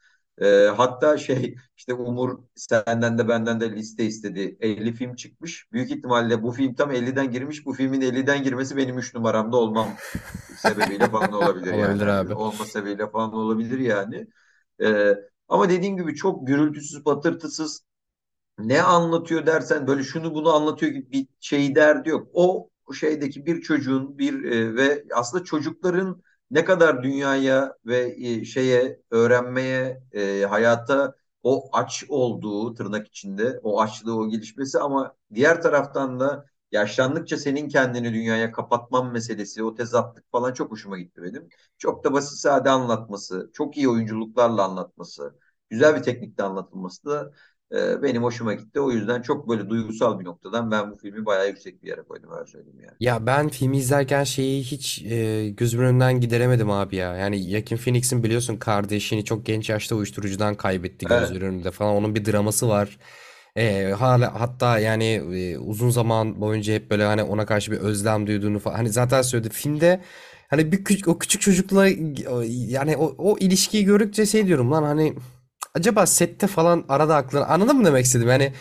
Ee, 0.41 0.67
hatta 0.77 1.17
şey 1.17 1.55
işte 1.77 1.93
Umur 1.93 2.39
senden 2.55 3.17
de 3.17 3.27
benden 3.27 3.59
de 3.59 3.71
liste 3.71 4.05
istedi. 4.05 4.57
50 4.59 4.93
film 4.93 5.15
çıkmış. 5.15 5.71
Büyük 5.71 5.91
ihtimalle 5.91 6.43
bu 6.43 6.51
film 6.51 6.75
tam 6.75 6.91
50'den 6.91 7.31
girmiş. 7.31 7.65
Bu 7.65 7.73
filmin 7.73 8.01
50'den 8.01 8.43
girmesi 8.43 8.77
benim 8.77 8.97
3 8.97 9.15
numaramda 9.15 9.57
olmam 9.57 9.87
sebebiyle 10.57 11.09
falan 11.09 11.31
olabilir 11.31 11.73
yani. 11.73 11.85
Olabilir 11.85 12.07
abi. 12.07 12.33
olma 12.33 12.65
sebebiyle 12.65 13.09
falan 13.09 13.33
olabilir 13.33 13.79
yani. 13.79 14.27
Ee, 14.81 15.15
ama 15.47 15.69
dediğim 15.69 15.97
gibi 15.97 16.15
çok 16.15 16.47
gürültüsüz, 16.47 17.03
patırtısız 17.03 17.85
ne 18.59 18.81
anlatıyor 18.81 19.45
dersen 19.45 19.87
böyle 19.87 20.03
şunu 20.03 20.35
bunu 20.35 20.53
anlatıyor 20.53 20.91
gibi 20.91 21.11
bir 21.11 21.27
şey 21.39 21.75
derdi 21.75 22.09
yok. 22.09 22.27
O 22.33 22.69
şeydeki 22.93 23.45
bir 23.45 23.61
çocuğun 23.61 24.17
bir 24.17 24.43
e, 24.43 24.75
ve 24.75 25.05
aslında 25.15 25.43
çocukların 25.43 26.21
ne 26.51 26.65
kadar 26.65 27.03
dünyaya 27.03 27.77
ve 27.85 28.15
e, 28.19 28.45
şeye 28.45 28.99
öğrenmeye 29.11 30.03
e, 30.11 30.45
hayata 30.49 31.15
o 31.43 31.69
aç 31.73 32.05
olduğu 32.09 32.73
tırnak 32.73 33.07
içinde 33.07 33.59
o 33.63 33.81
açlığı 33.81 34.15
o 34.17 34.29
gelişmesi 34.29 34.79
ama 34.79 35.15
diğer 35.33 35.61
taraftan 35.61 36.19
da 36.19 36.45
yaşlandıkça 36.71 37.37
senin 37.37 37.67
kendini 37.69 38.13
dünyaya 38.13 38.51
kapatman 38.51 39.11
meselesi 39.11 39.63
o 39.63 39.75
tezatlık 39.75 40.31
falan 40.31 40.53
çok 40.53 40.71
hoşuma 40.71 40.97
gitti 40.97 41.21
benim. 41.23 41.49
Çok 41.77 42.03
da 42.03 42.13
basit 42.13 42.37
sade 42.39 42.69
anlatması, 42.69 43.49
çok 43.53 43.77
iyi 43.77 43.89
oyunculuklarla 43.89 44.63
anlatması, 44.63 45.39
güzel 45.69 45.95
bir 45.95 46.03
teknikle 46.03 46.43
anlatılması 46.43 47.05
da 47.05 47.31
e, 47.71 48.03
benim 48.03 48.23
hoşuma 48.23 48.53
gitti. 48.53 48.79
O 48.79 48.91
yüzden 48.91 49.21
çok 49.21 49.49
böyle 49.49 49.69
duygusal 49.69 50.19
bir 50.19 50.25
noktadan 50.25 50.71
ben 50.71 50.91
bu 50.91 50.95
filmi 50.97 51.25
bayağı 51.25 51.47
yüksek 51.47 51.83
bir 51.83 51.87
yere 51.87 52.01
koydum 52.01 52.31
öyle 52.31 52.45
söyleyeyim 52.45 52.79
yani. 52.79 52.97
Ya 52.99 53.25
ben 53.25 53.49
filmi 53.49 53.77
izlerken 53.77 54.23
şeyi 54.23 54.63
hiç 54.63 55.01
e, 55.05 55.49
gözümün 55.49 55.85
önünden 55.85 56.21
gideremedim 56.21 56.69
abi 56.71 56.95
ya. 56.95 57.15
Yani 57.17 57.49
Joaquin 57.49 57.77
Phoenix'in 57.77 58.23
biliyorsun 58.23 58.57
kardeşini 58.57 59.25
çok 59.25 59.45
genç 59.45 59.69
yaşta 59.69 59.95
uyuşturucudan 59.95 60.55
kaybetti 60.55 61.05
Evet. 61.09 61.19
gözleri 61.19 61.45
önünde 61.45 61.71
falan. 61.71 61.95
Onun 61.95 62.15
bir 62.15 62.25
draması 62.25 62.67
var. 62.69 62.97
E, 63.55 63.89
hala 63.99 64.39
hatta 64.41 64.79
yani 64.79 65.05
e, 65.35 65.57
uzun 65.57 65.89
zaman 65.89 66.41
boyunca 66.41 66.73
hep 66.73 66.91
böyle 66.91 67.03
hani 67.03 67.23
ona 67.23 67.45
karşı 67.45 67.71
bir 67.71 67.77
özlem 67.77 68.27
duyduğunu 68.27 68.59
falan. 68.59 68.75
Hani 68.75 68.89
zaten 68.89 69.21
söyledi 69.21 69.49
filmde 69.49 70.01
hani 70.49 70.71
bir 70.71 70.83
küçük, 70.83 71.07
o 71.07 71.19
küçük 71.19 71.41
çocukla 71.41 71.87
yani 72.49 72.97
o, 72.97 73.15
o 73.17 73.37
ilişkiyi 73.39 73.85
gördükçe 73.85 74.25
şey 74.25 74.47
diyorum 74.47 74.71
lan 74.71 74.83
hani 74.83 75.15
acaba 75.75 76.05
sette 76.05 76.47
falan 76.47 76.85
arada 76.89 77.15
aklına 77.15 77.45
anladın 77.45 77.77
mı 77.77 77.85
demek 77.85 78.05
istedim? 78.05 78.27
Yani 78.27 78.53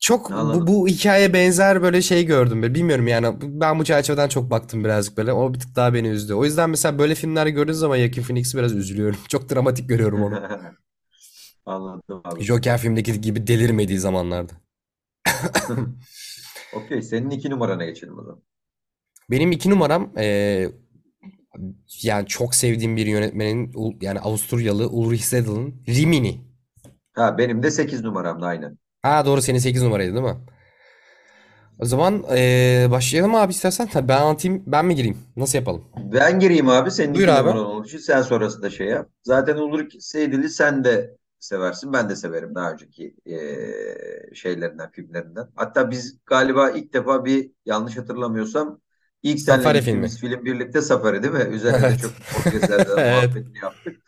çok 0.00 0.30
bu, 0.30 0.34
Anladım. 0.34 0.66
bu 0.66 0.88
hikaye 0.88 1.32
benzer 1.32 1.82
böyle 1.82 2.02
şey 2.02 2.26
gördüm 2.26 2.62
böyle 2.62 2.74
bilmiyorum 2.74 3.06
yani 3.08 3.36
ben 3.42 3.78
bu 3.78 3.84
çerçeveden 3.84 4.28
çok 4.28 4.50
baktım 4.50 4.84
birazcık 4.84 5.16
böyle 5.16 5.32
o 5.32 5.54
bir 5.54 5.58
tık 5.60 5.76
daha 5.76 5.94
beni 5.94 6.08
üzdü. 6.08 6.34
O 6.34 6.44
yüzden 6.44 6.70
mesela 6.70 6.98
böyle 6.98 7.14
filmler 7.14 7.46
gördüğüm 7.46 7.74
zaman 7.74 7.98
Joaquin 7.98 8.22
Phoenix'i 8.22 8.58
biraz 8.58 8.72
üzülüyorum. 8.72 9.18
Çok 9.28 9.50
dramatik 9.50 9.88
görüyorum 9.88 10.22
onu. 10.22 10.42
Anladım 11.66 12.22
abi. 12.24 12.44
Joker 12.44 12.78
filmdeki 12.78 13.20
gibi 13.20 13.46
delirmediği 13.46 13.98
zamanlarda. 13.98 14.52
Okey, 16.74 17.02
senin 17.02 17.30
iki 17.30 17.50
numarana 17.50 17.84
geçelim 17.84 18.18
o 18.18 18.22
zaman. 18.22 18.42
Benim 19.30 19.52
iki 19.52 19.70
numaram 19.70 20.12
eee, 20.16 20.72
yani 22.02 22.26
çok 22.26 22.54
sevdiğim 22.54 22.96
bir 22.96 23.06
yönetmenin 23.06 23.72
yani 24.00 24.20
Avusturyalı 24.20 24.88
Ulrich 24.88 25.22
Sedel'in 25.22 25.82
Rimini. 25.88 26.40
Ha, 27.12 27.38
benim 27.38 27.62
de 27.62 27.70
sekiz 27.70 28.04
numaramda 28.04 28.46
aynen. 28.46 28.78
Ha 29.02 29.26
doğru 29.26 29.42
senin 29.42 29.58
8 29.58 29.82
numaraydı 29.82 30.14
değil 30.14 30.24
mi? 30.24 30.36
O 31.78 31.84
zaman 31.84 32.24
eee, 32.30 32.88
başlayalım 32.90 33.34
abi 33.34 33.52
istersen. 33.52 33.86
Tabii 33.88 34.08
ben 34.08 34.20
anlatayım 34.20 34.62
ben 34.66 34.86
mi 34.86 34.94
gireyim? 34.94 35.18
Nasıl 35.36 35.58
yapalım? 35.58 35.84
Ben 35.96 36.40
gireyim 36.40 36.68
abi 36.68 36.90
senin 36.90 37.14
Buyur 37.14 37.28
abi. 37.28 37.50
numaran 37.50 37.66
olduğu 37.66 37.86
için 37.86 37.98
sen 37.98 38.22
sonrasında 38.22 38.70
şey 38.70 38.86
yap. 38.86 39.10
Zaten 39.22 39.56
Ulrich 39.56 39.96
Seydil'i 40.00 40.48
sen 40.48 40.84
de 40.84 41.16
seversin. 41.38 41.92
Ben 41.92 42.08
de 42.08 42.16
severim 42.16 42.54
daha 42.54 42.72
önceki 42.72 43.16
eee, 43.24 44.30
şeylerinden, 44.34 44.90
filmlerinden. 44.90 45.48
Hatta 45.54 45.90
biz 45.90 46.18
galiba 46.26 46.70
ilk 46.70 46.92
defa 46.92 47.24
bir 47.24 47.50
yanlış 47.66 47.96
hatırlamıyorsam 47.96 48.80
ilk 49.30 49.40
Safari 49.40 49.80
filmi. 49.82 50.08
film 50.20 50.44
birlikte 50.44 50.82
Safari 50.82 51.22
değil 51.22 51.34
mi? 51.34 51.54
Üzerine 51.56 51.88
de 51.88 51.94
Evet. 51.94 51.98
çok 51.98 52.30
podcastlerde 52.30 52.90
Evet. 52.96 53.06
muhabbetini 53.06 53.58
yaptık. 53.62 54.02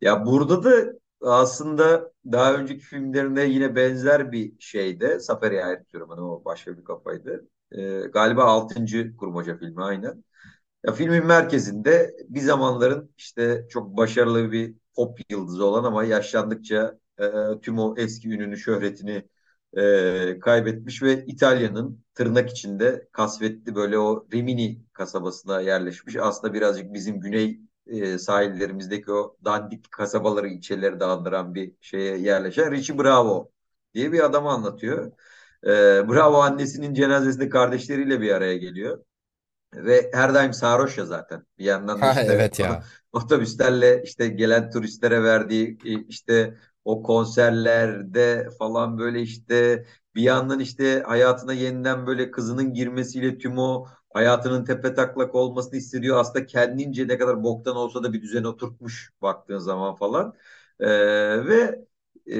Ya 0.00 0.26
burada 0.26 0.64
da 0.64 0.92
aslında 1.20 2.12
daha 2.32 2.54
önceki 2.54 2.80
filmlerinde 2.84 3.42
yine 3.42 3.76
benzer 3.76 4.32
bir 4.32 4.54
şeyde 4.60 5.20
Safari'ye 5.20 5.64
ait 5.64 5.92
diyorum. 5.92 6.10
Hani 6.10 6.20
o 6.20 6.44
başka 6.44 6.78
bir 6.78 6.84
kafaydı. 6.84 7.48
Eee, 7.72 8.00
galiba 8.06 8.44
altıncı 8.44 9.16
kurmaca 9.16 9.58
filmi 9.58 9.84
aynen. 9.84 10.24
Ya 10.86 10.92
filmin 10.92 11.26
merkezinde 11.26 12.16
bir 12.28 12.40
zamanların 12.40 13.10
işte 13.18 13.66
çok 13.70 13.96
başarılı 13.96 14.52
bir 14.52 14.74
pop 14.96 15.18
yıldızı 15.30 15.64
olan 15.66 15.84
ama 15.84 16.04
yaşlandıkça 16.04 16.98
e, 17.20 17.24
tüm 17.62 17.78
o 17.78 17.94
eski 17.98 18.28
ününü, 18.28 18.56
şöhretini 18.56 19.28
e, 19.76 20.38
kaybetmiş 20.40 21.02
ve 21.02 21.24
İtalya'nın 21.26 22.04
tırnak 22.14 22.50
içinde 22.50 23.08
kasvetli 23.12 23.74
böyle 23.74 23.98
o 23.98 24.26
Rimini 24.32 24.82
kasabasına 24.92 25.60
yerleşmiş. 25.60 26.16
Aslında 26.16 26.54
birazcık 26.54 26.94
bizim 26.94 27.20
güney 27.20 27.60
e, 27.86 28.18
sahillerimizdeki 28.18 29.12
o 29.12 29.36
dandik 29.44 29.92
kasabaları, 29.92 30.48
ilçeleri 30.48 31.00
de 31.00 31.04
andıran 31.04 31.54
bir 31.54 31.72
şeye 31.80 32.16
yerleşen 32.18 32.72
Richie 32.72 32.98
Bravo 32.98 33.50
diye 33.94 34.12
bir 34.12 34.24
adamı 34.24 34.50
anlatıyor. 34.50 35.12
E, 35.64 35.68
Bravo 36.08 36.36
annesinin 36.36 36.94
cenazesinde 36.94 37.48
kardeşleriyle 37.48 38.20
bir 38.20 38.30
araya 38.30 38.56
geliyor. 38.56 39.04
Ve 39.74 40.10
her 40.14 40.34
daim 40.34 40.52
sarhoş 40.52 40.98
ya 40.98 41.06
zaten. 41.06 41.46
Bir 41.58 41.64
yandan 41.64 42.02
da 42.02 42.06
Ha 42.06 42.10
işte 42.10 42.32
evet 42.32 42.58
ya. 42.58 42.82
otobüslerle 43.12 44.02
işte 44.04 44.28
gelen 44.28 44.70
turistlere 44.70 45.22
verdiği 45.22 45.78
e, 45.84 46.02
işte 46.08 46.54
o 46.86 47.02
konserlerde 47.02 48.48
falan 48.58 48.98
böyle 48.98 49.22
işte 49.22 49.84
bir 50.14 50.22
yandan 50.22 50.60
işte 50.60 51.02
hayatına 51.06 51.52
yeniden 51.52 52.06
böyle 52.06 52.30
kızının 52.30 52.74
girmesiyle 52.74 53.38
tüm 53.38 53.58
o 53.58 53.86
hayatının 54.14 54.64
tepetaklak 54.64 55.34
olmasını 55.34 55.74
hissediyor. 55.76 56.18
Aslında 56.20 56.46
kendince 56.46 57.08
ne 57.08 57.18
kadar 57.18 57.42
boktan 57.44 57.76
olsa 57.76 58.02
da 58.02 58.12
bir 58.12 58.22
düzen 58.22 58.44
oturtmuş 58.44 59.12
baktığın 59.22 59.58
zaman 59.58 59.94
falan. 59.96 60.34
E, 60.80 60.88
ve 61.46 61.84
e, 62.32 62.38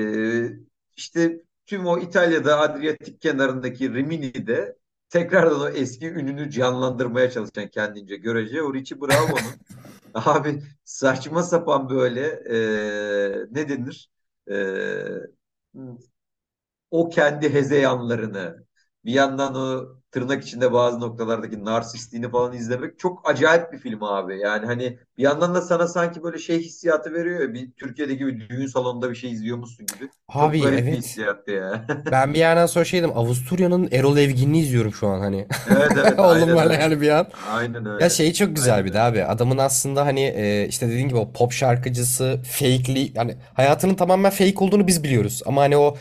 işte 0.96 1.42
tüm 1.66 1.86
o 1.86 1.98
İtalya'da 1.98 2.60
Adriyatik 2.60 3.20
kenarındaki 3.20 3.94
Rimini'de 3.94 4.76
tekrardan 5.08 5.60
o 5.60 5.68
eski 5.68 6.08
ününü 6.10 6.50
canlandırmaya 6.50 7.30
çalışan 7.30 7.68
kendince 7.68 8.16
görece 8.16 8.62
o 8.62 8.74
Richie 8.74 9.00
Bravo'nun 9.00 9.54
abi 10.14 10.62
saçma 10.84 11.42
sapan 11.42 11.90
böyle 11.90 12.26
e, 12.28 12.56
ne 13.50 13.68
denir? 13.68 14.10
E, 14.46 14.56
o 16.90 17.08
kendi 17.08 17.52
hezeyanlarını 17.54 18.66
bir 19.04 19.12
yandan 19.12 19.54
o 19.54 19.96
tırnak 20.16 20.44
içinde 20.44 20.72
bazı 20.72 21.00
noktalardaki 21.00 21.64
narsistliğini 21.64 22.30
falan 22.30 22.52
izlemek 22.52 22.98
çok 22.98 23.30
acayip 23.30 23.72
bir 23.72 23.78
film 23.78 24.02
abi. 24.02 24.38
Yani 24.38 24.66
hani 24.66 24.98
bir 25.18 25.22
yandan 25.22 25.54
da 25.54 25.60
sana 25.62 25.88
sanki 25.88 26.22
böyle 26.22 26.38
şey 26.38 26.58
hissiyatı 26.60 27.12
veriyor 27.12 27.40
ya 27.40 27.54
bir 27.54 27.72
Türkiye'deki 27.72 28.26
bir 28.26 28.48
düğün 28.48 28.66
salonunda 28.66 29.10
bir 29.10 29.14
şey 29.14 29.32
izliyormuşsun 29.32 29.86
gibi. 29.86 30.10
Çok 30.32 30.42
Abi 30.42 30.62
bir 30.62 30.72
evet. 30.72 30.96
hissiyattı 30.98 31.50
ya. 31.50 31.86
Ben 32.10 32.34
bir 32.34 32.38
yerden 32.38 32.66
sonra 32.66 32.84
şeydim. 32.84 33.10
Avusturya'nın 33.14 33.88
Erol 33.92 34.16
Evgin'i 34.16 34.58
izliyorum 34.60 34.92
şu 34.92 35.08
an 35.08 35.20
hani. 35.20 35.46
Evet 35.70 35.92
evet 35.96 36.18
böyle 36.18 36.52
öyle. 36.52 36.74
yani 36.74 37.00
bir 37.00 37.08
an. 37.10 37.26
Aynen 37.50 37.84
Ya 37.84 37.92
öyle. 37.92 38.10
şey 38.10 38.32
çok 38.32 38.56
güzel 38.56 38.74
Aynen 38.74 38.86
bir 38.86 38.92
de 38.92 39.00
abi. 39.00 39.24
Adamın 39.24 39.58
aslında 39.58 40.06
hani 40.06 40.20
e, 40.20 40.66
işte 40.68 40.88
dediğin 40.88 41.08
gibi 41.08 41.18
o 41.18 41.32
pop 41.32 41.52
şarkıcısı 41.52 42.40
fake'li 42.44 43.12
yani 43.14 43.36
hayatının 43.54 43.94
tamamen 43.94 44.30
fake 44.30 44.54
olduğunu 44.64 44.86
biz 44.86 45.04
biliyoruz. 45.04 45.42
Ama 45.46 45.62
hani 45.62 45.76
o 45.76 45.96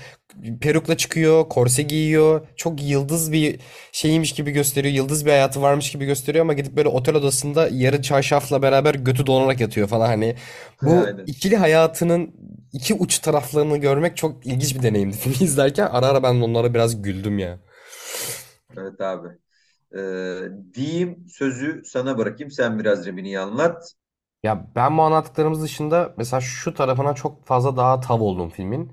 perukla 0.61 0.97
çıkıyor, 0.97 1.49
korse 1.49 1.83
giyiyor. 1.83 2.47
Çok 2.55 2.83
yıldız 2.83 3.31
bir 3.31 3.59
şeymiş 3.91 4.31
gibi 4.33 4.51
gösteriyor. 4.51 4.93
Yıldız 4.93 5.25
bir 5.25 5.31
hayatı 5.31 5.61
varmış 5.61 5.91
gibi 5.91 6.05
gösteriyor 6.05 6.45
ama 6.45 6.53
gidip 6.53 6.75
böyle 6.77 6.89
otel 6.89 7.15
odasında 7.15 7.67
yarı 7.71 8.01
çarşafla 8.01 8.61
beraber 8.61 8.95
götü 8.95 9.27
donarak 9.27 9.61
yatıyor 9.61 9.87
falan 9.87 10.07
hani. 10.07 10.35
Bu 10.81 10.91
Aynen. 11.07 11.25
ikili 11.25 11.57
hayatının 11.57 12.33
iki 12.73 12.93
uç 12.93 13.19
taraflarını 13.19 13.77
görmek 13.77 14.17
çok 14.17 14.45
ilginç 14.45 14.75
bir 14.75 14.83
deneyimdi 14.83 15.17
filmi 15.17 15.45
izlerken. 15.49 15.87
Ara 15.87 16.05
ara 16.07 16.23
ben 16.23 16.35
onlara 16.41 16.73
biraz 16.73 17.01
güldüm 17.01 17.39
ya. 17.39 17.59
Evet 18.77 19.01
abi. 19.01 19.27
Ee, 19.97 20.49
diyeyim 20.73 21.25
sözü 21.29 21.81
sana 21.85 22.17
bırakayım. 22.17 22.51
Sen 22.51 22.79
biraz 22.79 23.05
Remini'yi 23.07 23.39
anlat. 23.39 23.95
Ya 24.43 24.67
ben 24.75 24.97
bu 24.97 25.01
anlattıklarımız 25.01 25.61
dışında 25.63 26.13
mesela 26.17 26.41
şu 26.41 26.73
tarafına 26.73 27.15
çok 27.15 27.45
fazla 27.45 27.77
daha 27.77 27.99
tav 27.99 28.19
oldum 28.21 28.49
filmin. 28.49 28.91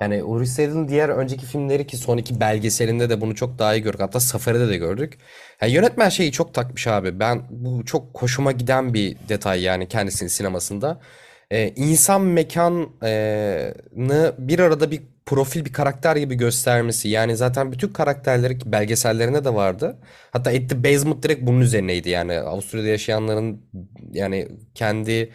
Yani 0.00 0.24
Uri 0.24 0.46
Seydel'in 0.46 0.88
diğer 0.88 1.08
önceki 1.08 1.46
filmleri 1.46 1.86
ki 1.86 1.96
son 1.96 2.18
iki 2.18 2.40
belgeselinde 2.40 3.10
de 3.10 3.20
bunu 3.20 3.34
çok 3.34 3.58
daha 3.58 3.74
iyi 3.74 3.82
gördük. 3.82 4.00
Hatta 4.00 4.20
Safari'de 4.20 4.68
de 4.68 4.76
gördük. 4.76 5.18
Yani 5.62 5.72
yönetmen 5.72 6.08
şeyi 6.08 6.32
çok 6.32 6.54
takmış 6.54 6.86
abi. 6.86 7.20
Ben 7.20 7.42
bu 7.50 7.84
çok 7.84 8.22
hoşuma 8.22 8.52
giden 8.52 8.94
bir 8.94 9.16
detay 9.28 9.62
yani 9.62 9.88
kendisinin 9.88 10.28
sinemasında. 10.28 11.00
Ee, 11.50 11.72
insan 11.76 12.22
mekanını 12.22 12.94
bir 14.38 14.58
arada 14.58 14.90
bir 14.90 15.02
profil 15.26 15.64
bir 15.64 15.72
karakter 15.72 16.16
gibi 16.16 16.34
göstermesi. 16.34 17.08
Yani 17.08 17.36
zaten 17.36 17.72
bütün 17.72 17.88
karakterleri 17.88 18.58
ki 18.58 18.72
belgesellerine 18.72 19.44
de 19.44 19.54
vardı. 19.54 19.98
Hatta 20.30 20.50
At 20.50 20.70
the 20.70 20.84
Basement 20.84 21.22
direkt 21.22 21.42
bunun 21.42 21.60
üzerineydi 21.60 22.10
yani. 22.10 22.38
Avusturya'da 22.40 22.88
yaşayanların 22.88 23.62
yani 24.12 24.48
kendi 24.74 25.32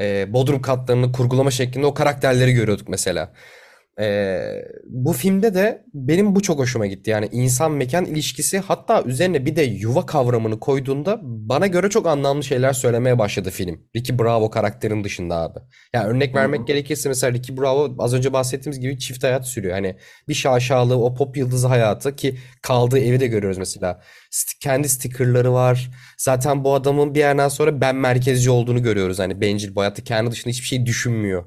e, 0.00 0.32
bodrum 0.32 0.62
katlarını 0.62 1.12
kurgulama 1.12 1.50
şeklinde 1.50 1.86
o 1.86 1.94
karakterleri 1.94 2.52
görüyorduk 2.52 2.88
mesela. 2.88 3.32
Ee, 4.00 4.64
bu 4.84 5.12
filmde 5.12 5.54
de 5.54 5.84
benim 5.94 6.34
bu 6.34 6.42
çok 6.42 6.58
hoşuma 6.58 6.86
gitti. 6.86 7.10
Yani 7.10 7.28
insan 7.32 7.72
mekan 7.72 8.04
ilişkisi 8.04 8.58
hatta 8.58 9.02
üzerine 9.02 9.46
bir 9.46 9.56
de 9.56 9.62
yuva 9.62 10.06
kavramını 10.06 10.60
koyduğunda 10.60 11.18
bana 11.22 11.66
göre 11.66 11.90
çok 11.90 12.06
anlamlı 12.06 12.44
şeyler 12.44 12.72
söylemeye 12.72 13.18
başladı 13.18 13.50
film. 13.50 13.80
Ricky 13.96 14.18
Bravo 14.18 14.50
karakterin 14.50 15.04
dışında 15.04 15.36
abi. 15.36 15.58
Yani 15.94 16.06
örnek 16.06 16.34
vermek 16.34 16.66
gerekirse 16.66 17.08
mesela 17.08 17.32
Ricky 17.32 17.58
Bravo 17.58 17.94
az 17.98 18.14
önce 18.14 18.32
bahsettiğimiz 18.32 18.80
gibi 18.80 18.98
çift 18.98 19.24
hayat 19.24 19.46
sürüyor. 19.46 19.74
Hani 19.74 19.96
bir 20.28 20.34
şaşalı 20.34 21.04
o 21.04 21.14
pop 21.14 21.36
yıldızı 21.36 21.68
hayatı 21.68 22.16
ki 22.16 22.38
kaldığı 22.62 22.98
evi 22.98 23.20
de 23.20 23.26
görüyoruz 23.26 23.58
mesela. 23.58 24.00
Kendi 24.60 24.88
stickerları 24.88 25.52
var. 25.52 25.90
Zaten 26.18 26.64
bu 26.64 26.74
adamın 26.74 27.14
bir 27.14 27.18
yerden 27.18 27.48
sonra 27.48 27.80
ben 27.80 27.96
merkezci 27.96 28.50
olduğunu 28.50 28.82
görüyoruz. 28.82 29.18
Hani 29.18 29.40
bencil 29.40 29.74
bu 29.74 29.80
hayatta 29.80 30.04
kendi 30.04 30.30
dışında 30.30 30.50
hiçbir 30.50 30.66
şey 30.66 30.86
düşünmüyor. 30.86 31.44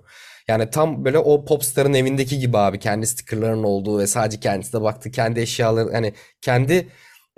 Yani 0.47 0.69
tam 0.69 1.05
böyle 1.05 1.19
o 1.19 1.45
popstarın 1.45 1.93
evindeki 1.93 2.39
gibi 2.39 2.57
abi. 2.57 2.79
Kendi 2.79 3.07
stickerlarının 3.07 3.63
olduğu 3.63 3.99
ve 3.99 4.07
sadece 4.07 4.39
kendisine 4.39 4.81
baktı. 4.81 5.11
Kendi 5.11 5.39
eşyaları 5.39 5.91
hani 5.91 6.13
kendi 6.41 6.87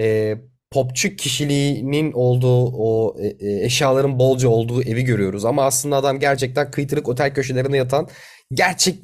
e, 0.02 0.38
popçu 0.72 1.16
kişiliğinin 1.16 2.12
olduğu 2.12 2.66
o 2.66 3.16
e, 3.20 3.28
e, 3.28 3.66
eşyaların 3.66 4.20
bolca 4.20 4.50
olduğu 4.50 4.84
evi 4.84 5.04
görüyoruz. 5.04 5.46
Ama 5.46 5.66
aslında 5.66 5.96
adam 5.96 6.20
gerçekten 6.20 6.72
kıytırık 6.72 7.08
otel 7.08 7.34
köşelerinde 7.34 7.78
yatan 7.78 8.08
gerçek 8.54 9.00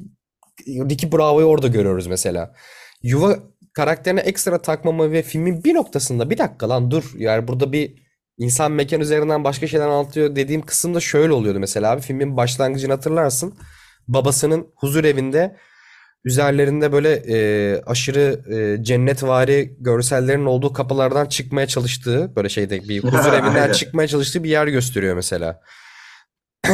Ricky 0.68 1.12
Bravo'yu 1.12 1.46
orada 1.46 1.68
görüyoruz 1.68 2.06
mesela. 2.06 2.54
Yuva 3.02 3.38
karakterine 3.74 4.20
ekstra 4.20 4.62
takmamı 4.62 5.12
ve 5.12 5.22
filmin 5.22 5.64
bir 5.64 5.74
noktasında 5.74 6.30
bir 6.30 6.38
dakika 6.38 6.68
lan 6.68 6.90
dur 6.90 7.12
yani 7.18 7.48
burada 7.48 7.72
bir 7.72 8.04
insan 8.38 8.72
mekan 8.72 9.00
üzerinden 9.00 9.44
başka 9.44 9.66
şeyler 9.66 9.86
anlatıyor 9.86 10.36
dediğim 10.36 10.62
kısımda 10.62 11.00
şöyle 11.00 11.32
oluyordu 11.32 11.60
mesela 11.60 11.90
abi 11.90 12.00
filmin 12.00 12.36
başlangıcını 12.36 12.92
hatırlarsın. 12.92 13.54
Babasının 14.08 14.66
huzur 14.76 15.04
evinde 15.04 15.56
üzerlerinde 16.24 16.92
böyle 16.92 17.12
e, 17.12 17.82
aşırı 17.82 18.54
e, 18.54 18.84
cennetvari 18.84 19.76
görsellerin 19.80 20.46
olduğu 20.46 20.72
kapılardan 20.72 21.26
çıkmaya 21.26 21.66
çalıştığı 21.66 22.36
böyle 22.36 22.48
şeyde 22.48 22.88
bir 22.88 23.02
huzur 23.04 23.32
evinden 23.32 23.72
çıkmaya 23.72 24.08
çalıştığı 24.08 24.44
bir 24.44 24.50
yer 24.50 24.66
gösteriyor 24.66 25.14
mesela. 25.14 25.60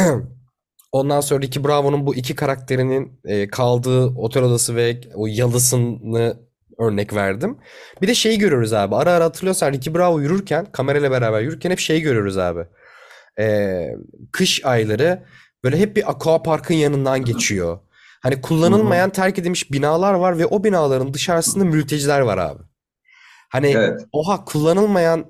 Ondan 0.91 1.21
sonra 1.21 1.41
Ricky 1.41 1.65
Bravo'nun 1.65 2.05
bu 2.05 2.15
iki 2.15 2.35
karakterinin 2.35 3.19
e, 3.25 3.47
kaldığı 3.47 4.05
otel 4.05 4.43
odası 4.43 4.75
ve 4.75 5.01
o 5.13 5.27
yalısını 5.27 6.37
örnek 6.79 7.13
verdim. 7.13 7.57
Bir 8.01 8.07
de 8.07 8.15
şeyi 8.15 8.37
görüyoruz 8.39 8.73
abi. 8.73 8.95
Ara 8.95 9.11
ara 9.11 9.23
hatırlıyorsan 9.23 9.73
Ricky 9.73 9.95
Bravo 9.95 10.19
yürürken, 10.19 10.65
kamerayla 10.71 11.11
beraber 11.11 11.41
yürürken 11.41 11.71
hep 11.71 11.79
şeyi 11.79 12.01
görüyoruz 12.01 12.37
abi. 12.37 12.65
E, 13.39 13.87
kış 14.31 14.65
ayları 14.65 15.23
böyle 15.63 15.77
hep 15.79 15.95
bir 15.95 16.11
aquaparkın 16.11 16.73
yanından 16.75 17.25
geçiyor. 17.25 17.79
Hani 18.21 18.41
kullanılmayan 18.41 19.09
terk 19.09 19.39
edilmiş 19.39 19.71
binalar 19.71 20.13
var 20.13 20.37
ve 20.37 20.45
o 20.45 20.63
binaların 20.63 21.13
dışarısında 21.13 21.65
mülteciler 21.65 22.19
var 22.21 22.37
abi. 22.37 22.63
Hani 23.49 23.67
Evet. 23.67 24.01
oha 24.11 24.45
kullanılmayan 24.45 25.25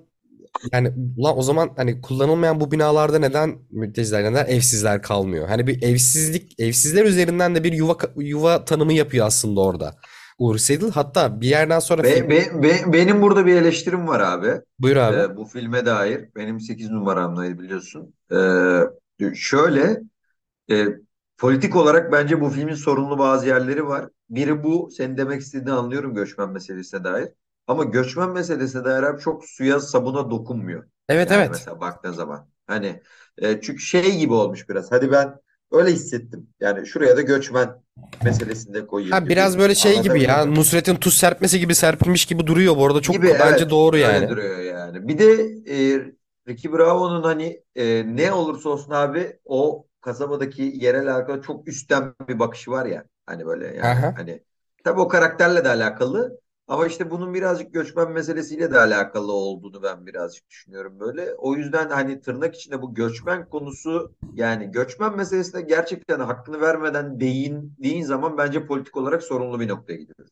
yani 0.71 0.91
ulan 1.17 1.37
o 1.37 1.41
zaman 1.41 1.71
hani 1.75 2.01
kullanılmayan 2.01 2.59
bu 2.59 2.71
binalarda 2.71 3.19
neden 3.19 3.57
mülteciler, 3.71 4.23
neden 4.23 4.45
evsizler 4.45 5.01
kalmıyor? 5.01 5.47
Hani 5.47 5.67
bir 5.67 5.81
evsizlik, 5.83 6.59
evsizler 6.59 7.05
üzerinden 7.05 7.55
de 7.55 7.63
bir 7.63 7.73
yuva 7.73 7.97
yuva 8.17 8.65
tanımı 8.65 8.93
yapıyor 8.93 9.25
aslında 9.27 9.61
orada. 9.61 9.95
Uğur 10.39 10.57
Sedil 10.57 10.91
hatta 10.91 11.41
bir 11.41 11.47
yerden 11.47 11.79
sonra 11.79 12.03
Be, 12.03 12.15
film... 12.15 12.29
be- 12.29 12.63
be- 12.63 12.93
benim 12.93 13.21
burada 13.21 13.45
bir 13.45 13.55
eleştirim 13.55 14.07
var 14.07 14.19
abi. 14.19 14.61
Buyur 14.79 14.95
abi. 14.95 15.17
Ee, 15.17 15.37
bu 15.37 15.45
filme 15.45 15.85
dair. 15.85 16.29
Benim 16.35 16.59
8 16.59 16.89
numaramdaydı 16.89 17.59
biliyorsun. 17.59 18.13
Ee, 18.31 19.35
şöyle 19.35 20.01
E, 20.71 20.85
politik 21.37 21.75
olarak 21.75 22.11
bence 22.11 22.41
bu 22.41 22.49
filmin 22.49 22.73
sorunlu 22.73 23.19
bazı 23.19 23.47
yerleri 23.47 23.87
var. 23.87 24.09
Biri 24.29 24.63
bu, 24.63 24.89
senin 24.91 25.17
demek 25.17 25.41
istediğini 25.41 25.71
anlıyorum 25.71 26.13
göçmen 26.15 26.49
meselesine 26.49 27.03
dair. 27.03 27.29
Ama 27.67 27.83
göçmen 27.83 28.29
meselesine 28.31 28.83
dair 28.83 29.03
abi 29.03 29.21
çok 29.21 29.45
suya 29.45 29.79
sabuna 29.79 30.31
dokunmuyor. 30.31 30.83
Evet 31.09 31.31
Yani 31.31 31.31
evet. 31.31 31.51
mesela 31.51 31.81
baktığın 31.81 32.11
zaman. 32.11 32.49
Hani 32.67 33.01
e, 33.37 33.61
çünkü 33.61 33.79
şey 33.83 34.17
gibi 34.17 34.33
olmuş 34.33 34.69
biraz. 34.69 34.91
Hadi 34.91 35.11
ben 35.11 35.39
öyle 35.71 35.91
hissettim. 35.91 36.49
Yani 36.59 36.87
şuraya 36.87 37.17
da 37.17 37.21
göçmen 37.21 37.83
meselesini 38.21 38.73
de 38.73 38.87
koyayım 38.87 39.17
Ha 39.17 39.19
gibi. 39.23 39.29
biraz 39.29 39.57
böyle 39.57 39.75
şey 39.75 40.01
gibi 40.01 40.21
ya 40.21 40.45
mi? 40.45 40.55
Nusret'in 40.55 40.95
tuz 40.95 41.17
serpmesi 41.17 41.59
gibi 41.59 41.75
serpilmiş 41.75 42.25
gibi 42.25 42.47
duruyor 42.47 42.77
bu 42.77 42.85
arada 42.85 43.01
Gibi 43.01 43.27
çok 43.27 43.39
bence 43.39 43.69
evet 43.69 43.69
doğru 43.69 43.97
yani. 43.97 44.29
duruyor 44.29 44.59
yani. 44.59 45.07
Bir 45.07 45.19
de 45.19 45.25
e, 45.67 46.05
Ricky 46.47 46.73
Bravo'nun 46.73 47.23
hani 47.23 47.63
e, 47.75 48.15
ne 48.15 48.31
olursa 48.33 48.69
olsun 48.69 48.91
abi 48.91 49.39
o 49.45 49.87
kasabadaki 50.01 50.61
yerel 50.75 51.07
halka 51.07 51.41
çok 51.41 51.67
üstten 51.67 52.13
bir 52.27 52.39
bakışı 52.39 52.71
var 52.71 52.85
ya. 52.85 53.05
Hani 53.25 53.45
böyle 53.45 53.67
yani 53.77 53.89
Aha. 53.89 54.13
hani 54.13 54.43
tabii 54.83 54.99
o 55.01 55.07
karakterle 55.07 55.63
de 55.65 55.69
alakalı 55.69 56.39
ama 56.67 56.87
işte 56.87 57.11
bunun 57.11 57.33
birazcık 57.33 57.73
göçmen 57.73 58.11
meselesiyle 58.11 58.71
de 58.71 58.79
alakalı 58.79 59.31
olduğunu 59.31 59.83
ben 59.83 60.05
birazcık 60.05 60.49
düşünüyorum 60.49 60.99
böyle. 60.99 61.33
O 61.37 61.55
yüzden 61.55 61.89
hani 61.89 62.21
tırnak 62.21 62.55
içinde 62.55 62.81
bu 62.81 62.93
göçmen 62.93 63.49
konusu 63.49 64.15
yani 64.33 64.71
göçmen 64.71 65.15
meselesine 65.17 65.61
gerçekten 65.61 66.19
hakkını 66.19 66.61
vermeden 66.61 67.19
değindiğin 67.19 68.03
zaman 68.03 68.37
bence 68.37 68.65
politik 68.65 68.97
olarak 68.97 69.23
sorunlu 69.23 69.59
bir 69.59 69.67
noktaya 69.67 69.95
gidiyor. 69.97 70.27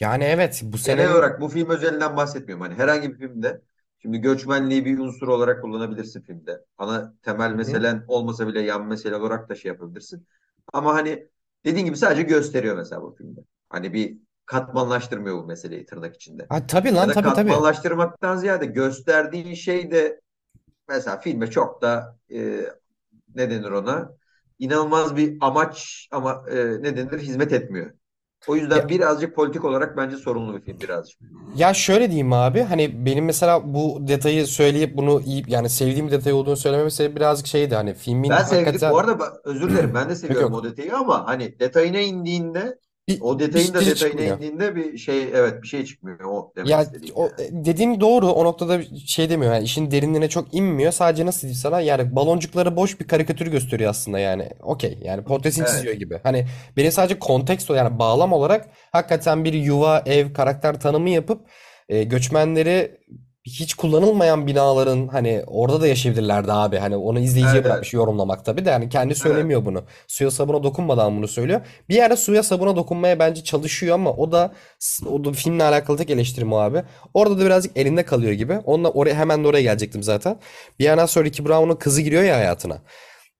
Yani 0.00 0.24
evet 0.24 0.60
bu 0.64 0.78
Genel 0.84 1.10
senenin 1.10 1.12
olarak 1.12 1.40
bu 1.40 1.48
film 1.48 1.70
özelinden 1.70 2.16
bahsetmiyorum. 2.16 2.62
Hani 2.62 2.74
herhangi 2.74 3.10
bir 3.12 3.18
filmde 3.18 3.62
şimdi 4.02 4.18
göçmenliği 4.18 4.84
bir 4.84 4.98
unsur 4.98 5.28
olarak 5.28 5.62
kullanabilirsin 5.62 6.20
filmde. 6.22 6.64
Ana 6.78 7.14
temel 7.22 7.52
meselen 7.52 8.04
olmasa 8.08 8.46
bile 8.48 8.60
yan 8.60 8.86
mesele 8.86 9.16
olarak 9.16 9.48
da 9.48 9.54
şey 9.54 9.68
yapabilirsin. 9.72 10.26
Ama 10.72 10.94
hani 10.94 11.28
dediğin 11.64 11.86
gibi 11.86 11.96
sadece 11.96 12.22
gösteriyor 12.22 12.76
mesela 12.76 13.02
bu 13.02 13.14
filmde. 13.18 13.40
Hani 13.68 13.92
bir 13.92 14.18
katmanlaştırmıyor 14.46 15.36
bu 15.42 15.46
meseleyi 15.46 15.86
tırnak 15.86 16.16
içinde. 16.16 16.50
Ha, 16.50 16.66
tabii 16.66 16.92
Ya 16.92 16.96
lan 16.96 17.08
da 17.08 17.18
tabii 17.18 17.32
tabii. 17.32 17.58
katmanlaştırmaktan 17.60 18.36
ziyade 18.36 18.66
gösterdiğin 18.66 19.54
şey 19.54 19.90
de 19.90 20.20
mesela 20.88 21.18
filme 21.20 21.50
çok 21.50 21.82
da 21.82 22.18
e, 22.32 22.60
ne 23.34 23.50
denir 23.50 23.70
ona? 23.70 24.12
inanılmaz 24.58 25.16
bir 25.16 25.38
amaç 25.40 26.08
ama 26.12 26.44
e, 26.50 26.56
ne 26.82 26.96
denir 26.96 27.18
hizmet 27.18 27.52
etmiyor. 27.52 27.92
O 28.46 28.56
yüzden 28.56 28.76
Ya, 28.76 28.88
birazcık 28.88 29.34
politik 29.36 29.64
olarak 29.64 29.96
bence 29.96 30.16
sorunlu 30.16 30.56
bir 30.56 30.60
film 30.64 30.80
birazcık. 30.80 31.18
ya 31.56 31.74
şöyle 31.74 32.08
diyeyim 32.08 32.32
abi 32.32 32.62
hani 32.62 33.06
benim 33.06 33.24
mesela 33.24 33.74
bu 33.74 33.98
detayı 34.08 34.46
söyleyip 34.46 34.96
bunu 34.96 35.20
iyi 35.20 35.44
yani 35.46 35.68
sevdiğim 35.68 36.06
bir 36.06 36.12
detay 36.12 36.32
olduğunu 36.32 36.56
söylememin 36.56 36.88
sebebi 36.88 37.16
birazcık 37.16 37.46
şeydi 37.46 37.74
hani 37.74 37.94
filmin 37.94 38.30
Ben 38.30 38.44
sevdim. 38.44 38.80
Bu 38.90 38.98
arada 38.98 39.32
özür 39.44 39.70
dilerim. 39.70 39.94
Ben 39.94 40.08
de 40.08 40.14
seviyorum 40.16 40.52
o 40.54 40.64
detayı 40.64 40.96
ama 40.96 41.26
hani 41.26 41.58
detayına 41.60 41.98
indiğinde 42.00 42.78
bir, 43.08 43.18
o 43.20 43.38
bir 43.38 43.38
detayın 43.38 43.74
da 43.74 43.82
şey 43.82 43.94
detayına 43.94 43.94
çıkmıyor. 43.94 44.38
indiğinde 44.42 44.76
bir 44.76 44.98
şey 44.98 45.22
evet 45.22 45.62
bir 45.62 45.68
şey 45.68 45.84
çıkmıyor. 45.84 46.20
O 46.24 46.52
demek 46.56 46.70
Ya 46.70 46.82
istediğim 46.82 47.14
o 47.14 47.30
yani. 47.38 47.64
dediğin 47.64 48.00
doğru 48.00 48.26
o 48.32 48.44
noktada 48.44 48.82
şey 49.06 49.30
demiyor 49.30 49.54
yani 49.54 49.64
işin 49.64 49.90
derinliğine 49.90 50.28
çok 50.28 50.54
inmiyor 50.54 50.92
sadece 50.92 51.26
nasıl 51.26 51.40
diyeyim 51.42 51.56
sana 51.60 51.80
yani 51.80 52.16
baloncukları 52.16 52.76
boş 52.76 53.00
bir 53.00 53.06
karikatür 53.08 53.46
gösteriyor 53.46 53.90
aslında 53.90 54.18
yani 54.18 54.50
okey 54.62 54.98
yani 55.02 55.24
portresini 55.24 55.66
çiziyor 55.66 55.94
Evet. 55.94 56.00
gibi 56.00 56.20
hani 56.22 56.46
benim 56.76 56.92
sadece 56.92 57.18
kontekst 57.18 57.70
o 57.70 57.74
yani 57.74 57.98
bağlam 57.98 58.32
olarak 58.32 58.68
hakikaten 58.92 59.44
bir 59.44 59.52
yuva 59.52 60.02
ev 60.06 60.32
karakter 60.32 60.80
tanımı 60.80 61.10
yapıp 61.10 61.48
e, 61.88 62.02
göçmenleri 62.04 62.98
hiç 63.44 63.74
kullanılmayan 63.74 64.46
binaların 64.46 65.08
hani 65.08 65.42
orada 65.46 65.80
da 65.80 65.86
yaşayabilirlerdi 65.86 66.52
abi 66.52 66.76
hani 66.78 66.96
onu 66.96 67.18
izleyiciye 67.18 67.44
Evet 67.44 67.54
evet. 67.54 67.64
bırakmış 67.64 67.92
yorumlamak 67.92 68.44
tabii 68.44 68.64
de 68.64 68.70
yani 68.70 68.88
kendi 68.88 69.06
Evet. 69.06 69.18
söylemiyor 69.22 69.64
bunu 69.64 69.84
suya 70.08 70.30
sabuna 70.30 70.62
dokunmadan 70.62 71.16
bunu 71.16 71.28
söylüyor 71.28 71.60
bir 71.88 71.94
yerde 71.94 72.16
suya 72.16 72.42
sabuna 72.42 72.76
dokunmaya 72.76 73.18
bence 73.18 73.44
çalışıyor 73.44 73.94
ama 73.94 74.12
o 74.12 74.32
da 74.32 74.52
o 75.10 75.24
da 75.24 75.32
filmle 75.32 75.64
alakalı 75.64 75.96
tek 75.96 76.10
eleştirim 76.10 76.52
o 76.52 76.56
abi. 76.56 76.82
Orada 77.14 77.38
da 77.38 77.44
birazcık 77.44 77.76
elinde 77.76 78.04
kalıyor 78.04 78.32
gibi. 78.32 78.52
Onunla 78.58 78.90
oraya 78.90 79.14
hemen 79.14 79.44
de 79.44 79.48
oraya 79.48 79.62
gelecektim 79.62 80.02
zaten. 80.02 80.36
Bir 80.78 80.84
yandan 80.84 81.06
sonra 81.06 81.24
Ricky 81.24 81.48
Brown'un 81.48 81.76
kızı 81.76 82.02
giriyor 82.02 82.22
ya 82.22 82.36
hayatına. 82.36 82.82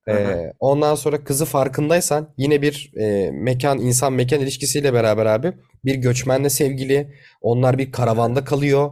Hı 0.08 0.14
hı. 0.14 0.18
Ee, 0.18 0.52
ondan 0.60 0.94
sonra 0.94 1.24
kızı 1.24 1.44
farkındaysan 1.44 2.34
yine 2.38 2.62
bir 2.62 2.92
e, 3.00 3.30
mekan 3.30 3.78
insan 3.78 4.12
mekan 4.12 4.40
ilişkisiyle 4.40 4.92
beraber 4.94 5.26
abi 5.26 5.52
bir 5.84 5.94
göçmenle 5.94 6.50
sevgili. 6.50 7.14
Onlar 7.40 7.78
bir 7.78 7.92
karavanda 7.92 8.44
kalıyor. 8.44 8.90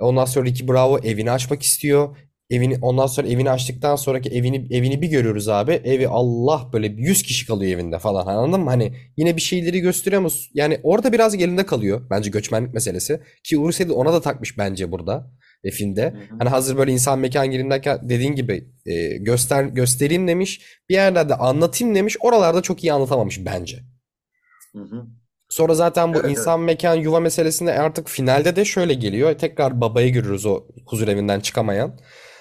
Ondan 0.00 0.24
sonra 0.24 0.46
Ricky 0.46 0.68
Bravo 0.68 0.98
evini 0.98 1.30
açmak 1.30 1.62
istiyor. 1.62 2.16
Evini 2.50 2.78
ondan 2.82 3.06
sonra 3.06 3.28
evini 3.28 3.50
açtıktan 3.50 3.96
sonraki 3.96 4.28
evini 4.30 4.66
evini 4.70 5.02
bir 5.02 5.08
görüyoruz 5.08 5.48
abi. 5.48 5.72
Evi 5.72 6.08
Allah 6.08 6.70
böyle 6.72 6.86
100 6.86 7.22
kişi 7.22 7.46
kalıyor 7.46 7.72
evinde 7.72 7.98
falan 7.98 8.26
anladın 8.26 8.60
mı? 8.60 8.70
Hani 8.70 8.92
yine 9.16 9.36
bir 9.36 9.40
şeyleri 9.40 9.80
gösteriyor 9.80 10.22
ama 10.22 10.30
yani 10.54 10.80
orada 10.82 11.12
biraz 11.12 11.34
elinde 11.34 11.66
kalıyor 11.66 12.06
bence 12.10 12.30
göçmenlik 12.30 12.74
meselesi. 12.74 13.20
Ki 13.44 13.58
Urusedi 13.58 13.92
ona 13.92 14.12
da 14.12 14.20
takmış 14.20 14.58
bence 14.58 14.92
burada 14.92 15.30
e, 15.64 15.70
filmde. 15.70 16.02
Hı 16.02 16.34
hı. 16.34 16.38
Hani 16.38 16.48
hazır 16.48 16.76
böyle 16.76 16.92
insan 16.92 17.18
mekan 17.18 17.50
girindeyken 17.50 17.98
dediğin 18.02 18.34
gibi 18.34 18.68
e, 18.86 19.16
göster 19.16 19.64
göstereyim 19.64 20.28
demiş. 20.28 20.60
Bir 20.88 20.94
yerlerde 20.94 21.34
anlatayım 21.34 21.94
demiş. 21.94 22.16
Oralarda 22.20 22.62
çok 22.62 22.84
iyi 22.84 22.92
anlatamamış 22.92 23.44
bence. 23.46 23.78
Hı 24.72 24.82
hı. 24.82 25.06
Sonra 25.48 25.74
zaten 25.74 26.14
bu 26.14 26.16
Evet 26.16 26.24
evet. 26.26 26.38
insan 26.38 26.60
mekan 26.60 26.94
yuva 26.94 27.20
meselesinde 27.20 27.80
artık 27.80 28.08
finalde 28.08 28.56
de 28.56 28.64
şöyle 28.64 28.94
geliyor. 28.94 29.38
Tekrar 29.38 29.80
babayı 29.80 30.12
görürüz 30.12 30.46
o 30.46 30.64
huzur 30.86 31.08
evinden 31.08 31.40
çıkamayan. 31.40 31.98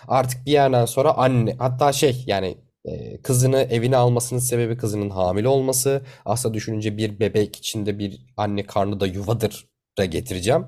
Artık 0.07 0.45
bir 0.45 0.51
yerden 0.51 0.85
sonra 0.85 1.13
anne 1.13 1.55
hatta 1.59 1.93
şey 1.93 2.23
yani 2.27 2.57
e, 2.85 3.21
kızını 3.21 3.61
evine 3.61 3.97
almasının 3.97 4.39
sebebi 4.39 4.77
kızının 4.77 5.09
hamile 5.09 5.47
olması. 5.47 6.01
Aslında 6.25 6.53
düşününce 6.53 6.97
bir 6.97 7.19
bebek 7.19 7.55
içinde 7.55 7.99
bir 7.99 8.25
anne 8.37 8.65
karnı 8.65 8.99
da 8.99 9.07
yuvadır 9.07 9.67
da 9.97 10.05
getireceğim. 10.05 10.65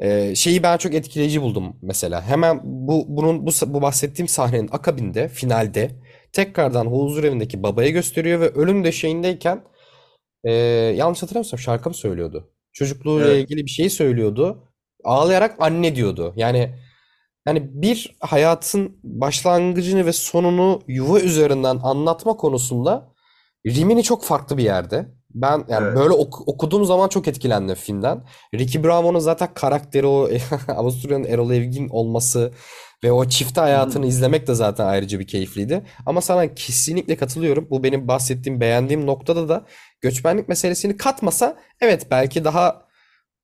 E, 0.00 0.34
şeyi 0.34 0.62
ben 0.62 0.76
çok 0.76 0.94
etkileyici 0.94 1.42
buldum 1.42 1.76
mesela. 1.82 2.22
Hemen 2.22 2.60
bu 2.64 3.04
bunun 3.08 3.46
bu, 3.46 3.50
bu 3.66 3.82
bahsettiğim 3.82 4.28
sahnenin 4.28 4.68
akabinde 4.72 5.28
finalde 5.28 5.90
tekrardan 6.32 6.86
huzur 6.86 7.24
evindeki 7.24 7.62
babayı 7.62 7.92
gösteriyor 7.92 8.40
ve 8.40 8.48
ölüm 8.48 8.84
döşeğindeyken 8.84 9.64
ee, 10.44 10.52
yanlış 10.96 11.22
hatırlamıyorsam 11.22 11.58
şarkı 11.58 11.88
mı 11.88 11.94
söylüyordu? 11.94 12.50
Çocukluğuyla 12.72 13.28
Evet. 13.28 13.44
ilgili 13.44 13.64
bir 13.66 13.70
şey 13.70 13.90
söylüyordu. 13.90 14.68
Ağlayarak 15.04 15.56
anne 15.58 15.96
diyordu. 15.96 16.32
Yani 16.36 16.74
yani 17.46 17.70
bir 17.82 18.16
hayatın 18.20 18.96
başlangıcını 19.02 20.06
ve 20.06 20.12
sonunu 20.12 20.82
yuva 20.88 21.20
üzerinden 21.20 21.78
anlatma 21.82 22.36
konusunda 22.36 23.12
Rimini 23.66 24.02
çok 24.02 24.24
farklı 24.24 24.58
bir 24.58 24.62
yerde. 24.62 25.08
Ben 25.34 25.64
yani 25.68 25.86
Evet. 25.86 25.96
böyle 25.96 26.10
ok- 26.14 26.48
okuduğum 26.48 26.84
zaman 26.84 27.08
çok 27.08 27.28
etkilendim 27.28 27.74
filmden. 27.74 28.24
Ricky 28.54 28.84
Bravo'nun 28.84 29.18
zaten 29.18 29.54
karakteri 29.54 30.06
o 30.06 30.28
Avusturya'nın 30.68 31.24
Erol 31.24 31.50
Evgin 31.50 31.88
olması 31.88 32.52
ve 33.04 33.12
o 33.12 33.24
çifte 33.28 33.60
hayatını 33.60 34.06
izlemek 34.06 34.46
de 34.46 34.54
zaten 34.54 34.86
ayrıca 34.86 35.18
bir 35.20 35.26
keyifliydi. 35.26 35.82
Ama 36.06 36.20
sana 36.20 36.54
kesinlikle 36.54 37.16
katılıyorum. 37.16 37.66
Bu 37.70 37.82
benim 37.82 38.08
bahsettiğim, 38.08 38.60
beğendiğim 38.60 39.06
noktada 39.06 39.48
da 39.48 39.66
göçmenlik 40.02 40.48
meselesini 40.48 40.96
katmasa 40.96 41.58
evet 41.80 42.06
belki 42.10 42.44
daha 42.44 42.86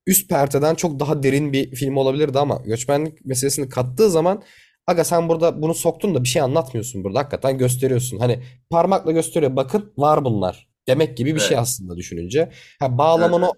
üst 0.07 0.29
perdeden 0.29 0.75
çok 0.75 1.01
daha 1.01 1.23
derin 1.23 1.53
bir 1.53 1.75
film 1.75 1.97
olabilirdi 1.97 2.39
ama 2.39 2.63
göçmenlik 2.65 3.25
meselesini 3.25 3.69
kattığı 3.69 4.11
zaman 4.11 4.43
aga 4.87 5.05
sen 5.05 5.29
burada 5.29 5.63
bunu 5.63 5.75
soktun 5.75 6.15
da 6.15 6.25
bir 6.25 6.29
şey 6.29 6.43
anlatmıyorsun 6.43 7.05
burada. 7.05 7.19
Hakikaten 7.19 7.59
gösteriyorsun. 7.59 8.19
Hani 8.19 8.43
parmakla 8.71 9.13
gösteriyor. 9.13 9.57
Bakın 9.57 9.93
var 9.97 10.25
bunlar. 10.25 10.69
Demek 10.89 11.17
gibi 11.17 11.35
bir 11.35 11.41
şey 11.41 11.49
Evet. 11.49 11.59
aslında 11.59 11.97
düşününce. 11.97 12.51
Ha 12.81 12.87
Evet 12.87 12.99
bağlaman 12.99 13.43
o 13.43 13.53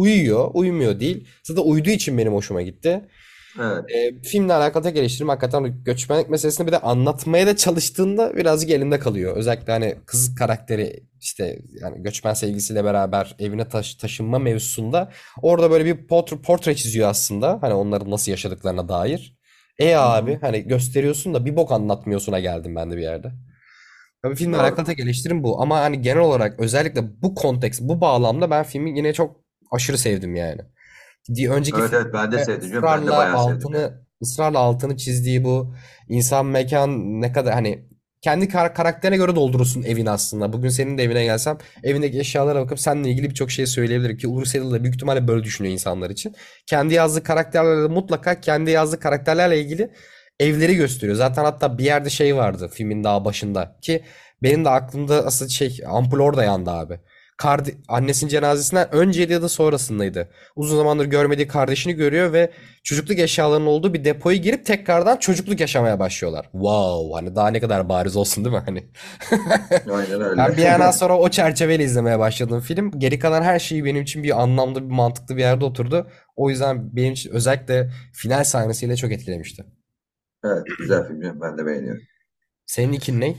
uyuyor, 0.00 0.50
uyumuyor 0.54 1.00
değil. 1.00 1.28
Zaten 1.42 1.62
uyduğu 1.62 1.90
için 1.90 2.18
benim 2.18 2.32
hoşuma 2.32 2.62
gitti. 2.62 3.08
Evet. 3.58 3.84
E, 3.94 4.22
filmle 4.22 4.52
alakalı 4.54 4.82
tek 4.82 4.96
eleştirim 4.96 5.28
hakikaten 5.28 5.84
göçmenlik 5.84 6.30
meselesini 6.30 6.66
bir 6.66 6.72
de 6.72 6.78
anlatmaya 6.78 7.46
da 7.46 7.56
çalıştığında 7.56 8.36
birazcık 8.36 8.70
elinde 8.70 8.98
kalıyor. 8.98 9.36
Özellikle 9.36 9.72
hani 9.72 9.96
kız 10.06 10.34
karakteri 10.34 11.02
işte 11.20 11.58
yani 11.80 12.02
göçmen 12.02 12.34
sevgilisiyle 12.34 12.84
beraber 12.84 13.36
evine 13.38 13.68
taş 13.68 13.94
taşınma 13.94 14.38
mevzusunda 14.38 15.10
orada 15.42 15.70
böyle 15.70 15.84
bir 15.84 16.06
portre, 16.06 16.36
portre 16.36 16.74
çiziyor 16.74 17.08
aslında. 17.08 17.58
Hani 17.60 17.74
onların 17.74 18.10
nasıl 18.10 18.30
yaşadıklarına 18.30 18.88
dair. 18.88 19.40
E 19.78 19.94
abi 19.94 20.38
hani 20.40 20.62
gösteriyorsun 20.62 21.34
da 21.34 21.44
bir 21.44 21.56
bok 21.56 21.72
anlatmıyorsun'a 21.72 22.40
geldim 22.40 22.76
ben 22.76 22.90
de 22.90 22.96
bir 22.96 23.02
yerde. 23.02 23.32
Tabii 24.22 24.34
filmle 24.34 24.56
alakalı 24.56 24.76
Doğru. 24.76 24.84
tek 24.84 25.00
eleştirim 25.00 25.42
bu. 25.42 25.62
Ama 25.62 25.80
hani 25.80 26.02
genel 26.02 26.22
olarak 26.22 26.60
özellikle 26.60 27.22
bu 27.22 27.34
konteks, 27.34 27.80
bu 27.80 28.00
bağlamda 28.00 28.50
ben 28.50 28.64
filmi 28.64 28.98
yine 28.98 29.12
çok 29.12 29.36
aşırı 29.70 29.98
sevdim 29.98 30.36
yani. 30.36 30.60
Di- 31.34 31.50
Önceki 31.50 31.80
Evet 31.80 31.92
evet 31.92 32.14
ben 32.14 32.32
de 32.32 32.38
filmde 32.38 32.44
sevdim 32.44 32.70
canım. 32.70 32.82
Ben 32.82 33.06
de 33.06 33.10
ısrarla 33.10 33.16
bayağı 33.16 33.38
sevdim 33.44 33.70
yani. 33.72 33.84
altını 33.84 34.00
ısrarla 34.22 34.58
altını 34.58 34.96
çizdiği 34.96 35.44
bu 35.44 35.74
insan 36.08 36.46
mekan 36.46 37.20
ne 37.20 37.32
kadar 37.32 37.54
hani 37.54 37.88
kendi 38.22 38.48
kar 38.48 38.74
karakterine 38.74 39.16
göre 39.16 39.36
doldurursun 39.36 39.82
evini 39.82 40.10
aslında. 40.10 40.52
Bugün 40.52 40.68
senin 40.68 40.98
de 40.98 41.02
evine 41.02 41.24
gelsem 41.24 41.58
evindeki 41.82 42.18
eşyalara 42.18 42.60
bakıp 42.64 42.80
seninle 42.80 43.10
ilgili 43.10 43.30
birçok 43.30 43.50
şey 43.50 43.66
söyleyebilirim 43.66 44.16
ki 44.16 44.28
Uğur 44.28 44.44
Sedil 44.44 44.72
de 44.72 44.82
büyük 44.82 44.94
ihtimalle 44.94 45.28
böyle 45.28 45.44
düşünüyor 45.44 45.72
insanlar 45.72 46.10
için. 46.10 46.34
Kendi 46.66 46.94
yazdığı 46.94 47.22
karakterlerle 47.22 47.88
mutlaka 47.88 48.40
kendi 48.40 48.70
yazdığı 48.70 49.00
karakterlerle 49.00 49.60
ilgili 49.60 49.90
evleri 50.40 50.74
gösteriyor. 50.76 51.16
Zaten 51.16 51.44
hatta 51.44 51.78
bir 51.78 51.84
yerde 51.84 52.10
şey 52.10 52.36
vardı 52.36 52.70
filmin 52.72 53.04
daha 53.04 53.24
başında 53.24 53.78
ki 53.82 54.02
benim 54.42 54.64
de 54.64 54.70
aklımda 54.70 55.26
asıl 55.26 55.48
şey 55.48 55.80
ampul 55.86 56.20
orada 56.20 56.44
yandı 56.44 56.70
abi. 56.70 57.00
Kardi 57.40 57.78
annesinin 57.88 58.30
cenazesinden 58.30 58.94
önceydi 58.94 59.32
ya 59.32 59.42
da 59.42 59.48
sonrasındaydı. 59.48 60.28
Uzun 60.56 60.76
zamandır 60.76 61.04
görmediği 61.04 61.48
kardeşini 61.48 61.92
görüyor 61.92 62.32
ve 62.32 62.50
çocukluk 62.84 63.18
eşyalarının 63.18 63.66
olduğu 63.66 63.94
bir 63.94 64.04
depoya 64.04 64.36
girip 64.36 64.66
tekrardan 64.66 65.16
çocukluk 65.16 65.60
yaşamaya 65.60 65.98
başlıyorlar. 65.98 66.48
Wow, 66.52 67.14
hani 67.14 67.36
daha 67.36 67.48
ne 67.48 67.60
kadar 67.60 67.88
bariz 67.88 68.16
olsun 68.16 68.44
değil 68.44 68.56
mi 68.56 68.62
hani? 68.66 68.84
Aynen 69.92 70.20
öyle. 70.20 70.36
Ben 70.36 70.56
bir 70.56 70.62
yandan 70.62 70.90
sonra 70.90 71.18
o 71.18 71.28
çerçeveyle 71.28 71.84
izlemeye 71.84 72.18
başladım 72.18 72.60
film. 72.60 72.90
Geri 72.98 73.18
kalan 73.18 73.42
her 73.42 73.58
şeyi 73.58 73.84
benim 73.84 74.02
için 74.02 74.22
bir 74.22 74.42
anlamlı, 74.42 74.90
bir 74.90 74.94
mantıklı 74.94 75.36
bir 75.36 75.40
yerde 75.40 75.64
oturdu. 75.64 76.10
O 76.36 76.50
yüzden 76.50 76.96
benim 76.96 77.12
için 77.12 77.30
özellikle 77.30 77.90
final 78.12 78.44
sahnesiyle 78.44 78.96
çok 78.96 79.12
etkilemişti. 79.12 79.64
Evet 80.44 80.62
güzel 80.78 81.08
film. 81.08 81.40
Ben 81.40 81.58
de 81.58 81.66
beğeniyorum. 81.66 82.02
Senin 82.66 82.92
ikin 82.92 83.20
ne? 83.20 83.36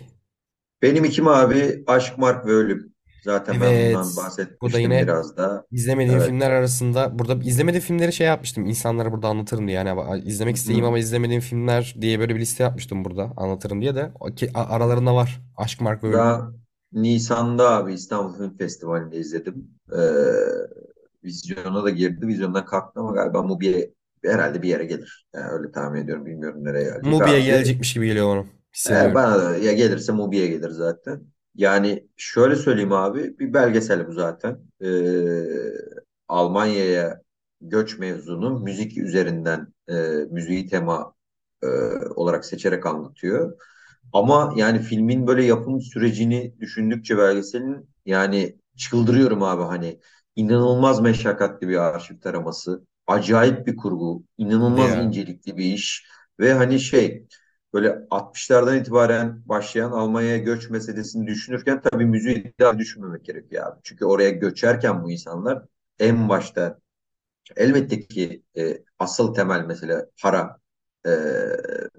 Benim 0.82 1.06
ikim 1.06 1.28
abi 1.28 1.84
Aşk, 1.88 2.18
Mark 2.18 2.46
ve 2.46 2.52
Ölüm. 2.52 2.91
Zaten 3.22 3.62
ben 3.62 3.80
bundan 3.80 4.16
Evet. 4.16 4.58
Bu 4.62 4.74
da 4.74 4.80
bahsetmiştim 4.80 4.80
yine 4.80 5.02
biraz 5.02 5.38
da. 5.38 5.68
izlemediğim 5.72 6.20
Evet. 6.20 6.22
filmler 6.22 6.52
arasında. 6.52 7.20
Burada 7.20 7.46
izlemediğim 7.46 7.84
filmleri 7.86 8.14
şey 8.14 8.28
yapmıştım. 8.28 8.66
İnsanlara 8.66 9.12
burada 9.12 9.28
anlatırım 9.28 9.68
diye. 9.68 9.78
Yani 9.78 10.22
izlemek 10.26 10.56
istediğim 10.56 10.86
hı. 10.86 10.88
ama 10.88 11.00
izlemediğim 11.00 11.42
filmler 11.42 11.96
diye 12.02 12.20
böyle 12.20 12.36
bir 12.36 12.40
liste 12.40 12.64
yapmıştım 12.64 13.06
burada. 13.06 13.34
Anlatırım 13.38 13.82
diye 13.82 13.96
de. 13.96 14.12
O 14.20 14.26
ki- 14.36 14.52
a- 14.54 14.70
aralarında 14.76 15.16
var. 15.16 15.42
Aşk, 15.58 15.82
Mark 15.82 16.04
ve 16.04 16.08
Ölüm. 16.08 16.36
Nisan'da 16.92 17.70
abi 17.70 17.94
İstanbul 17.94 18.38
Film 18.38 18.58
Festivali'nde 18.58 19.18
izledim. 19.18 19.70
Ee, 19.94 19.98
vizyona 21.24 21.84
da 21.84 21.90
girdi. 21.90 22.28
Vizyondan 22.28 22.66
kalktı 22.66 23.00
ama 23.00 23.12
galiba 23.12 23.44
Mubi'ye 23.44 23.94
herhalde 24.26 24.62
bir 24.62 24.70
yere 24.70 24.86
gelir. 24.86 25.28
Yani 25.36 25.52
öyle 25.52 25.72
tahmin 25.72 26.02
ediyorum. 26.04 26.26
Bilmiyorum 26.26 26.64
nereye 26.66 26.84
gelecek 26.84 27.04
Mubi'ye 27.04 27.42
abi. 27.42 27.42
gelecekmiş 27.42 27.94
gibi 27.94 28.08
geliyor 28.08 28.28
onun. 28.28 28.48
Ee, 28.86 29.14
Hissediyorum. 29.14 29.14
bana 29.14 29.40
da 29.44 29.58
ya 29.58 29.74
gelirse 29.74 30.12
Mubi'ye 30.12 30.48
gelir 30.48 30.70
zaten. 30.70 31.28
Yani 31.56 32.08
şöyle 32.18 32.56
söyleyeyim 32.56 32.92
abi. 32.92 33.40
Bir 33.40 33.54
belgesel 33.54 34.08
bu 34.08 34.14
zaten. 34.14 34.60
Ee, 34.82 34.88
Almanya'ya 36.28 37.22
göç 37.62 38.00
mevzunun 38.00 38.64
müzik 38.64 38.98
üzerinden 38.98 39.74
e, 39.90 39.94
müziği 40.32 40.68
tema 40.68 41.14
e, 41.64 41.68
olarak 42.16 42.46
seçerek 42.46 42.86
anlatıyor. 42.86 43.58
Ama 44.14 44.54
yani 44.58 44.80
filmin 44.80 45.28
böyle 45.28 45.44
yapım 45.46 45.82
sürecini 45.82 46.56
düşündükçe 46.60 47.18
belgeselin 47.18 47.90
yani 48.06 48.58
çıldırıyorum 48.78 49.44
abi 49.44 49.64
hani 49.64 50.00
inanılmaz 50.36 51.02
meşakkatli 51.02 51.68
bir 51.68 51.78
arşiv 51.78 52.20
taraması, 52.20 52.86
acayip 53.08 53.68
bir 53.68 53.76
kurgu, 53.76 54.24
inanılmaz 54.38 54.92
ya. 54.92 55.04
incelikli 55.04 55.58
bir 55.58 55.66
iş 55.66 56.06
ve 56.40 56.54
hani 56.54 56.80
şey 56.80 57.28
böyle 57.74 58.08
60'lardan 58.12 58.78
itibaren 58.78 59.42
başlayan 59.46 59.92
Almanya'ya 59.92 60.38
göç 60.38 60.70
meselesini 60.70 61.28
düşünürken 61.28 61.82
tabii 61.82 62.06
müziği 62.06 62.54
daha 62.60 62.80
düşünmemek 62.80 63.26
gerekiyor 63.26 63.68
abi. 63.68 63.80
Çünkü 63.84 64.06
oraya 64.06 64.30
göçerken 64.30 65.04
bu 65.04 65.12
insanlar 65.12 65.64
en 66.00 66.30
başta 66.30 66.80
Elbette 67.56 68.00
ki 68.08 68.44
e, 68.58 68.84
asıl 69.00 69.34
temel 69.34 69.66
mesele 69.66 70.06
para 70.22 70.58
e, 71.06 71.12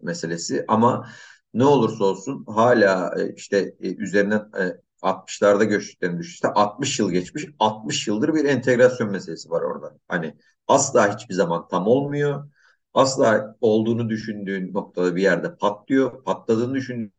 meselesi 0.03 0.65
ama 0.69 1.09
ne 1.55 1.65
olursa 1.65 2.05
olsun 2.05 2.45
hala 2.49 3.15
e, 3.21 3.35
işte 3.35 3.75
e, 3.81 3.95
üzerinden 3.97 4.51
e, 4.61 4.81
60'larda 5.03 5.65
göçtüklerini 5.65 6.19
düşün. 6.19 6.33
İşte 6.33 6.49
60 6.49 6.99
yıl 7.01 7.11
geçmiş. 7.11 7.47
60 7.59 8.09
yıldır 8.09 8.35
bir 8.35 8.45
entegrasyon 8.45 9.11
meselesi 9.11 9.51
var 9.51 9.63
orada. 9.63 9.99
Hani 10.09 10.37
asla 10.69 11.15
hiçbir 11.17 11.35
zaman 11.35 11.69
tam 11.69 11.87
olmuyor. 11.87 12.49
Asla 12.95 13.57
olduğunu 13.61 14.09
düşündüğün 14.11 14.75
noktada 14.75 15.17
bir 15.17 15.23
yerde 15.23 15.57
patlıyor. 15.57 16.25
Patladığını 16.25 16.75
düşündüğün 16.75 17.13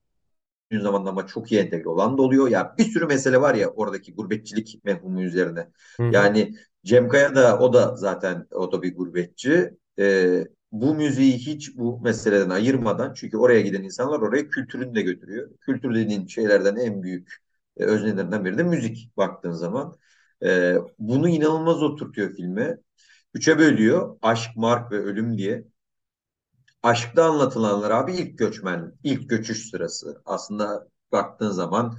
zaman 0.82 1.06
ama 1.06 1.28
çok 1.28 1.52
iyi 1.52 1.62
entegre 1.62 1.90
olan 1.90 2.18
da 2.18 2.22
oluyor. 2.22 2.48
Ya 2.50 2.76
bir 2.78 2.84
sürü 2.84 3.06
mesele 3.06 3.42
var 3.42 3.56
ya 3.56 3.70
oradaki 3.70 4.16
gurbetçilik 4.16 4.82
mefhumu 4.84 5.22
üzerine. 5.24 5.68
Hı. 5.98 6.04
Yani 6.04 6.56
Cem 6.86 7.10
Kaya 7.10 7.36
da 7.36 7.60
o 7.60 7.74
da 7.74 7.96
zaten 7.96 8.48
o 8.52 8.72
da 8.72 8.82
bir 8.82 8.96
gurbetçi. 8.96 9.72
Ee, 10.00 10.48
bu 10.72 10.96
müziği 10.96 11.34
hiç 11.38 11.78
bu 11.78 12.02
meseleden 12.02 12.50
ayırmadan 12.50 13.14
çünkü 13.14 13.38
oraya 13.38 13.62
giden 13.62 13.84
insanlar 13.84 14.20
oraya 14.20 14.48
kültürünü 14.48 14.96
de 14.96 15.02
götürüyor. 15.02 15.50
Kültür 15.62 15.96
dediğin 15.96 16.28
şeylerden 16.28 16.76
en 16.76 17.04
büyük 17.04 17.38
e, 17.78 17.84
öznelerinden 17.86 18.46
biri 18.46 18.58
de 18.58 18.64
müzik 18.64 19.18
baktığın 19.18 19.52
zaman. 19.52 19.96
Ee, 20.46 20.76
bunu 21.00 21.30
inanılmaz 21.30 21.84
oturtuyor 21.84 22.34
filme. 22.34 22.78
Üçe 23.34 23.60
bölüyor. 23.60 24.18
Aşk, 24.22 24.52
Mark 24.58 24.92
ve 24.92 24.98
Ölüm 25.00 25.38
diye. 25.38 25.66
Aşkta 26.84 27.24
anlatılanlar 27.26 27.92
abi 27.92 28.14
ilk 28.14 28.38
göçmen, 28.38 28.94
ilk 29.04 29.30
göçüş 29.30 29.70
sırası. 29.70 30.22
Aslında 30.26 30.88
baktığın 31.12 31.52
zaman 31.52 31.98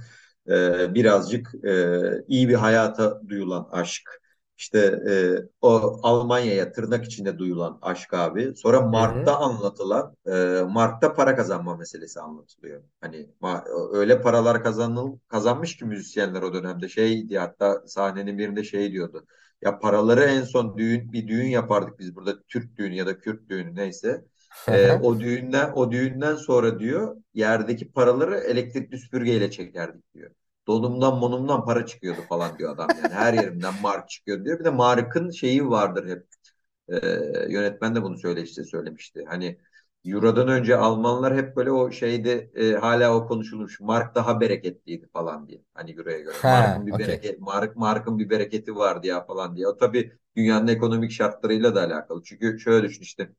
e, 0.49 0.93
birazcık 0.93 1.55
e, 1.65 2.01
iyi 2.27 2.49
bir 2.49 2.53
hayata 2.53 3.21
duyulan 3.29 3.67
aşk. 3.71 4.21
İşte 4.57 4.79
e, 5.09 5.13
o 5.61 5.99
Almanya'ya 6.03 6.71
tırnak 6.71 7.05
içinde 7.05 7.37
duyulan 7.37 7.79
aşk 7.81 8.13
abi. 8.13 8.55
Sonra 8.55 8.81
Hı 8.93 8.97
hı. 9.01 9.31
Mark'ta 9.31 9.37
anlatılan, 9.39 10.15
e, 10.27 10.61
Mark'ta 10.69 11.13
para 11.13 11.35
kazanma 11.35 11.75
meselesi 11.77 12.19
anlatılıyor. 12.19 12.83
Hani 13.01 13.29
ma- 13.41 13.63
öyle 13.97 14.21
paralar 14.21 14.63
kazanıl 14.63 15.17
kazanmış 15.27 15.77
ki 15.77 15.85
müzisyenler 15.85 16.41
o 16.41 16.53
dönemde 16.53 16.89
şeydi 16.89 17.37
hatta 17.37 17.83
sahnenin 17.87 18.37
birinde 18.37 18.63
şey 18.63 18.91
diyordu. 18.91 19.25
Ya 19.61 19.79
paraları 19.79 20.23
en 20.23 20.43
son 20.43 20.77
düğün 20.77 21.13
bir 21.13 21.27
düğün 21.27 21.47
yapardık 21.47 21.99
biz 21.99 22.15
burada 22.15 22.43
Türk 22.43 22.77
düğünü 22.77 22.95
ya 22.95 23.05
da 23.07 23.19
Kürt 23.19 23.49
düğünü 23.49 23.75
neyse. 23.75 24.25
Ee, 24.69 24.91
o 24.91 25.19
düğünden 25.19 25.71
o 25.75 25.91
düğünden 25.91 26.35
sonra 26.35 26.79
diyor 26.79 27.17
yerdeki 27.33 27.91
paraları 27.91 28.37
elektrikli 28.37 28.97
süpürgeyle 28.97 29.51
çekerdik 29.51 30.13
diyor. 30.13 30.31
Donumdan 30.67 31.17
monumdan 31.19 31.65
para 31.65 31.85
çıkıyordu 31.85 32.21
falan 32.29 32.57
diyor 32.59 32.73
adam 32.75 32.95
yani. 32.97 33.13
Her 33.13 33.33
yerimden 33.33 33.73
mark 33.81 34.09
çıkıyor 34.09 34.45
diyor. 34.45 34.59
Bir 34.59 34.65
de 34.65 34.69
markın 34.69 35.31
şeyi 35.31 35.69
vardır 35.69 36.07
hep. 36.09 36.25
Ee, 36.89 36.97
yönetmen 37.49 37.95
de 37.95 38.03
bunu 38.03 38.17
söyle 38.17 38.41
işte 38.43 38.63
söylemişti. 38.63 39.25
Hani 39.27 39.57
Euro'dan 40.05 40.47
önce 40.47 40.77
Almanlar 40.77 41.35
hep 41.37 41.55
böyle 41.55 41.71
o 41.71 41.91
şeyde 41.91 42.51
e, 42.55 42.73
hala 42.73 43.15
o 43.15 43.27
konuşulmuş. 43.27 43.79
Mark 43.79 44.15
daha 44.15 44.41
bereketliydi 44.41 45.07
falan 45.13 45.47
diye. 45.47 45.61
Hani 45.73 45.91
Euro'ya 45.91 46.19
göre. 46.19 46.41
Ha, 46.41 46.47
Mark'ın 46.47 46.87
bir 46.87 46.91
okey. 46.91 46.97
bereket 46.97 47.39
Mark 47.39 47.75
Mark'ın 47.75 48.19
bir 48.19 48.29
bereketi 48.29 48.75
vardı 48.75 49.07
ya 49.07 49.25
falan 49.25 49.55
diye. 49.55 49.67
O 49.67 49.77
tabii 49.77 50.17
dünyanın 50.35 50.67
ekonomik 50.67 51.11
şartlarıyla 51.11 51.75
da 51.75 51.81
alakalı. 51.81 52.23
Çünkü 52.23 52.59
şöyle 52.59 52.87
düşün 52.87 53.01
işte 53.01 53.29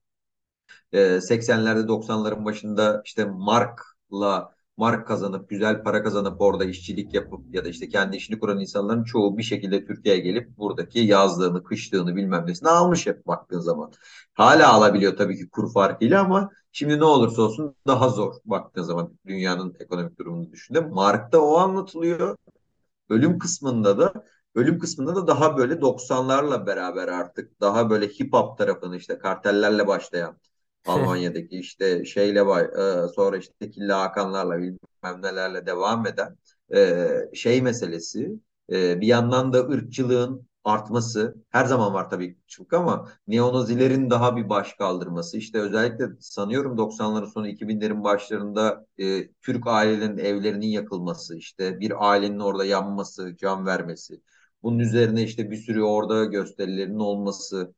e, 0.92 1.20
80'lerde 1.20 1.88
90'ların 1.88 2.44
başında 2.44 3.02
işte 3.04 3.24
markla 3.24 4.55
mark 4.76 5.06
kazanıp 5.06 5.48
güzel 5.48 5.82
para 5.82 6.02
kazanıp 6.02 6.40
orada 6.40 6.64
işçilik 6.64 7.14
yapıp 7.14 7.54
ya 7.54 7.64
da 7.64 7.68
işte 7.68 7.88
kendi 7.88 8.16
işini 8.16 8.38
kuran 8.38 8.60
insanların 8.60 9.04
çoğu 9.04 9.38
bir 9.38 9.42
şekilde 9.42 9.84
Türkiye'ye 9.86 10.20
gelip 10.20 10.58
buradaki 10.58 10.98
yazlığını, 10.98 11.64
kışlığını 11.64 12.16
bilmem 12.16 12.46
nesini 12.46 12.68
almış 12.68 13.06
hep 13.06 13.26
baktığın 13.26 13.60
zaman. 13.60 13.92
Hala 14.34 14.72
alabiliyor 14.72 15.16
tabii 15.16 15.36
ki 15.36 15.48
kur 15.50 15.72
farkıyla 15.72 16.24
ama 16.24 16.50
şimdi 16.72 16.98
ne 16.98 17.04
olursa 17.04 17.42
olsun 17.42 17.76
daha 17.86 18.08
zor 18.08 18.34
baktığın 18.44 18.82
zaman 18.82 19.18
dünyanın 19.26 19.76
ekonomik 19.80 20.18
durumunu 20.18 20.52
düşündüm. 20.52 20.88
Mark'ta 20.90 21.40
o 21.40 21.56
anlatılıyor. 21.56 22.36
Ölüm 23.08 23.38
kısmında 23.38 23.98
da 23.98 24.12
ölüm 24.54 24.78
kısmında 24.78 25.16
da 25.16 25.26
daha 25.26 25.56
böyle 25.58 25.80
90'larla 25.80 26.66
beraber 26.66 27.08
artık 27.08 27.60
daha 27.60 27.90
böyle 27.90 28.08
hip 28.08 28.32
hop 28.32 28.58
tarafını 28.58 28.96
işte 28.96 29.18
kartellerle 29.18 29.86
başlayan 29.86 30.38
Almanya'daki 30.86 31.58
işte 31.58 32.04
şeyle 32.04 32.40
e, 32.40 33.08
sonra 33.08 33.36
işte 33.36 33.70
Killa 33.70 34.00
Hakanlarla 34.00 34.58
bilmem 34.58 35.22
nelerle 35.22 35.66
devam 35.66 36.06
eden 36.06 36.36
e, 36.74 37.08
şey 37.34 37.62
meselesi 37.62 38.40
e, 38.72 39.00
bir 39.00 39.06
yandan 39.06 39.52
da 39.52 39.58
ırkçılığın 39.58 40.46
artması. 40.64 41.36
Her 41.50 41.64
zaman 41.64 41.94
var 41.94 42.10
tabii 42.10 42.36
ırkçılık 42.42 42.72
ama 42.72 43.08
neonazilerin 43.28 44.10
daha 44.10 44.36
bir 44.36 44.48
baş 44.48 44.72
kaldırması. 44.74 45.36
İşte 45.38 45.58
özellikle 45.60 46.08
sanıyorum 46.20 46.78
90'ların 46.78 47.26
sonu 47.26 47.48
2000'lerin 47.48 48.04
başlarında 48.04 48.86
e, 48.98 49.28
Türk 49.42 49.66
ailelerinin 49.66 50.18
evlerinin 50.18 50.66
yakılması 50.66 51.36
işte 51.36 51.80
bir 51.80 52.10
ailenin 52.10 52.40
orada 52.40 52.64
yanması 52.64 53.36
can 53.36 53.66
vermesi. 53.66 54.20
Bunun 54.62 54.78
üzerine 54.78 55.22
işte 55.22 55.50
bir 55.50 55.56
sürü 55.56 55.82
orada 55.82 56.24
gösterilerin 56.24 56.98
olması 56.98 57.74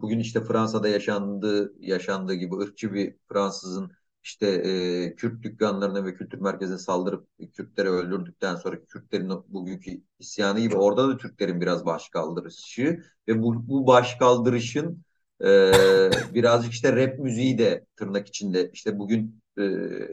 bugün 0.00 0.18
işte 0.18 0.44
Fransa'da 0.44 0.88
yaşandığı 0.88 1.72
yaşandığı 1.80 2.34
gibi 2.34 2.56
ırkçı 2.56 2.92
bir 2.94 3.16
Fransızın 3.28 3.92
işte 4.22 4.46
e, 4.46 5.14
Kürt 5.16 5.42
dükkanlarına 5.42 6.04
ve 6.04 6.14
kültür 6.14 6.38
merkezine 6.38 6.78
saldırıp 6.78 7.26
Kürtleri 7.52 7.88
öldürdükten 7.88 8.56
sonra 8.56 8.84
Kürtlerin 8.84 9.30
bugünkü 9.48 10.02
isyanı 10.18 10.60
gibi 10.60 10.76
orada 10.76 11.08
da 11.08 11.16
Türklerin 11.16 11.60
biraz 11.60 11.86
başkaldırışı 11.86 13.02
ve 13.28 13.42
bu, 13.42 13.68
bu 13.68 13.86
başkaldırışın 13.86 15.04
e, 15.44 15.72
birazcık 16.34 16.72
işte 16.72 16.96
rap 16.96 17.18
müziği 17.18 17.58
de 17.58 17.86
tırnak 17.96 18.28
içinde 18.28 18.70
işte 18.72 18.98
bugün 18.98 19.42
e, 19.58 19.62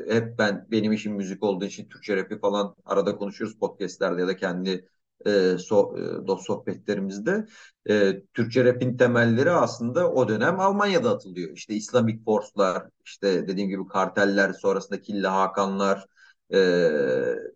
hep 0.10 0.38
ben 0.38 0.68
benim 0.72 0.91
işim 0.91 1.14
müzik 1.14 1.44
olduğu 1.44 1.65
için 1.65 1.90
Türkçe 1.90 2.18
rapi 2.18 2.40
falan 2.40 2.76
arada 2.86 3.18
konuşuyoruz 3.18 3.60
podcastlerde 3.60 4.22
ya 4.22 4.28
da 4.28 4.36
kendi 4.36 4.90
e, 5.28 5.58
so, 5.58 5.95
e, 5.98 6.28
dost 6.28 6.45
sohbetlerimizde 6.45 7.45
e, 7.90 8.22
Türkçe 8.34 8.66
rap'in 8.66 8.98
temelleri 8.98 9.52
aslında 9.52 10.12
o 10.12 10.28
dönem 10.28 10.60
Almanya'da 10.60 11.12
atılıyor. 11.12 11.52
İşte 11.52 11.74
Islamic 11.76 12.24
Force'lar, 12.24 12.84
işte 13.06 13.48
dediğim 13.48 13.70
gibi 13.70 13.88
karteller, 13.88 14.54
sonrasında 14.54 15.02
Killa 15.02 15.34
Hakanlar 15.34 16.06
e, 16.49 16.60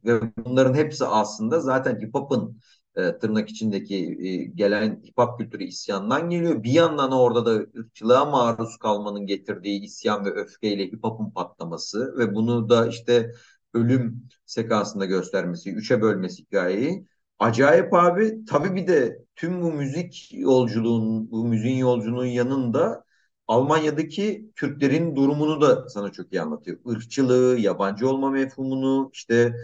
ve 0.05 0.21
bunların 0.45 0.73
hepsi 0.73 1.05
aslında 1.05 1.59
zaten 1.59 1.99
hip 2.01 2.13
hop'un 2.13 2.59
e, 2.95 3.17
tırnak 3.17 3.49
içindeki 3.49 3.95
e, 4.21 4.35
gelen 4.45 5.03
hip 5.03 5.17
hop 5.17 5.39
kültürü 5.39 5.63
isyandan 5.63 6.29
geliyor. 6.29 6.63
Bir 6.63 6.71
yandan 6.71 7.11
orada 7.11 7.45
da 7.45 7.51
ırkçılığa 7.79 8.25
maruz 8.25 8.77
kalmanın 8.77 9.25
getirdiği 9.25 9.81
isyan 9.81 10.25
ve 10.25 10.29
öfkeyle 10.29 10.83
hip 10.83 11.03
hop'un 11.03 11.31
patlaması 11.31 12.17
ve 12.17 12.35
bunu 12.35 12.69
da 12.69 12.87
işte 12.87 13.31
ölüm 13.73 14.27
sekansında 14.45 15.05
göstermesi, 15.05 15.71
üçe 15.73 16.01
bölmesi 16.01 16.43
hikayeyi. 16.43 17.05
Acayip 17.41 17.93
abi. 17.93 18.45
Tabii 18.45 18.75
bir 18.75 18.87
de 18.87 19.25
tüm 19.35 19.61
bu 19.61 19.71
müzik 19.73 20.29
yolculuğun, 20.33 21.31
bu 21.31 21.45
müziğin 21.45 21.77
yolculuğun 21.77 22.25
yanında 22.25 23.05
Almanya'daki 23.47 24.51
Türklerin 24.55 25.15
durumunu 25.15 25.61
da 25.61 25.89
sana 25.89 26.11
çok 26.11 26.33
iyi 26.33 26.41
anlatıyor. 26.41 26.77
Irkçılığı, 26.85 27.59
yabancı 27.59 28.09
olma 28.09 28.29
mefhumunu, 28.31 29.09
işte 29.13 29.55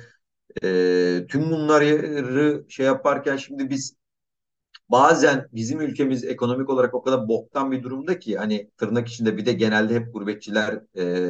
e, 0.64 1.26
tüm 1.30 1.52
bunları 1.52 2.66
şey 2.70 2.86
yaparken 2.88 3.38
şimdi 3.38 3.72
biz 3.72 3.95
bazen 4.90 5.48
bizim 5.54 5.82
ülkemiz 5.82 6.24
ekonomik 6.24 6.70
olarak 6.70 6.94
o 6.94 7.04
kadar 7.04 7.28
boktan 7.28 7.72
bir 7.72 7.84
durumda 7.84 8.20
ki 8.20 8.38
hani 8.38 8.70
tırnak 8.78 9.08
içinde 9.08 9.38
bir 9.38 9.45
de 9.45 9.54
genelde 9.54 9.95
hep 9.95 10.14
gurbetçiler 10.14 10.82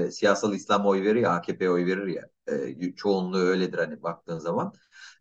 e, 0.07 0.11
siyasal 0.11 0.53
İslam'a 0.53 0.89
oy 0.89 1.03
verir 1.03 1.21
ya 1.21 1.31
AKP'ye 1.31 1.71
oy 1.71 1.85
verir 1.85 2.07
ya 2.07 2.29
e, 2.47 2.95
çoğunluğu 2.95 3.37
öyledir 3.39 3.77
hani 3.77 4.03
baktığın 4.03 4.39
zaman. 4.39 4.73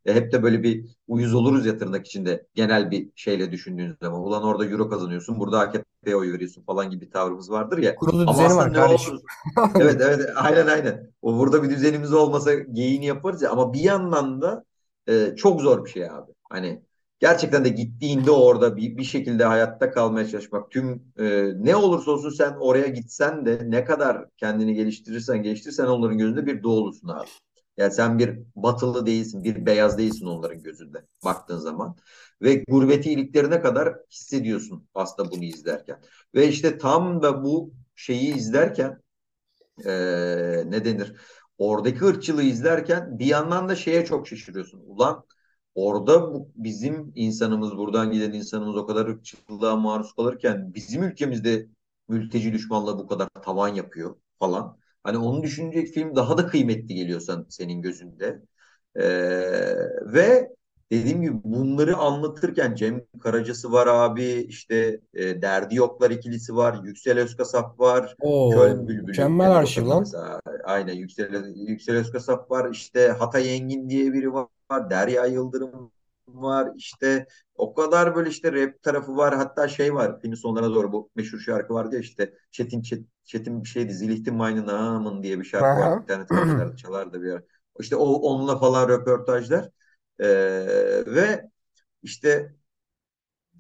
E, 0.07 0.15
hep 0.15 0.33
de 0.33 0.43
böyle 0.43 0.63
bir 0.63 0.85
uyuz 1.09 1.35
oluruz 1.35 1.67
ya 1.67 1.79
tırnak 1.79 2.07
içinde 2.07 2.47
genel 2.55 2.91
bir 2.91 3.11
şeyle 3.15 3.53
düşündüğün 3.53 3.97
zaman. 4.03 4.21
Ulan 4.21 4.43
orada 4.43 4.67
euro 4.67 4.89
kazanıyorsun 4.89 5.41
burada 5.41 5.61
AKP'ye 5.61 6.17
oy 6.17 6.33
veriyorsun 6.33 6.63
falan 6.63 6.91
gibi 6.91 7.07
bir 7.07 7.11
tavrımız 7.11 7.51
vardır 7.51 7.79
ya. 7.79 7.97
Kurulu 7.97 8.23
Ama 8.23 8.33
düzeni 8.33 8.57
var 8.57 8.75
kardeşim. 8.75 9.15
olur 9.15 9.23
Evet 9.81 10.01
evet 10.01 10.21
aynen 10.37 10.67
aynen. 10.67 11.11
O 11.23 11.39
burada 11.39 11.63
bir 11.63 11.71
düzenimiz 11.71 12.13
olmasa 12.13 12.55
geyiğini 12.55 13.07
yaparız 13.07 13.43
ya 13.43 13.51
ama 13.51 13.73
bir 13.73 13.81
yandan 13.81 14.43
da 14.43 14.65
e, 15.09 15.37
çok 15.37 15.61
zor 15.61 15.85
bir 15.85 15.91
şey 15.91 16.11
abi. 16.11 16.33
Hani 16.51 16.83
gerçekten 17.21 17.65
de 17.65 17.69
gittiğinde 17.69 18.31
orada 18.31 18.77
bir, 18.77 18.97
bir 18.97 19.05
şekilde 19.05 19.45
hayatta 19.45 19.91
kalmaya 19.91 20.29
çalışmak. 20.29 20.71
Tüm 20.71 21.03
e, 21.19 21.53
ne 21.57 21.77
olursa 21.77 22.11
olsun 22.11 22.31
sen 22.31 22.53
oraya 22.61 22.87
gitsen 22.87 23.47
de 23.47 23.61
ne 23.65 23.85
kadar 23.85 24.25
kendini 24.37 24.75
geliştirirsen 24.75 25.43
geliştirirsen 25.43 25.87
onların 25.87 26.19
gözünde 26.19 26.47
bir 26.47 26.63
doğulusun 26.63 27.09
abi. 27.09 27.29
Yani 27.77 27.93
sen 27.95 28.19
bir 28.19 28.39
batılı 28.57 29.07
değilsin, 29.07 29.45
bir 29.45 29.67
beyaz 29.67 29.99
değilsin 29.99 30.27
onların 30.27 30.63
gözünde 30.63 31.07
baktığın 31.25 31.59
zaman. 31.59 31.97
Ve 32.43 32.65
gurbeti 32.69 33.11
iliklerine 33.13 33.61
kadar 33.61 33.95
hissediyorsun 34.11 34.89
aslında 34.95 35.31
bunu 35.33 35.45
izlerken. 35.45 36.01
Ve 36.35 36.49
işte 36.49 36.79
tam 36.79 37.23
da 37.23 37.45
bu 37.45 37.73
şeyi 37.95 38.35
izlerken 38.35 39.03
e, 39.87 39.91
ne 40.67 40.85
denir? 40.85 41.17
Oradaki 41.59 42.05
ırkçılığı 42.05 42.43
izlerken 42.43 43.19
bir 43.19 43.27
yandan 43.27 43.69
da 43.69 43.77
şeye 43.77 44.05
çok 44.07 44.29
şaşırıyorsun. 44.29 44.83
Ulan 44.87 45.25
orada 45.75 46.35
bu, 46.35 46.53
bizim 46.57 47.13
insanımız, 47.15 47.77
buradan 47.77 48.11
giden 48.13 48.33
insanımız 48.33 48.77
o 48.77 48.87
kadar 48.87 49.07
ırkçılığa 49.07 49.77
maruz 49.77 50.13
kalırken 50.15 50.75
bizim 50.75 51.03
ülkemizde 51.03 51.69
mülteci 52.09 52.53
düşmanlığı 52.53 52.99
bu 52.99 53.07
kadar 53.07 53.29
tavan 53.45 53.69
yapıyor 53.69 54.17
falan. 54.39 54.79
Hani 55.07 55.19
onu 55.19 55.43
düşünecek 55.43 55.89
film 55.89 56.17
daha 56.17 56.39
da 56.39 56.47
kıymetli 56.47 56.95
geliyorsan 56.95 57.47
senin 57.49 57.83
gözünde. 57.83 58.43
Ee, 58.97 59.03
ve 60.13 60.51
dediğim 60.93 61.23
gibi 61.23 61.35
bunları 61.45 61.97
anlatırken 61.97 62.75
Cem 62.75 63.03
Karacası 63.21 63.73
var 63.73 63.87
abi, 63.87 64.25
işte 64.49 65.01
e, 65.15 65.43
Derdi 65.43 65.75
Yoklar 65.77 66.11
ikilisi 66.11 66.57
var, 66.57 66.85
Yüksel 66.85 67.19
Özkasap 67.19 67.81
var, 67.81 68.17
Oo, 68.21 68.51
Köln 68.51 68.89
Bülbülü 68.89 69.07
mükemmel 69.07 69.51
arşiv 69.57 69.89
lan. 69.89 69.99
mesela. 69.99 70.41
Aynen 70.65 70.95
Yüksel, 70.95 71.45
Yüksel 71.57 71.97
Özkasap 71.97 72.51
var, 72.51 72.71
işte 72.71 73.09
Hatay 73.09 73.57
Engin 73.57 73.89
diye 73.89 74.13
biri 74.13 74.33
var, 74.33 74.49
Derya 74.91 75.27
Yıldırım 75.27 75.93
var, 76.29 76.69
işte 76.77 77.27
o 77.55 77.75
kadar 77.75 78.17
böyle 78.17 78.31
işte 78.31 78.53
rap 78.53 78.83
tarafı 78.83 79.17
var. 79.17 79.37
Hatta 79.37 79.69
şey 79.69 79.95
var, 79.95 80.21
filmin 80.21 80.37
sonlarına 80.37 80.75
doğru 80.75 80.93
bu 80.93 81.11
meşhur 81.17 81.39
şarkı 81.39 81.75
vardı 81.75 81.95
ya 81.95 82.01
işte 82.01 82.35
Çetin 82.51 82.83
Çet, 82.83 83.05
Çetin 83.25 83.65
bir 83.65 83.69
şeydi, 83.69 83.95
Zilihti 83.95 84.33
Mayne 84.33 84.67
Namın 84.67 85.23
diye 85.23 85.39
bir 85.39 85.45
şarkı. 85.45 85.67
Aha. 85.67 86.01
İnternet 86.03 86.29
kafelerde 86.37 86.77
çalardı 86.77 87.23
bir 87.23 87.33
ara. 87.33 87.43
İşte 87.81 87.97
o 87.97 88.05
onunla 88.05 88.59
falan 88.59 88.89
röportajlar. 88.89 89.71
Ee, 90.19 90.27
ve 91.07 91.51
işte 92.03 92.57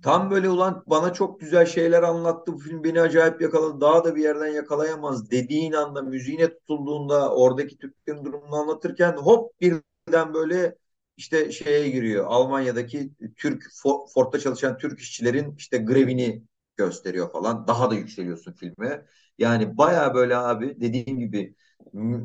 tam 0.02 0.30
böyle 0.30 0.48
ulan 0.48 0.84
bana 0.86 1.12
çok 1.12 1.40
güzel 1.40 1.66
şeyler 1.66 2.02
anlattı 2.02 2.52
bu 2.52 2.58
film 2.58 2.84
beni 2.84 3.00
acayip 3.00 3.40
yakaladı 3.40 3.80
daha 3.80 4.04
da 4.04 4.16
bir 4.16 4.22
yerden 4.22 4.46
yakalayamaz 4.46 5.30
dediğin 5.30 5.72
anda 5.72 6.02
müziğine 6.02 6.48
tutulduğunda 6.54 7.34
oradaki 7.34 7.78
Türklerin 7.78 8.24
durumunu 8.24 8.56
anlatırken 8.56 9.12
hop 9.12 9.60
birden 9.60 10.34
böyle 10.34 10.76
işte 11.16 11.52
şeye 11.52 11.88
giriyor. 11.90 12.24
Almanya'daki 12.28 13.12
Türk 13.36 13.62
For- 13.62 14.12
Ford'da 14.14 14.38
çalışan 14.40 14.78
Türk 14.78 15.00
işçilerin 15.00 15.54
işte 15.56 15.78
grevini 15.78 16.44
gösteriyor 16.76 17.32
falan. 17.32 17.66
Daha 17.68 17.90
da 17.90 17.94
yükseliyorsun 17.94 18.52
filme. 18.52 19.06
Yani 19.38 19.76
baya 19.78 20.14
böyle 20.14 20.36
abi 20.36 20.80
dediğim 20.80 21.18
gibi 21.18 21.54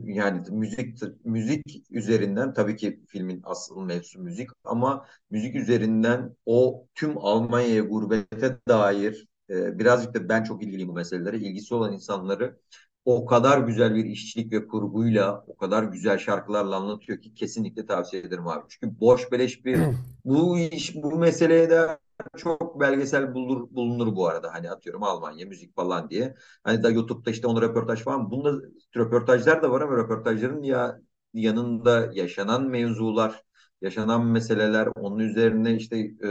yani 0.06 0.42
müzik 0.52 0.98
müzik 1.26 1.66
üzerinden 1.92 2.54
tabii 2.54 2.76
ki 2.76 3.04
filmin 3.08 3.42
asıl 3.44 3.82
mevzu 3.82 4.20
müzik 4.22 4.50
ama 4.64 5.06
müzik 5.30 5.56
üzerinden 5.56 6.36
o 6.46 6.88
tüm 6.96 7.18
Almanya'ya 7.18 7.82
gurbete 7.82 8.58
dair 8.68 9.28
e, 9.50 9.80
birazcık 9.80 10.14
da 10.14 10.30
ben 10.30 10.44
çok 10.44 10.64
ilgiliyim 10.64 10.90
bu 10.90 10.94
meselelere. 10.94 11.38
ilgisi 11.38 11.76
olan 11.76 11.94
insanları 11.94 12.58
o 13.06 13.26
kadar 13.26 13.60
güzel 13.60 13.96
bir 13.96 14.06
işçilik 14.06 14.52
ve 14.54 14.68
kurguyla 14.68 15.44
o 15.48 15.56
kadar 15.58 15.84
güzel 15.84 16.18
şarkılarla 16.18 16.76
anlatıyor 16.76 17.22
ki 17.22 17.34
kesinlikle 17.34 17.86
tavsiye 17.86 18.22
ederim 18.22 18.48
abi. 18.48 18.66
Çünkü 18.70 19.00
boş 19.00 19.32
beleş 19.32 19.66
bir 19.66 19.80
bu 20.26 20.60
iş 20.60 20.96
bu 20.96 21.20
meseleye 21.20 21.70
de 21.70 22.00
çok 22.38 22.80
belgesel 22.80 23.34
bulunur, 23.34 23.68
bulunur 23.72 24.16
bu 24.16 24.28
arada. 24.28 24.54
Hani 24.54 24.72
atıyorum 24.72 25.04
Almanya 25.04 25.46
müzik 25.46 25.76
falan 25.76 26.10
diye. 26.10 26.36
Hani 26.64 26.84
da 26.84 26.90
YouTube'da 26.90 27.32
işte 27.32 27.48
onun 27.48 27.62
röportaj 27.62 28.02
falan. 28.02 28.32
Bunda 28.32 28.68
röportajlar 28.96 29.64
da 29.64 29.72
var 29.72 29.82
ama 29.82 29.98
röportajların 29.98 30.64
ya 30.64 31.02
yanında 31.34 32.10
yaşanan 32.14 32.64
mevzular 32.68 33.44
yaşanan 33.82 34.26
meseleler, 34.26 34.88
onun 34.96 35.20
üzerine 35.20 35.76
işte 35.76 35.98
e, 36.24 36.28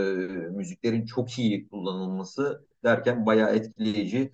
müziklerin 0.50 1.06
çok 1.06 1.38
iyi 1.38 1.68
kullanılması 1.68 2.66
derken 2.84 3.26
bayağı 3.26 3.54
etkileyici. 3.54 4.32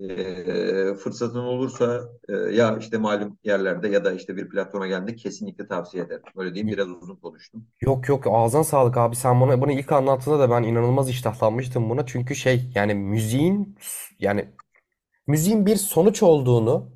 E, 0.00 0.94
fırsatın 0.94 1.38
olursa 1.38 2.08
e, 2.28 2.32
ya 2.32 2.76
işte 2.78 2.98
malum 2.98 3.38
yerlerde 3.44 3.88
ya 3.88 4.04
da 4.04 4.12
işte 4.12 4.36
bir 4.36 4.48
platforma 4.48 4.86
geldiğinde 4.86 5.16
kesinlikle 5.16 5.66
tavsiye 5.68 6.04
ederim. 6.04 6.22
Öyle 6.36 6.54
diyeyim 6.54 6.72
biraz 6.76 6.88
uzun 6.88 7.16
konuştum. 7.16 7.66
Yok 7.80 8.08
yok. 8.08 8.26
Ağzına 8.30 8.64
sağlık 8.64 8.96
abi. 8.96 9.16
Sen 9.16 9.40
bana 9.40 9.60
bunu 9.60 9.72
ilk 9.72 9.92
anlattığında 9.92 10.38
da 10.38 10.50
ben 10.50 10.62
inanılmaz 10.62 11.10
iştahlanmıştım 11.10 11.90
buna. 11.90 12.06
Çünkü 12.06 12.34
şey 12.34 12.70
yani 12.74 12.94
müziğin 12.94 13.78
yani 14.18 14.48
müziğin 15.26 15.66
bir 15.66 15.76
sonuç 15.76 16.22
olduğunu 16.22 16.90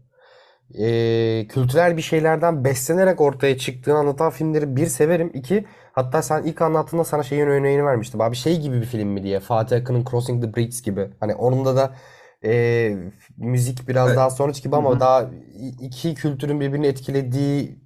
e, 0.79 1.47
kültürel 1.49 1.97
bir 1.97 2.03
şeylerden 2.03 2.65
beslenerek 2.65 3.21
ortaya 3.21 3.59
çıktığını 3.59 3.99
anlatan 3.99 4.31
filmleri 4.31 4.77
bir 4.77 4.87
severim. 4.87 5.31
İki 5.35 5.65
hatta 5.93 6.23
sen 6.23 6.43
ilk 6.43 6.63
anlattığında 6.63 7.05
sana 7.05 7.23
şeyin 7.23 7.47
örneğini 7.47 7.85
vermiştim. 7.85 8.21
Abi 8.21 8.37
şey 8.37 8.61
gibi 8.61 8.81
bir 8.81 8.87
film 8.87 9.09
mi 9.09 9.23
diye 9.23 9.41
Fatih 9.41 9.77
Akın'ın 9.77 10.05
Crossing 10.11 10.45
the 10.45 10.57
Bridge 10.57 10.77
gibi. 10.85 11.11
Hani 11.21 11.35
onunda 11.35 11.77
da 11.77 11.95
e, 12.45 12.97
müzik 13.37 13.89
biraz 13.89 14.17
daha 14.17 14.31
Evet. 14.31 14.63
gibi 14.63 14.77
Hı 14.77 14.77
ama 14.77 14.91
hı. 14.95 15.01
daha 15.01 15.31
iki 15.81 16.15
kültürün 16.15 16.61
birbirini 16.61 16.87
etkilediği 16.87 17.79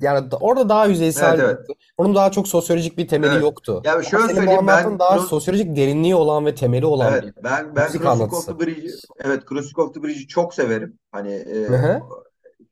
yani 0.00 0.30
da- 0.30 0.36
orada 0.36 0.68
daha 0.68 0.86
Evet 0.86 0.90
yüzeysel 0.90 1.40
evet. 1.40 1.66
onun 1.96 2.14
daha 2.14 2.30
çok 2.32 2.48
sosyolojik 2.48 2.98
bir 2.98 3.08
temeli 3.08 3.34
Evet. 3.34 3.42
yoktu. 3.42 3.82
Ya 3.84 4.02
Ama 4.02 4.02
şöyle 4.02 4.28
senin 4.28 4.46
bu 4.46 4.50
söyleyeyim 4.50 4.58
anlattığın 4.58 4.98
ben 4.98 5.00
daha 5.00 5.18
Cross, 5.18 5.30
sosyolojik 5.30 5.76
derinliği 5.76 6.14
olan 6.14 6.46
ve 6.46 6.54
temeli 6.54 6.86
olan 6.86 7.08
evet 7.08 7.22
bir 7.22 7.34
ben 7.44 7.76
ben 7.76 7.92
müzik 7.92 8.02
Crossing 8.02 8.32
of 8.34 8.46
the. 8.46 8.52
Bridge'i 8.60 9.00
evet 9.18 9.48
Crossing 9.48 9.78
of 9.78 9.94
the 9.94 10.02
Bridge'i 10.02 10.28
çok 10.28 10.54
severim. 10.54 10.98
Hani 11.12 11.32
e, 11.32 11.70
hı. 11.72 12.02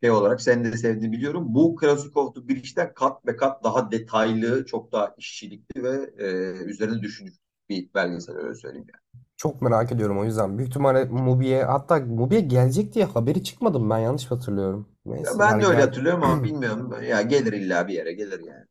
şey 0.02 0.10
olarak 0.10 0.40
sen 0.42 0.64
de 0.64 0.76
sevdiğini 0.76 1.12
biliyorum. 1.12 1.54
Bu 1.54 1.76
Classic 1.80 2.10
of 2.14 2.34
the 2.34 2.48
Bridge'den 2.48 2.94
kat 2.94 3.26
be 3.26 3.36
kat 3.36 3.64
daha 3.64 3.90
detaylı, 3.90 4.66
çok 4.66 4.92
daha 4.92 5.14
işçilikli 5.18 5.82
ve 5.82 6.10
e, 6.18 6.26
üzerine 6.64 7.02
düşünülmüş 7.02 7.38
bir 7.68 7.94
belgesel 7.94 8.36
öyle 8.36 8.54
söyleyeyim 8.54 8.86
yani. 8.94 9.22
Çok 9.38 9.62
merak 9.62 9.92
ediyorum 9.92 10.18
o 10.20 10.24
yüzden. 10.24 10.58
Büyük 10.58 10.70
ihtimalle 10.70 11.04
Mubi'ye 11.04 11.64
hatta 11.64 12.00
Mubi'ye 12.00 12.42
gelecek 12.42 12.94
diye 12.94 13.06
haberi 13.06 13.44
çıkmadı 13.44 13.80
mı? 13.80 13.90
Ben 13.90 13.98
yanlış 13.98 14.32
hatırlıyorum? 14.32 14.88
Ya 15.04 15.14
Neyse 15.14 15.38
ben 15.38 15.48
yani 15.48 15.62
de 15.62 15.66
öyle 15.66 15.80
gel 15.80 15.84
hatırlıyorum 15.84 16.22
ama 16.24 16.42
bilmiyorum. 16.44 17.02
Ya 17.02 17.22
gelir 17.22 17.52
illa 17.52 17.88
bir 17.88 17.94
yere 17.94 18.12
gelir 18.12 18.40
yani. 18.40 18.66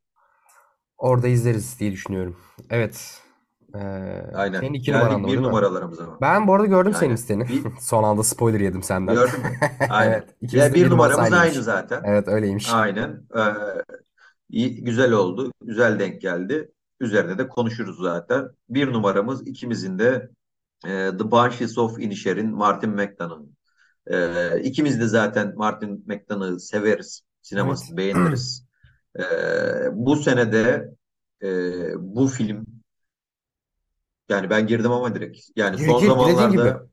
orada 0.98 1.28
izleriz 1.28 1.80
diye 1.80 1.92
düşünüyorum. 1.92 2.38
Evet. 2.70 3.22
Ee, 3.76 3.80
senin 4.60 4.74
Aynen. 4.74 4.74
iki 4.74 4.94
numaran 4.94 5.24
Geldik 5.24 5.24
da 5.24 5.28
o 5.28 5.32
bir 5.32 5.38
değil 5.38 5.48
mi? 5.48 5.48
numaralarımıza. 5.48 6.22
Ben 6.22 6.48
bu 6.48 6.54
arada 6.56 6.66
gördüm 6.68 6.94
senin 6.94 7.12
Aynen. 7.12 7.14
listeni. 7.14 7.48
Bir 7.48 7.68
Son 7.80 8.04
anda 8.04 8.24
spoiler 8.24 8.60
yedim 8.60 8.84
senden. 8.84 9.16
gördün 9.16 9.40
mü? 9.44 9.60
Evet. 9.80 9.92
Aynen. 9.92 10.26
İkimizin 10.42 10.70
Ya 10.70 10.74
de 10.74 10.82
bir 10.82 10.86
bir 10.86 10.90
numarası 10.90 11.22
numaramız 11.22 11.34
aynı 11.34 11.38
aynıymış. 11.38 11.62
zaten. 11.62 12.02
Evet 12.04 12.28
öyleymiş. 12.28 12.74
Aynen. 12.74 13.24
Ee, 13.38 13.42
iyi, 14.50 14.84
güzel 14.84 15.12
oldu. 15.12 15.52
Güzel 15.66 16.00
denk 16.00 16.22
geldi. 16.22 16.72
Üzerine 17.00 17.38
de 17.38 17.48
konuşuruz 17.48 18.00
zaten. 18.02 18.50
Bir 18.70 18.94
numaramız 18.94 19.48
ikimizin 19.48 20.00
de 20.00 20.30
e, 20.86 20.90
The 21.18 21.32
Banshees 21.32 21.78
of 21.78 22.00
Inisherin 22.00 22.52
Martin 22.52 22.90
McDonagh'ın. 22.90 23.58
Ee, 24.12 24.60
ikimiz 24.64 25.00
de 25.00 25.08
zaten 25.08 25.54
Martin 25.56 26.04
McDonagh'ı 26.08 26.60
severiz. 26.60 27.22
Evet. 27.24 27.38
Sinemasını 27.42 27.98
beğeniriz. 27.98 28.68
Ee, 29.20 29.24
bu 29.92 30.16
senede 30.16 30.94
e, 31.44 31.50
bu 31.98 32.28
film 32.28 32.66
yani 34.30 34.50
ben 34.50 34.68
girdim 34.68 34.92
ama 34.92 35.16
direkt. 35.16 35.40
Yani 35.56 35.78
son 35.78 36.00
gir 36.00 36.08
zamanlarda 36.08 36.88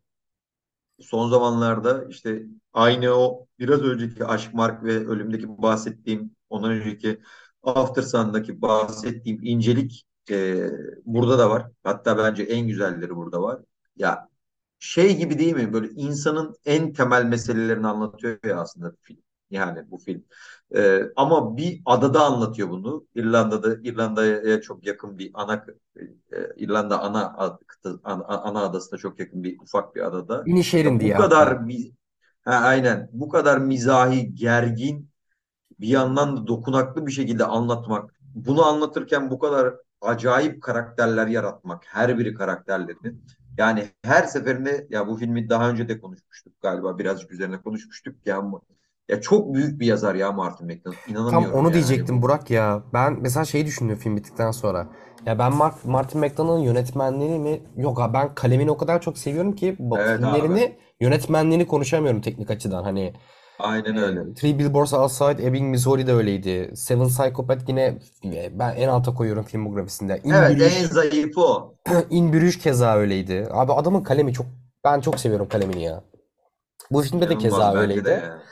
son 1.01 1.31
zamanlarda 1.31 2.05
işte 2.09 2.43
aynı 2.73 3.11
o 3.11 3.47
biraz 3.59 3.82
önceki 3.82 4.24
Aşk 4.24 4.55
Mark 4.55 4.85
ve 4.85 5.06
Ölüm'deki 5.06 5.48
bahsettiğim 5.48 6.36
ondan 6.51 6.70
önceki 6.70 7.20
After 7.62 8.02
Sun'daki 8.02 8.62
bahsettiğim 8.62 9.40
incelik 9.43 10.06
e, 10.31 10.70
burada 11.05 11.39
da 11.39 11.51
var. 11.51 11.70
Hatta 11.85 12.19
bence 12.19 12.43
en 12.43 12.69
güzelleri 12.69 13.16
burada 13.16 13.43
var. 13.43 13.61
Ya 13.96 14.28
şey 14.78 15.16
gibi 15.18 15.38
değil 15.38 15.54
mi? 15.54 15.72
Böyle 15.72 15.88
insanın 15.90 16.56
en 16.66 16.92
temel 16.92 17.24
meselelerini 17.24 17.86
anlatıyor 17.88 18.38
ya 18.44 18.60
aslında 18.60 18.92
film. 19.02 19.18
Yani 19.50 19.90
bu 19.90 19.98
film. 19.98 20.24
Ee, 20.76 21.02
ama 21.16 21.56
bir 21.56 21.82
adada 21.86 22.24
anlatıyor 22.24 22.70
bunu. 22.70 23.06
İrlanda'da 23.14 23.76
İrlanda'ya 23.84 24.60
çok 24.60 24.86
yakın 24.86 25.18
bir 25.18 25.30
ana 25.34 25.66
e, 26.32 26.54
İrlanda 26.56 27.00
ana 27.02 27.36
kıta- 27.66 28.00
ana, 28.04 28.24
ana 28.26 28.62
adasına 28.64 28.98
çok 28.98 29.20
yakın 29.20 29.44
bir 29.44 29.60
ufak 29.60 29.94
bir 29.96 30.00
adada. 30.06 30.48
Bu 31.00 31.00
diye 31.00 31.14
hatta. 31.16 31.24
kadar 31.26 31.58
ha, 32.44 32.52
aynen 32.54 33.10
bu 33.12 33.28
kadar 33.28 33.58
mizahi, 33.58 34.34
gergin 34.34 35.10
bir 35.80 35.88
yandan 35.88 36.36
da 36.36 36.46
dokunaklı 36.46 37.06
bir 37.06 37.12
şekilde 37.12 37.44
anlatmak, 37.44 38.14
bunu 38.34 38.64
anlatırken 38.66 39.30
bu 39.30 39.38
kadar 39.38 39.74
acayip 40.00 40.62
karakterler 40.62 41.26
yaratmak, 41.26 41.84
her 41.86 42.18
biri 42.18 42.34
karakterlerini. 42.34 43.16
Yani 43.59 43.85
her 44.05 44.22
seferinde 44.22 44.86
ya 44.90 45.09
bu 45.09 45.16
filmi 45.16 45.48
daha 45.48 45.70
önce 45.70 45.89
de 45.89 46.01
konuşmuştuk 46.01 46.52
galiba 46.62 46.98
birazcık 46.98 47.32
üzerine 47.32 47.62
konuşmuştuk 47.62 48.16
ya 48.26 48.43
ya 49.09 49.20
çok 49.20 49.55
büyük 49.55 49.81
bir 49.81 49.86
yazar 49.86 50.14
ya 50.14 50.32
Martin 50.32 50.66
McDonagh. 50.66 50.97
Tam 50.97 51.12
İnanamıyorum 51.12 51.55
onu 51.55 51.64
yani 51.64 51.74
diyecektim 51.74 52.18
bu 52.18 52.22
Burak 52.22 52.51
ya. 52.51 52.82
Ben 52.93 53.16
mesela 53.20 53.44
şeyi 53.44 53.66
düşündüm 53.66 53.97
film 53.97 54.16
bittikten 54.16 54.51
sonra. 54.51 54.89
Ya 55.26 55.39
ben 55.39 55.55
Mark, 55.55 55.85
Martin 55.85 56.20
McDonagh'ın 56.20 56.59
yönetmenliğini 56.59 57.39
mi? 57.39 57.62
Yok 57.76 58.01
abi 58.01 58.14
ben 58.14 58.35
kalemini 58.35 58.70
o 58.70 58.76
kadar 58.76 59.01
çok 59.01 59.18
seviyorum 59.18 59.52
ki 59.52 59.76
Evet 59.97 60.24
abi. 60.24 60.39
filmlerini 60.39 60.76
yönetmenliğini 61.01 61.66
konuşamıyorum 61.66 62.20
teknik 62.20 62.51
açıdan. 62.51 62.82
Hani 62.82 63.14
Aynen 63.59 63.97
öyle. 63.97 64.20
e, 64.31 64.35
Three 64.35 64.59
Billboards 64.59 64.93
Outside 64.94 65.47
Ebbing, 65.47 65.70
Missouri 65.70 66.06
de 66.06 66.12
öyleydi. 66.12 66.70
Seven 66.76 67.06
Psychopath 67.09 67.68
yine 67.68 67.98
e, 68.24 68.59
ben 68.59 68.76
en 68.76 68.89
alta 68.89 69.14
koyuyorum 69.14 69.44
filmografisinde. 69.44 70.20
In 70.24 70.31
Evet 70.31 70.51
Bruges, 70.51 70.82
en 70.82 70.86
zayıfı 70.86 71.40
o. 71.40 71.74
In 72.10 72.32
Bruges 72.32 72.59
keza 72.59 72.97
öyleydi. 72.97 73.48
Abi 73.51 73.72
adamın 73.72 74.02
kalemi 74.02 74.32
çok 74.32 74.47
ben 74.85 75.01
çok 75.01 75.20
seviyorum 75.20 75.48
kalemini 75.48 75.82
ya. 75.82 76.05
Bu 76.90 77.02
filmde 77.02 77.28
de 77.28 77.39
keza 77.39 77.56
İnanılmaz 77.56 77.74
bence 77.74 78.05
de 78.05 78.10
öyleydi. 78.10 78.24
yani. 78.26 78.43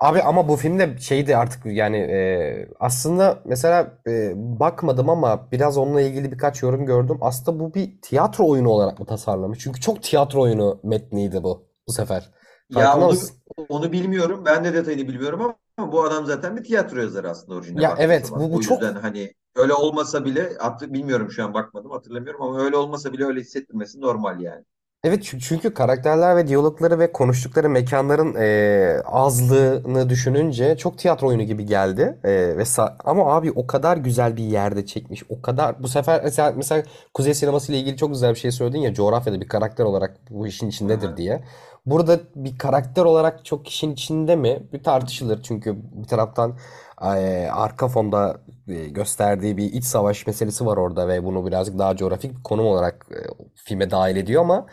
Abi 0.00 0.22
ama 0.22 0.48
bu 0.48 0.56
filmde 0.56 0.98
şeydi 0.98 1.36
artık 1.36 1.66
yani 1.66 1.96
e, 1.96 2.68
aslında 2.80 3.38
mesela 3.44 3.98
e, 4.08 4.32
bakmadım 4.36 5.10
ama 5.10 5.48
biraz 5.52 5.78
onunla 5.78 6.00
ilgili 6.00 6.32
birkaç 6.32 6.62
yorum 6.62 6.86
gördüm. 6.86 7.18
Aslında 7.20 7.60
bu 7.60 7.74
bir 7.74 8.00
tiyatro 8.02 8.48
oyunu 8.48 8.68
olarak 8.68 8.98
mı 9.00 9.06
tasarlamış? 9.06 9.58
Çünkü 9.58 9.80
çok 9.80 10.02
tiyatro 10.02 10.40
oyunu 10.40 10.80
metniydi 10.82 11.42
bu 11.42 11.66
bu 11.88 11.92
sefer. 11.92 12.30
Ya 12.70 12.96
Farkında 12.96 13.06
onu 13.06 13.14
mısın? 13.14 13.42
onu 13.68 13.92
bilmiyorum. 13.92 14.44
Ben 14.44 14.64
de 14.64 14.74
detayını 14.74 15.08
bilmiyorum 15.08 15.40
ama, 15.42 15.58
ama 15.76 15.92
bu 15.92 16.02
adam 16.04 16.26
zaten 16.26 16.56
bir 16.56 16.64
tiyatro 16.64 17.00
yazarı 17.00 17.30
aslında 17.30 17.54
orijine 17.58 17.80
Ya 17.80 17.94
evet 17.98 18.32
bu 18.34 18.52
bu 18.52 18.58
O 18.58 18.62
yüzden 18.62 18.94
çok 18.94 18.94
hani 18.94 19.34
öyle 19.54 19.72
olmasa 19.74 20.24
bile 20.24 20.52
artık 20.58 20.92
bilmiyorum 20.92 21.30
şu 21.30 21.44
an 21.44 21.54
bakmadım 21.54 21.90
hatırlamıyorum 21.90 22.42
ama 22.42 22.60
öyle 22.60 22.76
olmasa 22.76 23.12
bile 23.12 23.24
öyle 23.24 23.40
hissettirmesi 23.40 24.00
normal 24.00 24.40
yani. 24.40 24.64
evet 25.04 25.24
çünkü, 25.24 25.44
çünkü 25.44 25.74
karakterler 25.74 26.36
ve 26.36 26.48
diyalogları 26.48 26.98
ve 26.98 27.12
konuştukları 27.12 27.70
mekanların 27.70 28.34
e, 28.38 29.02
azlığını 29.04 30.08
düşününce 30.08 30.76
çok 30.76 30.98
tiyatro 30.98 31.26
oyunu 31.28 31.42
gibi 31.42 31.66
geldi. 31.66 32.18
E, 32.24 32.30
ve 32.58 32.62
sa- 32.62 32.96
ama 33.04 33.34
abi 33.36 33.52
o 33.52 33.66
kadar 33.66 33.96
güzel 33.96 34.36
bir 34.36 34.44
yerde 34.44 34.86
çekmiş. 34.86 35.22
O 35.28 35.42
kadar 35.42 35.82
bu 35.82 35.88
sefer 35.88 36.20
mesela, 36.24 36.52
mesela 36.56 36.82
Kuzey 37.14 37.34
sineması 37.34 37.72
ile 37.72 37.80
ilgili 37.80 37.96
çok 37.96 38.10
güzel 38.12 38.30
bir 38.34 38.38
şey 38.38 38.50
söyledin 38.52 38.78
ya 38.80 38.94
coğrafyada 38.94 39.40
bir 39.40 39.48
karakter 39.48 39.84
olarak 39.84 40.16
bu 40.30 40.46
işin 40.46 40.68
içindedir 40.68 41.08
Aha. 41.08 41.16
diye. 41.16 41.44
Burada 41.86 42.20
bir 42.36 42.58
karakter 42.58 43.04
olarak 43.04 43.44
çok 43.44 43.68
işin 43.68 43.92
içinde 43.92 44.36
mi? 44.36 44.62
Bir 44.72 44.82
tartışılır 44.82 45.42
çünkü 45.42 45.76
bir 45.92 46.08
taraftan 46.08 46.58
e, 47.02 47.48
arka 47.52 47.88
fonda 47.88 48.40
e, 48.68 48.86
gösterdiği 48.88 49.56
bir 49.56 49.64
iç 49.72 49.84
savaş 49.84 50.26
meselesi 50.26 50.66
var 50.66 50.76
orada 50.76 51.08
ve 51.08 51.24
bunu 51.24 51.46
birazcık 51.46 51.78
daha 51.78 51.96
coğrafik 51.96 52.38
bir 52.38 52.42
konum 52.42 52.66
olarak 52.66 53.06
e, 53.12 53.16
filme 53.54 53.90
dahil 53.90 54.16
ediyor 54.16 54.42
ama 54.42 54.66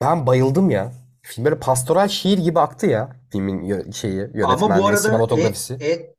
ben 0.00 0.26
bayıldım 0.26 0.70
ya. 0.70 0.92
Film 1.22 1.44
böyle 1.44 1.58
pastoral 1.60 2.08
şiir 2.08 2.38
gibi 2.38 2.60
aktı 2.60 2.86
ya 2.86 3.16
filmin 3.32 3.90
şeyi, 3.90 4.30
Ama 4.42 4.76
bu 4.76 4.86
yönetmenliği, 4.86 4.86
arada 4.86 5.30
e, 5.36 5.42
sinematografisi. 5.42 5.80
e, 5.80 6.14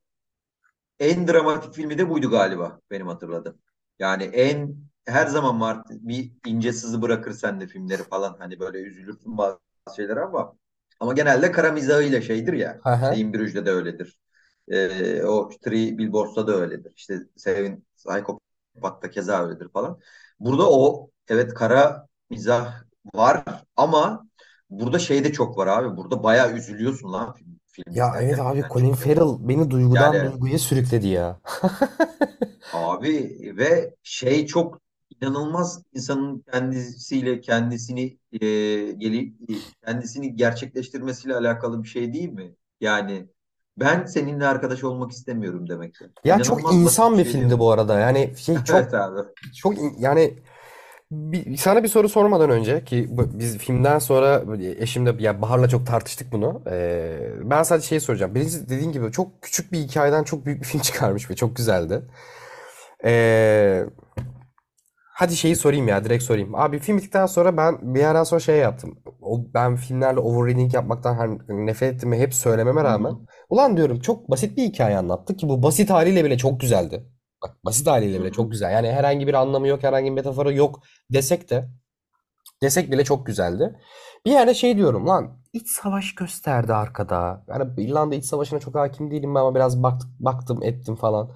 en 0.99 1.27
dramatik 1.27 1.73
filmi 1.73 1.97
de 1.97 2.09
buydu 2.09 2.29
galiba 2.31 2.79
benim 2.91 3.07
hatırladığım. 3.07 3.57
Yani 3.99 4.23
en 4.23 4.75
her 5.07 5.27
zaman 5.27 5.61
var 5.61 5.83
bir 5.89 6.31
ince 6.45 6.73
sızı 6.73 7.01
bırakır 7.01 7.31
sende 7.33 7.67
filmleri 7.67 8.03
falan 8.03 8.35
hani 8.39 8.59
böyle 8.59 8.79
üzülürsün 8.79 9.37
bazı 9.37 9.59
şeyler 9.95 10.17
ama 10.17 10.55
ama 10.99 11.13
genelde 11.13 11.51
kara 11.51 11.71
mizahıyla 11.71 12.21
şeydir 12.21 12.53
ya. 12.53 12.83
Hı 12.83 12.89
İşte 13.01 13.15
hı. 13.15 13.15
In 13.15 13.33
Bruges'de 13.33 13.65
de 13.65 13.71
öyledir. 13.71 14.19
Ee, 14.67 15.23
o 15.23 15.49
Three 15.49 15.97
Billboards'ta 15.97 16.47
da 16.47 16.51
öyledir. 16.53 16.93
İşte 16.95 17.19
Seven 17.35 17.83
Psychopath'ta 17.97 19.09
keza 19.09 19.45
öyledir 19.47 19.69
falan. 19.69 19.99
Burada 20.39 20.71
o 20.71 21.09
evet 21.27 21.53
kara 21.53 22.07
mizah 22.29 22.83
var 23.15 23.43
ama 23.75 24.27
burada 24.69 24.99
şey 24.99 25.23
de 25.23 25.31
çok 25.33 25.57
var 25.57 25.67
abi. 25.67 25.97
Burada 25.97 26.23
bayağı 26.23 26.53
üzülüyorsun 26.57 27.13
lan 27.13 27.33
film, 27.33 27.59
film 27.67 27.85
Ya 27.89 28.13
evet 28.21 28.39
abi 28.39 28.65
Colin 28.73 28.93
gerçekten. 28.93 28.93
Farrell 28.93 29.47
beni 29.49 29.69
duygudan 29.71 30.21
Yani 30.21 30.31
duyguya 30.31 30.59
sürükledi 30.59 31.07
ya. 31.07 31.39
Abi 32.71 33.37
ve 33.57 33.95
şey 34.03 34.45
çok 34.47 34.81
inanılmaz 35.21 35.83
insanın 35.93 36.39
kendisiyle 36.51 37.41
kendisini 37.41 38.18
e, 38.33 38.37
geli, 38.91 39.33
kendisini 39.85 40.35
gerçekleştirmesiyle 40.35 41.35
alakalı 41.35 41.83
bir 41.83 41.87
şey 41.87 42.13
değil 42.13 42.29
mi? 42.29 42.55
Yani 42.81 43.29
ben 43.77 44.05
seninle 44.05 44.47
arkadaş 44.47 44.83
olmak 44.83 45.11
istemiyorum 45.11 45.69
demektir. 45.69 46.11
Ya 46.23 46.41
çok 46.41 46.63
İnanılmaz 46.63 46.85
basit 46.85 47.05
insan 47.05 47.17
bir 47.17 47.17
bir 47.17 47.23
şey 47.23 47.31
filmdi 47.31 47.59
bu 47.59 47.71
arada. 47.71 47.99
Yani 47.99 48.33
şey 48.37 48.63
çok 48.63 48.85
Evet 48.85 48.93
abi. 48.93 49.29
çok 49.55 49.77
in- 49.77 49.95
yani 49.99 50.39
bir, 51.11 51.57
sana 51.57 51.83
bir 51.83 51.87
soru 51.89 52.09
sormadan 52.09 52.49
önce 52.49 52.85
ki 52.85 53.07
bu- 53.11 53.39
biz 53.39 53.57
filmden 53.57 53.99
sonra 53.99 54.43
eşimle 54.79 55.15
ya 55.23 55.43
Bahar'la 55.43 55.69
çok 55.69 55.87
tartıştık 55.87 56.33
bunu. 56.33 56.63
Ee, 56.71 57.19
ben 57.43 57.63
sadece 57.63 57.87
şeyi 57.87 58.01
soracağım. 58.01 58.35
Birincisi 58.35 58.69
dediğin 58.69 58.93
gibi 58.93 59.13
çok 59.13 59.43
küçük 59.43 59.73
bir 59.73 59.79
hikayeden 59.79 60.23
çok 60.23 60.45
büyük 60.47 60.61
bir 60.61 60.67
film 60.67 60.81
çıkarmış 60.83 61.31
ve 61.31 61.35
çok 61.35 61.55
güzeldi. 61.57 62.01
Ee, 63.05 63.85
hadi 65.19 65.35
şeyi 65.35 65.55
sorayım 65.55 65.87
ya 65.87 66.03
direkt 66.03 66.23
sorayım. 66.23 66.55
Abi 66.55 66.79
film 66.79 66.97
bittikten 66.97 67.25
sonra 67.25 67.57
ben 67.57 67.95
bir 67.95 67.99
yerden 67.99 68.23
sonra 68.23 68.39
şey 68.39 68.57
yaptım. 68.57 68.99
O, 69.21 69.53
ben 69.53 69.75
filmlerle 69.75 70.19
overreading 70.19 70.73
yapmaktan 70.73 71.15
her 71.15 71.29
nefret 71.65 71.95
ettiğimi 71.95 72.17
hep 72.17 72.33
söylememe 72.33 72.83
rağmen. 72.83 73.09
hı. 73.09 73.17
Ulan 73.49 73.77
diyorum 73.77 73.99
çok 73.99 74.31
basit 74.31 74.57
bir 74.57 74.63
hikaye 74.63 74.97
anlattı 74.97 75.37
ki 75.37 75.49
bu 75.49 75.63
basit 75.63 75.89
haliyle 75.89 76.25
bile 76.25 76.37
çok 76.37 76.59
güzeldi. 76.59 77.05
Bak 77.43 77.55
basit 77.65 77.87
haliyle 77.87 78.21
bile 78.21 78.31
çok 78.31 78.51
güzel. 78.51 78.71
Yani 78.71 78.91
herhangi 78.91 79.27
bir 79.27 79.33
anlamı 79.33 79.67
yok, 79.67 79.83
herhangi 79.83 80.05
bir 80.05 80.15
metaforu 80.15 80.53
yok 80.53 80.79
desek 81.13 81.49
de 81.49 81.69
desek 82.61 82.91
bile 82.91 83.03
çok 83.03 83.25
güzeldi. 83.25 83.79
Bir 84.25 84.31
yerde 84.31 84.53
şey 84.53 84.77
diyorum 84.77 85.07
lan 85.07 85.39
iç 85.53 85.67
savaş 85.67 86.15
gösterdi 86.15 86.73
arkada. 86.73 87.45
Yani 87.47 87.71
İrlanda 87.77 88.15
iç 88.15 88.25
savaşına 88.25 88.59
çok 88.59 88.75
hakim 88.75 89.11
değilim 89.11 89.35
ben 89.35 89.39
ama 89.39 89.55
biraz 89.55 89.83
baktık, 89.83 90.09
baktım 90.19 90.63
ettim 90.63 90.95
falan. 90.95 91.31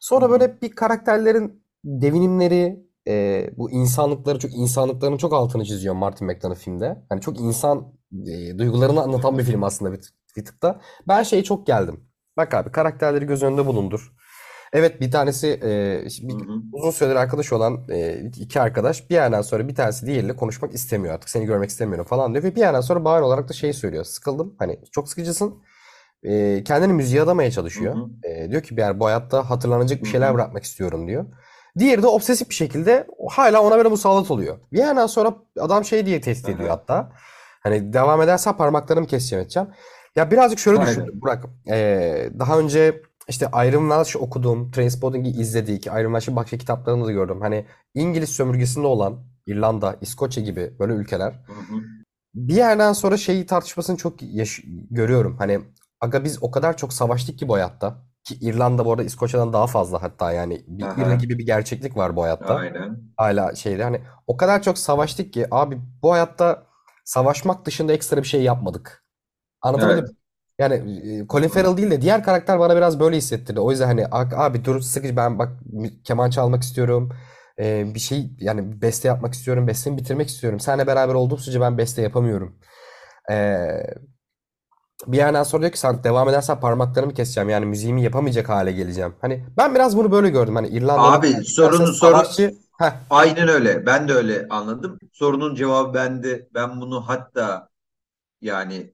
Sonra 0.00 0.30
böyle 0.30 0.60
bir 0.62 0.70
karakterlerin 0.70 1.64
devinimleri 1.84 2.87
e, 3.08 3.50
bu 3.56 3.70
insanlıkları 3.70 4.38
çok 4.38 4.54
insanlıkların 4.54 5.16
çok 5.16 5.32
altını 5.32 5.64
çiziyor 5.64 5.94
Martin 5.94 6.26
McDonagh 6.26 6.58
filmde. 6.58 7.04
Hani 7.08 7.20
çok 7.20 7.40
insan 7.40 7.92
e, 8.26 8.58
duygularını 8.58 9.02
anlatan 9.02 9.38
bir 9.38 9.44
film 9.44 9.62
aslında 9.62 9.92
bir, 9.92 10.00
bir 10.36 10.44
tık 10.44 10.62
da. 10.62 10.80
Ben 11.08 11.22
şeye 11.22 11.44
çok 11.44 11.66
geldim. 11.66 12.04
Bak 12.36 12.54
abi 12.54 12.72
karakterleri 12.72 13.26
göz 13.26 13.42
önünde 13.42 13.66
bulundur. 13.66 14.12
Evet 14.72 15.00
bir 15.00 15.10
tanesi 15.10 15.46
e, 15.46 15.98
Hı 16.00 16.28
bir, 16.28 16.34
hı. 16.34 16.62
uzun 16.72 16.90
süredir 16.90 17.16
arkadaş 17.16 17.52
olan 17.52 17.86
e, 17.88 18.20
iki 18.36 18.60
arkadaş 18.60 19.10
bir 19.10 19.14
yerden 19.14 19.42
sonra 19.42 19.68
bir 19.68 19.74
tanesi 19.74 20.06
diğeriyle 20.06 20.36
konuşmak 20.36 20.74
istemiyor 20.74 21.14
artık 21.14 21.30
seni 21.30 21.46
görmek 21.46 21.70
istemiyorum 21.70 22.04
falan 22.06 22.32
diyor 22.34 22.44
ve 22.44 22.54
bir 22.54 22.60
yerden 22.60 22.80
sonra 22.80 23.04
bahane 23.04 23.24
olarak 23.24 23.48
da 23.48 23.52
şey 23.52 23.72
söylüyor 23.72 24.04
sıkıldım 24.04 24.54
hani 24.58 24.80
çok 24.92 25.08
sıkıcısın 25.08 25.62
e, 26.22 26.64
kendini 26.64 26.92
müziğe 26.92 27.22
adamaya 27.22 27.48
Hı 27.48 27.54
çalışıyor 27.54 27.96
hı. 27.96 28.28
E, 28.28 28.50
diyor 28.50 28.62
ki 28.62 28.76
bir 28.76 28.82
yer 28.82 29.00
bu 29.00 29.06
hayatta 29.06 29.50
hatırlanacak 29.50 30.00
Hı 30.00 30.04
bir 30.04 30.08
şeyler 30.08 30.30
hı. 30.30 30.34
bırakmak 30.34 30.64
istiyorum 30.64 31.08
diyor 31.08 31.24
diğeri 31.78 32.02
de 32.02 32.06
obsesif 32.06 32.48
bir 32.50 32.54
şekilde 32.54 33.06
hala 33.30 33.62
ona 33.62 33.76
böyle 33.76 33.88
musallat 33.88 34.30
oluyor 34.30 34.58
bir 34.72 34.78
yerden 34.78 35.06
sonra 35.06 35.34
adam 35.60 35.84
şey 35.84 36.06
diye 36.06 36.20
tehdit 36.20 36.48
ediyor 36.48 36.68
hatta 36.68 37.12
hani 37.62 37.92
devam 37.92 38.22
edersen 38.22 38.56
parmaklarımı 38.56 39.06
keseceğim 39.06 39.42
edeceğim 39.42 39.68
ya 40.16 40.30
birazcık 40.30 40.58
şöyle 40.58 40.78
Aynen. 40.78 40.90
düşündüm 40.90 41.20
Burak 41.20 41.44
E, 41.70 42.30
daha 42.38 42.58
önce 42.58 43.02
işte 43.28 43.46
Iron 43.46 43.88
Welsh 43.88 44.16
okudum. 44.16 44.70
Trainspotting'i 44.70 45.30
izledik. 45.30 45.86
Iron 45.86 46.12
Welsh'in 46.12 46.36
başka 46.36 46.58
kitaplarını 46.58 47.06
da 47.06 47.12
gördüm. 47.12 47.40
Hani 47.40 47.66
İngiliz 47.94 48.28
sömürgesinde 48.28 48.86
olan 48.86 49.24
İrlanda, 49.46 49.96
İskoçya 50.00 50.42
gibi 50.42 50.72
böyle 50.78 50.92
ülkeler. 50.92 51.32
Hı 51.46 51.52
hı. 51.52 51.80
Bir 52.34 52.54
yerden 52.54 52.92
sonra 52.92 53.16
şeyi 53.16 53.46
tartışmasını 53.46 53.96
çok 53.96 54.22
yaş- 54.22 54.62
görüyorum. 54.90 55.36
Hani 55.38 55.60
aga 56.00 56.24
biz 56.24 56.42
o 56.42 56.50
kadar 56.50 56.76
çok 56.76 56.92
savaştık 56.92 57.38
ki 57.38 57.48
bu 57.48 57.54
hayatta. 57.54 58.07
Ki 58.28 58.38
İrlanda 58.40 58.84
bu 58.84 58.92
arada 58.92 59.02
İskoçya'dan 59.04 59.52
daha 59.52 59.66
fazla 59.66 60.02
hatta 60.02 60.32
yani 60.32 60.64
bir 60.68 60.90
Aha. 60.90 61.16
gibi 61.16 61.38
bir 61.38 61.46
gerçeklik 61.46 61.96
var 61.96 62.16
bu 62.16 62.22
hayatta. 62.22 62.54
Aynen. 62.54 63.14
Hala 63.16 63.54
şeyde 63.54 63.82
hani 63.84 64.00
o 64.26 64.36
kadar 64.36 64.62
çok 64.62 64.78
savaştık 64.78 65.32
ki 65.32 65.46
abi 65.50 65.78
bu 66.02 66.12
hayatta 66.12 66.66
savaşmak 67.04 67.66
dışında 67.66 67.92
ekstra 67.92 68.16
bir 68.22 68.28
şey 68.28 68.42
yapmadık. 68.42 69.04
Anlatabildim 69.62 70.04
Evet. 70.04 70.10
mi? 70.10 70.16
Yani 70.58 70.74
e, 71.22 71.26
Colin 71.28 71.48
Farrell 71.48 71.76
değil 71.76 71.90
de 71.90 72.02
diğer 72.02 72.24
karakter 72.24 72.58
bana 72.60 72.76
biraz 72.76 73.00
böyle 73.00 73.16
hissettirdi. 73.16 73.60
O 73.60 73.70
yüzden 73.70 73.86
hani 73.86 74.06
"A- 74.06 74.44
abi 74.44 74.64
dur 74.64 74.80
sıkıcı 74.80 75.16
ben 75.16 75.38
bak 75.38 75.52
mü- 75.72 76.02
keman 76.04 76.30
çalmak 76.30 76.62
istiyorum. 76.62 77.12
E, 77.58 77.94
bir 77.94 78.00
şey 78.00 78.30
yani 78.40 78.82
beste 78.82 79.08
yapmak 79.08 79.34
istiyorum. 79.34 79.66
Bestemi 79.68 79.98
bitirmek 79.98 80.28
istiyorum. 80.28 80.60
Seninle 80.60 80.86
beraber 80.86 81.14
olduğum 81.14 81.38
sürece 81.38 81.60
ben 81.60 81.78
beste 81.78 82.02
yapamıyorum. 82.02 82.58
E, 83.30 83.34
bir 85.12 85.16
yerden 85.16 85.42
sonra 85.42 85.62
diyor 85.62 85.72
ki 85.72 85.78
sen 85.80 86.04
devam 86.04 86.28
edersen 86.28 86.60
parmaklarımı 86.60 87.14
keseceğim. 87.14 87.48
Yani 87.48 87.66
müziğimi 87.66 88.02
yapamayacak 88.02 88.48
hale 88.48 88.72
geleceğim. 88.72 89.14
Hani 89.20 89.44
ben 89.56 89.74
biraz 89.74 89.96
bunu 89.96 90.12
böyle 90.12 90.30
gördüm. 90.30 90.56
Hani 90.56 90.68
İrlandalı 90.68 91.12
Abi 91.12 91.32
sorunun 91.32 91.84
soru 91.84 91.94
savaşçı. 91.94 92.54
Heh, 92.78 92.92
aynen 93.10 93.48
öyle. 93.48 93.86
Ben 93.86 94.08
de 94.08 94.12
öyle 94.12 94.46
anladım. 94.50 94.98
Sorunun 95.12 95.54
cevabı 95.54 95.94
bende. 95.94 96.48
Ben 96.54 96.80
bunu 96.80 97.08
hatta 97.08 97.68
yani 98.40 98.92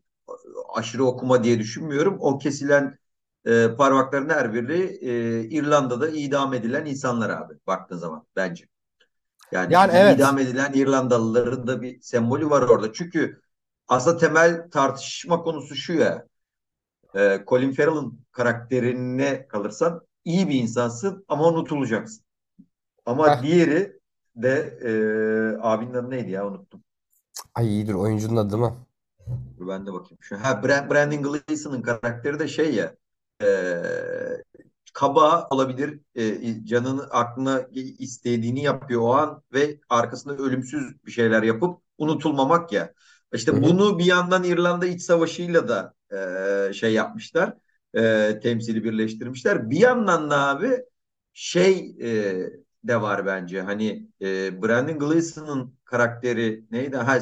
aşırı 0.74 1.04
okuma 1.04 1.44
diye 1.44 1.58
düşünmüyorum. 1.58 2.16
O 2.20 2.38
kesilen 2.38 2.98
e, 3.46 3.68
parmakların 3.78 4.28
her 4.28 4.54
biri 4.54 4.98
e, 5.00 5.40
İrlanda'da 5.44 6.08
idam 6.08 6.54
edilen 6.54 6.86
insanlar 6.86 7.30
abi 7.30 7.54
baktığın 7.66 7.96
zaman 7.96 8.26
bence. 8.36 8.64
Yani 9.52 9.72
yani 9.72 9.92
evet. 9.94 10.16
idam 10.16 10.38
edilen 10.38 10.72
İrlandalıların 10.72 11.66
da 11.66 11.82
bir 11.82 12.00
sembolü 12.00 12.50
var 12.50 12.62
orada. 12.62 12.92
Çünkü 12.92 13.40
aslında 13.88 14.16
temel 14.16 14.70
tartışma 14.70 15.42
konusu 15.42 15.74
şu 15.74 15.92
ya. 15.92 16.26
E, 17.14 17.44
Colin 17.46 17.72
Farrell'ın 17.72 18.20
karakterine 18.32 19.48
kalırsan 19.48 20.00
iyi 20.24 20.48
bir 20.48 20.54
insansın 20.54 21.24
ama 21.28 21.48
unutulacaksın. 21.48 22.24
Ama 23.06 23.36
Heh, 23.36 23.42
diğeri 23.42 24.00
de 24.36 24.78
e, 24.82 24.90
abinin 25.62 25.94
adı 25.94 26.10
neydi 26.10 26.30
ya 26.30 26.46
unuttum. 26.46 26.84
Ay 27.54 27.68
iyidir 27.68 27.94
oyuncunun 27.94 28.36
adı 28.36 28.58
mi? 28.58 28.72
Dur 29.58 29.68
ben 29.68 29.86
de 29.86 29.92
bakayım. 29.92 30.18
Şu, 30.20 30.36
ha 30.36 30.62
Brand, 30.62 30.90
Brandon 30.90 31.22
Gleeson'ın 31.22 31.82
karakteri 31.82 32.38
de 32.38 32.48
şey 32.48 32.74
ya 32.74 32.94
e, 33.42 33.48
kaba 34.92 35.48
olabilir 35.50 36.00
e, 36.14 36.64
canını 36.64 37.02
aklına 37.02 37.66
istediğini 37.98 38.62
yapıyor 38.62 39.00
o 39.00 39.14
an 39.14 39.42
ve 39.52 39.80
arkasında 39.88 40.36
ölümsüz 40.36 41.04
bir 41.06 41.10
şeyler 41.10 41.42
yapıp 41.42 41.78
unutulmamak 41.98 42.72
ya. 42.72 42.92
İşte 43.34 43.52
hı. 43.52 43.62
bunu 43.62 43.98
bir 43.98 44.04
yandan 44.04 44.44
İrlanda 44.44 44.86
İç 44.86 45.02
Savaşı'yla 45.02 45.68
da 45.68 45.94
e, 46.68 46.72
şey 46.72 46.92
yapmışlar. 46.92 47.54
E, 47.94 48.40
temsili 48.42 48.84
birleştirmişler. 48.84 49.70
Bir 49.70 49.78
yandan 49.78 50.30
da 50.30 50.48
abi 50.48 50.78
şey 51.32 51.96
e, 52.00 52.36
de 52.84 53.02
var 53.02 53.26
bence. 53.26 53.60
Hani 53.60 54.08
e, 54.22 54.62
Brandon 54.62 54.98
Gleeson'ın 54.98 55.74
karakteri 55.84 56.64
neydi? 56.70 56.96
Ha, 56.96 57.18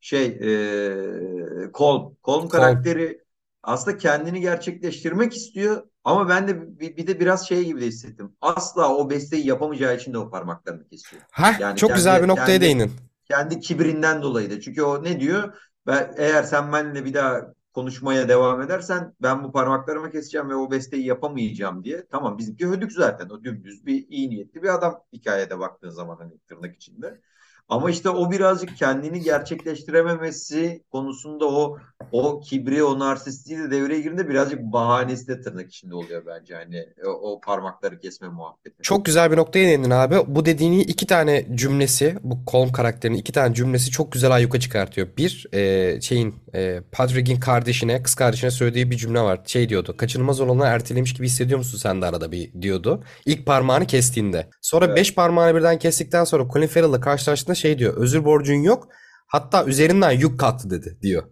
şey 0.00 0.26
e, 0.26 1.72
Colm. 1.74 2.16
Colm 2.24 2.48
karakteri 2.48 3.24
aslında 3.62 3.98
kendini 3.98 4.40
gerçekleştirmek 4.40 5.36
istiyor 5.36 5.82
ama 6.04 6.28
ben 6.28 6.48
de 6.48 6.80
bir, 6.80 6.96
bir 6.96 7.06
de 7.06 7.20
biraz 7.20 7.48
şey 7.48 7.64
gibi 7.64 7.80
de 7.80 7.86
hissettim. 7.86 8.36
Asla 8.40 8.96
o 8.96 9.10
besteyi 9.10 9.46
yapamayacağı 9.46 9.96
için 9.96 10.12
de 10.12 10.18
o 10.18 10.30
parmaklarını 10.30 10.88
kesiyor. 10.88 11.22
Heh, 11.32 11.60
Yani 11.60 11.76
çok 11.76 11.94
güzel 11.94 12.16
bir 12.16 12.20
kendi 12.20 12.28
noktaya 12.28 12.46
kendi 12.46 12.60
değindin. 12.60 12.92
Kendi 13.24 13.60
kibrinden 13.60 14.22
dolayı 14.22 14.50
da. 14.50 14.60
Çünkü 14.60 14.82
o 14.82 15.04
ne 15.04 15.20
diyor? 15.20 15.54
Ben, 15.86 16.14
eğer 16.16 16.42
sen 16.42 16.72
benimle 16.72 17.04
bir 17.04 17.14
daha 17.14 17.54
konuşmaya 17.72 18.28
devam 18.28 18.62
edersen 18.62 19.14
ben 19.22 19.44
bu 19.44 19.52
parmaklarımı 19.52 20.10
keseceğim 20.10 20.50
ve 20.50 20.54
o 20.54 20.70
besteyi 20.70 21.06
yapamayacağım 21.06 21.84
diye. 21.84 22.06
Tamam 22.10 22.38
bizimki 22.38 22.66
hödük 22.66 22.92
zaten. 22.92 23.28
O 23.28 23.44
dümdüz 23.44 23.86
bir 23.86 24.06
iyi 24.08 24.30
niyetli 24.30 24.62
bir 24.62 24.74
adam 24.74 25.02
hikayede 25.12 25.58
baktığın 25.58 25.90
zaman 25.90 26.16
hani 26.16 26.38
tırnak 26.48 26.76
içinde. 26.76 27.20
Ama 27.68 27.90
işte 27.90 28.10
o 28.10 28.30
birazcık 28.30 28.76
kendini 28.76 29.20
gerçekleştirememesi 29.20 30.82
konusunda 30.90 31.48
o 31.48 31.78
o 32.12 32.40
kibri, 32.40 32.84
o 32.84 32.98
narsistliği 32.98 33.58
de 33.58 33.70
devreye 33.70 34.00
girdiğinde 34.00 34.28
birazcık 34.28 34.60
bahanesi 34.60 35.28
de 35.28 35.40
tırnak 35.40 35.68
içinde 35.68 35.94
oluyor 35.94 36.22
bence. 36.26 36.54
Hani 36.54 36.86
o, 37.06 37.10
o 37.10 37.40
parmakları 37.40 38.00
kesme 38.00 38.28
muhabbeti. 38.28 38.82
Çok 38.82 39.04
güzel 39.04 39.30
bir 39.32 39.36
noktaya 39.36 39.68
değindin 39.68 39.90
abi. 39.90 40.16
Bu 40.26 40.44
dediğini 40.44 40.82
iki 40.82 41.06
tane 41.06 41.46
cümlesi, 41.54 42.16
bu 42.22 42.38
Colm 42.50 42.72
karakterinin 42.72 43.18
iki 43.18 43.32
tane 43.32 43.54
cümlesi 43.54 43.90
çok 43.90 44.12
güzel 44.12 44.30
ayyuka 44.30 44.60
çıkartıyor. 44.60 45.08
Bir, 45.18 45.46
e, 45.52 46.00
şeyin, 46.00 46.34
e, 46.54 46.80
Patrick'in 46.92 47.40
kardeşine, 47.40 48.02
kız 48.02 48.14
kardeşine 48.14 48.50
söylediği 48.50 48.90
bir 48.90 48.96
cümle 48.96 49.20
var. 49.20 49.40
Şey 49.46 49.68
diyordu, 49.68 49.96
kaçınılmaz 49.96 50.40
olanı 50.40 50.64
ertelemiş 50.64 51.14
gibi 51.14 51.26
hissediyor 51.26 51.58
musun 51.58 51.78
sen 51.78 52.02
de 52.02 52.06
arada 52.06 52.32
bir 52.32 52.62
diyordu. 52.62 53.04
İlk 53.26 53.46
parmağını 53.46 53.86
kestiğinde. 53.86 54.48
Sonra 54.62 54.86
Evet. 54.86 54.96
beş 54.96 55.14
parmağını 55.14 55.56
birden 55.56 55.78
kestikten 55.78 56.24
sonra 56.24 56.48
Colin 56.52 56.66
Farrell'la 56.66 57.00
karşılaştığında 57.00 57.53
şey 57.54 57.78
diyor, 57.78 57.96
özür 57.96 58.24
borcun 58.24 58.54
yok. 58.54 58.88
Hatta 59.26 59.64
üzerinden 59.64 60.10
yük 60.10 60.40
kalktı 60.40 60.70
dedi 60.70 60.98
diyor. 61.02 61.22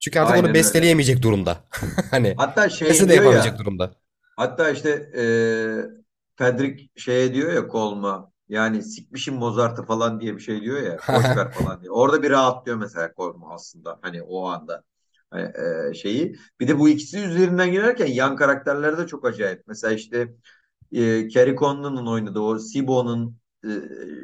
Çünkü 0.00 0.18
artık 0.18 0.30
onu 0.30 0.36
Aynen 0.36 0.48
öyle. 0.48 0.58
besteleyemeyecek 0.58 1.22
durumda. 1.22 1.64
Hani 2.10 2.34
Hatta 2.36 2.68
şey 2.68 2.88
de 2.88 2.94
diyor 2.98 3.10
yapamayacak 3.10 3.52
ya 3.52 3.58
durumda. 3.58 3.94
Hatta 4.36 4.70
işte 4.70 4.90
e, 5.16 5.24
Fredrik 6.36 6.98
şeye 6.98 7.34
diyor 7.34 7.52
ya 7.52 7.68
Kolma 7.68 8.32
yani 8.48 8.82
sikmişim 8.82 9.34
Mozart'ı 9.34 9.82
falan 9.82 10.20
diye 10.20 10.34
bir 10.34 10.40
şey 10.40 10.60
diyor 10.60 10.82
ya 10.82 10.98
boş 11.08 11.24
ver 11.24 11.52
falan 11.52 11.80
diye. 11.80 11.90
Orada 11.90 12.22
bir 12.22 12.30
rahatlıyor 12.30 12.78
mesela 12.78 13.12
Kolma 13.12 13.54
aslında 13.54 13.98
hani 14.02 14.22
o 14.22 14.46
anda 14.46 14.82
hani, 15.30 15.42
e, 15.90 15.94
şeyi. 15.94 16.36
Bir 16.60 16.68
de 16.68 16.78
bu 16.78 16.88
ikisi 16.88 17.18
üzerinden 17.18 17.70
girerken 17.70 18.06
yan 18.06 18.36
karakterler 18.36 18.98
de 18.98 19.06
çok 19.06 19.26
acayip. 19.26 19.62
Mesela 19.66 19.94
işte 19.94 20.34
e, 20.92 21.28
Kerry 21.28 21.56
Condon'un 21.56 22.06
oynadığı 22.06 22.40
o 22.40 22.58
Sibo'nun 22.58 23.41
e, 23.64 23.70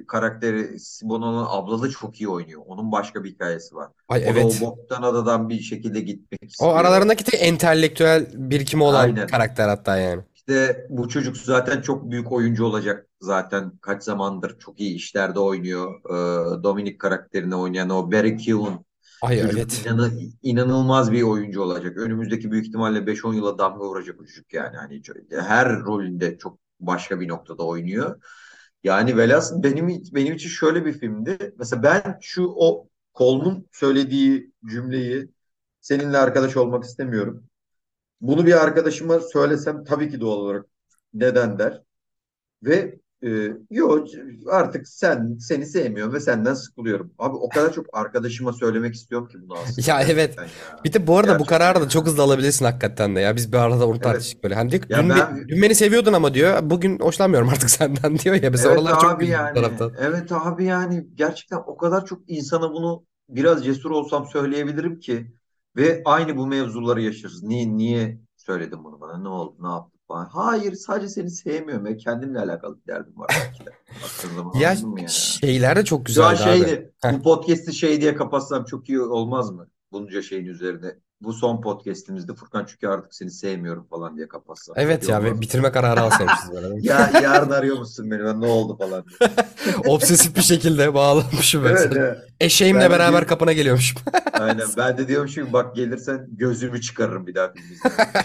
karakteri 0.06 0.80
Sibo'nun 0.80 1.46
abla 1.48 1.82
da 1.82 1.90
çok 1.90 2.20
iyi 2.20 2.28
oynuyor. 2.28 2.62
Onun 2.66 2.92
başka 2.92 3.24
bir 3.24 3.30
hikayesi 3.30 3.74
var. 3.74 3.90
Ay 4.08 4.22
O 4.22 4.24
da 4.24 4.28
o 4.28 4.32
evet. 4.32 4.60
boktan 4.60 5.02
adadan 5.02 5.48
bir 5.48 5.60
şekilde 5.60 6.00
gitmek 6.00 6.42
O 6.42 6.46
istiyor. 6.46 6.76
aralarındaki 6.76 7.24
tek 7.24 7.42
entelektüel 7.42 8.26
birikimi 8.34 8.82
olan 8.82 9.04
Aynen. 9.04 9.26
karakter 9.26 9.68
hatta 9.68 9.96
yani. 9.96 10.22
İşte 10.34 10.86
bu 10.90 11.08
çocuk 11.08 11.36
zaten 11.36 11.80
çok 11.80 12.10
büyük 12.10 12.32
oyuncu 12.32 12.64
olacak 12.64 13.06
zaten 13.20 13.72
kaç 13.80 14.02
zamandır 14.02 14.58
çok 14.58 14.80
iyi 14.80 14.94
işlerde 14.94 15.40
oynuyor. 15.40 16.00
Ee, 16.10 16.62
Dominic 16.62 16.98
karakterini 16.98 17.54
oynayan 17.54 17.90
o 17.90 18.12
Barry 18.12 18.36
Keoghan 18.36 18.84
Ay 19.22 19.42
çocuk 19.42 19.58
evet. 19.58 19.86
inanı, 19.86 20.10
inanılmaz 20.42 21.12
bir 21.12 21.22
oyuncu 21.22 21.62
olacak. 21.62 21.96
Önümüzdeki 21.96 22.50
büyük 22.50 22.66
ihtimalle 22.66 22.98
5-10 22.98 23.34
yıla 23.34 23.58
damga 23.58 23.84
vuracak 23.84 24.20
o 24.20 24.24
çocuk 24.24 24.52
yani. 24.52 24.76
Hani 24.76 25.02
her 25.30 25.80
rolünde 25.80 26.38
çok 26.38 26.58
başka 26.80 27.20
bir 27.20 27.28
noktada 27.28 27.62
oynuyor. 27.62 28.20
Yani 28.84 29.16
velhasıl 29.16 29.62
benim 29.62 29.88
benim 30.14 30.34
için 30.34 30.48
şöyle 30.48 30.84
bir 30.84 30.92
filmdi. 30.92 31.54
Mesela 31.58 31.82
ben 31.82 32.18
şu 32.22 32.44
o 32.56 32.88
Colm'un 33.14 33.68
söylediği 33.72 34.52
cümleyi 34.70 35.30
seninle 35.80 36.18
arkadaş 36.18 36.56
olmak 36.56 36.84
istemiyorum. 36.84 37.44
Bunu 38.20 38.46
bir 38.46 38.64
arkadaşıma 38.64 39.20
söylesem 39.20 39.84
tabii 39.84 40.10
ki 40.10 40.20
doğal 40.20 40.38
olarak 40.38 40.66
neden 41.14 41.58
der. 41.58 41.82
Ve 42.62 43.00
e, 43.24 43.52
yo 43.70 44.04
artık 44.50 44.88
sen 44.88 45.36
seni 45.40 45.66
sevmiyorum 45.66 46.14
ve 46.14 46.20
senden 46.20 46.54
sıkılıyorum. 46.54 47.14
Abi 47.18 47.36
o 47.36 47.50
kadar 47.50 47.72
çok 47.72 47.86
arkadaşıma 47.92 48.52
söylemek 48.52 48.94
istiyorum 48.94 49.28
ki 49.28 49.38
bunu 49.42 49.58
aslında 49.58 49.86
Ya 49.86 50.02
evet. 50.02 50.38
gerçekten 50.38 50.44
ya. 50.44 50.84
Bir 50.84 50.92
de 50.92 51.06
bu 51.06 51.18
arada 51.18 51.38
bu 51.38 51.46
Gerçekten 51.46 51.46
kararı 51.46 51.80
da 51.80 51.88
çok 51.88 52.06
hızlı 52.06 52.22
alabilirsin 52.22 52.64
hakikaten 52.64 53.16
de 53.16 53.20
ya. 53.20 53.36
Biz 53.36 53.52
bir 53.52 53.56
arada 53.58 53.86
onu 53.88 54.00
tartıştık 54.00 54.44
böyle. 54.44 54.54
Hani 54.54 54.70
diyor 54.70 54.82
ki, 54.82 54.88
Ya 54.88 55.08
dün, 55.08 55.14
be- 55.14 55.28
ben 55.30 55.48
dün 55.48 55.62
beni 55.62 55.74
seviyordun 55.74 56.12
ama 56.12 56.34
diyor. 56.34 56.58
Bugün 56.70 56.98
hoşlanmıyorum 56.98 57.48
artık 57.48 57.70
senden 57.78 58.18
diyor 58.18 58.34
ya. 58.42 58.50
Mesela 58.50 58.70
evet 58.70 58.72
oralar 58.72 58.98
çok 58.98 59.20
abi 59.20 59.26
bu 59.26 59.28
yani 59.28 59.54
taraftan. 59.54 59.98
evet 59.98 60.32
abi 60.32 60.64
yani 60.64 61.06
gerçekten 61.14 61.56
o 61.66 61.76
kadar 61.76 62.06
çok 62.06 62.30
insana 62.30 62.70
bunu 62.72 63.06
biraz 63.28 63.64
cesur 63.64 63.90
olsam 63.90 64.26
söyleyebilirim 64.26 65.00
ki 65.00 65.32
ve 65.76 66.02
aynı 66.04 66.36
bu 66.36 66.46
mevzuları 66.46 67.02
yaşarız. 67.02 67.42
Niye 67.42 67.76
niye 67.76 68.20
söyledin 68.36 68.84
bunu 68.84 69.00
bana? 69.00 69.18
Ne 69.18 69.28
oldu? 69.28 69.56
Ne 69.62 69.68
yaptık 69.68 69.97
falan. 70.08 70.24
Hayır 70.32 70.74
sadece 70.74 71.08
seni 71.08 71.30
sevmiyorum 71.30 71.86
ya. 71.86 71.96
Kendimle 71.96 72.38
alakalı 72.40 72.78
bir 72.80 72.86
derdim 72.86 73.18
var 73.18 73.28
belki 73.40 73.66
de. 73.66 73.70
Zaman 74.36 74.54
Ya 74.54 74.60
yani? 74.60 75.08
şeyler 75.10 75.76
de 75.76 75.84
çok 75.84 76.08
Şu 76.08 76.24
an 76.24 76.34
güzeldi 76.34 76.50
abi. 76.50 76.58
şeydi, 76.66 76.92
bu 77.12 77.22
podcast'i 77.22 77.72
şey 77.72 78.00
diye 78.00 78.14
kapatsam 78.14 78.64
çok 78.64 78.88
iyi 78.88 79.00
olmaz 79.00 79.50
mı? 79.50 79.70
Bunca 79.92 80.22
şeyin 80.22 80.46
üzerine. 80.46 80.96
Bu 81.20 81.32
son 81.32 81.60
podcast'imizde 81.60 82.34
Furkan 82.34 82.64
çünkü 82.64 82.86
artık 82.88 83.14
seni 83.14 83.30
sevmiyorum 83.30 83.86
falan 83.90 84.16
diye 84.16 84.28
kapatsam. 84.28 84.74
Çok 84.74 84.84
Evet 84.84 85.08
ya 85.08 85.24
ve 85.24 85.40
bitirme 85.40 85.72
kararı 85.72 86.00
alsaymışız 86.00 86.52
böyle. 86.52 86.68
Ya 86.86 87.10
yarın 87.22 87.50
arıyor 87.50 87.78
musun 87.78 88.10
beni? 88.10 88.24
Ben 88.24 88.40
Ne 88.40 88.46
oldu 88.46 88.76
falan. 88.78 89.04
Obsesif 89.86 90.36
bir 90.36 90.42
şekilde 90.42 90.94
bağlanmışım 90.94 91.64
ben 91.64 91.68
Evet, 91.70 91.80
sana. 91.80 91.98
evet. 91.98 92.18
Eşeğimle 92.40 92.80
Ben 92.80 92.90
beraber 92.90 93.10
diyorum, 93.10 93.28
kapına 93.28 93.52
geliyormuşum. 93.52 94.02
aynen. 94.32 94.66
Ben 94.76 94.98
de 94.98 95.08
diyorum 95.08 95.28
şimdi 95.28 95.52
bak 95.52 95.76
gelirsen 95.76 96.26
gözümü 96.30 96.80
çıkarırım 96.80 97.26
bir 97.26 97.34
daha 97.34 97.52
film 97.52 97.64
izlemek 97.72 98.08
için. 98.08 98.18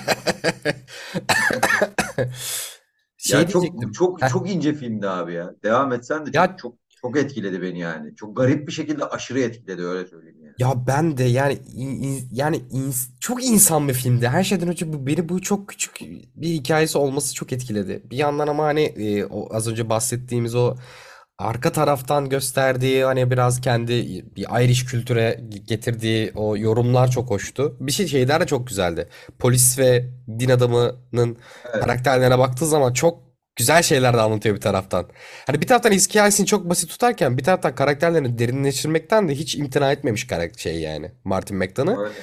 Şey 3.18 3.40
Ya 3.40 3.48
çok 3.48 3.94
çok 3.94 4.30
çok 4.30 4.50
ince 4.50 4.74
filmdi 4.74 5.10
abi 5.10 5.34
ya. 5.34 5.56
Devam 5.64 5.94
etsen 5.94 6.22
de 6.22 6.26
çok 6.26 6.36
Ya 6.36 6.56
çok 6.58 6.76
çok 7.02 7.18
etkiledi 7.18 7.62
beni 7.62 7.80
yani. 7.80 8.16
Çok 8.16 8.38
garip 8.38 8.68
bir 8.68 8.72
şekilde 8.74 9.06
aşırı 9.06 9.40
etkiledi 9.40 9.86
öyle 9.86 10.08
söyleyeyim. 10.10 10.43
Ya 10.58 10.88
ben 10.88 11.18
de 11.18 11.24
yani 11.24 11.54
in- 11.76 12.02
in- 12.04 12.28
yani 12.32 12.58
ins- 12.58 13.10
çok 13.20 13.44
insan 13.46 13.88
bir 13.88 13.94
filmdi. 13.94 14.28
Her 14.28 14.44
şeyden 14.44 14.68
önce 14.68 14.94
bu 14.94 15.08
beni 15.08 15.30
bu 15.30 15.42
çok 15.42 15.70
küçük 15.70 16.00
bir 16.36 16.48
hikayesi 16.50 16.98
olması 16.98 17.34
çok 17.36 17.54
etkiledi. 17.54 18.04
Bir 18.12 18.18
yandan 18.18 18.48
ama 18.48 18.64
hani 18.66 18.82
e, 18.82 19.26
o 19.26 19.56
az 19.56 19.68
önce 19.68 19.90
bahsettiğimiz 19.90 20.56
o 20.56 20.76
arka 21.38 21.72
taraftan 21.72 22.30
gösterdiği 22.30 23.04
hani 23.06 23.32
biraz 23.32 23.62
kendi 23.62 23.94
bir 24.36 24.64
Irish 24.66 24.86
kültüre 24.86 25.40
getirdiği 25.68 26.32
o 26.36 26.58
yorumlar 26.58 27.12
çok 27.12 27.30
hoştu. 27.30 27.78
Bir 27.80 27.92
şey 27.92 28.08
şeyler 28.08 28.42
de 28.42 28.46
çok 28.48 28.68
güzeldi. 28.68 29.10
Polis 29.40 29.80
ve 29.80 30.10
din 30.40 30.50
adamının 30.50 31.38
Evet. 31.74 31.82
karakterlerine 31.86 32.40
baktığı 32.40 32.68
zaman 32.68 32.94
çok 32.94 33.33
güzel 33.56 33.84
şeyler 33.84 34.14
de 34.14 34.22
anlatıyor 34.22 34.56
bir 34.56 34.62
taraftan. 34.62 35.06
Hani 35.48 35.62
bir 35.62 35.68
taraftan 35.68 35.92
hikayesini 35.92 36.46
çok 36.48 36.70
basit 36.70 36.90
tutarken 36.90 37.38
bir 37.38 37.44
taraftan 37.44 37.76
karakterlerini 37.76 38.38
derinleştirmekten 38.38 39.30
de 39.30 39.36
hiç 39.36 39.56
imtina 39.56 39.92
etmemiş 39.92 40.28
karakter 40.28 40.62
şey 40.62 40.80
yani 40.80 41.12
Martin 41.24 41.58
McDonagh. 41.58 42.00
Öyle. 42.00 42.14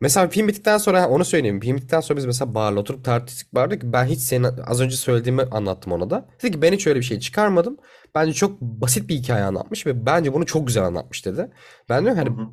Mesela 0.00 0.28
film 0.28 0.48
bittikten 0.48 0.78
sonra 0.78 1.08
onu 1.08 1.24
söyleyeyim. 1.24 1.60
Film 1.60 1.76
bittikten 1.76 2.00
sonra 2.00 2.16
biz 2.16 2.24
mesela 2.26 2.54
Bahar'la 2.54 2.80
oturup 2.80 3.04
tartıştık. 3.04 3.54
Dedi 3.54 3.78
ki 3.78 3.92
ben 3.92 4.04
hiç 4.04 4.20
senin 4.20 4.48
az 4.66 4.80
önce 4.80 4.96
söylediğimi 4.96 5.42
anlattım 5.42 5.92
ona 5.92 6.10
da. 6.10 6.28
Dedi 6.42 6.52
ki 6.52 6.62
ben 6.62 6.72
hiç 6.72 6.86
öyle 6.86 6.98
bir 6.98 7.04
şey 7.04 7.20
çıkarmadım. 7.20 7.76
Bence 8.14 8.32
çok 8.32 8.60
basit 8.60 9.08
bir 9.08 9.14
hikaye 9.14 9.44
anlatmış 9.44 9.86
ve 9.86 10.06
bence 10.06 10.34
bunu 10.34 10.46
çok 10.46 10.66
güzel 10.66 10.84
anlatmış 10.84 11.26
dedi. 11.26 11.50
Ben 11.88 12.04
diyorum 12.04 12.20
Hı 12.20 12.24
hani 12.24 12.36
hı. 12.36 12.50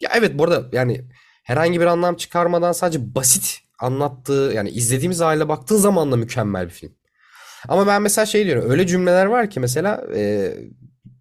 ya 0.00 0.10
evet 0.14 0.38
bu 0.38 0.44
arada 0.44 0.68
yani 0.72 1.04
herhangi 1.44 1.80
bir 1.80 1.86
anlam 1.86 2.16
çıkarmadan 2.16 2.72
sadece 2.72 3.14
basit 3.14 3.58
anlattığı 3.78 4.52
yani 4.54 4.70
izlediğimiz 4.70 5.20
hale 5.20 5.48
baktığın 5.48 5.76
zaman 5.76 6.12
da 6.12 6.16
mükemmel 6.16 6.64
bir 6.66 6.70
film. 6.70 6.92
Ama 7.68 7.86
ben 7.86 8.02
mesela 8.02 8.26
şey 8.26 8.46
diyorum 8.46 8.70
öyle 8.70 8.86
cümleler 8.86 9.26
var 9.26 9.50
ki 9.50 9.60
mesela 9.60 10.04
e, 10.16 10.52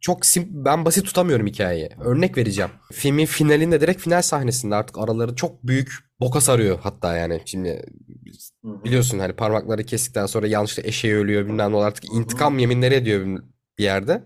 çok 0.02 0.26
sim 0.26 0.48
ben 0.52 0.86
basit 0.86 1.06
tutamıyorum 1.06 1.48
hikayeyi. 1.48 1.90
Örnek 2.06 2.38
vereceğim. 2.38 2.72
Filmin 2.94 3.26
finalinde 3.26 3.82
direkt 3.82 4.02
final 4.02 4.22
sahnesinde 4.22 4.76
artık 4.76 4.98
araları 4.98 5.36
çok 5.36 5.64
büyük 5.64 5.94
boka 6.20 6.42
sarıyor 6.42 6.80
hatta 6.82 7.18
yani. 7.18 7.42
Şimdi 7.46 7.86
biliyorsun 8.64 9.20
hani 9.20 9.34
parmakları 9.34 9.84
kestikten 9.84 10.26
sonra 10.26 10.48
yanlışlıkla 10.48 10.90
eşeği 10.90 11.16
ölüyor 11.16 11.46
bilmem 11.46 11.72
ne 11.72 11.78
artık 11.78 12.14
intikam 12.14 12.60
yeminleri 12.60 12.96
ediyor 12.96 13.40
bir 13.78 13.84
yerde. 13.84 14.24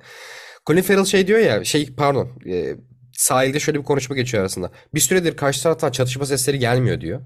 Colin 0.67 0.81
Farrell 0.81 1.05
şey 1.05 1.27
diyor 1.27 1.39
ya 1.39 1.63
şey 1.63 1.95
pardon 1.95 2.29
e, 2.49 2.75
sahilde 3.13 3.59
şöyle 3.59 3.79
bir 3.79 3.83
konuşma 3.83 4.15
geçiyor 4.15 4.41
arasında. 4.41 4.71
Bir 4.93 4.99
süredir 4.99 5.37
karşı 5.37 5.63
taraftan 5.63 5.91
çatışma 5.91 6.25
sesleri 6.25 6.59
gelmiyor 6.59 7.01
diyor. 7.01 7.21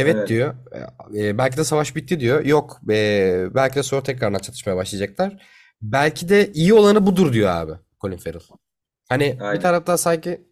Evet 0.00 0.16
Evet. 0.16 0.28
diyor. 0.28 0.54
E, 1.16 1.38
belki 1.38 1.56
de 1.56 1.64
savaş 1.64 1.96
bitti 1.96 2.20
diyor. 2.20 2.44
Yok 2.44 2.80
e, 2.90 3.46
belki 3.54 3.76
de 3.76 3.82
sonra 3.82 4.02
tekrardan 4.02 4.38
çatışmaya 4.38 4.76
başlayacaklar. 4.76 5.46
Belki 5.82 6.28
de 6.28 6.52
iyi 6.52 6.74
olanı 6.74 7.06
budur 7.06 7.32
diyor 7.32 7.48
abi 7.50 7.72
Colin 8.00 8.16
Farrell. 8.16 8.40
Hani 9.08 9.36
bir 9.36 9.40
Aynen. 9.40 9.62
taraftan 9.62 9.96
sanki 9.96 10.48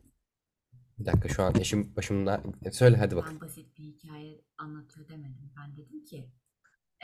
bir 0.99 1.07
dakika 1.07 1.29
şu 1.29 1.43
an 1.43 1.55
eşim 1.61 1.97
başımda 1.97 2.43
E, 2.65 2.71
söyle 2.71 2.97
hadi 2.97 3.17
bak. 3.17 3.29
Ben 3.31 3.41
basit 3.41 3.79
bir 3.79 3.85
hikaye 3.85 4.41
anlatıyor 4.59 5.09
demedim. 5.09 5.53
Ben 5.59 5.77
dedim 5.77 6.05
ki 6.05 6.31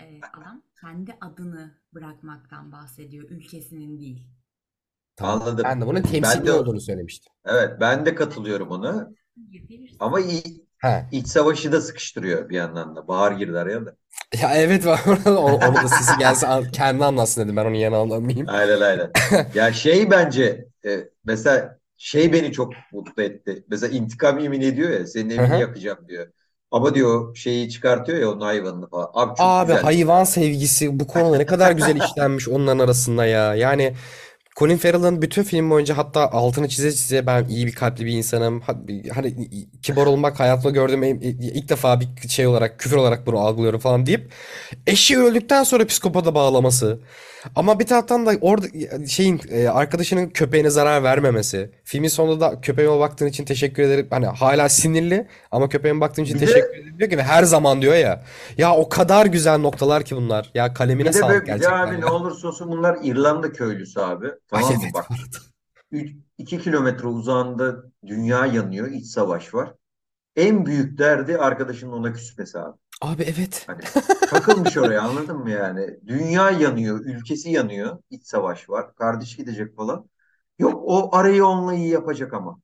e, 0.00 0.20
adam 0.38 0.62
kendi 0.80 1.16
adını 1.20 1.78
bırakmaktan 1.94 2.72
bahsediyor, 2.72 3.30
ülkesinin 3.30 4.00
değil. 4.00 4.28
Tamam. 5.16 5.42
Anladım. 5.42 5.64
Ben 5.64 5.80
de 5.80 5.86
bunun 5.86 6.02
Ben 6.04 6.10
temsili 6.10 6.46
de 6.46 6.52
olduğunu 6.52 6.80
söylemiştim. 6.80 7.32
evet 7.44 7.80
ben 7.80 8.06
de 8.06 8.14
katılıyorum 8.14 8.68
ona. 8.70 9.10
Ama 9.98 10.20
i- 10.20 10.66
Ha. 10.82 11.06
iç 11.10 11.28
savaşı 11.28 11.72
da 11.72 11.80
sıkıştırıyor 11.80 12.48
bir 12.48 12.56
yandan 12.56 12.96
da. 12.96 13.08
Bahar 13.08 13.32
girdi 13.32 13.58
araya 13.58 13.86
da. 13.86 13.96
Ya 14.42 14.54
evet 14.54 14.86
var. 14.86 15.00
Onu, 15.26 15.82
da 15.82 15.88
sesi 15.88 16.18
gelse 16.18 16.46
an- 16.46 16.70
kendi 16.72 17.04
anlatsın 17.04 17.44
dedim. 17.44 17.56
Ben 17.56 17.64
onun 17.64 17.74
yanına 17.74 17.98
anlamayayım. 18.00 18.46
Aynen 18.48 18.80
aynen. 18.80 19.10
Ya 19.54 19.72
şey 19.72 20.10
bence 20.10 20.66
e, 20.86 21.08
mesela 21.24 21.78
şey 21.96 22.32
beni 22.32 22.52
çok 22.52 22.72
mutlu 22.92 23.22
etti. 23.22 23.64
Mesela 23.68 23.96
intikam 23.96 24.38
yemin 24.38 24.60
ediyor 24.60 24.90
ya 24.90 25.06
senin 25.06 25.30
Hı 25.36 25.42
evini 25.42 25.56
hı. 25.56 25.60
yakacağım 25.60 26.08
diyor. 26.08 26.26
Ama 26.70 26.94
diyor 26.94 27.36
şeyi 27.36 27.70
çıkartıyor 27.70 28.18
ya 28.18 28.30
onun 28.30 28.40
hayvanını 28.40 28.88
falan. 28.88 29.10
Abi 29.14 29.36
çok 29.38 29.38
Abi 29.38 29.66
güzel. 29.66 29.82
hayvan 29.82 30.24
sevgisi 30.24 31.00
bu 31.00 31.06
konuda 31.06 31.36
ne 31.36 31.46
kadar 31.46 31.72
güzel 31.72 31.96
işlenmiş 31.96 32.48
onların 32.48 32.78
arasında 32.78 33.26
ya. 33.26 33.54
Yani 33.54 33.94
Colin 34.56 34.76
Farrell'ın 34.76 35.22
bütün 35.22 35.42
film 35.42 35.70
boyunca 35.70 35.96
hatta 35.96 36.30
altını 36.30 36.68
çize 36.68 36.92
çize 36.92 37.26
ben 37.26 37.44
iyi 37.48 37.66
bir 37.66 37.72
kalpli 37.72 38.06
bir 38.06 38.12
insanım. 38.12 38.60
Ha- 38.60 38.76
Hani 39.14 39.34
kibar 39.82 40.06
olmak 40.06 40.40
hayatımda 40.40 40.70
gördüğüm 40.70 41.02
ilk 41.22 41.68
defa 41.68 42.00
bir 42.00 42.28
şey 42.28 42.46
olarak 42.46 42.78
küfür 42.78 42.96
olarak 42.96 43.26
bunu 43.26 43.38
algılıyorum 43.38 43.80
falan 43.80 44.06
deyip 44.06 44.32
eşi 44.86 45.18
öldükten 45.18 45.62
sonra 45.64 45.86
psikopata 45.86 46.34
bağlaması. 46.34 47.00
Ama 47.56 47.78
bir 47.78 47.86
taraftan 47.86 48.26
da 48.26 48.32
orada 48.40 48.66
şeyin 49.08 49.40
e, 49.50 49.68
arkadaşının 49.68 50.26
köpeğine 50.30 50.70
zarar 50.70 51.02
vermemesi. 51.02 51.70
Filmin 51.84 52.08
sonunda 52.08 52.40
da 52.40 52.60
köpeğime 52.60 52.98
baktığın 52.98 53.26
için 53.26 53.44
teşekkür 53.44 53.82
ederim. 53.82 54.06
Hani 54.10 54.26
hala 54.26 54.68
sinirli 54.68 55.26
ama 55.50 55.68
köpeğime 55.68 56.00
baktığın 56.00 56.22
için 56.24 56.34
Bir 56.34 56.40
de- 56.40 56.46
teşekkür 56.46 56.74
ederim 56.78 56.98
diyor 56.98 57.10
ki 57.10 57.18
ve 57.18 57.22
her 57.22 57.42
zaman 57.44 57.82
diyor 57.82 57.94
ya. 57.94 58.24
Ya 58.58 58.74
o 58.76 58.88
kadar 58.88 59.26
güzel 59.26 59.58
noktalar 59.58 60.04
ki 60.04 60.16
bunlar. 60.16 60.50
Ya 60.54 60.74
kalemine 60.74 61.08
Bir 61.08 61.12
de, 61.14 61.18
sağlık 61.18 61.30
böyle- 61.34 61.42
bir 61.42 61.46
de 61.46 61.52
gerçekten 61.52 61.78
abi 61.86 61.94
ya. 61.94 62.00
ne 62.00 62.06
olursa 62.06 62.48
olsun 62.48 62.70
bunlar 62.70 62.98
İrlanda 63.02 63.52
köylüsü 63.52 64.00
abi. 64.00 64.26
Ay 64.26 64.32
Tamam 64.50 64.70
mı? 64.70 64.78
evet 64.82 64.94
Bak 64.94 65.06
bu 65.10 65.14
arada. 65.14 66.06
2 66.38 66.58
kilometre 66.60 67.06
uzağında 67.08 67.76
dünya 68.06 68.46
yanıyor. 68.46 68.90
iç 68.90 69.06
savaş 69.06 69.54
var. 69.54 69.72
En 70.36 70.66
büyük 70.66 70.98
derdi 70.98 71.38
arkadaşının 71.38 71.92
ona 71.92 72.12
küsmesi 72.12 72.58
abi. 72.58 72.76
Abi 73.02 73.22
evet. 73.22 73.64
Hani 73.66 73.82
takılmış 74.26 74.76
oraya 74.76 75.02
anladın 75.02 75.38
mı 75.38 75.50
yani? 75.50 75.98
Dünya 76.06 76.50
yanıyor, 76.50 77.00
ülkesi 77.04 77.50
yanıyor, 77.50 77.98
iç 78.10 78.26
savaş 78.26 78.70
var, 78.70 78.94
kardeş 78.94 79.36
gidecek 79.36 79.76
falan. 79.76 80.10
Yok 80.58 80.82
o 80.86 81.16
arayı 81.16 81.46
onunla 81.46 81.74
iyi 81.74 81.88
yapacak 81.88 82.34
ama. 82.34 82.60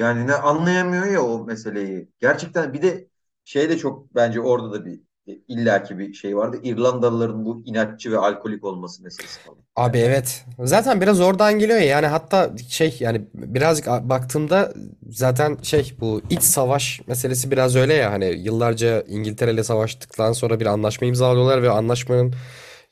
Yani 0.00 0.28
ne 0.28 0.34
anlayamıyor 0.34 1.06
ya 1.06 1.22
o 1.24 1.46
meseleyi. 1.46 2.10
Gerçekten 2.20 2.74
bir 2.74 2.82
de 2.82 3.08
şey 3.44 3.70
de 3.70 3.78
çok 3.78 4.16
bence 4.16 4.40
orada 4.42 4.72
da 4.72 4.86
bir 4.86 5.02
illaki 5.48 5.98
bir 6.00 6.14
şey 6.14 6.38
vardı. 6.38 6.60
İrlandalıların 6.64 7.46
bu 7.46 7.62
inatçı 7.66 8.12
ve 8.12 8.18
alkolik 8.18 8.64
olması 8.64 9.04
meselesi 9.04 9.42
falan. 9.42 9.65
Abi 9.76 9.98
evet. 9.98 10.44
Zaten 10.58 11.00
biraz 11.00 11.20
oradan 11.20 11.58
geliyor 11.58 11.78
ya. 11.78 11.84
Yani 11.84 12.06
hatta 12.06 12.50
şey 12.68 12.96
yani 13.00 13.20
birazcık 13.34 13.86
baktığımda 13.86 14.72
zaten 15.10 15.58
şey 15.62 15.92
bu 16.00 16.22
iç 16.30 16.42
savaş 16.42 17.00
meselesi 17.06 17.50
biraz 17.50 17.76
öyle 17.76 17.94
ya. 17.94 18.12
Hani 18.12 18.24
yıllarca 18.24 19.00
İngiltere 19.08 19.52
ile 19.52 19.64
savaştıktan 19.64 20.32
sonra 20.32 20.60
bir 20.60 20.66
anlaşma 20.66 21.06
imzalıyorlar 21.06 21.62
ve 21.62 21.70
anlaşmanın 21.70 22.34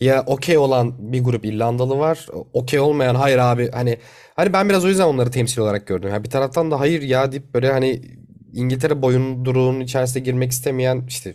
ya 0.01 0.23
okey 0.27 0.59
olan 0.59 1.13
bir 1.13 1.25
grup 1.25 1.45
İrlandalı 1.45 1.99
var. 1.99 2.27
Okey 2.53 2.81
olmayan 2.81 3.15
hayır 3.15 3.39
abi 3.39 3.71
hani 3.71 3.99
hani 4.37 4.53
ben 4.53 4.69
biraz 4.69 4.85
o 4.85 4.89
yüzden 4.89 5.07
onları 5.07 5.31
temsil 5.31 5.61
olarak 5.61 5.87
gördüm. 5.87 6.11
Yani 6.11 6.25
bir 6.25 6.31
taraftan 6.31 6.71
da 6.71 6.81
hayır 6.81 7.03
ya 7.03 7.33
deyip 7.33 7.55
böyle 7.55 7.73
hani 7.73 8.03
İngiltere 8.53 9.03
boyunduruğunun 9.03 9.81
içerisine 9.81 10.23
girmek 10.23 10.53
istemeyen 10.53 11.05
işte 11.09 11.35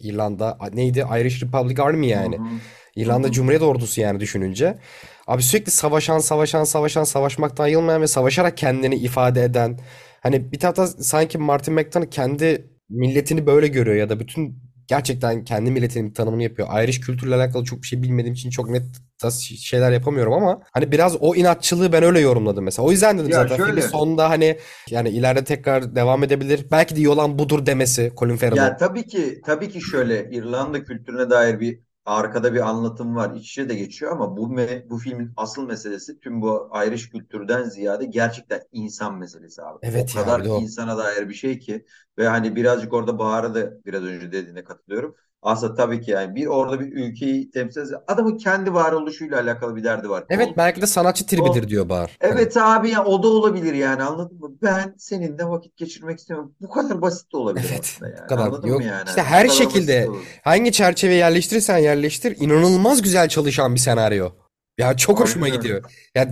İrlanda 0.00 0.58
neydi? 0.72 1.06
Irish 1.20 1.42
Republic 1.42 1.82
Army 1.82 2.08
yani. 2.08 2.36
Hı 2.36 2.42
hı. 2.42 2.46
İrlanda. 2.96 3.32
Cumhuriyet 3.32 3.62
Ordusu 3.62 4.00
yani 4.00 4.20
düşününce. 4.20 4.78
Abi 5.26 5.42
sürekli 5.42 5.70
savaşan, 5.70 6.18
savaşan, 6.18 6.64
savaşan, 6.64 7.04
savaşmaktan 7.04 7.66
yılmayan 7.66 8.02
ve 8.02 8.06
savaşarak 8.06 8.56
kendini 8.56 8.94
ifade 8.96 9.44
eden. 9.44 9.78
Hani 10.22 10.52
bir 10.52 10.58
taraftan 10.58 10.86
sanki 10.86 11.38
Martin 11.38 11.74
McDonagh 11.74 12.10
kendi 12.10 12.70
milletini 12.90 13.46
böyle 13.46 13.68
görüyor 13.68 13.96
ya 13.96 14.08
da 14.08 14.20
bütün 14.20 14.58
gerçekten 14.88 15.44
kendi 15.44 15.70
milletinin 15.70 16.10
tanımını 16.12 16.42
yapıyor. 16.42 16.82
Irish 16.84 17.00
kültürle 17.00 17.34
alakalı 17.34 17.64
çok 17.64 17.82
bir 17.82 17.86
şey 17.86 18.02
bilmediğim 18.02 18.34
için 18.34 18.50
çok 18.50 18.70
net 18.70 18.82
tas- 19.18 19.40
şeyler 19.42 19.92
yapamıyorum 19.92 20.32
ama 20.32 20.60
hani 20.72 20.92
biraz 20.92 21.16
o 21.20 21.34
inatçılığı 21.34 21.92
ben 21.92 22.02
öyle 22.02 22.20
yorumladım 22.20 22.64
mesela. 22.64 22.86
O 22.88 22.90
yüzden 22.90 23.18
dedim 23.18 23.30
Ya 23.30 23.36
zaten 23.36 23.56
filmin 23.56 23.80
şöyle. 23.80 23.92
sonunda 23.92 24.30
hani 24.30 24.58
yani 24.90 25.08
ileride 25.08 25.44
tekrar 25.44 25.96
devam 25.96 26.22
edebilir. 26.24 26.66
Belki 26.70 26.96
de 26.96 27.00
iyi 27.00 27.08
olan 27.08 27.38
budur 27.38 27.66
demesi 27.66 28.12
Colin 28.18 28.36
Farrell'ın. 28.36 28.56
Ya 28.56 28.76
tabii 28.76 29.06
ki 29.06 29.40
tabii 29.46 29.68
ki 29.70 29.80
şöyle 29.80 30.30
İrlanda 30.30 30.84
kültürüne 30.84 31.30
dair 31.30 31.60
bir 31.60 31.80
arkada 32.04 32.54
bir 32.54 32.60
anlatım 32.68 33.16
var. 33.16 33.34
İç 33.36 33.50
içe 33.50 33.68
de 33.68 33.74
geçiyor 33.74 34.12
ama 34.12 34.36
bu 34.36 34.46
me- 34.54 34.90
bu 34.90 34.98
filmin 34.98 35.32
asıl 35.36 35.66
meselesi 35.66 36.20
tüm 36.20 36.42
bu 36.42 36.70
Irish 36.86 37.08
kültürden 37.10 37.64
ziyade 37.64 38.04
gerçekten 38.04 38.62
insan 38.72 39.18
meselesi 39.18 39.62
abi. 39.62 39.78
Evet 39.82 40.14
O 40.14 40.16
ya, 40.16 40.24
kadar 40.24 40.40
o. 40.44 40.54
insana 40.54 40.98
dair 40.98 41.28
bir 41.28 41.34
şey 41.34 41.58
ki 41.58 41.86
ve 42.18 42.28
hani 42.28 42.56
birazcık 42.56 42.92
orada 42.92 43.18
Bahar'a 43.18 43.54
da 43.54 43.84
biraz 43.86 44.02
önce 44.04 44.32
dediğine 44.32 44.64
katılıyorum. 44.64 45.16
Aslında 45.42 45.74
tabii 45.74 46.00
ki 46.00 46.10
yani 46.10 46.34
bir 46.34 46.46
orada 46.46 46.80
bir 46.80 46.92
ülkeyi 46.92 47.50
temsil 47.50 47.80
ediyor. 47.80 48.00
Adamın 48.08 48.36
kendi 48.38 48.74
varoluşuyla 48.74 49.40
alakalı 49.40 49.76
bir 49.76 49.84
derdi 49.84 50.10
var. 50.10 50.24
Evet 50.28 50.46
Kol- 50.48 50.56
belki 50.56 50.82
de 50.82 50.86
sanatçı 50.86 51.26
tribidir 51.26 51.62
kol- 51.62 51.68
diyor 51.68 51.88
Bahar. 51.88 52.16
Hani 52.22 52.32
Evet 52.32 52.56
abi 52.56 52.90
ya 52.90 53.04
o 53.04 53.22
da 53.22 53.28
olabilir 53.28 53.74
yani 53.74 54.02
anladın 54.02 54.38
mı? 54.40 54.50
Ben 54.62 54.94
seninle 54.98 55.44
vakit 55.44 55.76
geçirmek 55.76 56.18
istiyorum. 56.18 56.54
Bu 56.60 56.70
kadar 56.70 57.02
basit 57.02 57.32
de 57.32 57.36
olabilir 57.36 57.66
Evet, 57.70 57.80
aslında 57.80 58.10
yani. 58.10 58.20
bu 58.24 58.26
kadar. 58.28 58.46
Anladın 58.46 58.68
Yok, 58.68 58.78
mı 58.80 58.84
yani? 58.86 59.08
işte 59.08 59.20
Hani 59.20 59.30
her 59.30 59.48
şekilde. 59.48 60.08
Hangi 60.44 60.72
çerçeve 60.72 61.14
yerleştirirsen 61.14 61.78
yerleştir 61.78 62.36
inanılmaz 62.40 63.02
güzel 63.02 63.28
çalışan 63.28 63.74
bir 63.74 63.80
senaryo. 63.80 64.30
Ya 64.78 64.96
çok 64.96 65.20
hoşuma 65.20 65.44
Aynen 65.44 65.58
öyle. 65.58 65.68
gidiyor. 65.68 65.92
Ya 66.14 66.30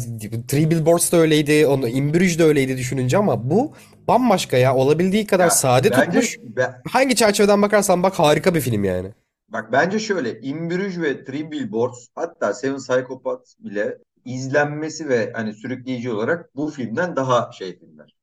Three 0.48 0.70
Billboards 0.70 1.12
da 1.12 1.16
öyleydi, 1.16 1.66
onu 1.66 1.88
In 1.88 2.14
Bruges 2.14 2.38
de 2.38 2.44
öyleydi 2.44 2.76
düşününce 2.76 3.18
ama 3.18 3.50
bu 3.50 3.72
bambaşka 4.08 4.56
ya. 4.56 4.74
Olabildiği 4.76 5.26
kadar 5.26 5.48
Ya 5.48 5.50
sade 5.50 5.90
bence 5.90 5.92
tutmuş. 5.92 6.38
be- 6.56 6.82
Hangi 6.92 7.16
çerçeveden 7.16 7.62
bakarsan 7.62 8.02
bak 8.02 8.18
harika 8.18 8.54
bir 8.54 8.60
film 8.60 8.84
yani. 8.84 9.12
bak 9.48 9.72
bence 9.72 9.98
şöyle 9.98 10.40
In 10.40 10.70
Bruges 10.70 10.98
ve 10.98 11.24
Three 11.24 11.50
Billboards 11.50 12.08
hatta 12.14 12.54
Seven 12.54 12.76
Psychopaths 12.78 13.54
bile 13.58 13.98
izlenmesi 14.24 15.08
ve 15.08 15.32
hani 15.36 15.54
sürükleyici 15.54 16.12
olarak 16.12 16.56
bu 16.56 16.70
filmden 16.70 17.16
daha 17.16 17.52
şey 17.52 17.78
filmler. 17.78 18.14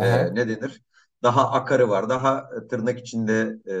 Ee, 0.00 0.34
ne 0.36 0.48
denir? 0.48 0.82
Daha 1.22 1.50
akarı 1.52 1.90
var. 1.90 2.08
Daha 2.10 2.50
e, 2.64 2.68
tırnak 2.68 3.00
içinde 3.00 3.56
e, 3.70 3.74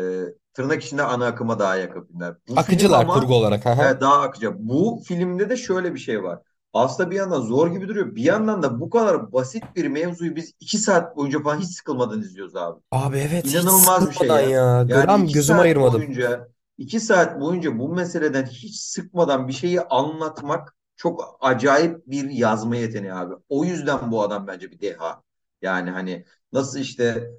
tırnak 0.54 0.84
içinde 0.84 1.02
ana 1.02 1.26
akıma 1.26 1.58
daha 1.58 1.76
yakın 1.76 2.04
filmler. 2.06 2.34
Bu 2.48 2.58
film 2.58 2.80
Akıcılar 2.80 3.00
ama 3.00 3.14
kurgu 3.14 3.34
olarak. 3.34 3.66
Aha. 3.66 3.82
Evet, 3.84 4.00
daha 4.00 4.22
akıcı. 4.22 4.52
Bu 4.68 5.02
filmde 5.08 5.50
de 5.50 5.56
şöyle 5.56 5.94
bir 5.94 5.98
şey 6.00 6.22
var. 6.22 6.40
Aslında 6.72 7.10
bir 7.10 7.16
yandan 7.16 7.40
zor 7.40 7.70
gibi 7.72 7.88
duruyor. 7.88 8.14
Bir 8.14 8.22
yandan 8.22 8.62
da 8.62 8.80
bu 8.80 8.90
kadar 8.90 9.32
basit 9.32 9.64
bir 9.76 9.88
mevzuyu 9.88 10.36
biz 10.36 10.52
iki 10.60 10.78
saat 10.78 11.16
boyunca 11.16 11.42
falan 11.42 11.58
hiç 11.60 11.70
sıkılmadan 11.76 12.20
izliyoruz 12.20 12.56
abi. 12.56 12.80
Abi 12.90 13.18
evet 13.18 13.44
hiç 13.44 13.54
İnanılmaz 13.54 14.00
bir 14.10 14.14
şey 14.14 14.28
sıkılmadan 14.28 14.40
ya. 14.40 14.48
ya. 14.50 14.86
Yani 14.88 15.04
Gram 15.04 15.24
iki 15.24 15.42
saat 15.42 15.60
ayırmadım. 15.60 16.00
boyunca 16.00 16.48
iki 16.78 17.00
saat 17.00 17.40
boyunca 17.40 17.78
bu 17.78 17.88
meseleden 17.88 18.46
hiç 18.46 18.76
sıkmadan 18.80 19.48
bir 19.48 19.52
şeyi 19.52 19.80
anlatmak 19.80 20.76
çok 20.96 21.36
acayip 21.40 22.06
bir 22.06 22.30
yazma 22.30 22.76
yeteneği 22.76 23.14
abi. 23.14 23.34
O 23.48 23.64
yüzden 23.64 24.12
bu 24.12 24.22
adam 24.22 24.46
bence 24.46 24.70
bir 24.70 24.80
deha. 24.80 25.22
Yani 25.62 25.90
hani 25.90 26.24
nasıl 26.52 26.78
işte 26.78 27.30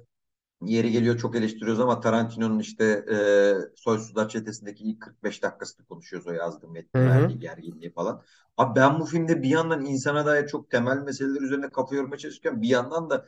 Yeri 0.66 0.90
geliyor 0.90 1.18
çok 1.18 1.36
eleştiriyoruz 1.36 1.80
ama 1.80 2.00
Tarantino'nun 2.00 2.58
işte 2.58 2.84
e, 2.84 3.16
Soysuzlar 3.76 4.28
Çetesi'ndeki 4.28 4.84
ilk 4.84 5.00
45 5.02 5.42
dakikasını 5.42 5.86
konuşuyoruz 5.86 6.28
o 6.28 6.32
yazdığı 6.32 6.68
metni, 6.68 7.38
gerginliği 7.38 7.92
falan. 7.92 8.22
Abi 8.56 8.80
ben 8.80 9.00
bu 9.00 9.06
filmde 9.06 9.42
bir 9.42 9.48
yandan 9.48 9.84
insana 9.84 10.26
dair 10.26 10.46
çok 10.46 10.70
temel 10.70 10.96
meseleler 10.98 11.40
üzerine 11.40 11.70
kafa 11.70 11.94
yormaya 11.94 12.18
çalışırken 12.18 12.62
bir 12.62 12.68
yandan 12.68 13.10
da 13.10 13.26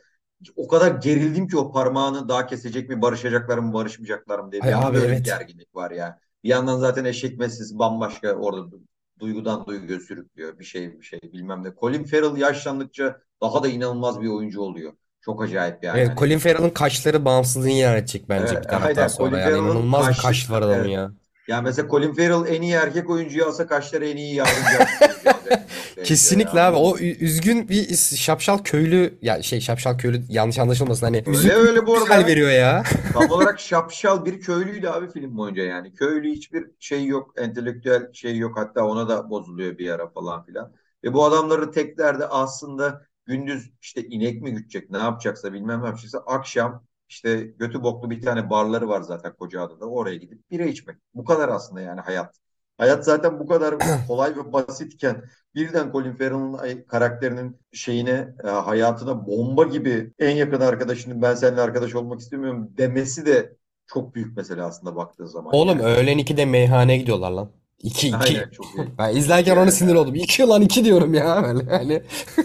o 0.55 0.67
kadar 0.67 0.91
gerildim 0.91 1.47
ki 1.47 1.57
o 1.57 1.71
parmağını 1.71 2.29
daha 2.29 2.45
kesecek 2.47 2.89
mi, 2.89 3.01
barışacaklar 3.01 3.57
mı, 3.57 3.73
barışmayacaklar 3.73 4.39
mı 4.39 4.51
diye. 4.51 4.63
Bir 4.63 4.87
abi 4.87 4.97
evet. 4.97 5.25
gerginlik 5.25 5.75
var 5.75 5.91
ya. 5.91 6.19
Bir 6.43 6.49
yandan 6.49 6.77
zaten 6.79 7.05
eşek 7.05 7.39
meselesi 7.39 7.79
bambaşka 7.79 8.33
orada 8.33 8.61
du- 8.61 8.81
duygudan 9.19 9.65
duyguya 9.65 9.99
sürüklüyor. 9.99 10.59
Bir 10.59 10.65
şey 10.65 10.99
bir 10.99 11.05
şey 11.05 11.19
bilmem 11.23 11.63
ne. 11.63 11.73
Colin 11.79 12.03
Farrell 12.03 12.37
yaşlandıkça 12.37 13.21
daha 13.41 13.63
da 13.63 13.67
inanılmaz 13.67 14.21
bir 14.21 14.27
oyuncu 14.29 14.61
oluyor. 14.61 14.93
Çok 15.27 15.43
acayip 15.43 15.83
yani. 15.83 15.99
Evet, 15.99 16.09
Hani 16.09 16.17
Colin 16.19 16.39
Farrell'ın 16.39 16.69
kaşları 16.69 17.25
bağımsızlığını 17.25 17.71
ilan 17.71 17.97
edecek 17.97 18.29
bence 18.29 18.53
Evet, 18.53 18.63
bir 18.63 18.69
taraftan 18.69 18.87
aynen. 18.95 19.07
sonra. 19.07 19.29
Colin 19.29 19.41
Yani 19.41 19.43
Farrell'ın 19.51 19.65
inanılmaz 19.65 20.01
bir 20.01 20.15
kaşlı- 20.15 20.21
kaş 20.23 20.51
var 20.51 20.61
adamın 20.61 20.75
evet. 20.75 20.89
ya. 20.89 21.11
Ya 21.47 21.61
mesela 21.61 21.89
Colin 21.89 22.13
Farrell 22.13 22.55
en 22.55 22.61
iyi 22.61 22.73
erkek 22.73 23.09
oyuncuyu 23.09 23.45
alsa 23.45 23.67
kaşları 23.67 24.07
en 24.07 24.17
iyi 24.17 24.35
yardımcı 24.35 24.79
benziyor 24.79 25.59
Kesinlikle 26.03 26.61
abi. 26.61 26.77
O 26.77 26.97
ü- 26.97 27.17
üzgün 27.25 27.69
bir 27.69 27.95
şapşal 27.97 28.57
köylü 28.57 29.17
ya 29.21 29.43
şey 29.43 29.59
şapşal 29.61 29.97
köylü 29.97 30.21
yanlış 30.29 30.59
anlaşılmasın 30.59 31.05
hani 31.05 31.23
Öyle 31.27 31.53
öyle 31.53 31.87
bu 31.87 31.93
güzel 31.99 32.17
arada. 32.17 32.27
veriyor 32.27 32.49
ya. 32.49 32.83
Tam 33.13 33.31
olarak 33.31 33.59
şapşal 33.59 34.25
bir 34.25 34.41
köylüydü 34.41 34.87
abi 34.87 35.11
film 35.11 35.37
boyunca 35.37 35.63
yani. 35.63 35.93
Köylü 35.93 36.29
hiçbir 36.31 36.65
şey 36.79 37.05
yok, 37.05 37.33
entelektüel 37.37 38.13
şey 38.13 38.37
yok. 38.37 38.57
Hatta 38.57 38.83
ona 38.85 39.09
da 39.09 39.29
bozuluyor 39.29 39.77
bir 39.77 39.89
ara 39.89 40.09
falan 40.09 40.45
filan. 40.45 40.71
Ve 41.03 41.13
bu 41.13 41.25
adamları 41.25 41.71
teklerde 41.71 42.27
aslında 42.27 43.01
gündüz 43.27 43.71
işte 43.81 44.03
inek 44.03 44.41
mi 44.41 44.51
gütecek, 44.53 44.89
ne 44.89 44.97
yapacaksa 44.97 45.53
bilmem 45.53 45.81
ne 45.81 45.85
yapacaksa 45.85 46.19
akşam 46.19 46.83
işte 47.09 47.37
götü 47.37 47.83
boklu 47.83 48.09
bir 48.09 48.21
tane 48.21 48.49
barları 48.49 48.89
var 48.89 49.01
zaten 49.01 49.33
Kocaada'da. 49.33 49.85
Oraya 49.85 50.15
gidip 50.15 50.51
bira 50.51 50.65
içmek. 50.65 50.97
Bu 51.13 51.25
kadar 51.25 51.49
aslında 51.49 51.81
yani 51.81 52.01
hayat. 52.01 52.35
Hayat 52.77 53.05
zaten 53.05 53.39
bu 53.39 53.47
kadar 53.47 53.75
kolay 54.07 54.35
ve 54.35 54.53
basitken 54.53 55.23
birden 55.55 55.91
Colin 55.91 56.13
Farrell'ın 56.13 56.83
karakterinin 56.83 57.59
şeyine, 57.73 58.27
e, 58.43 58.47
hayatına 58.47 59.27
bomba 59.27 59.63
gibi 59.63 60.13
en 60.19 60.35
yakın 60.35 60.61
arkadaşının 60.61 61.21
ben 61.21 61.35
seninle 61.35 61.61
arkadaş 61.61 61.95
olmak 61.95 62.19
istemiyorum 62.19 62.69
demesi 62.77 63.25
de 63.25 63.57
çok 63.87 64.15
büyük 64.15 64.37
mesele 64.37 64.63
aslında 64.63 64.95
baktığın 64.95 65.25
zaman. 65.25 65.55
Oğlum 65.55 65.79
yani. 65.79 65.89
öğlen 65.89 66.17
2'de 66.17 66.45
meyhaneye 66.45 66.97
gidiyorlar 66.97 67.31
lan. 67.31 67.51
2 67.83 68.07
2. 68.07 68.17
Aynen 68.17 68.49
çok 68.49 68.65
iyi. 68.65 68.97
Ben 68.97 69.15
izlerken 69.15 69.57
ona 69.57 69.71
sinir 69.71 69.95
oldum. 69.95 70.15
2 70.15 70.43
lan 70.43 70.61
2 70.61 70.85
diyorum 70.85 71.13
ya 71.13 71.43
böyle 71.43 71.71
yani. 71.73 72.01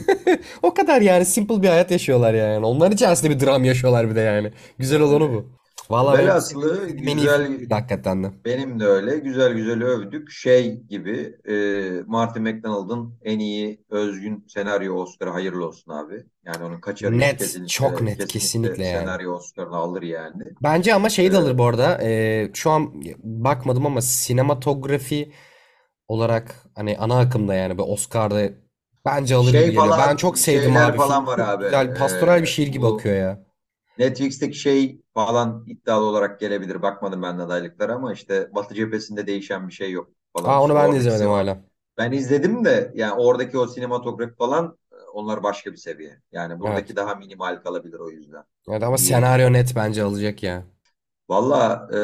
O 0.62 0.74
kadar 0.74 1.00
yani 1.00 1.24
simple 1.24 1.62
bir 1.62 1.68
hayat 1.68 1.90
yaşıyorlar 1.90 2.34
yani. 2.34 2.66
Onların 2.66 2.94
içerisinde 2.94 3.30
bir 3.30 3.40
dram 3.46 3.64
yaşıyorlar 3.64 4.10
bir 4.10 4.14
de 4.14 4.20
yani. 4.20 4.52
Güzel 4.78 5.00
olanı 5.00 5.30
bu. 5.34 5.61
Vallahi 5.90 6.18
Velhasılı 6.18 6.88
iyi 6.88 7.14
güzel- 7.14 7.68
hakikaten 7.70 8.24
de. 8.24 8.30
Benim 8.44 8.80
de 8.80 8.84
öyle. 8.86 9.18
Güzel 9.18 9.52
güzel 9.52 9.82
övdük. 9.82 10.30
Şey 10.30 10.80
gibi 10.82 11.36
e, 11.48 11.54
Martin 12.06 12.42
McDonagh'ın 12.42 13.14
en 13.24 13.38
iyi 13.38 13.84
özgün 13.90 14.44
senaryo 14.48 14.94
Oscar'ı 14.94 15.30
hayırlı 15.30 15.66
olsun 15.66 15.92
abi. 15.92 16.24
Yani 16.46 16.64
onun 16.64 16.80
kaçarı. 16.80 17.18
Net, 17.18 17.38
kesinlikle, 17.38 17.66
çok 17.68 18.02
net, 18.02 18.26
kesinlikle 18.26 18.86
yani. 18.86 19.00
senaryo 19.06 19.32
Oscar'ını 19.32 19.76
alır 19.76 20.02
yani. 20.02 20.42
Bence 20.62 20.94
ama 20.94 21.08
şey 21.08 21.32
de 21.32 21.36
Evet. 21.36 21.46
alır 21.46 21.58
bu 21.58 21.64
arada. 21.64 21.98
Ee, 22.02 22.50
şu 22.54 22.70
an 22.70 23.02
bakmadım 23.22 23.86
ama 23.86 24.00
sinematografi 24.02 25.32
olarak 26.08 26.54
hani 26.74 26.98
ana 26.98 27.18
akımda 27.18 27.54
yani 27.54 27.78
bir 27.78 27.82
Oscar'da 27.86 28.50
bence 29.06 29.34
alır 29.34 29.50
Şey 29.52 29.60
gibi 29.60 29.70
geliyor. 29.70 29.84
falan, 29.86 30.08
Ben 30.10 30.16
çok 30.16 30.38
sevdim 30.38 30.64
şeyler 30.64 30.88
abi. 30.90 30.96
falan 30.96 31.26
var 31.26 31.38
abi. 31.38 31.64
güzel, 31.64 31.94
pastoral 31.94 32.42
bir 32.42 32.46
şiir 32.46 32.66
gibi 32.68 32.82
bu- 32.82 32.94
akıyor 32.94 33.16
ya. 33.16 33.44
Netflix'teki 33.98 34.58
şey 34.58 35.01
falan 35.14 35.64
iddialı 35.68 36.04
olarak 36.04 36.40
gelebilir. 36.40 36.82
Bakmadım 36.82 37.22
ben 37.22 37.38
adaylıklara 37.38 37.94
ama 37.94 38.12
işte 38.12 38.50
Batı 38.54 38.74
cephesinde 38.74 39.26
değişen 39.26 39.68
bir 39.68 39.72
şey 39.72 39.90
yok 39.92 40.10
falan. 40.32 40.50
Aa 40.50 40.62
onu 40.62 40.74
ben 40.74 40.92
de 40.92 40.96
Oradaki 40.96 40.96
izlemedim 40.96 41.30
sinema- 41.30 41.30
hala. 41.30 41.64
Ben 41.98 42.12
izledim 42.12 42.64
de 42.64 42.92
yani 42.94 43.12
oradaki 43.14 43.58
o 43.58 43.66
sinematografi 43.66 44.34
falan 44.36 44.78
e, 44.92 44.96
onlar 45.14 45.42
başka 45.42 45.72
bir 45.72 45.76
seviye. 45.76 46.22
Yani 46.32 46.60
buradaki 46.60 46.96
daha 46.96 47.14
minimal 47.14 47.56
kalabilir 47.64 47.98
o 48.00 48.10
yüzden. 48.10 48.44
Evet 48.68 48.82
ama 48.82 48.98
İyi. 48.98 48.98
senaryo 48.98 49.52
net 49.52 49.76
bence 49.76 50.02
alacak 50.02 50.42
ya. 50.42 50.66
Valla 51.28 51.88
e, 51.92 51.98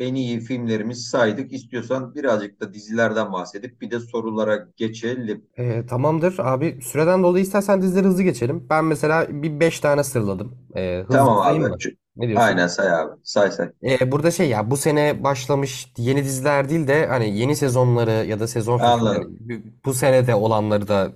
en 0.00 0.14
iyi 0.14 0.40
filmlerimizi 0.40 1.02
saydık. 1.02 1.52
İstiyorsan 1.52 2.14
birazcık 2.14 2.60
da 2.60 2.74
dizilerden 2.74 3.32
bahsedip 3.32 3.80
bir 3.80 3.90
de 3.90 4.00
sorulara 4.00 4.68
geçelim. 4.76 5.44
Ee, 5.58 5.86
tamamdır 5.86 6.38
abi. 6.38 6.78
Süreden 6.82 7.22
dolayı 7.22 7.44
istersen 7.44 7.82
dizileri 7.82 8.06
hızlı 8.06 8.22
geçelim. 8.22 8.66
Ben 8.70 8.84
mesela 8.84 9.26
bir 9.42 9.60
5 9.60 9.80
tane 9.80 10.04
sıraladım. 10.04 10.58
Ee, 10.76 11.04
hızlı 11.06 11.18
Tamam 11.18 11.42
sayayım 11.42 11.64
abi. 11.64 11.70
mı? 11.70 11.76
Ç- 11.76 11.96
Ne 12.16 12.28
diyorsun? 12.28 12.46
Aynen 12.46 12.66
say 12.66 12.88
abi. 12.92 13.12
Say 13.24 13.50
say. 13.50 13.70
Ee, 13.82 14.12
burada 14.12 14.30
şey 14.30 14.48
ya 14.48 14.70
bu 14.70 14.76
sene 14.76 15.24
başlamış 15.24 15.92
yeni 15.98 16.24
diziler 16.24 16.68
değil 16.68 16.86
de 16.88 17.06
hani 17.06 17.38
yeni 17.38 17.56
sezonları 17.56 18.26
ya 18.26 18.40
da 18.40 18.46
sezon 18.48 18.78
Anladım. 18.78 19.22
finalleri 19.22 19.24
bu- 19.40 19.70
bu 19.84 19.94
sene 19.94 20.26
de 20.26 20.34
olanları 20.34 20.88
da 20.88 21.12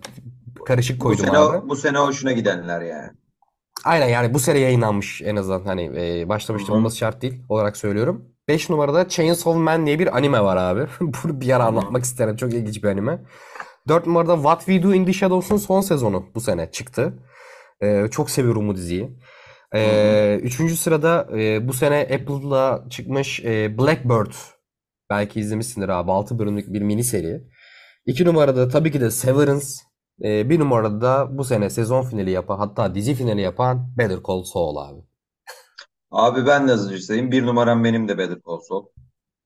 karışık 0.66 1.00
Bu 1.00 1.02
koydum 1.02 1.26
sene, 1.26 1.38
abi. 1.38 1.68
bu 1.68 1.76
sene 1.76 1.98
hoşuna 1.98 2.32
gidenler 2.32 2.80
yani. 2.82 3.10
Aynen 3.84 4.08
yani 4.08 4.34
bu 4.34 4.38
sene 4.38 4.58
yayınlanmış 4.58 5.22
en 5.24 5.36
azından 5.36 5.64
hani 5.64 5.82
e, 6.22 6.28
başlamıştır 6.28 6.72
hı. 6.72 6.76
olması 6.76 6.96
şart 6.96 7.22
değil 7.22 7.42
olarak 7.48 7.76
söylüyorum. 7.76 8.33
5 8.48 8.70
numarada 8.70 9.08
Chainsaw 9.08 9.58
Man 9.58 9.86
diye 9.86 9.98
bir 9.98 10.16
anime 10.16 10.40
var 10.40 10.56
abi. 10.56 10.86
Bunu 11.00 11.40
bir 11.40 11.56
ara 11.56 11.64
anlatmak 11.64 12.04
isterim. 12.04 12.36
Çok 12.36 12.54
ilginç 12.54 12.82
bir 12.82 12.88
anime. 12.88 13.22
4 13.88 14.06
numarada 14.06 14.34
What 14.34 14.58
We 14.58 14.82
Do 14.82 14.94
in 14.94 15.04
the 15.04 15.12
Shadows'un 15.12 15.56
son 15.56 15.80
sezonu 15.80 16.26
bu 16.34 16.40
sene 16.40 16.70
çıktı. 16.70 17.12
Ee, 17.82 18.06
çok 18.10 18.30
seviyorum 18.30 18.68
bu 18.68 18.76
diziyi. 18.76 19.18
Ee, 19.74 20.40
üçüncü 20.42 20.76
sırada 20.76 21.28
e, 21.38 21.68
bu 21.68 21.72
sene 21.72 22.00
Apple'da 22.00 22.84
çıkmış 22.90 23.40
e, 23.44 23.78
Blackbird. 23.78 24.32
Belki 25.10 25.40
izlemişsindir 25.40 25.88
abi. 25.88 26.10
6 26.10 26.38
bölümlük 26.38 26.72
bir 26.72 26.82
mini 26.82 27.04
seri. 27.04 27.44
2 28.06 28.24
numarada 28.24 28.68
tabii 28.68 28.92
ki 28.92 29.00
de 29.00 29.10
Severance. 29.10 29.66
Ee, 30.24 30.50
bir 30.50 30.58
numarada 30.60 31.00
da 31.00 31.38
bu 31.38 31.44
sene 31.44 31.70
sezon 31.70 32.02
finali 32.02 32.30
yapan 32.30 32.58
hatta 32.58 32.94
dizi 32.94 33.14
finali 33.14 33.40
yapan 33.40 33.94
Better 33.98 34.18
Call 34.28 34.42
Saul 34.42 34.76
abi. 34.76 35.00
Abi 36.14 36.46
ben 36.46 36.68
de 36.68 36.72
hızlıca 36.72 37.02
sayayım. 37.02 37.30
Bir 37.30 37.46
numaram 37.46 37.84
benim 37.84 38.08
de 38.08 38.18
Better 38.18 38.38
Call 38.48 38.58
Saul. 38.58 38.86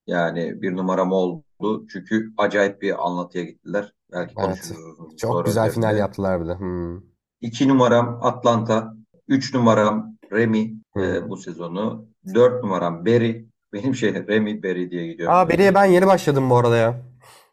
Yani 0.06 0.62
bir 0.62 0.76
numaram 0.76 1.12
oldu. 1.12 1.86
Çünkü 1.92 2.32
acayip 2.36 2.82
bir 2.82 3.06
anlatıya 3.06 3.44
gittiler. 3.44 3.92
Belki 4.12 4.34
Evet. 4.38 4.46
konuşuruz 4.46 5.16
Çok 5.16 5.32
sonra 5.32 5.42
güzel 5.42 5.70
final 5.70 5.98
yaptılar 5.98 6.42
bir 6.42 6.48
de. 6.48 6.54
Hmm. 6.54 7.00
İki 7.40 7.68
numaram 7.68 8.20
Atlanta. 8.22 8.94
Üç 9.28 9.54
numaram 9.54 10.16
Remy 10.32 10.74
Hı. 10.96 11.00
e, 11.00 11.28
bu 11.28 11.36
sezonu. 11.36 12.06
Dört 12.34 12.62
numaram 12.64 13.06
Barry. 13.06 13.48
Benim 13.72 13.94
şey 13.94 14.14
Remy 14.14 14.62
Barry 14.62 14.90
diye 14.90 15.06
gidiyorum. 15.06 15.34
Aa 15.34 15.48
Beri'ye 15.48 15.74
ben 15.74 15.84
yeni 15.84 16.06
başladım 16.06 16.50
bu 16.50 16.56
arada 16.56 16.76
ya. 16.76 17.02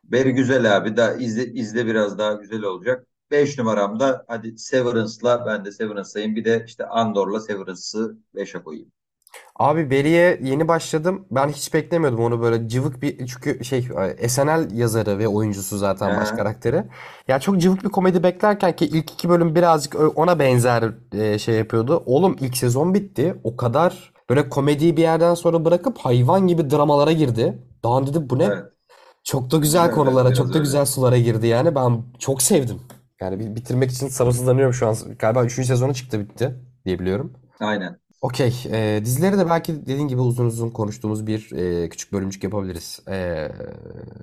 Barry 0.03 0.31
güzel 0.31 0.77
abi. 0.77 0.97
Daha 0.97 1.13
izle, 1.13 1.45
izle 1.45 1.85
biraz 1.85 2.17
daha 2.17 2.33
güzel 2.33 2.63
olacak. 2.63 3.07
Beş 3.31 3.57
numaram 3.59 3.99
da 3.99 4.25
hadi 4.27 4.57
Severance'la 4.57 5.45
ben 5.45 5.65
de 5.65 5.71
Severance'layım. 5.71 6.35
Bir 6.35 6.45
de 6.45 6.63
işte 6.67 6.85
Andor'la 6.85 7.39
Severance'ı 7.39 8.17
beşe 8.35 8.63
koyayım. 8.63 8.91
Abi 9.55 9.89
Beri'ye 9.91 10.39
yeni 10.43 10.67
başladım. 10.67 11.25
Ben 11.31 11.47
hiç 11.49 11.73
beklemiyordum 11.73 12.19
onu 12.19 12.41
böyle 12.41 12.67
cıvık 12.69 13.01
bir 13.01 13.27
çünkü 13.27 13.65
şey 13.65 13.81
SNL 14.27 14.71
yazarı 14.77 15.19
ve 15.19 15.27
oyuncusu 15.27 15.77
zaten 15.77 16.15
baş 16.17 16.27
Aha. 16.29 16.35
karakteri. 16.37 16.83
Ya 17.27 17.39
çok 17.39 17.57
cıvık 17.61 17.83
bir 17.83 17.89
komedi 17.89 18.23
beklerken 18.23 18.75
ki 18.75 18.85
ilk 18.85 19.11
iki 19.11 19.29
bölüm 19.29 19.55
birazcık 19.55 19.95
ö- 19.95 20.07
ona 20.07 20.39
benzer 20.39 20.83
e, 21.13 21.39
şey 21.39 21.55
yapıyordu. 21.55 22.03
Oğlum 22.05 22.35
ilk 22.41 22.57
sezon 22.57 22.93
bitti. 22.93 23.35
O 23.43 23.57
kadar 23.57 24.13
böyle 24.29 24.49
komediyi 24.49 24.97
bir 24.97 25.01
yerden 25.01 25.33
sonra 25.33 25.65
bırakıp 25.65 25.97
hayvan 25.97 26.47
gibi 26.47 26.69
dramalara 26.69 27.11
girdi. 27.11 27.57
Daha 27.83 28.07
dedim 28.07 28.29
bu 28.29 28.39
ne? 28.39 28.43
Evet. 28.43 28.65
Çok 29.23 29.51
da 29.51 29.57
güzel 29.57 29.85
Evet, 29.85 29.95
konulara, 29.95 30.25
biraz 30.25 30.37
çok 30.37 30.53
da 30.53 30.59
öyle. 30.59 30.59
güzel 30.59 30.85
sulara 30.85 31.17
girdi 31.17 31.47
yani. 31.47 31.75
Ben 31.75 32.03
çok 32.19 32.41
sevdim. 32.41 32.81
Yani 33.21 33.55
bitirmek 33.55 33.91
için 33.91 34.07
sabırsızlanıyorum 34.07 34.73
şu 34.73 34.87
an. 34.87 34.95
Galiba 35.19 35.45
3. 35.45 35.65
sezonu 35.65 35.93
çıktı 35.93 36.19
bitti 36.19 36.55
diye 36.85 36.99
biliyorum. 36.99 37.33
Aynen. 37.59 37.99
Okey. 38.25 38.63
E, 38.71 39.01
dizileri 39.05 39.37
de 39.37 39.49
belki 39.49 39.81
dediğin 39.85 40.07
gibi 40.07 40.21
uzun 40.21 40.45
uzun 40.45 40.69
konuştuğumuz 40.69 41.27
bir 41.27 41.51
e, 41.51 41.89
küçük 41.89 42.13
bölümcük 42.13 42.43
yapabiliriz. 42.43 42.99
E, 43.07 43.47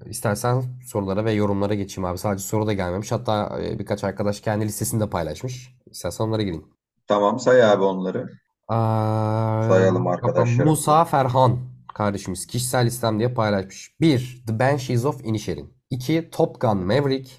istersen 0.06 0.62
sorulara 0.86 1.24
ve 1.24 1.32
yorumlara 1.32 1.74
geçeyim 1.74 2.10
abi. 2.10 2.18
Sadece 2.18 2.44
soru 2.44 2.66
da 2.66 2.72
gelmemiş. 2.72 3.12
Hatta 3.12 3.58
e, 3.62 3.78
birkaç 3.78 4.04
arkadaş 4.04 4.40
kendi 4.40 4.64
listesini 4.64 5.00
de 5.00 5.10
paylaşmış. 5.10 5.74
İstersen 5.90 6.24
onlara 6.24 6.42
gireyim. 6.42 6.64
Tamam 7.08 7.38
say 7.38 7.64
abi 7.64 7.82
onları. 7.84 8.30
Aa, 8.68 9.68
Sayalım 9.68 10.04
baba, 10.04 10.14
arkadaşlarımıza. 10.14 10.64
Musa 10.64 11.04
Ferhan 11.04 11.58
kardeşimiz 11.94 12.46
kişisel 12.46 12.86
listem 12.86 13.18
diye 13.18 13.34
paylaşmış. 13.34 13.94
1. 14.00 14.42
The 14.46 14.58
Banshees 14.58 15.04
of 15.04 15.24
Inisherin. 15.24 15.74
2. 15.90 16.28
Top 16.32 16.60
Gun 16.60 16.78
Maverick. 16.78 17.30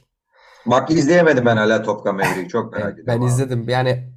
Bak 0.65 0.91
izleyemedim 0.91 1.45
ben 1.45 1.57
hala 1.57 1.83
Top 1.83 2.03
Gun 2.03 2.15
Maverick'i. 2.15 2.47
Çok 2.49 2.73
merak 2.73 2.93
ediyorum. 2.93 3.05
ben 3.07 3.17
abi. 3.17 3.25
izledim. 3.25 3.69
Yani 3.69 4.12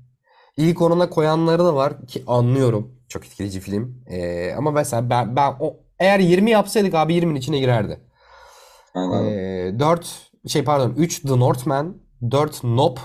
ilk 0.57 0.83
onuna 0.83 1.11
koyanları 1.11 1.65
da 1.65 1.75
var 1.75 2.07
ki 2.07 2.25
anlıyorum. 2.27 2.93
Çok 3.09 3.27
etkileyici 3.27 3.61
film. 3.61 4.03
Ee, 4.07 4.53
ama 4.59 4.71
mesela 4.71 5.11
ben, 5.11 5.37
ben 5.37 5.55
o 5.61 5.77
eğer 5.99 6.19
20 6.19 6.51
yapsaydık 6.51 6.95
abi 6.95 7.15
20'nin 7.15 7.35
içine 7.35 7.59
girerdi. 7.59 8.01
Anladım. 8.95 9.27
Ee, 9.29 9.75
4 9.79 10.31
şey 10.49 10.65
pardon 10.65 10.95
3 10.97 11.21
The 11.23 11.41
Northman, 11.41 11.97
4 12.31 12.65
Nope. 12.65 13.01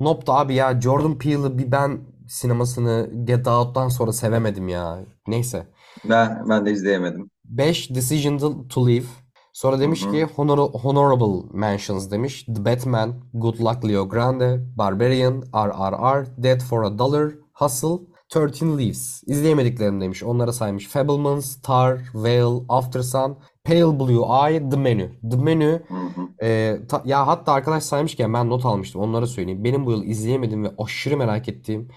Nope 0.00 0.26
da 0.26 0.34
abi 0.34 0.54
ya 0.54 0.80
Jordan 0.80 1.18
Peele'ı 1.18 1.58
bir 1.58 1.72
ben 1.72 2.00
sinemasını 2.28 3.10
Get 3.24 3.46
Out'tan 3.48 3.88
sonra 3.88 4.12
sevemedim 4.12 4.68
ya. 4.68 4.98
Neyse. 5.28 5.66
Ben 6.04 6.44
ben 6.48 6.66
de 6.66 6.72
izleyemedim. 6.72 7.30
5 7.44 7.94
Decision 7.94 8.38
to- 8.38 8.68
to 8.68 8.86
Leave. 8.86 9.04
Sonra 9.54 9.80
demiş 9.80 10.04
Hı 10.04 10.08
hı. 10.08 10.12
ki 10.12 10.24
honor- 10.36 10.70
Honorable 10.72 11.48
Mentions 11.58 12.10
demiş. 12.10 12.44
The 12.56 12.64
Batman, 12.64 13.14
Good 13.34 13.58
Luck 13.60 13.84
Leo 13.88 14.08
Grande, 14.08 14.60
Barbarian, 14.76 15.42
RRR, 15.54 16.26
Dead 16.42 16.60
for 16.60 16.82
a 16.82 16.98
Dollar, 16.98 17.32
Hustle, 17.52 17.98
13 18.36 18.62
Leaves. 18.62 19.22
İzleyemediklerim 19.26 20.00
demiş. 20.00 20.22
Onlara 20.22 20.52
saymış. 20.52 20.88
Fablemans, 20.88 21.56
Tar, 21.62 21.98
Whale, 22.12 22.64
Aftersun, 22.68 23.36
Pale 23.64 24.00
Blue 24.00 24.50
Eye, 24.50 24.70
The 24.70 24.76
Menu. 24.76 25.06
The 25.30 25.36
Menu 25.36 25.80
e, 26.42 26.78
ta- 26.88 27.02
ya 27.04 27.26
hatta 27.26 27.52
arkadaş 27.52 27.82
saymışken 27.82 28.34
ben 28.34 28.50
not 28.50 28.64
almıştım. 28.64 29.00
Onlara 29.00 29.26
söyleyeyim. 29.26 29.64
Benim 29.64 29.86
bu 29.86 29.90
yıl 29.90 30.02
izleyemediğim 30.04 30.64
ve 30.64 30.70
aşırı 30.78 31.16
merak 31.16 31.48
ettiğim 31.48 31.88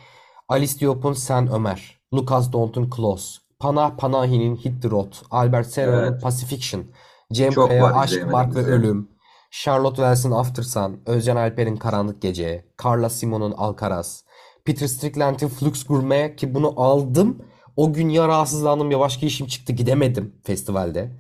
Alice 0.49 0.79
Diop'un 0.79 1.13
Sen 1.13 1.47
Ömer, 1.51 1.99
Lucas 2.13 2.53
Dont'un 2.53 2.89
Close, 2.95 3.39
Panah 3.59 3.97
Panahi'nin 3.97 4.55
Hit 4.55 4.81
the 4.81 4.89
Road, 4.89 5.13
Albert 5.31 5.67
Serra'nın 5.67 6.11
Evet. 6.11 6.21
Pacifiction, 6.21 6.84
Cem 7.33 7.51
Çok 7.51 7.69
var 7.71 7.93
Aşk, 7.95 8.31
Bark 8.31 8.55
ve. 8.55 8.59
Ölüm, 8.59 9.09
Charlotte 9.51 9.95
Wells'in 9.95 10.31
After 10.31 10.63
Sun, 10.63 11.01
Özcan 11.05 11.35
Alper'in 11.35 11.77
Karanlık 11.77 12.21
Gece, 12.21 12.65
Carla 12.83 13.09
Simon'un 13.09 13.51
Alcaraz, 13.51 14.23
Peter 14.65 14.87
Strickland'in 14.87 15.47
Flux 15.47 15.83
Gourmet 15.83 16.35
ki 16.35 16.53
bunu 16.55 16.73
aldım. 16.81 17.41
O 17.75 17.93
gün 17.93 18.09
ya 18.09 18.27
rahatsızlandım 18.27 18.91
ya 18.91 18.99
başka 18.99 19.25
işim 19.25 19.47
çıktı 19.47 19.73
gidemedim 19.73 20.35
festivalde. 20.43 21.11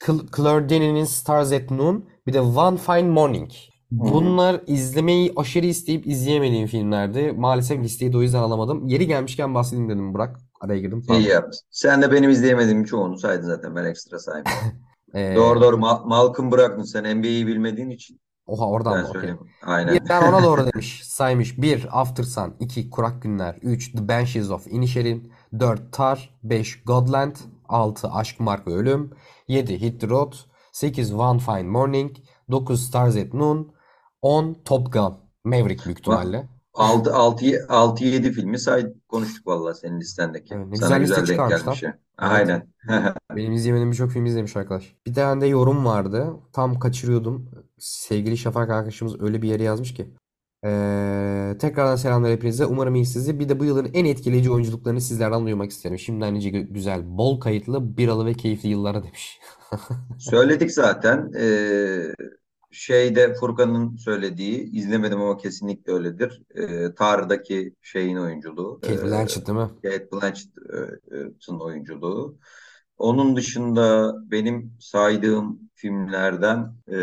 Cl- 0.00 0.36
Claire 0.36 0.68
Denis'in 0.68 1.04
Stars 1.04 1.52
at 1.52 1.70
Noon 1.70 2.08
bir 2.26 2.32
de 2.32 2.40
One 2.40 2.76
Fine 2.76 3.02
Morning. 3.08 3.50
Bunlar 3.90 4.60
izlemeyi 4.66 5.32
aşırı 5.36 5.66
isteyip 5.66 6.06
izleyemediğim 6.06 6.66
filmlerdi. 6.66 7.32
Maalesef 7.32 7.80
listeyi 7.80 8.12
de 8.12 8.16
o 8.16 8.22
yüzden 8.22 8.42
alamadım. 8.42 8.86
Yeri 8.86 9.06
gelmişken 9.06 9.54
bahsedeyim 9.54 9.88
dedim 9.88 10.14
Burak. 10.14 10.36
Araya 10.60 10.80
girdim. 10.80 10.98
İyi 10.98 11.06
Pardon. 11.06 11.20
yaptın. 11.22 11.60
Sen 11.70 12.02
de 12.02 12.12
benim 12.12 12.30
izleyemediğim 12.30 12.84
çoğunu 12.84 13.18
saydın 13.18 13.46
zaten. 13.46 13.76
Ben 13.76 13.84
ekstra 13.84 14.18
saymıyorum. 14.18 14.62
Ee, 15.16 15.34
Doğru 15.36 15.60
doğru. 15.60 15.78
Ma 15.78 16.02
Malcolm 16.06 16.50
bıraktın. 16.50 16.82
Sen 16.82 17.18
NBA'yi 17.18 17.46
bilmediğin 17.46 17.90
için. 17.90 18.20
Oha 18.46 18.66
oradan 18.68 18.94
Ben 18.94 19.02
mı? 19.02 19.08
Okey. 19.08 19.20
söyleyeyim. 19.20 19.50
Aynen. 19.62 19.94
Bir 19.94 20.08
ben 20.08 20.22
ona 20.22 20.42
doğru 20.42 20.66
demiş. 20.72 21.02
Saymış. 21.04 21.58
1. 21.58 22.00
After 22.00 22.24
Sun 22.24 22.54
2. 22.60 22.90
Kurak 22.90 23.22
Günler 23.22 23.58
3. 23.62 23.92
The 23.92 24.08
Banshees 24.08 24.50
of 24.50 24.66
Inisherin 24.66 25.32
4. 25.60 25.92
Tar 25.92 26.38
5. 26.42 26.82
Godland 26.84 27.36
6. 27.68 28.08
Aşk, 28.08 28.40
Mark 28.40 28.66
ve 28.66 28.72
Ölüm 28.74 29.10
7. 29.48 29.80
Hit 29.80 30.00
the 30.00 30.08
Road 30.08 30.32
8. 30.72 31.14
One 31.14 31.38
Fine 31.38 31.62
Morning 31.62 32.16
9. 32.50 32.86
Stars 32.86 33.16
at 33.16 33.34
Noon 33.34 33.72
10. 34.22 34.56
Top 34.64 34.92
Gun 34.92 35.14
Maverick 35.44 35.84
büyük 35.84 35.98
ihtimalle. 35.98 36.48
6 36.74 37.14
6 37.14 37.66
6 37.68 38.04
7 38.04 38.32
filmi 38.32 38.58
say 38.58 38.86
konuştuk 39.08 39.46
vallahi 39.46 39.74
senin 39.78 40.00
listendeki. 40.00 40.54
Evet, 40.54 40.66
ne 40.68 40.76
Sana 40.76 40.98
güzel 40.98 41.20
liste 41.22 41.34
güzel 41.34 41.50
denk 41.50 41.64
gelmiş. 41.64 41.84
Ya. 42.20 42.28
Aynen. 42.28 42.72
Benim 43.36 43.52
izlemediğim 43.52 43.90
birçok 43.90 44.10
film 44.10 44.26
izlemiş 44.26 44.56
arkadaş. 44.56 44.96
Bir 45.06 45.14
tane 45.14 45.40
de 45.40 45.46
yorum 45.46 45.84
vardı. 45.84 46.34
Tam 46.52 46.78
kaçırıyordum. 46.78 47.50
Sevgili 47.78 48.38
Şafak 48.38 48.70
arkadaşımız 48.70 49.20
öyle 49.22 49.42
bir 49.42 49.48
yere 49.48 49.62
yazmış 49.62 49.94
ki. 49.94 50.14
Ee, 50.64 51.56
tekrardan 51.60 51.96
selamlar 51.96 52.32
hepinize. 52.32 52.66
Umarım 52.66 52.94
iyisiniz. 52.94 53.38
Bir 53.38 53.48
de 53.48 53.60
bu 53.60 53.64
yılın 53.64 53.90
en 53.94 54.04
etkileyici 54.04 54.50
oyunculuklarını 54.50 55.00
sizlerden 55.00 55.44
duymak 55.46 55.70
isterim. 55.70 55.98
Şimdiden 55.98 56.34
nice 56.34 56.50
gü- 56.50 56.72
güzel, 56.72 57.18
bol 57.18 57.40
kayıtlı, 57.40 57.96
biralı 57.96 58.26
ve 58.26 58.34
keyifli 58.34 58.68
yıllara 58.68 59.02
demiş. 59.04 59.40
Söyledik 60.18 60.72
zaten. 60.72 61.32
Ee, 61.40 62.14
şeyde 62.76 63.34
Furkan'ın 63.34 63.96
söylediği 63.96 64.70
izlemedim 64.72 65.20
ama 65.20 65.36
kesinlikle 65.36 65.92
öyledir. 65.92 66.42
Ee, 66.54 66.94
Tar'daki 66.94 67.74
şeyin 67.82 68.16
oyunculuğu. 68.16 68.80
Kate 68.80 68.94
ee, 68.94 69.04
Blanchett 69.04 69.46
değil 69.46 69.58
mi? 69.58 69.68
Kate 69.82 70.08
Blanchett'ın 70.12 71.60
oyunculuğu. 71.60 72.38
Onun 72.98 73.36
dışında 73.36 74.14
benim 74.30 74.72
saydığım 74.80 75.60
filmlerden 75.74 76.74
e, 76.88 76.96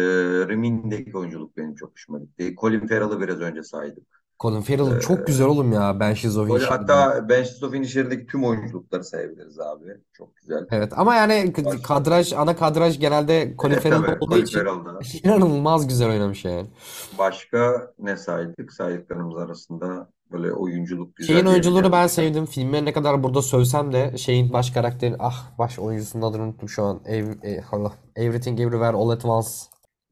Reminda'daki 0.47 1.17
oyunculuk 1.17 1.57
benim 1.57 1.75
çok 1.75 1.91
hoşuma 1.91 2.19
gitti. 2.19 2.55
Colin 2.61 2.87
Farrell'ı 2.87 3.21
biraz 3.21 3.39
önce 3.39 3.63
saydık. 3.63 4.22
Colin 4.39 4.61
Farrell 4.61 4.97
Ee, 4.97 4.99
çok 4.99 5.27
güzel 5.27 5.47
oğlum 5.47 5.71
ya. 5.73 5.99
Banshees 5.99 6.37
of 6.37 6.49
Böyle 6.49 6.63
Inisherin'de. 6.63 6.93
hatta 6.93 7.29
Banshees 7.29 7.63
of 7.63 7.75
Inisherin'deki 7.75 8.25
tüm 8.27 8.43
oyunculukları 8.43 9.03
sayabiliriz 9.03 9.59
abi. 9.59 9.85
Çok 10.13 10.35
güzel. 10.35 10.65
Evet 10.71 10.93
ama 10.95 11.15
yani 11.15 11.53
k- 11.53 11.65
Baş- 11.65 11.81
kadraj, 11.81 12.33
ana 12.33 12.55
kadraj 12.55 12.99
genelde 12.99 13.53
Colin 13.59 13.73
Evet, 13.73 13.83
Farrell'da 13.83 14.05
tabii, 14.05 14.17
olduğu 14.19 14.31
Colin 14.33 14.43
için 14.45 14.59
Farrell'da. 14.59 14.99
inanılmaz 15.23 15.87
güzel 15.87 16.09
oynamış 16.09 16.45
yani. 16.45 16.65
Başka 17.19 17.91
ne 17.99 18.17
saydık? 18.17 18.73
Saydıklarımız 18.73 19.37
arasında 19.37 20.09
böyle 20.31 20.53
oyunculuk 20.53 21.15
güzel 21.15 21.33
Şeyin 21.35 21.45
oyunculuğunu 21.45 21.91
ben 21.91 22.07
sevdim. 22.07 22.45
Filme 22.45 22.85
ne 22.85 22.93
kadar 22.93 23.23
burada 23.23 23.41
sövsem 23.41 23.93
de 23.93 24.17
şeyin 24.17 24.53
baş 24.53 24.71
karakteri 24.71 25.15
ah 25.19 25.57
baş 25.57 25.79
oyuncusunun 25.79 26.23
adını 26.31 26.41
unuttum 26.43 26.69
şu 26.69 26.83
an. 26.83 27.01
Ev, 27.05 27.27
e, 27.43 27.63
Allah. 27.71 27.91
Everything 28.15 28.59
Everywhere 28.59 28.97
All 28.97 29.09
at 29.09 29.25
Once. 29.25 29.47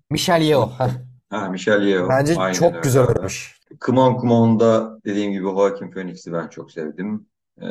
Michelle 0.10 0.43
Yeoh. 0.45 0.80
heh. 0.80 0.89
Ha, 1.30 1.49
Michelle 1.49 1.89
Yeoh. 1.89 2.10
Bence 2.10 2.35
Aynen 2.38 2.53
çok 2.53 2.72
öyle 2.72 2.80
güzel 2.81 3.03
abi. 3.03 3.10
oynamış. 3.11 3.61
Come 3.85 3.99
On 3.99 4.19
Come 4.22 4.34
On'da 4.34 4.99
dediğim 5.06 5.31
gibi 5.31 5.43
Joaquin 5.43 5.91
Phoenix'i 5.91 6.34
ben 6.34 6.48
çok 6.48 6.72
sevdim. 6.72 7.26
Ee, 7.61 7.65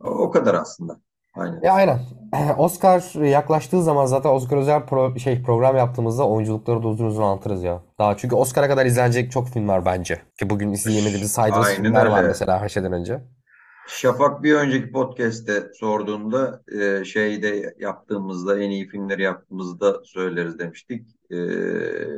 o 0.00 0.30
kadar 0.30 0.54
aslında. 0.54 1.00
Aynen. 1.34 1.62
E 1.62 1.70
aynen. 1.70 2.00
Oscar 2.58 3.24
yaklaştığı 3.24 3.82
zaman 3.82 4.06
zaten 4.06 4.30
Oscar 4.30 4.56
özel 4.56 4.80
pro- 4.80 5.18
şey 5.18 5.42
program 5.42 5.76
yaptığımızda 5.76 6.28
oyunculukları 6.28 6.82
da 6.82 6.88
uzun 6.88 7.06
uzun 7.06 7.22
anlatırız 7.22 7.62
ya. 7.62 7.82
Daha 7.98 8.16
çünkü 8.16 8.34
Oscar'a 8.36 8.68
kadar 8.68 8.86
izlenecek 8.86 9.32
çok 9.32 9.48
film 9.48 9.68
var 9.68 9.84
bence. 9.84 10.22
Ki 10.38 10.50
bugün 10.50 10.72
izleyemediğimiz 10.72 11.32
saydığımız 11.32 11.66
Aynen 11.66 11.82
filmler 11.82 12.06
var 12.06 12.18
öyle. 12.18 12.28
mesela 12.28 12.60
her 12.60 12.68
şeyden 12.68 12.92
önce. 12.92 13.20
Şafak 13.88 14.42
bir 14.42 14.54
önceki 14.54 14.92
podcast'te 14.92 15.62
sorduğunda 15.74 16.62
e, 16.80 17.04
şeyde 17.04 17.74
yaptığımızda 17.78 18.62
en 18.62 18.70
iyi 18.70 18.88
filmleri 18.88 19.22
yaptığımızda 19.22 20.00
söyleriz 20.04 20.58
demiştik. 20.58 21.06
E, 21.30 21.36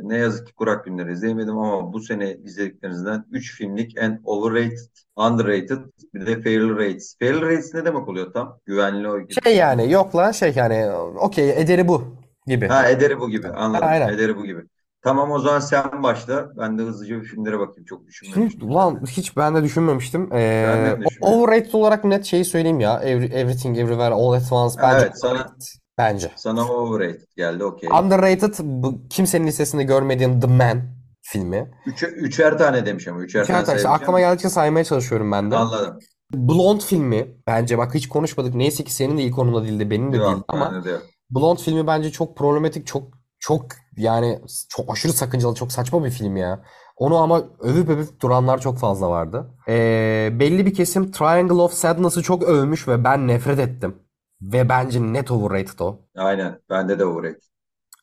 ne 0.02 0.16
yazık 0.16 0.46
ki 0.46 0.54
Kurak 0.54 0.84
Günleri 0.84 1.12
izleyemedim 1.12 1.58
ama 1.58 1.92
bu 1.92 2.00
sene 2.00 2.34
izlediklerinizden 2.44 3.24
3 3.30 3.56
filmlik 3.56 3.92
en 3.98 4.20
overrated, 4.24 4.78
underrated 5.16 5.78
bir 6.14 6.26
de 6.26 6.42
fail 6.42 6.70
rates. 6.76 7.16
Fail 7.18 7.40
rates 7.42 7.74
ne 7.74 7.84
demek 7.84 8.08
oluyor 8.08 8.32
tam? 8.32 8.58
Güvenli 8.66 9.08
oy 9.08 9.22
gibi. 9.22 9.34
Şey 9.44 9.56
yani 9.56 9.92
yok 9.92 10.16
lan 10.16 10.30
şey 10.32 10.52
yani 10.56 10.90
okey 11.18 11.50
ederi 11.50 11.88
bu 11.88 12.04
gibi. 12.46 12.66
Ha 12.68 12.88
ederi 12.88 13.20
bu 13.20 13.30
gibi 13.30 13.48
anladım. 13.48 13.88
Aynen. 13.88 14.08
Ederi 14.08 14.36
bu 14.36 14.44
gibi. 14.44 14.60
Tamam 15.04 15.30
o 15.30 15.38
zaman 15.38 15.60
sen 15.60 16.02
başla. 16.02 16.56
Ben 16.58 16.78
de 16.78 16.82
hızlıca 16.82 17.20
bir 17.20 17.24
filmlere 17.24 17.58
bakayım. 17.58 17.84
Çok 17.84 18.06
düşünmemiştim. 18.06 18.68
Hiç, 18.68 18.74
lan 18.74 19.00
hiç 19.10 19.36
ben 19.36 19.54
de 19.54 19.62
düşünmemiştim. 19.62 20.28
Ee, 20.32 20.64
Ben 20.68 20.86
de 20.86 21.04
düşünmedim. 21.04 21.18
overrated 21.20 21.72
olarak 21.72 22.04
net 22.04 22.24
şeyi 22.24 22.44
söyleyeyim 22.44 22.80
ya. 22.80 23.00
Every- 23.04 23.32
Everything 23.34 23.78
Everywhere 23.78 24.14
All 24.14 24.32
at 24.32 24.52
Once 24.52 24.74
bence 24.82 25.04
Evet, 25.06 25.12
sana- 25.20 25.32
overrated. 25.32 25.81
Bence. 25.98 26.32
Sana 26.36 26.72
overrated 26.72 27.28
geldi 27.36 27.64
okey. 27.64 27.90
Underrated 27.90 28.54
bu, 28.60 29.08
kimsenin 29.10 29.46
listesinde 29.46 29.82
görmediğim 29.82 30.40
The 30.40 30.46
Man 30.46 30.82
filmi. 31.22 31.70
Üçe, 31.86 32.06
üçer 32.06 32.58
tane 32.58 32.86
demiş 32.86 33.08
ama. 33.08 33.20
Üçer 33.20 33.46
tane 33.46 33.58
arkadaşlar 33.58 33.78
sayabileceğim 33.78 34.02
aklıma 34.02 34.20
geldikçe 34.20 34.48
saymaya 34.48 34.84
çalışıyorum 34.84 35.32
ben 35.32 35.50
de. 35.50 35.56
Anladım. 35.56 35.98
Blonde 36.34 36.84
filmi 36.84 37.36
bence 37.46 37.78
bak 37.78 37.94
hiç 37.94 38.08
konuşmadık. 38.08 38.54
Neyse 38.54 38.84
ki 38.84 38.94
senin 38.94 39.18
de 39.18 39.22
ilk 39.22 39.38
onunla 39.38 39.64
değildi, 39.64 39.90
benim 39.90 40.12
de 40.12 40.16
Yok, 40.16 40.26
değildi 40.26 40.44
ama 40.48 40.84
de. 40.84 40.96
Blonde 41.30 41.62
filmi 41.62 41.86
bence 41.86 42.10
çok 42.10 42.36
problematik, 42.36 42.86
çok 42.86 43.02
çok 43.40 43.66
yani 43.96 44.38
çok 44.68 44.92
aşırı 44.92 45.12
sakıncalı, 45.12 45.54
çok 45.54 45.72
saçma 45.72 46.04
bir 46.04 46.10
film 46.10 46.36
ya. 46.36 46.62
Onu 46.96 47.16
ama 47.16 47.42
övüp 47.60 47.88
övüp 47.88 48.20
duranlar 48.20 48.60
çok 48.60 48.78
fazla 48.78 49.10
vardı. 49.10 49.50
Ee, 49.68 50.28
belli 50.32 50.66
bir 50.66 50.74
kesim 50.74 51.10
Triangle 51.10 51.54
of 51.54 51.72
Sadness'ı 51.72 52.22
çok 52.22 52.42
övmüş 52.42 52.88
ve 52.88 53.04
ben 53.04 53.28
nefret 53.28 53.58
ettim. 53.58 54.01
Ve 54.42 54.68
bence 54.68 55.02
net 55.02 55.30
overrated 55.30 55.78
o. 55.78 56.00
Aynen. 56.16 56.58
Bende 56.70 56.98
de 56.98 57.04
overrated. 57.04 57.42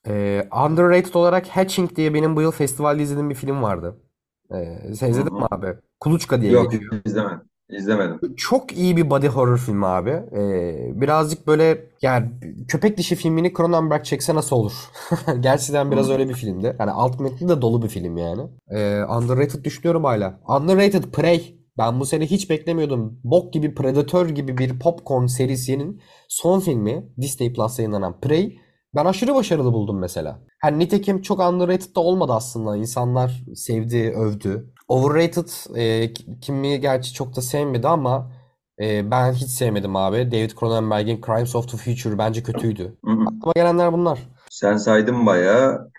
Ee, 0.07 0.47
underrated 0.67 1.13
olarak 1.13 1.47
Hatching 1.47 1.95
diye 1.95 2.13
benim 2.13 2.35
bu 2.35 2.41
yıl 2.41 2.51
festivalde 2.51 3.03
izlediğim 3.03 3.29
bir 3.29 3.35
film 3.35 3.63
vardı. 3.63 3.95
Ee, 4.53 4.95
sen 4.95 5.09
izledin 5.09 5.33
mi 5.33 5.45
abi? 5.51 5.73
Kuluçka 5.99 6.41
diye 6.41 6.51
Yok 6.51 6.71
geçiyor. 6.71 7.01
izlemedim. 7.05 7.41
İzlemedim. 7.69 8.35
Çok 8.37 8.77
iyi 8.77 8.97
bir 8.97 9.09
body 9.09 9.27
horror 9.27 9.57
filmi 9.57 9.85
abi. 9.85 10.09
Ee, 10.09 11.01
birazcık 11.01 11.47
böyle 11.47 11.85
yani 12.01 12.29
köpek 12.67 12.97
dişi 12.97 13.15
filmini 13.15 13.53
Cronenberg 13.53 14.03
çekse 14.03 14.35
nasıl 14.35 14.55
olur? 14.55 14.73
Gerçekten 15.39 15.91
biraz 15.91 16.09
öyle 16.09 16.29
bir 16.29 16.33
filmdi. 16.33 16.75
Yani 16.79 16.91
alt 16.91 17.19
metni 17.19 17.49
de 17.49 17.61
dolu 17.61 17.81
bir 17.81 17.87
film 17.87 18.17
yani. 18.17 18.41
Ee, 18.69 19.03
underrated 19.03 19.63
düşünüyorum 19.65 20.03
hala. 20.03 20.39
Underrated 20.47 21.03
Prey. 21.03 21.58
Ben 21.79 21.99
bu 21.99 22.05
sene 22.05 22.25
hiç 22.25 22.49
beklemiyordum. 22.49 23.19
Bok 23.23 23.53
gibi 23.53 23.75
Predator 23.75 24.29
gibi 24.29 24.57
bir 24.57 24.79
popcorn 24.79 25.25
serisinin 25.25 26.01
son 26.27 26.59
filmi 26.59 27.09
Disney 27.21 27.53
Plus'ta 27.53 27.81
yayınlanan 27.81 28.19
Prey. 28.19 28.59
Ben 28.95 29.05
aşırı 29.05 29.35
başarılı 29.35 29.73
buldum 29.73 29.99
mesela. 29.99 30.39
Hani 30.61 30.79
nitekim 30.79 31.21
çok 31.21 31.39
underrated 31.39 31.95
da 31.95 31.99
olmadı 31.99 32.33
aslında. 32.33 32.77
İnsanlar 32.77 33.43
sevdi, 33.55 34.13
övdü. 34.17 34.73
Overrated 34.87 35.75
e, 35.75 36.13
kimi 36.41 36.79
gerçi 36.79 37.13
çok 37.13 37.35
da 37.35 37.41
sevmedi 37.41 37.87
ama 37.87 38.31
e, 38.81 39.11
ben 39.11 39.33
hiç 39.33 39.49
sevmedim 39.49 39.95
abi. 39.95 40.31
David 40.31 40.51
Cronenberg'in 40.59 41.21
Crimes 41.25 41.55
of 41.55 41.71
the 41.71 41.77
Future 41.77 42.17
bence 42.17 42.43
kötüydü. 42.43 42.97
Aklıma 43.03 43.53
gelenler 43.55 43.93
bunlar. 43.93 44.19
Sen 44.49 44.77
saydın 44.77 45.25
bayağı. 45.25 45.91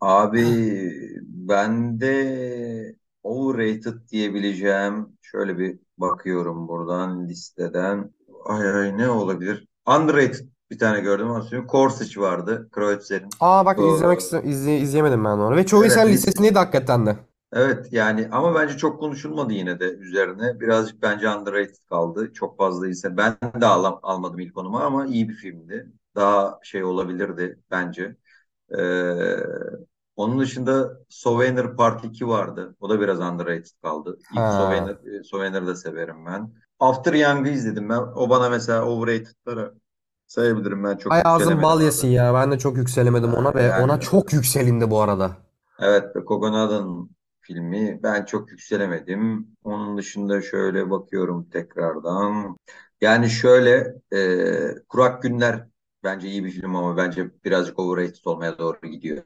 Abi 0.00 0.90
ben 1.22 2.00
de 2.00 3.01
overrated 3.22 4.08
diyebileceğim. 4.08 5.08
Şöyle 5.20 5.58
bir 5.58 5.78
bakıyorum 5.98 6.68
buradan 6.68 7.28
listeden. 7.28 8.12
Ay 8.44 8.70
ay 8.70 8.98
ne 8.98 9.08
olabilir? 9.10 9.68
Underrated 9.88 10.48
bir 10.70 10.78
tane 10.78 11.00
gördüm 11.00 11.28
söyleyeyim. 11.42 11.66
Corsic 11.72 12.20
vardı. 12.20 12.68
Kreuzer'in. 12.72 13.28
Aa 13.40 13.66
bak 13.66 13.78
Doğru. 13.78 13.96
izlemek 13.96 14.20
izle- 14.44 14.78
izleyemedim 14.78 15.24
ben 15.24 15.30
onu. 15.30 15.56
Ve 15.56 15.66
çoğu 15.66 15.84
Evet, 15.84 15.92
insan 15.92 16.08
listesindeydi 16.08 16.58
hakikaten 16.58 17.06
de. 17.06 17.16
Evet 17.52 17.92
yani 17.92 18.28
ama 18.32 18.54
bence 18.54 18.76
çok 18.76 19.00
konuşulmadı 19.00 19.52
yine 19.52 19.80
de 19.80 19.84
üzerine. 19.94 20.60
Birazcık 20.60 21.02
bence 21.02 21.28
underrated 21.30 21.74
kaldı. 21.88 22.32
Çok 22.32 22.58
fazla 22.58 22.88
ise 22.88 23.16
ben 23.16 23.36
de 23.60 23.66
alam, 23.66 24.00
almadım 24.02 24.38
ilk 24.40 24.54
konuma 24.54 24.80
ama 24.84 25.06
iyi 25.06 25.28
bir 25.28 25.34
filmdi. 25.34 25.92
Daha 26.16 26.58
şey 26.62 26.84
olabilirdi 26.84 27.58
bence. 27.70 28.16
Ee, 28.78 29.36
onun 30.16 30.40
dışında 30.40 30.98
Souvenir 31.08 31.76
Part 31.76 32.04
2 32.04 32.28
vardı. 32.28 32.76
O 32.80 32.88
da 32.90 33.00
biraz 33.00 33.20
underrated 33.20 33.66
kaldı. 33.82 34.18
İlk 34.32 34.38
Ha. 34.40 34.52
Souvenir, 34.52 35.20
e, 35.20 35.24
Souvenir'ı 35.24 35.66
da 35.66 35.74
severim 35.76 36.26
ben. 36.26 36.52
After 36.80 37.12
Young'ı 37.14 37.48
izledim 37.50 37.88
ben. 37.88 37.98
O 37.98 38.30
bana 38.30 38.48
mesela 38.50 38.84
overrated'lara 38.84 39.72
sayabilirim 40.26 40.84
ben 40.84 40.96
çok 40.96 41.12
Ay 41.12 41.18
yükselemedim 41.18 41.62
bal 41.62 41.72
orada. 41.74 41.84
yesin 41.84 42.08
ya. 42.08 42.34
Ben 42.34 42.50
de 42.52 42.58
çok 42.58 42.76
yükselemedim 42.76 43.34
ona 43.34 43.54
ve 43.54 43.62
Yani- 43.62 43.84
ona 43.84 44.00
çok 44.00 44.32
yükselindi 44.32 44.90
bu 44.90 45.00
arada. 45.00 45.36
Evet, 45.78 46.04
Kogonada'nın 46.26 47.10
filmi. 47.40 48.00
Ben 48.02 48.24
çok 48.24 48.50
yükselemedim. 48.50 49.46
Onun 49.64 49.98
dışında 49.98 50.42
şöyle 50.42 50.90
bakıyorum 50.90 51.44
tekrardan. 51.50 52.56
Yani 53.00 53.30
şöyle 53.30 53.94
e, 54.12 54.18
Kurak 54.88 55.22
Günler 55.22 55.66
bence 56.04 56.28
iyi 56.28 56.44
bir 56.44 56.50
film 56.50 56.76
ama 56.76 56.96
bence 56.96 57.30
birazcık 57.44 57.78
overrated 57.78 58.24
olmaya 58.24 58.58
doğru 58.58 58.80
gidiyor. 58.86 59.22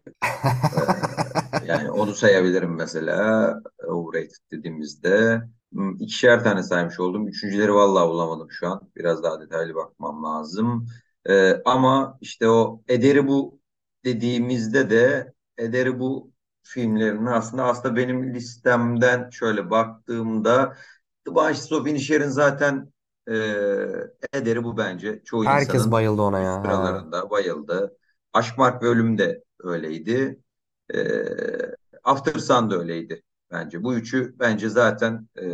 E, 0.73 0.79
yani 1.67 1.91
onu 1.91 2.15
sayabilirim 2.15 2.75
mesela 2.77 3.55
overrated 3.89 4.37
dediğimizde. 4.53 5.43
Hmm, 5.73 5.97
İkişer 6.01 6.45
tane 6.45 6.63
saymış 6.63 7.01
oldum. 7.01 7.29
Üçüncüleri 7.29 7.75
vallahi 7.75 8.09
bulamadım 8.09 8.49
şu 8.51 8.69
an. 8.69 8.91
Biraz 8.97 9.23
daha 9.23 9.41
detaylı 9.41 9.75
bakmam 9.75 10.25
lazım. 10.25 10.87
E, 11.29 11.63
ama 11.65 12.19
işte 12.21 12.49
o 12.49 12.83
Ederi 12.89 13.27
bu 13.29 13.61
dediğimizde 14.05 14.91
de 14.91 15.33
Ederi 15.59 15.99
bu 16.01 16.33
filmlerini 16.63 17.31
aslında 17.31 17.65
aslında 17.65 17.97
benim 17.97 18.35
listemden 18.35 19.31
şöyle 19.31 19.71
baktığımda 19.71 20.77
The 21.27 21.35
Banshees 21.35 21.73
of 21.73 21.87
Inisherin 21.89 22.29
zaten 22.29 22.93
e, 23.31 23.37
ederi 24.33 24.65
bu 24.65 24.77
bence. 24.77 25.23
Çoğu 25.25 25.45
Herkes 25.45 25.75
insanın 25.75 25.93
bayıldı 25.93 26.23
ona 26.23 26.39
ya. 26.39 26.63
Sıralarında 26.65 27.31
bayıldı. 27.31 27.97
Aşk, 28.33 28.59
Mark 28.59 28.83
ve 28.83 28.87
Ölüm 28.87 29.19
de 29.19 29.45
öyleydi. 29.61 30.41
E, 30.95 30.99
After 32.05 32.35
Sun 32.41 32.71
da 32.71 32.79
öyleydi 32.79 33.23
bence. 33.51 33.83
Bu 33.83 33.95
üçü 33.95 34.35
bence 34.39 34.69
zaten 34.69 35.29
e, 35.39 35.45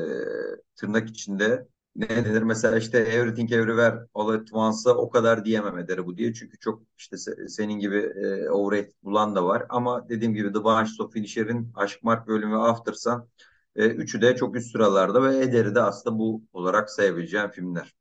tırnak 0.76 1.08
içinde 1.10 1.68
ne 1.96 2.08
denir 2.08 2.42
mesela 2.42 2.78
işte 2.78 2.98
Everything 2.98 3.52
Everywhere 3.52 3.98
All 4.14 4.28
at 4.28 4.52
Once'a 4.52 4.94
o 4.94 5.10
kadar 5.10 5.44
diyemem 5.44 5.78
ederi 5.78 6.06
bu 6.06 6.16
diye. 6.16 6.34
Çünkü 6.34 6.58
çok 6.58 6.82
işte 6.96 7.16
se- 7.16 7.48
senin 7.48 7.78
gibi 7.78 7.96
e, 7.96 8.50
overrated 8.50 8.92
bulan 9.02 9.36
da 9.36 9.44
var. 9.44 9.66
Ama 9.68 10.08
dediğim 10.08 10.34
gibi 10.34 10.52
The 10.52 10.64
Banshees 10.64 11.00
of 11.00 11.16
Inisherin, 11.16 11.72
Aşk, 11.74 12.02
Mark 12.02 12.28
ve 12.28 12.32
Ölüm 12.32 12.52
ve 12.52 12.56
After 12.56 12.92
Sun 12.92 13.28
e, 13.76 13.86
üçü 13.86 14.22
de 14.22 14.36
çok 14.36 14.56
üst 14.56 14.72
sıralarda 14.72 15.22
ve 15.22 15.36
ederi 15.38 15.74
de 15.74 15.80
aslında 15.80 16.18
bu 16.18 16.42
olarak 16.52 16.90
sayabileceğim 16.90 17.48
filmler. 17.50 17.94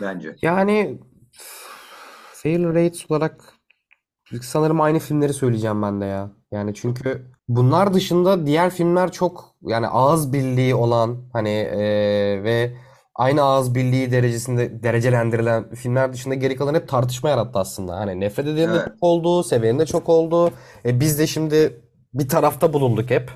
Bence. 0.00 0.36
Yani 0.42 1.00
fail 2.32 2.64
rates 2.74 3.10
olarak 3.10 3.54
sanırım 4.42 4.80
aynı 4.80 4.98
filmleri 4.98 5.32
söyleyeceğim 5.34 5.82
ben 5.82 6.00
de 6.00 6.04
ya. 6.04 6.30
Yani 6.52 6.74
çünkü 6.74 7.26
bunlar 7.48 7.94
dışında 7.94 8.46
diğer 8.46 8.70
filmler 8.70 9.12
çok 9.12 9.54
yani 9.62 9.88
ağız 9.88 10.32
birliği 10.32 10.74
olan 10.74 11.28
hani 11.32 11.50
eee, 11.50 12.42
ve 12.44 12.76
aynı 13.14 13.42
ağız 13.42 13.74
birliği 13.74 14.12
derecesinde 14.12 14.82
derecelendirilen 14.82 15.74
filmler 15.74 16.12
dışında 16.12 16.34
geri 16.34 16.56
kalan 16.56 16.74
hep 16.74 16.88
tartışma 16.88 17.30
yarattı 17.30 17.58
aslında. 17.58 17.96
Hani 17.96 18.20
nefret 18.20 18.46
edenin 18.46 18.74
de 18.74 18.76
Evet. 18.76 18.84
çok 18.84 18.96
oldu, 19.00 19.42
sevenin 19.42 19.78
de 19.78 19.86
çok 19.86 20.08
oldu. 20.08 20.50
E, 20.84 21.00
biz 21.00 21.18
de 21.18 21.26
şimdi 21.26 21.80
bir 22.14 22.28
tarafta 22.28 22.72
bulunduk 22.72 23.10
hep. 23.10 23.30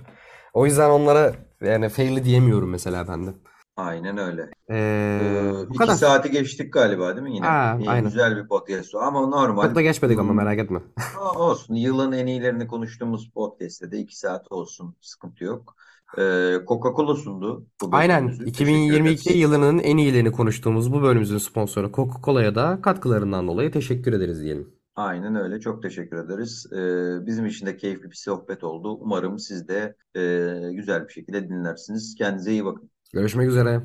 O 0.55 0.67
yüzden 0.67 0.91
onlara 0.91 1.33
yani 1.65 1.89
fail'i 1.89 2.25
diyemiyorum 2.25 2.71
mesela 2.71 3.09
ben 3.09 3.27
de. 3.27 3.31
Aynen 3.77 4.19
öyle. 4.19 4.51
Ee, 4.71 5.21
bu 5.69 5.69
iki 5.69 5.79
kadar. 5.79 5.95
saati 5.95 6.31
geçtik 6.31 6.73
galiba 6.73 7.17
değil 7.17 7.23
mi 7.29 7.35
yine? 7.35 7.47
Ha, 7.47 7.77
İyi, 7.81 7.91
aynen. 7.91 8.05
güzel 8.05 8.37
bir 8.37 8.49
podcast 8.49 8.95
o. 8.95 8.99
Ama 8.99 9.27
normal. 9.27 9.63
Çok 9.63 9.75
da 9.75 9.83
geçmedik 9.83 10.19
ama 10.19 10.29
Hmm, 10.29 10.37
merak 10.37 10.59
etme. 10.59 10.81
o- 11.21 11.39
olsun. 11.39 11.75
Yılın 11.75 12.13
en 12.13 12.27
iyilerini 12.27 12.67
konuştuğumuz 12.67 13.31
podcast'te 13.35 13.91
de 13.91 13.99
iki 13.99 14.19
saat 14.19 14.53
olsun. 14.53 14.97
Sıkıntı 15.01 15.45
yok. 15.45 15.75
Ee, 16.19 16.21
Coca-Cola 16.69 17.17
sundu 17.17 17.67
bu 17.83 17.89
Aynen. 17.93 18.17
bölümümüzü. 18.17 18.39
Teşekkür 18.45 18.65
2022 18.65 19.31
ederiz. 19.31 19.41
yılının 19.43 19.79
en 19.79 19.97
iyilerini 19.97 20.33
konuştuğumuz 20.33 20.93
bu 20.93 21.03
bölümümüzün 21.03 21.39
sponsoru 21.39 21.93
Coca-Cola'ya 21.93 22.55
da 22.55 22.79
katkılarından 22.83 23.49
dolayı 23.49 23.71
teşekkür 23.73 24.13
ederiz 24.13 24.41
diyelim. 24.43 24.75
Aynen 24.97 25.35
öyle. 25.35 25.61
Çok 25.61 25.83
teşekkür 25.83 26.17
ederiz. 26.17 26.67
Ee, 26.73 27.27
bizim 27.27 27.47
için 27.47 27.67
de 27.67 27.77
keyifli 27.77 28.11
bir 28.11 28.17
sohbet 28.17 28.65
oldu. 28.65 28.99
Umarım 29.01 29.39
siz 29.39 29.69
de 29.69 29.97
e, 30.15 30.23
güzel 30.73 31.09
bir 31.09 31.13
şekilde 31.13 31.49
dinlersiniz. 31.49 32.15
Kendinize 32.19 32.53
iyi 32.53 32.65
bakın. 32.65 32.91
Görüşmek 33.13 33.49
üzere. 33.49 33.83